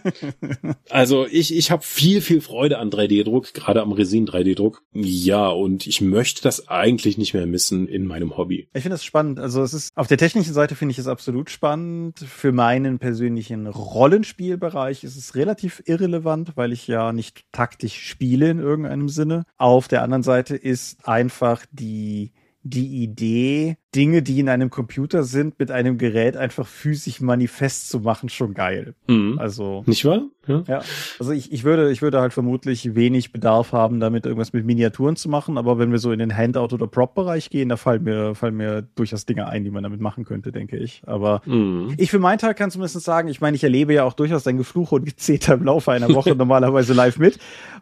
also 0.90 1.26
ich, 1.30 1.54
ich 1.54 1.70
habe 1.70 1.82
viel, 1.82 2.20
viel 2.20 2.40
Freude 2.40 2.78
an 2.78 2.90
3D-Druck, 2.90 3.54
gerade 3.54 3.82
am 3.82 3.92
Resin 3.92 4.26
3D-Druck. 4.26 4.82
Ja, 4.92 5.48
und 5.48 5.86
ich 5.86 6.00
möchte 6.00 6.42
das 6.42 6.68
eigentlich 6.68 7.18
nicht 7.18 7.34
mehr 7.34 7.46
missen 7.46 7.88
in 7.88 8.06
meinem 8.06 8.19
meinem 8.20 8.36
Hobby. 8.36 8.68
Ich 8.72 8.82
finde 8.82 8.94
es 8.94 9.04
spannend. 9.04 9.38
Also 9.38 9.62
es 9.62 9.74
ist 9.74 9.96
auf 9.96 10.06
der 10.06 10.18
technischen 10.18 10.54
Seite 10.54 10.74
finde 10.74 10.92
ich 10.92 10.98
es 10.98 11.08
absolut 11.08 11.50
spannend. 11.50 12.18
Für 12.18 12.52
meinen 12.52 12.98
persönlichen 12.98 13.66
Rollenspielbereich 13.66 15.04
ist 15.04 15.16
es 15.16 15.34
relativ 15.34 15.82
irrelevant, 15.86 16.56
weil 16.56 16.72
ich 16.72 16.86
ja 16.86 17.12
nicht 17.12 17.44
taktisch 17.52 18.08
spiele 18.08 18.50
in 18.50 18.58
irgendeinem 18.58 19.08
Sinne. 19.08 19.44
Auf 19.56 19.88
der 19.88 20.02
anderen 20.02 20.22
Seite 20.22 20.56
ist 20.56 21.06
einfach 21.08 21.66
die 21.72 22.32
die 22.62 23.02
Idee, 23.02 23.78
Dinge, 23.94 24.22
die 24.22 24.38
in 24.38 24.48
einem 24.48 24.70
Computer 24.70 25.24
sind, 25.24 25.58
mit 25.58 25.70
einem 25.72 25.98
Gerät 25.98 26.36
einfach 26.36 26.66
physisch 26.66 27.20
manifest 27.20 27.88
zu 27.88 28.00
machen, 28.00 28.28
schon 28.28 28.54
geil. 28.54 28.94
Mhm. 29.08 29.38
Also. 29.38 29.82
Nicht 29.86 30.04
wahr? 30.04 30.22
Ja. 30.46 30.62
ja. 30.66 30.82
Also 31.18 31.32
ich, 31.32 31.52
ich 31.52 31.64
würde, 31.64 31.90
ich 31.90 32.00
würde 32.00 32.20
halt 32.20 32.32
vermutlich 32.32 32.94
wenig 32.94 33.32
Bedarf 33.32 33.72
haben, 33.72 33.98
damit 33.98 34.26
irgendwas 34.26 34.52
mit 34.52 34.64
Miniaturen 34.64 35.16
zu 35.16 35.28
machen, 35.28 35.58
aber 35.58 35.78
wenn 35.78 35.90
wir 35.90 35.98
so 35.98 36.12
in 36.12 36.20
den 36.20 36.36
Handout- 36.36 36.72
oder 36.72 36.86
Prop-Bereich 36.86 37.50
gehen, 37.50 37.68
da 37.68 37.76
fallen 37.76 38.04
mir, 38.04 38.34
fallen 38.36 38.56
mir 38.56 38.82
durchaus 38.94 39.26
Dinge 39.26 39.48
ein, 39.48 39.64
die 39.64 39.70
man 39.70 39.82
damit 39.82 40.00
machen 40.00 40.24
könnte, 40.24 40.52
denke 40.52 40.76
ich. 40.76 41.02
Aber 41.06 41.42
mhm. 41.44 41.94
ich 41.96 42.10
für 42.10 42.20
meinen 42.20 42.38
Teil 42.38 42.54
kann 42.54 42.70
zumindest 42.70 43.00
sagen, 43.00 43.28
ich 43.28 43.40
meine, 43.40 43.56
ich 43.56 43.64
erlebe 43.64 43.92
ja 43.92 44.04
auch 44.04 44.14
durchaus 44.14 44.44
dein 44.44 44.56
Gefluch 44.56 44.92
und 44.92 45.04
Gezeter 45.04 45.54
im 45.54 45.64
Laufe 45.64 45.90
einer 45.90 46.14
Woche 46.14 46.34
normalerweise 46.36 46.94
live 46.94 47.18
mit. 47.18 47.38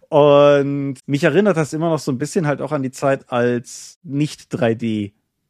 Und 0.09 0.97
mich 1.07 1.23
erinnert 1.23 1.59
das 1.59 1.75
immer 1.75 1.91
noch 1.91 1.99
so 1.99 2.11
ein 2.11 2.19
bisschen 2.19 2.47
halt 2.47 2.63
auch 2.63 2.73
an 2.73 2.83
die 2.83 2.91
Zeit 2.91 3.31
als 3.31 3.99
nicht 4.03 4.51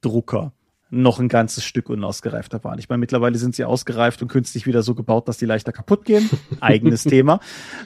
3D-Drucker 0.02 0.50
noch 0.90 1.20
ein 1.20 1.28
ganzes 1.28 1.64
Stück 1.64 1.90
unausgereifter 1.90 2.62
waren. 2.64 2.78
Ich 2.78 2.88
meine, 2.88 3.00
mittlerweile 3.00 3.38
sind 3.38 3.54
sie 3.54 3.64
ausgereift 3.64 4.22
und 4.22 4.28
künstlich 4.28 4.66
wieder 4.66 4.82
so 4.82 4.94
gebaut, 4.94 5.28
dass 5.28 5.38
die 5.38 5.46
leichter 5.46 5.72
kaputt 5.72 6.04
gehen. 6.04 6.28
Eigenes 6.60 7.04
Thema. 7.04 7.40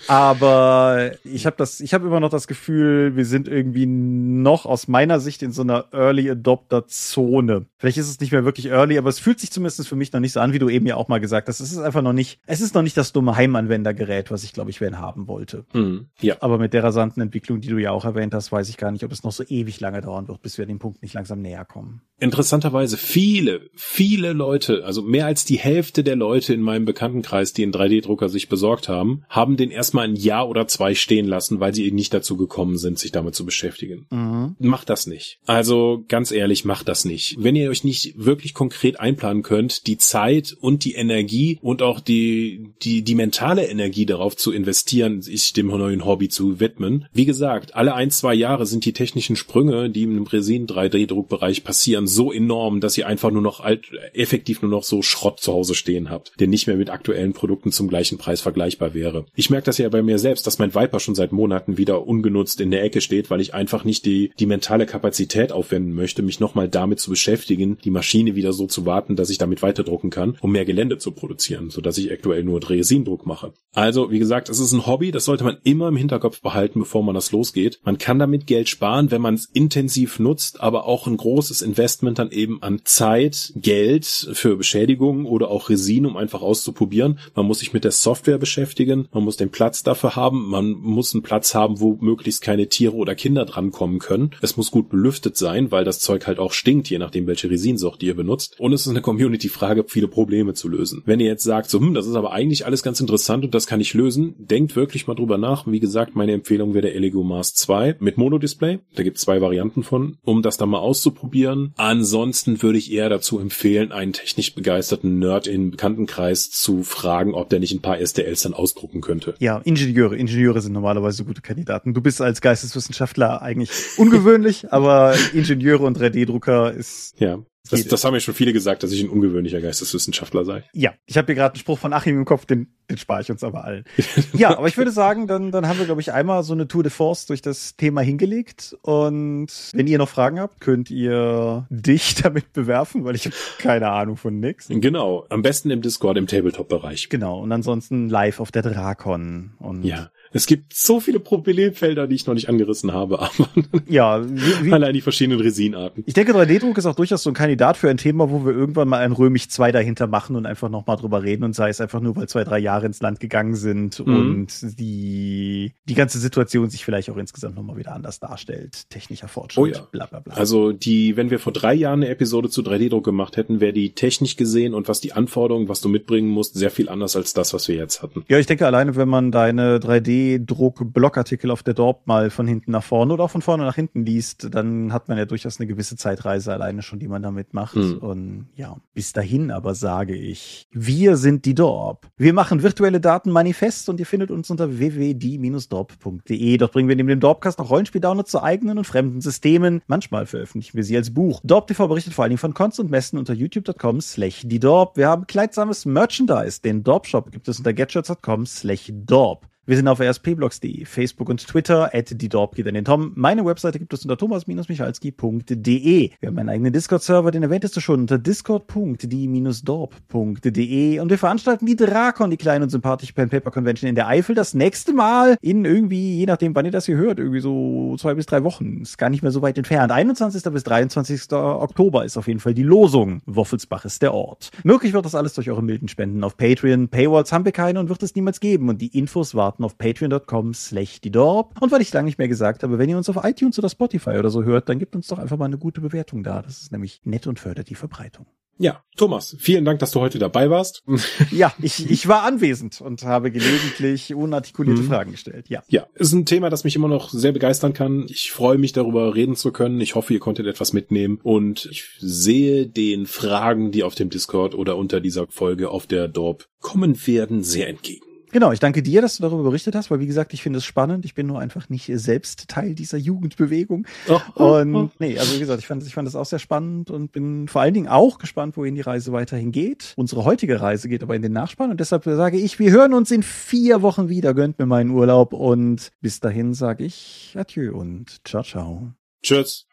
Aber 0.09 1.13
ich 1.25 1.47
habe 1.47 1.57
das, 1.57 1.81
ich 1.81 1.95
habe 1.95 2.07
immer 2.07 2.21
noch 2.21 2.31
das 2.31 2.47
Gefühl, 2.47 3.17
wir 3.17 3.25
sind 3.25 3.49
irgendwie 3.49 3.87
noch 3.87 4.67
aus 4.67 4.89
meiner 4.89 5.21
Sicht 5.21 5.43
in 5.43 5.53
so 5.53 5.63
einer 5.63 5.87
Early 5.93 6.31
Adopter 6.31 6.87
Zone. 6.87 7.67
Vielleicht 7.79 7.99
ist 7.99 8.09
es 8.09 8.21
nicht 8.21 8.33
mehr 8.33 8.45
wirklich 8.45 8.67
early, 8.67 8.99
aber 8.99 9.09
es 9.09 9.19
fühlt 9.19 9.41
sich 9.41 9.51
zumindest 9.51 9.89
für 9.89 9.97
mich 9.97 10.13
noch 10.13 10.21
nicht 10.21 10.33
so 10.33 10.41
an, 10.41 10.53
wie 10.53 10.59
du 10.61 10.69
eben 10.69 10.87
ja 10.87 10.97
auch 10.97 11.09
mal 11.09 11.19
gesagt 11.19 11.49
hast. 11.49 11.61
Es 11.61 11.73
ist 11.73 11.79
einfach 11.79 12.03
noch 12.03 12.13
nicht, 12.13 12.41
es 12.47 12.61
ist 12.61 12.75
noch 12.75 12.83
nicht 12.83 12.97
das 12.97 13.13
dumme 13.13 13.37
Heimanwendergerät, 13.37 14.31
was 14.31 14.45
ich 14.45 14.53
glaube 14.53 14.71
ich 14.71 14.81
werden 14.81 14.99
haben 14.99 15.27
wollte. 15.27 15.65
Mhm, 15.73 16.07
ja. 16.21 16.37
Aber 16.41 16.59
mit 16.59 16.73
der 16.75 16.85
rasanten 16.85 17.21
Entwicklung, 17.23 17.61
die 17.61 17.69
du 17.69 17.79
ja 17.79 17.91
auch 17.91 18.05
erwähnt 18.05 18.35
hast, 18.35 18.53
weiß 18.53 18.69
ich 18.69 18.77
gar 18.77 18.93
nicht, 18.93 19.05
ob 19.05 19.11
es 19.11 19.25
noch 19.25 19.33
so 19.33 19.43
ewig 19.43 19.81
lange 19.81 20.01
dauern 20.01 20.29
wird, 20.29 20.43
bis 20.43 20.59
wir 20.59 20.65
an 20.65 20.69
dem 20.69 20.79
Punkt 20.79 21.03
nicht 21.03 21.15
langsam 21.15 21.41
näher 21.43 21.65
kommen. 21.65 22.03
Interessanterweise 22.19 22.92
ehrlicherweise 22.93 22.97
viele, 22.97 23.71
viele 23.75 24.33
Leute, 24.33 24.85
also 24.85 25.03
mehr 25.03 25.27
als 25.27 25.45
die 25.45 25.59
Hälfte 25.59 26.05
der 26.05 26.17
Leute 26.17 26.55
in 26.55 26.63
meinem 26.63 26.85
Bekanntenkreis, 26.85 27.53
die 27.53 27.63
einen 27.63 27.73
3D-Drucker 27.73 28.29
sich 28.29 28.49
besorgt 28.49 28.89
haben, 28.89 29.25
haben 29.29 29.57
den 29.57 29.71
erstmal 29.71 30.05
ein 30.05 30.17
Jahr 30.17 30.49
oder 30.49 30.67
zwei 30.67 30.95
stehen 30.95 31.27
lassen, 31.27 31.61
weil 31.61 31.75
sie 31.75 31.87
eben 31.87 31.97
nicht 31.97 32.15
dazu 32.15 32.37
gekommen 32.37 32.79
sind, 32.79 32.99
sich 32.99 33.13
damit 33.13 33.35
zu 33.35 33.45
beschäftigen. 33.45 34.07
Mhm. 34.11 34.57
Macht 34.59 34.89
das 34.89 35.07
nicht. 35.07 35.39
Also 35.47 36.05
ganz 36.09 36.31
ehrlich, 36.31 36.65
macht 36.65 36.89
das 36.89 37.05
nicht. 37.05 37.37
Wenn 37.39 37.57
ihr 37.57 37.71
euch 37.71 37.85
nicht 37.85 38.15
wirklich 38.17 38.55
konkret 38.55 39.01
einplanen 39.01 39.43
könnt, 39.43 39.87
die 39.87 39.99
Zeit 39.99 40.57
und 40.61 40.85
die 40.85 40.95
Energie 40.95 41.59
und 41.63 41.83
auch 41.83 42.01
die, 42.01 42.69
die, 42.83 43.03
die 43.03 43.15
mentale 43.15 43.67
Energie 43.67 44.07
darauf 44.07 44.37
zu 44.37 44.53
investieren, 44.53 45.23
sich 45.23 45.53
dem 45.53 45.69
neuen 45.69 46.05
Hobby 46.05 46.29
zu 46.29 46.61
widmen. 46.61 47.07
Wie 47.13 47.25
gesagt, 47.25 47.75
alle 47.75 47.95
ein, 47.95 48.11
zwei 48.11 48.35
Jahre 48.35 48.67
sind 48.67 48.85
die 48.85 48.93
technischen 48.93 49.37
Sprünge, 49.37 49.91
die 49.91 50.03
im 50.03 50.25
Resin 50.25 50.67
3D-Druckbereich 50.67 51.65
passieren, 51.65 52.07
so 52.07 52.33
enorm, 52.33 52.81
dass 52.83 52.99
ihr 52.99 53.07
einfach 53.07 53.31
nur 53.31 53.43
noch 53.43 53.61
alt, 53.61 53.87
effektiv 54.15 54.63
nur 54.63 54.71
noch 54.71 54.85
so 54.85 55.03
Schrott 55.03 55.41
zu 55.41 55.53
Hause 55.53 55.75
stehen 55.75 56.11
habt, 56.11 56.33
der 56.41 56.49
nicht 56.49 56.67
mehr 56.67 56.77
mit 56.77 56.91
aktuellen 56.91 57.33
Produkten 57.33 57.73
zum 57.73 57.89
gleichen 57.89 58.19
Preis 58.19 58.41
vergleichbar 58.41 58.95
wäre. 58.95 59.27
Ich 59.35 59.51
merke 59.51 59.67
das 59.67 59.79
ja 59.79 59.89
bei 59.89 60.03
mir 60.03 60.19
selbst, 60.19 60.47
dass 60.47 60.59
mein 60.59 60.75
Viper 60.75 61.01
schon 61.01 61.15
seit 61.15 61.33
Monaten 61.33 61.79
wieder 61.79 62.07
ungenutzt 62.07 62.61
in 62.61 62.71
der 62.71 62.83
Ecke 62.83 63.01
steht, 63.01 63.31
weil 63.31 63.41
ich 63.41 63.55
einfach 63.55 63.85
nicht 63.85 64.05
die, 64.07 64.33
die 64.39 64.47
mentale 64.47 64.87
Kapazität 64.87 65.53
aufwenden 65.53 65.95
möchte, 65.95 66.23
mich 66.23 66.41
nochmal 66.41 66.69
damit 66.69 67.01
zu 67.01 67.11
beschäftigen, 67.11 67.79
die 67.85 67.91
Maschine 67.91 68.35
wieder 68.35 68.53
so 68.53 68.67
zu 68.67 68.87
warten, 68.87 69.17
dass 69.17 69.31
ich 69.31 69.39
damit 69.39 69.63
weiterdrucken 69.63 70.11
kann, 70.11 70.37
um 70.41 70.53
mehr 70.53 70.65
Gelände 70.65 70.99
zu 70.99 71.13
produzieren, 71.13 71.71
sodass 71.71 71.99
ich 71.99 72.11
aktuell 72.11 72.45
nur 72.45 72.69
Resindruck 72.69 73.27
mache. 73.27 73.53
Also, 73.75 74.11
wie 74.11 74.19
gesagt, 74.19 74.49
es 74.49 74.61
ist 74.61 74.73
ein 74.73 74.87
Hobby, 74.87 75.11
das 75.11 75.25
sollte 75.25 75.45
man 75.45 75.59
immer 75.65 75.89
im 75.89 75.97
Hinterkopf 75.97 76.41
behalten, 76.41 76.81
bevor 76.81 77.03
man 77.03 77.15
das 77.15 77.33
losgeht. 77.33 77.81
Man 77.85 77.99
kann 77.99 78.19
damit 78.19 78.47
Geld 78.47 78.69
sparen, 78.69 79.11
wenn 79.11 79.23
man 79.23 79.35
es 79.35 79.47
intensiv 79.47 80.19
nutzt, 80.19 80.61
aber 80.61 80.87
auch 80.87 81.07
ein 81.07 81.17
großes 81.17 81.63
Investment 81.63 82.19
dann 82.19 82.31
eben 82.31 82.63
an 82.63 82.72
Zeit, 82.85 83.53
Geld 83.57 84.07
für 84.07 84.57
Beschädigungen 84.57 85.27
oder 85.27 85.51
auch 85.51 85.69
Resin, 85.69 86.07
um 86.07 86.17
einfach 86.17 86.43
auszuprobieren. 86.43 87.19
Man 87.35 87.47
muss 87.47 87.61
sich 87.61 87.73
mit 87.73 87.85
der 87.85 87.93
Software 87.93 88.39
beschäftigen, 88.39 89.09
man 89.13 89.25
muss 89.25 89.37
den 89.37 89.51
Platz 89.51 89.83
dafür 89.83 90.17
haben, 90.17 90.49
man 90.49 90.73
muss 90.73 91.15
einen 91.15 91.23
Platz 91.23 91.55
haben, 91.55 91.81
wo 91.81 91.99
möglichst 92.01 92.43
keine 92.43 92.69
Tiere 92.69 92.95
oder 92.95 93.15
Kinder 93.15 93.45
drankommen 93.45 93.99
können. 93.99 94.31
Es 94.41 94.57
muss 94.57 94.71
gut 94.71 94.89
belüftet 94.89 95.37
sein, 95.37 95.71
weil 95.71 95.85
das 95.85 96.01
Zeug 96.01 96.27
halt 96.27 96.39
auch 96.39 96.53
stinkt, 96.53 96.91
je 96.91 96.99
nachdem 96.99 97.27
welche 97.27 97.51
Resinsorte 97.51 98.05
ihr 98.07 98.17
benutzt. 98.17 98.59
Und 98.59 98.73
es 98.73 98.83
ist 98.83 98.89
eine 98.89 99.01
Community-Frage, 99.01 99.85
viele 99.89 100.09
Probleme 100.09 100.55
zu 100.55 100.69
lösen. 100.69 101.03
Wenn 101.05 101.21
ihr 101.21 101.27
jetzt 101.27 101.45
sagt, 101.45 101.71
so, 101.71 101.81
hm, 101.81 101.95
das 101.95 102.07
ist 102.07 102.15
aber 102.15 102.33
eigentlich 102.33 102.67
alles 102.67 102.83
ganz 102.83 103.01
interessant 103.01 103.45
und 103.45 103.55
das 103.55 103.67
kann 103.67 103.81
ich 103.81 103.95
lösen, 103.95 104.35
denkt 104.39 104.77
wirklich 104.77 105.07
mal 105.07 105.15
drüber 105.15 105.39
nach. 105.39 105.67
Wie 105.67 105.81
gesagt, 105.81 106.17
meine 106.17 106.33
Empfehlung 106.33 106.75
wäre 106.75 106.83
der 106.83 106.95
Elego 106.95 107.23
Mars 107.23 107.55
2 107.55 107.97
mit 108.01 108.19
Monodisplay. 108.19 108.79
Da 108.95 109.03
gibt 109.03 109.17
es 109.17 109.23
zwei 109.23 109.41
Varianten 109.41 109.83
von, 109.83 110.17
um 110.25 110.43
das 110.43 110.57
dann 110.57 110.71
mal 110.71 110.79
auszuprobieren. 110.79 111.73
Ansonsten 111.77 112.62
würde 112.63 112.79
ich 112.79 112.93
eher 112.93 113.09
dazu 113.09 113.39
empfehlen, 113.39 113.93
einen 113.93 114.13
technisch 114.13 114.55
begeisterten 114.55 115.19
Nerd 115.19 115.47
im 115.47 115.71
Bekanntenkreis 115.71 116.51
zu 116.51 116.83
fragen, 116.83 117.35
ob 117.35 117.49
der 117.51 117.61
nicht 117.61 117.73
ein 117.73 117.83
paar 117.83 118.05
STLs 118.05 118.43
dann 118.43 118.55
ausdrucken 118.55 119.01
könnte. 119.01 119.35
Ja, 119.39 119.59
Ingenieure. 119.59 120.17
Ingenieure 120.17 120.61
sind 120.61 120.73
normalerweise 120.73 121.25
gute 121.25 121.43
Kandidaten. 121.43 121.95
Du 121.95 122.01
bist 122.01 122.21
als 122.21 122.41
Geisteswissenschaftler 122.41 123.43
eigentlich 123.43 123.71
ungewöhnlich, 123.97 124.73
aber 124.73 125.15
Ingenieure 125.33 125.85
und 125.85 125.99
3D-Drucker 125.99 126.73
ist 126.73 127.15
ja. 127.19 127.39
Das, 127.71 127.87
das 127.87 128.05
haben 128.05 128.15
ja 128.15 128.21
schon 128.21 128.35
viele 128.35 128.53
gesagt, 128.53 128.83
dass 128.83 128.91
ich 128.91 129.03
ein 129.03 129.09
ungewöhnlicher 129.09 129.61
Geisteswissenschaftler 129.61 130.45
sei. 130.45 130.65
Ja, 130.73 130.95
ich 131.07 131.17
habe 131.17 131.27
hier 131.27 131.37
gerade 131.37 131.55
einen 131.55 131.61
Spruch 131.61 131.79
von 131.79 131.93
Achim 131.93 132.19
im 132.19 132.25
Kopf, 132.25 132.45
den, 132.45 132.75
den 132.91 132.99
spare 132.99 133.23
ich 133.23 133.31
uns 133.31 133.45
aber 133.45 133.65
allen. 133.65 133.85
ja, 134.33 134.57
aber 134.59 134.67
ich 134.67 134.77
würde 134.77 134.91
sagen, 134.91 135.29
dann, 135.29 135.53
dann 135.53 135.69
haben 135.69 135.79
wir, 135.79 135.87
glaube 135.87 136.01
ich, 136.01 136.13
einmal 136.13 136.43
so 136.43 136.55
eine 136.55 136.67
Tour 136.67 136.83
de 136.83 136.91
Force 136.91 137.27
durch 137.27 137.41
das 137.41 137.77
Thema 137.77 138.01
hingelegt. 138.01 138.77
Und 138.83 139.71
wenn 139.73 139.87
ihr 139.87 139.99
noch 139.99 140.09
Fragen 140.09 140.41
habt, 140.41 140.61
könnt 140.61 140.91
ihr 140.91 141.67
dich 141.71 142.15
damit 142.23 142.53
bewerfen, 142.53 143.05
weil 143.05 143.15
ich 143.15 143.27
habe 143.27 143.37
keine 143.59 143.91
Ahnung 143.91 144.17
von 144.17 144.41
nix. 144.41 144.67
Genau, 144.69 145.25
am 145.29 145.43
besten 145.43 145.71
im 145.71 145.83
Discord 145.83 146.19
im 146.19 146.27
Tabletop-Bereich. 146.27 147.11
Genau, 147.11 147.41
und 147.41 147.53
ansonsten 147.53 148.09
live 148.09 148.41
auf 148.41 148.51
der 148.51 148.63
Drakon. 148.63 149.53
Und 149.61 149.85
ja, 149.85 150.11
es 150.33 150.47
gibt 150.47 150.75
so 150.75 151.01
viele 151.01 151.21
Problemfelder, 151.21 152.07
die 152.07 152.15
ich 152.15 152.27
noch 152.27 152.35
nicht 152.35 152.49
angerissen 152.49 152.93
habe, 152.93 153.21
aber 153.21 153.49
ja, 153.89 154.23
wie, 154.25 154.67
wie, 154.67 154.73
allein 154.73 154.95
die 154.95 155.01
verschiedenen 155.01 155.41
Resinarten. 155.41 156.05
Ich 156.07 156.15
denke, 156.15 156.33
3D-Druck 156.33 156.79
ist 156.79 156.87
auch 156.87 156.95
durchaus 156.95 157.23
so 157.23 157.31
ein 157.31 157.35
Kandidat 157.35 157.77
für 157.77 157.91
ein 157.91 157.97
Thema, 157.97 158.31
wo 158.31 158.45
wir 158.45 158.53
irgendwann 158.53 158.89
mal 158.89 159.01
ein 159.01 159.13
Römisch 159.13 159.49
2 159.49 159.73
dahinter 159.73 160.07
machen 160.07 160.37
und 160.37 160.47
einfach 160.47 160.69
nochmal 160.69 160.97
drüber 160.97 161.23
reden 161.23 161.45
und 161.45 161.55
sei 161.55 161.69
es 161.69 161.81
einfach 161.81 162.01
nur, 162.01 162.17
weil 162.17 162.29
zwei, 162.29 162.45
drei 162.45 162.59
Jahre 162.59 162.87
ins 162.87 163.01
Land 163.01 163.21
gegangen 163.21 163.55
sind 163.55 164.05
mhm. 164.05 164.15
und 164.17 164.79
die, 164.79 165.73
die 165.89 165.95
ganze 165.95 166.19
Situation 166.19 166.71
sich 166.71 166.85
vielleicht 166.85 167.11
auch 167.11 167.17
insgesamt 167.17 167.57
nochmal 167.57 167.77
wieder 167.77 167.95
anders 167.95 168.21
darstellt. 168.21 168.91
Technischer 168.91 169.29
Fortschritt, 169.29 169.63
oh 169.63 169.67
ja. 169.67 169.81
bla 169.91 170.07
bla 170.07 170.21
bla. 170.21 170.35
Also 170.35 170.73
die, 170.73 171.17
wenn 171.17 171.31
wir 171.31 171.39
vor 171.39 171.53
drei 171.53 171.75
Jahren 171.75 172.03
eine 172.03 172.09
Episode 172.09 172.49
zu 172.49 172.63
3D-Druck 172.63 173.05
gemacht 173.05 173.37
hätten, 173.37 173.61
wäre 173.61 173.73
die 173.73 173.95
technisch 173.95 174.37
gesehen 174.37 174.75
und 174.75 174.89
was 174.89 175.01
die 175.01 175.13
Anforderungen, 175.13 175.69
was 175.69 175.81
du 175.81 175.89
mitbringen 175.89 176.29
musst, 176.29 176.55
sehr 176.55 176.71
viel 176.71 176.89
anders 176.89 177.17
als 177.17 177.35
das, 177.35 177.53
was 177.55 177.69
wir 177.69 177.77
jetzt 177.77 178.03
hatten. 178.03 178.25
Ja, 178.29 178.39
ich 178.39 178.47
denke 178.47 178.67
alleine, 178.67 178.97
wenn 178.97 179.09
man 179.09 179.31
deine 179.31 179.81
3D-Druck-Blogartikel 180.23 181.51
auf 181.51 181.63
der 181.63 181.75
Dorp 181.75 182.07
mal 182.07 182.31
von 182.31 182.47
hinten 182.47 182.73
nach 182.73 182.83
vorne 182.83 183.15
oder 183.15 183.25
auch 183.25 183.31
von 183.31 183.43
vorne 183.43 183.65
nach 183.65 183.75
hinten 183.75 184.05
liest, 184.05 184.49
dann 184.55 184.93
hat 184.93 185.09
man 185.09 185.19
ja 185.19 185.25
durchaus 185.25 185.59
eine 185.59 185.67
gewisse 185.67 185.97
Zeitreise 185.97 186.53
alleine 186.53 186.83
schon, 186.83 186.99
die 186.99 187.09
man 187.09 187.23
damit 187.23 187.55
macht. 187.55 187.77
Mhm. 187.77 187.99
Und 187.99 188.49
ja, 188.57 188.77
bis 188.95 189.13
dahin 189.13 189.51
aber 189.51 189.75
sage 189.75 190.15
ich, 190.15 190.67
wir 190.71 191.17
sind 191.17 191.45
die 191.45 191.55
Dorp. 191.55 192.09
Wir 192.17 192.33
machen 192.33 192.63
virtuelle 192.63 193.01
Daten 193.01 193.31
manifest 193.31 193.89
und 193.89 194.01
ihr 194.01 194.07
findet 194.07 194.31
uns 194.31 194.51
unter 194.51 194.79
www.die-dorp.de. 194.79 196.57
Dort 196.57 196.73
bringen 196.73 196.89
wir 196.89 196.97
neben 196.97 197.09
dem 197.09 197.21
Dorpcast 197.21 197.59
auch 197.61 197.71
Rollenspiel-Downloads 197.71 198.31
zu 198.31 198.43
eigenen 198.43 198.79
und 198.79 198.85
fremden 198.85 199.21
Systemen. 199.21 199.83
Manchmal 199.87 200.27
veröffentlichen 200.27 200.77
wir 200.77 200.85
sie 200.85 200.97
als 200.97 201.13
Buch. 201.13 201.41
Dorp 201.45 201.67
TV 201.67 201.89
berichtet 201.89 202.15
vor 202.15 202.25
allen 202.25 202.31
Dingen 202.31 202.39
von 202.39 202.55
Cons 202.55 202.79
und 202.79 202.91
Messen 202.91 203.19
unter 203.19 203.35
youtube.com 203.35 204.01
slash 204.01 204.43
die 204.45 204.59
Dorp. 204.59 204.97
Wir 204.97 205.09
haben 205.09 205.27
kleidsames 205.27 205.85
Merchandise. 205.85 206.61
Den 206.61 206.83
Dorp 206.83 207.07
Shop 207.07 207.31
gibt 207.31 207.49
es 207.49 207.59
unter 207.59 207.73
getshirts.com 207.73 208.47
slash 208.47 208.91
Dorp. 208.93 209.52
Wir 209.65 209.77
sind 209.77 209.87
auf 209.87 210.01
rspblogs.de, 210.01 210.85
Facebook 210.87 211.29
und 211.29 211.47
Twitter, 211.47 211.95
at 211.95 212.21
die 212.21 212.29
Dorp 212.29 212.57
geht 212.57 212.67
an 212.67 212.75
den 212.75 212.85
Tom. 212.85 213.13
Meine 213.15 213.45
Webseite 213.45 213.79
gibt 213.79 213.95
es 213.95 214.03
unter 214.03 214.17
thomas-michalski.de. 214.17 216.11
Wir 216.19 216.27
haben 216.27 216.37
einen 216.37 216.49
eigenen 216.49 216.73
Discord-Server, 216.73 217.31
den 217.31 217.45
erwähntest 217.45 217.77
du 217.77 217.81
schon 217.81 218.01
unter 218.01 218.19
discord.die-dorp.de. 218.19 220.99
Und 220.99 221.11
wir 221.11 221.19
veranstalten 221.19 221.67
die 221.67 221.77
Drakon, 221.77 222.33
die 222.33 222.39
kleine 222.39 222.65
und 222.65 222.71
sympathische 222.71 223.13
Pen 223.13 223.29
Paper 223.29 223.53
Convention 223.53 223.89
in 223.89 223.95
der 223.95 224.09
Eifel, 224.09 224.35
das 224.35 224.53
nächste 224.53 224.93
Mal 224.93 225.37
in 225.41 225.65
irgendwie, 225.65 226.17
je 226.17 226.27
nachdem, 226.27 226.57
wann 226.57 226.65
ihr 226.65 226.73
das 226.73 226.87
hier 226.87 226.97
hört, 226.97 227.21
irgendwie 227.21 227.39
so 227.39 227.95
zwei 228.01 228.15
bis 228.15 228.27
drei 228.27 228.43
Wochen. 228.43 228.83
Ist 228.83 228.99
gar 228.99 229.11
nicht 229.11 229.23
mehr 229.23 229.31
so 229.31 229.43
weit 229.43 229.59
entfernt. 229.59 229.93
21. 229.93 230.43
bis 230.43 230.65
23. 230.65 231.31
Oktober 231.31 232.05
ist 232.05 232.17
auf 232.17 232.27
jeden 232.27 232.41
Fall 232.41 232.55
die 232.55 232.65
Losung. 232.65 233.23
Woffelsbach 233.27 233.85
ist 233.85 234.03
der 234.03 234.13
Ort. 234.13 234.51
Möglich 234.65 234.93
wird 234.93 235.05
das 235.05 235.15
alles 235.15 235.35
durch 235.35 235.49
eure 235.49 235.63
milden 235.63 235.87
Spenden 235.87 236.25
auf 236.25 236.37
Patreon. 236.37 236.89
Paywalls 236.89 237.31
haben 237.31 237.45
wir 237.45 237.53
keine 237.53 237.79
und 237.79 237.89
wird 237.89 238.03
es 238.03 238.17
niemals 238.17 238.41
geben. 238.41 238.69
Und 238.69 238.83
die 238.83 238.99
Infos 238.99 239.37
warten 239.37 239.52
starten 239.53 239.65
auf 239.65 239.77
patreon.com 239.77 240.55
slash 240.55 241.01
die 241.01 241.11
Dorp. 241.11 241.61
Und 241.61 241.73
weil 241.73 241.83
ich 241.83 241.93
lange 241.93 242.07
nicht 242.07 242.19
mehr 242.19 242.29
gesagt 242.29 242.63
habe, 242.63 242.79
wenn 242.79 242.89
ihr 242.89 242.97
uns 242.97 243.09
auf 243.09 243.23
iTunes 243.23 243.59
oder 243.59 243.69
Spotify 243.69 244.11
oder 244.11 244.31
so 244.31 244.45
hört, 244.45 244.69
dann 244.69 244.79
gebt 244.79 244.95
uns 244.95 245.09
doch 245.09 245.19
einfach 245.19 245.37
mal 245.37 245.47
eine 245.47 245.59
gute 245.59 245.81
Bewertung 245.81 246.23
da. 246.23 246.43
Das 246.43 246.63
ist 246.63 246.73
nämlich 246.73 247.01
nett 247.05 247.27
und 247.27 247.39
fördert 247.39 247.69
die 247.69 247.75
Verbreitung. 247.75 248.27
Ja, 248.59 248.85
Thomas, 248.97 249.35
vielen 249.41 249.65
Dank, 249.65 249.81
dass 249.81 249.91
du 249.91 250.01
heute 250.01 250.19
dabei 250.19 250.49
warst. 250.49 250.85
ja, 251.31 251.53
ich, 251.61 251.91
ich 251.91 252.07
war 252.07 252.23
anwesend 252.23 252.81
und 252.81 253.03
habe 253.03 253.31
gelegentlich 253.33 254.15
unartikulierte 254.15 254.83
mhm. 254.83 254.87
Fragen 254.87 255.11
gestellt. 255.11 255.49
Ja. 255.49 255.63
Ja, 255.69 255.87
ist 255.95 256.13
ein 256.13 256.27
Thema, 256.27 256.49
das 256.49 256.63
mich 256.63 256.77
immer 256.77 256.87
noch 256.87 257.11
sehr 257.11 257.33
begeistern 257.33 257.73
kann. 257.73 258.07
Ich 258.09 258.31
freue 258.31 258.59
mich 258.59 258.73
darüber 258.73 259.15
reden 259.15 259.37
zu 259.37 259.53
können. 259.53 259.81
Ich 259.81 259.95
hoffe, 259.95 260.13
ihr 260.13 260.21
konntet 260.21 260.47
etwas 260.47 260.73
mitnehmen 260.73 261.19
und 261.23 261.67
ich 261.71 261.85
sehe 261.99 262.67
den 262.67 263.07
Fragen, 263.07 263.73
die 263.73 263.83
auf 263.83 263.95
dem 263.95 264.11
Discord 264.11 264.55
oder 264.55 264.77
unter 264.77 265.01
dieser 265.01 265.27
Folge 265.29 265.71
auf 265.71 265.87
der 265.87 266.07
Dorp 266.07 266.49
kommen 266.61 267.07
werden, 267.07 267.43
sehr 267.43 267.69
entgegen. 267.69 268.12
Genau, 268.33 268.51
ich 268.51 268.61
danke 268.61 268.83
dir, 268.83 269.03
dass 269.03 269.19
du 269.19 269.23
darüber 269.23 269.43
berichtet 269.43 269.75
hast, 269.75 269.91
weil 269.91 270.01
wie 270.01 270.07
gesagt, 270.07 270.33
ich 270.33 270.43
finde 270.43 270.59
es 270.59 270.65
spannend. 270.65 271.05
Ich 271.05 271.15
bin 271.15 271.27
nur 271.27 271.39
einfach 271.39 271.69
nicht 271.69 271.91
selbst 271.95 272.49
Teil 272.49 272.75
dieser 272.75 272.97
Jugendbewegung. 272.97 273.87
Oh, 274.09 274.21
oh, 274.37 274.57
und 274.57 274.75
oh. 274.75 274.91
nee, 274.99 275.19
also 275.19 275.35
wie 275.35 275.39
gesagt, 275.39 275.61
ich 275.61 275.67
fand, 275.67 275.87
ich 275.87 275.93
fand 275.93 276.09
das 276.09 276.17
auch 276.17 276.25
sehr 276.25 276.39
spannend 276.39 276.91
und 276.91 277.13
bin 277.13 277.47
vor 277.47 277.61
allen 277.61 277.75
Dingen 277.75 277.89
auch 277.89 278.19
gespannt, 278.19 278.57
wohin 278.57 278.75
die 278.75 278.81
Reise 278.81 279.13
weiterhin 279.13 279.53
geht. 279.53 279.93
Unsere 279.97 280.25
heutige 280.25 280.63
Reise 280.63 280.89
geht 280.89 281.03
aber 281.03 281.15
in 281.15 281.23
den 281.23 281.33
Nachspann 281.33 281.71
und 281.71 281.79
deshalb 281.79 282.05
sage 282.05 282.39
ich, 282.39 282.59
wir 282.59 282.71
hören 282.71 282.95
uns 282.95 283.11
in 283.11 283.23
vier 283.23 283.83
Wochen 283.83 284.09
wieder. 284.09 284.33
Gönnt 284.33 284.59
mir 284.59 284.67
meinen 284.67 284.91
Urlaub 284.91 285.35
und 285.35 285.91
bis 286.01 286.21
dahin 286.21 286.55
sage 286.55 286.85
ich 286.85 287.35
Adieu 287.37 287.77
und 287.77 288.27
ciao, 288.27 288.43
ciao. 288.43 288.93
Tschüss. 289.23 289.67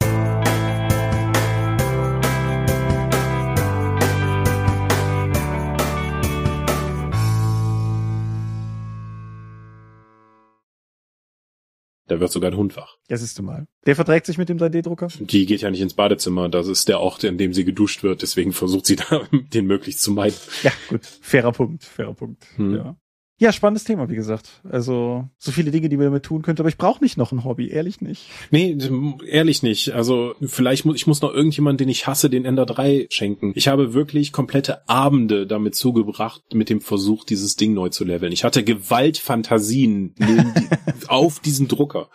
Da 12.10 12.20
wird 12.20 12.32
sogar 12.32 12.50
ein 12.52 12.58
Hund 12.58 12.76
wach. 12.76 12.98
Ja, 13.08 13.18
siehst 13.18 13.38
du 13.38 13.44
mal. 13.44 13.68
Der 13.86 13.96
verträgt 13.96 14.26
sich 14.26 14.40
mit 14.40 14.50
dem 14.50 14.58
3D-Drucker? 14.58 15.10
Die 15.20 15.46
geht 15.46 15.62
ja 15.62 15.70
nicht 15.70 15.82
ins 15.82 15.94
Badezimmer. 15.94 16.50
Das 16.50 16.68
ist 16.68 16.88
der 16.90 17.00
Ort, 17.00 17.24
in 17.24 17.38
dem 17.38 17.54
sie 17.54 17.64
geduscht 17.64 18.02
wird. 18.02 18.24
Deswegen 18.24 18.52
versucht 18.52 18.88
sie 18.88 18.96
da, 18.96 19.22
den 19.54 19.68
möglichst 19.68 20.02
zu 20.02 20.12
meiden. 20.12 20.36
Ja, 20.64 20.72
gut. 20.90 21.06
Fairer 21.22 21.52
Punkt. 21.52 21.84
Fairer 21.84 22.16
Punkt. 22.16 22.44
Hm. 22.56 22.76
Ja. 22.76 22.98
Ja, 23.40 23.54
spannendes 23.54 23.86
Thema, 23.86 24.10
wie 24.10 24.16
gesagt. 24.16 24.62
Also 24.70 25.30
so 25.38 25.52
viele 25.54 25.72
Dinge, 25.72 25.88
die 25.88 25.96
man 25.96 26.08
damit 26.08 26.24
tun 26.24 26.42
könnte, 26.42 26.62
aber 26.62 26.68
ich 26.68 26.78
brauche 26.78 27.02
nicht 27.02 27.16
noch 27.16 27.32
ein 27.32 27.46
Hobby, 27.46 27.70
ehrlich 27.70 28.02
nicht. 28.02 28.28
Nee, 28.52 28.78
ehrlich 29.26 29.64
nicht. 29.64 29.94
Also 29.94 30.36
vielleicht 30.42 30.84
muss 30.84 30.98
ich 30.98 31.08
muss 31.08 31.22
noch 31.22 31.34
irgendjemand, 31.34 31.80
den 31.80 31.88
ich 31.88 32.06
hasse, 32.06 32.30
den 32.30 32.44
Ender 32.44 32.66
3 32.66 33.08
schenken. 33.10 33.54
Ich 33.56 33.70
habe 33.70 33.94
wirklich 33.94 34.34
komplette 34.34 34.90
Abende 34.90 35.48
damit 35.48 35.76
zugebracht, 35.76 36.44
mit 36.54 36.70
dem 36.70 36.82
Versuch, 36.82 37.24
dieses 37.24 37.56
Ding 37.56 37.74
neu 37.74 37.88
zu 37.88 38.04
leveln. 38.04 38.34
Ich 38.34 38.44
hatte 38.44 38.62
Gewaltfantasien 38.66 40.16
auf 41.08 41.40
diesen 41.40 41.70
Drucker. 41.70 42.10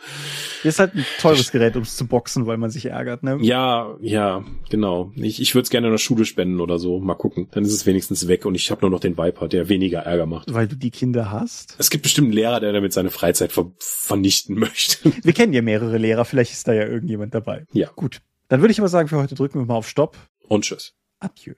Ist 0.62 0.78
halt 0.78 0.94
ein 0.94 1.06
teures 1.20 1.50
Gerät, 1.52 1.76
um 1.76 1.82
es 1.82 1.96
zu 1.96 2.06
boxen, 2.06 2.46
weil 2.46 2.58
man 2.58 2.68
sich 2.68 2.86
ärgert, 2.86 3.22
ne? 3.22 3.38
Ja, 3.40 3.96
ja, 4.02 4.44
genau. 4.68 5.10
Ich, 5.16 5.40
ich 5.40 5.54
würde 5.54 5.64
es 5.64 5.70
gerne 5.70 5.86
in 5.86 5.92
der 5.92 5.98
Schule 5.98 6.26
spenden 6.26 6.60
oder 6.60 6.78
so. 6.78 7.00
Mal 7.00 7.14
gucken. 7.14 7.48
Dann 7.52 7.64
ist 7.64 7.72
es 7.72 7.86
wenigstens 7.86 8.28
weg 8.28 8.44
und 8.44 8.54
ich 8.54 8.70
habe 8.70 8.82
nur 8.82 8.90
noch 8.90 9.00
den 9.00 9.16
Viper, 9.16 9.48
der 9.48 9.70
weniger 9.70 10.00
Ärger 10.00 10.26
macht. 10.26 10.52
Weil 10.52 10.68
du 10.68 10.76
die 10.76 10.90
Kinder 10.90 11.13
Kinder 11.14 11.30
hast? 11.30 11.76
Es 11.78 11.90
gibt 11.90 12.02
bestimmt 12.02 12.26
einen 12.26 12.32
Lehrer, 12.32 12.58
der 12.58 12.72
damit 12.72 12.92
seine 12.92 13.10
Freizeit 13.10 13.52
ver 13.52 13.70
vernichten 13.78 14.58
möchte. 14.58 15.12
Wir 15.22 15.32
kennen 15.32 15.52
ja 15.52 15.62
mehrere 15.62 15.96
Lehrer, 15.96 16.24
vielleicht 16.24 16.52
ist 16.52 16.66
da 16.66 16.72
ja 16.72 16.86
irgendjemand 16.86 17.34
dabei. 17.34 17.66
Ja. 17.72 17.88
Gut. 17.94 18.20
Dann 18.48 18.60
würde 18.60 18.72
ich 18.72 18.80
aber 18.80 18.88
sagen, 18.88 19.08
für 19.08 19.16
heute 19.16 19.36
drücken 19.36 19.60
wir 19.60 19.66
mal 19.66 19.76
auf 19.76 19.88
Stopp. 19.88 20.16
Und 20.48 20.64
tschüss. 20.64 20.92
Adieu. 21.20 21.54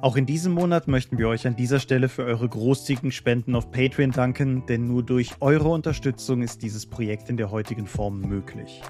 Auch 0.00 0.16
in 0.16 0.26
diesem 0.26 0.52
Monat 0.52 0.88
möchten 0.88 1.18
wir 1.18 1.28
euch 1.28 1.46
an 1.46 1.54
dieser 1.54 1.80
Stelle 1.80 2.08
für 2.08 2.24
eure 2.24 2.48
großzügigen 2.48 3.12
Spenden 3.12 3.54
auf 3.54 3.70
Patreon 3.70 4.12
danken, 4.12 4.64
denn 4.66 4.86
nur 4.86 5.02
durch 5.02 5.32
eure 5.40 5.68
Unterstützung 5.68 6.42
ist 6.42 6.62
dieses 6.62 6.86
Projekt 6.86 7.28
in 7.28 7.36
der 7.36 7.50
heutigen 7.50 7.86
Form 7.86 8.20
möglich. 8.22 8.80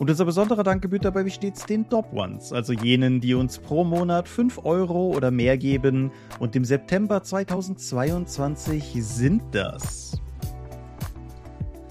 Und 0.00 0.08
unser 0.08 0.24
besonderer 0.24 0.62
Dank 0.62 0.80
gebührt 0.80 1.04
dabei 1.04 1.26
wie 1.26 1.30
stets 1.30 1.66
den 1.66 1.86
Top 1.86 2.10
Ones, 2.14 2.54
also 2.54 2.72
jenen, 2.72 3.20
die 3.20 3.34
uns 3.34 3.58
pro 3.58 3.84
Monat 3.84 4.26
5 4.26 4.64
Euro 4.64 5.14
oder 5.14 5.30
mehr 5.30 5.58
geben. 5.58 6.10
Und 6.38 6.56
im 6.56 6.64
September 6.64 7.22
2022 7.22 8.96
sind 8.98 9.42
das 9.52 10.18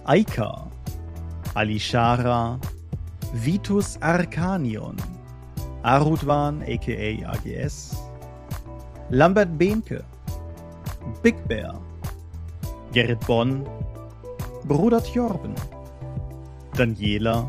Aika, 0.05 0.71
Alishara, 1.53 2.59
Vitus 3.31 4.01
Arcanion, 4.01 4.95
Arutwan 5.83 6.63
aka 6.63 7.31
AGS, 7.31 7.95
Lambert 9.11 9.55
Behnke, 9.55 10.03
Big 11.21 11.47
Bear, 11.47 11.79
Gerrit 12.91 13.19
Bonn, 13.27 13.63
Bruder 14.67 15.03
Tjorben, 15.03 15.53
Daniela, 16.75 17.47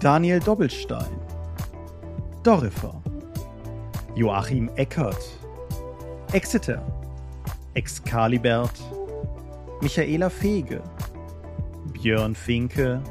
Daniel 0.00 0.40
Doppelstein, 0.40 1.20
Dorifer, 2.42 2.94
Joachim 4.14 4.70
Eckert, 4.76 5.22
Exeter, 6.32 6.80
Excalibert, 7.74 8.80
Michaela 9.82 10.30
Fege, 10.30 10.80
Björn 11.92 12.34
Finke, 12.34 13.02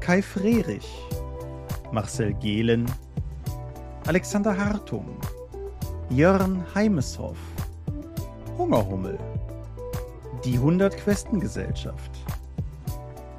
Kai 0.00 0.22
Frerich, 0.22 0.88
Marcel 1.92 2.32
Gehlen, 2.32 2.90
Alexander 4.06 4.56
Hartung, 4.56 5.18
Jörn 6.08 6.64
Heimeshoff, 6.74 7.36
Hungerhummel, 8.56 9.18
die 10.46 10.54
100 10.54 10.96
Questengesellschaft, 10.96 12.10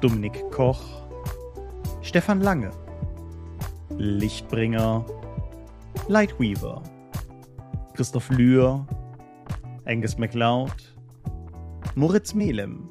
Dominik 0.00 0.48
Koch, 0.52 1.01
Stefan 2.12 2.42
Lange, 2.42 2.70
Lichtbringer, 3.96 5.02
Lightweaver, 6.08 6.82
Christoph 7.94 8.28
Lühr, 8.28 8.86
Angus 9.86 10.18
MacLeod, 10.18 10.74
Moritz 11.94 12.34
Melem, 12.34 12.86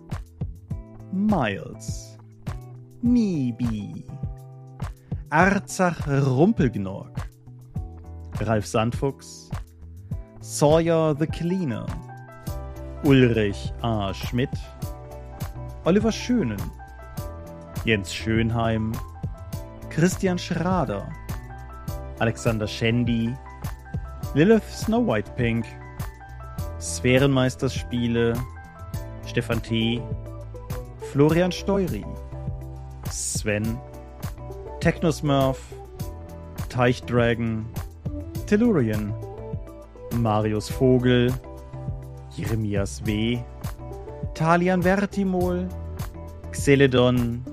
Miles, 1.12 2.18
Nibi, 3.04 4.04
Arzach 5.30 6.08
Rumpelgnorg, 6.08 7.16
Ralf 8.40 8.66
Sandfuchs, 8.66 9.52
Sawyer 10.40 11.14
the 11.14 11.28
Cleaner, 11.28 11.86
Ulrich 13.04 13.72
A. 13.84 14.16
Schmidt, 14.16 14.50
Oliver 15.86 16.12
Schönen, 16.12 16.58
Jens 17.86 18.12
Schönheim, 18.12 18.94
Christian 19.92 20.38
Schrader, 20.38 21.06
Alexander 22.22 22.66
Schendi, 22.66 23.38
Lilith 24.34 24.64
Snow 24.74 25.06
White 25.06 25.36
Pink, 25.36 25.66
Sphärenmeisterspiele, 26.80 28.34
Stefan 29.26 29.62
T., 29.62 30.02
Florian 31.12 31.52
Steury, 31.52 32.06
Sven, 33.10 33.78
Technosmurf, 34.80 35.60
Teichdragon, 36.70 37.66
Tellurian, 38.46 39.14
Marius 40.14 40.70
Vogel, 40.70 41.34
Jeremias 42.38 43.06
W., 43.06 43.44
Talian 44.36 44.84
Vertimol, 44.84 45.68
Xeledon, 46.54 47.44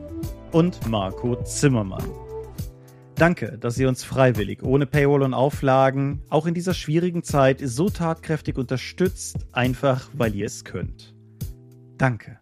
und 0.52 0.86
Marco 0.86 1.34
Zimmermann. 1.42 2.27
Danke, 3.18 3.58
dass 3.58 3.76
ihr 3.78 3.88
uns 3.88 4.04
freiwillig, 4.04 4.62
ohne 4.62 4.86
Paywall 4.86 5.22
und 5.22 5.34
Auflagen, 5.34 6.22
auch 6.30 6.46
in 6.46 6.54
dieser 6.54 6.72
schwierigen 6.72 7.24
Zeit 7.24 7.60
so 7.60 7.90
tatkräftig 7.90 8.56
unterstützt, 8.56 9.48
einfach 9.50 10.08
weil 10.12 10.36
ihr 10.36 10.46
es 10.46 10.64
könnt. 10.64 11.16
Danke. 11.96 12.38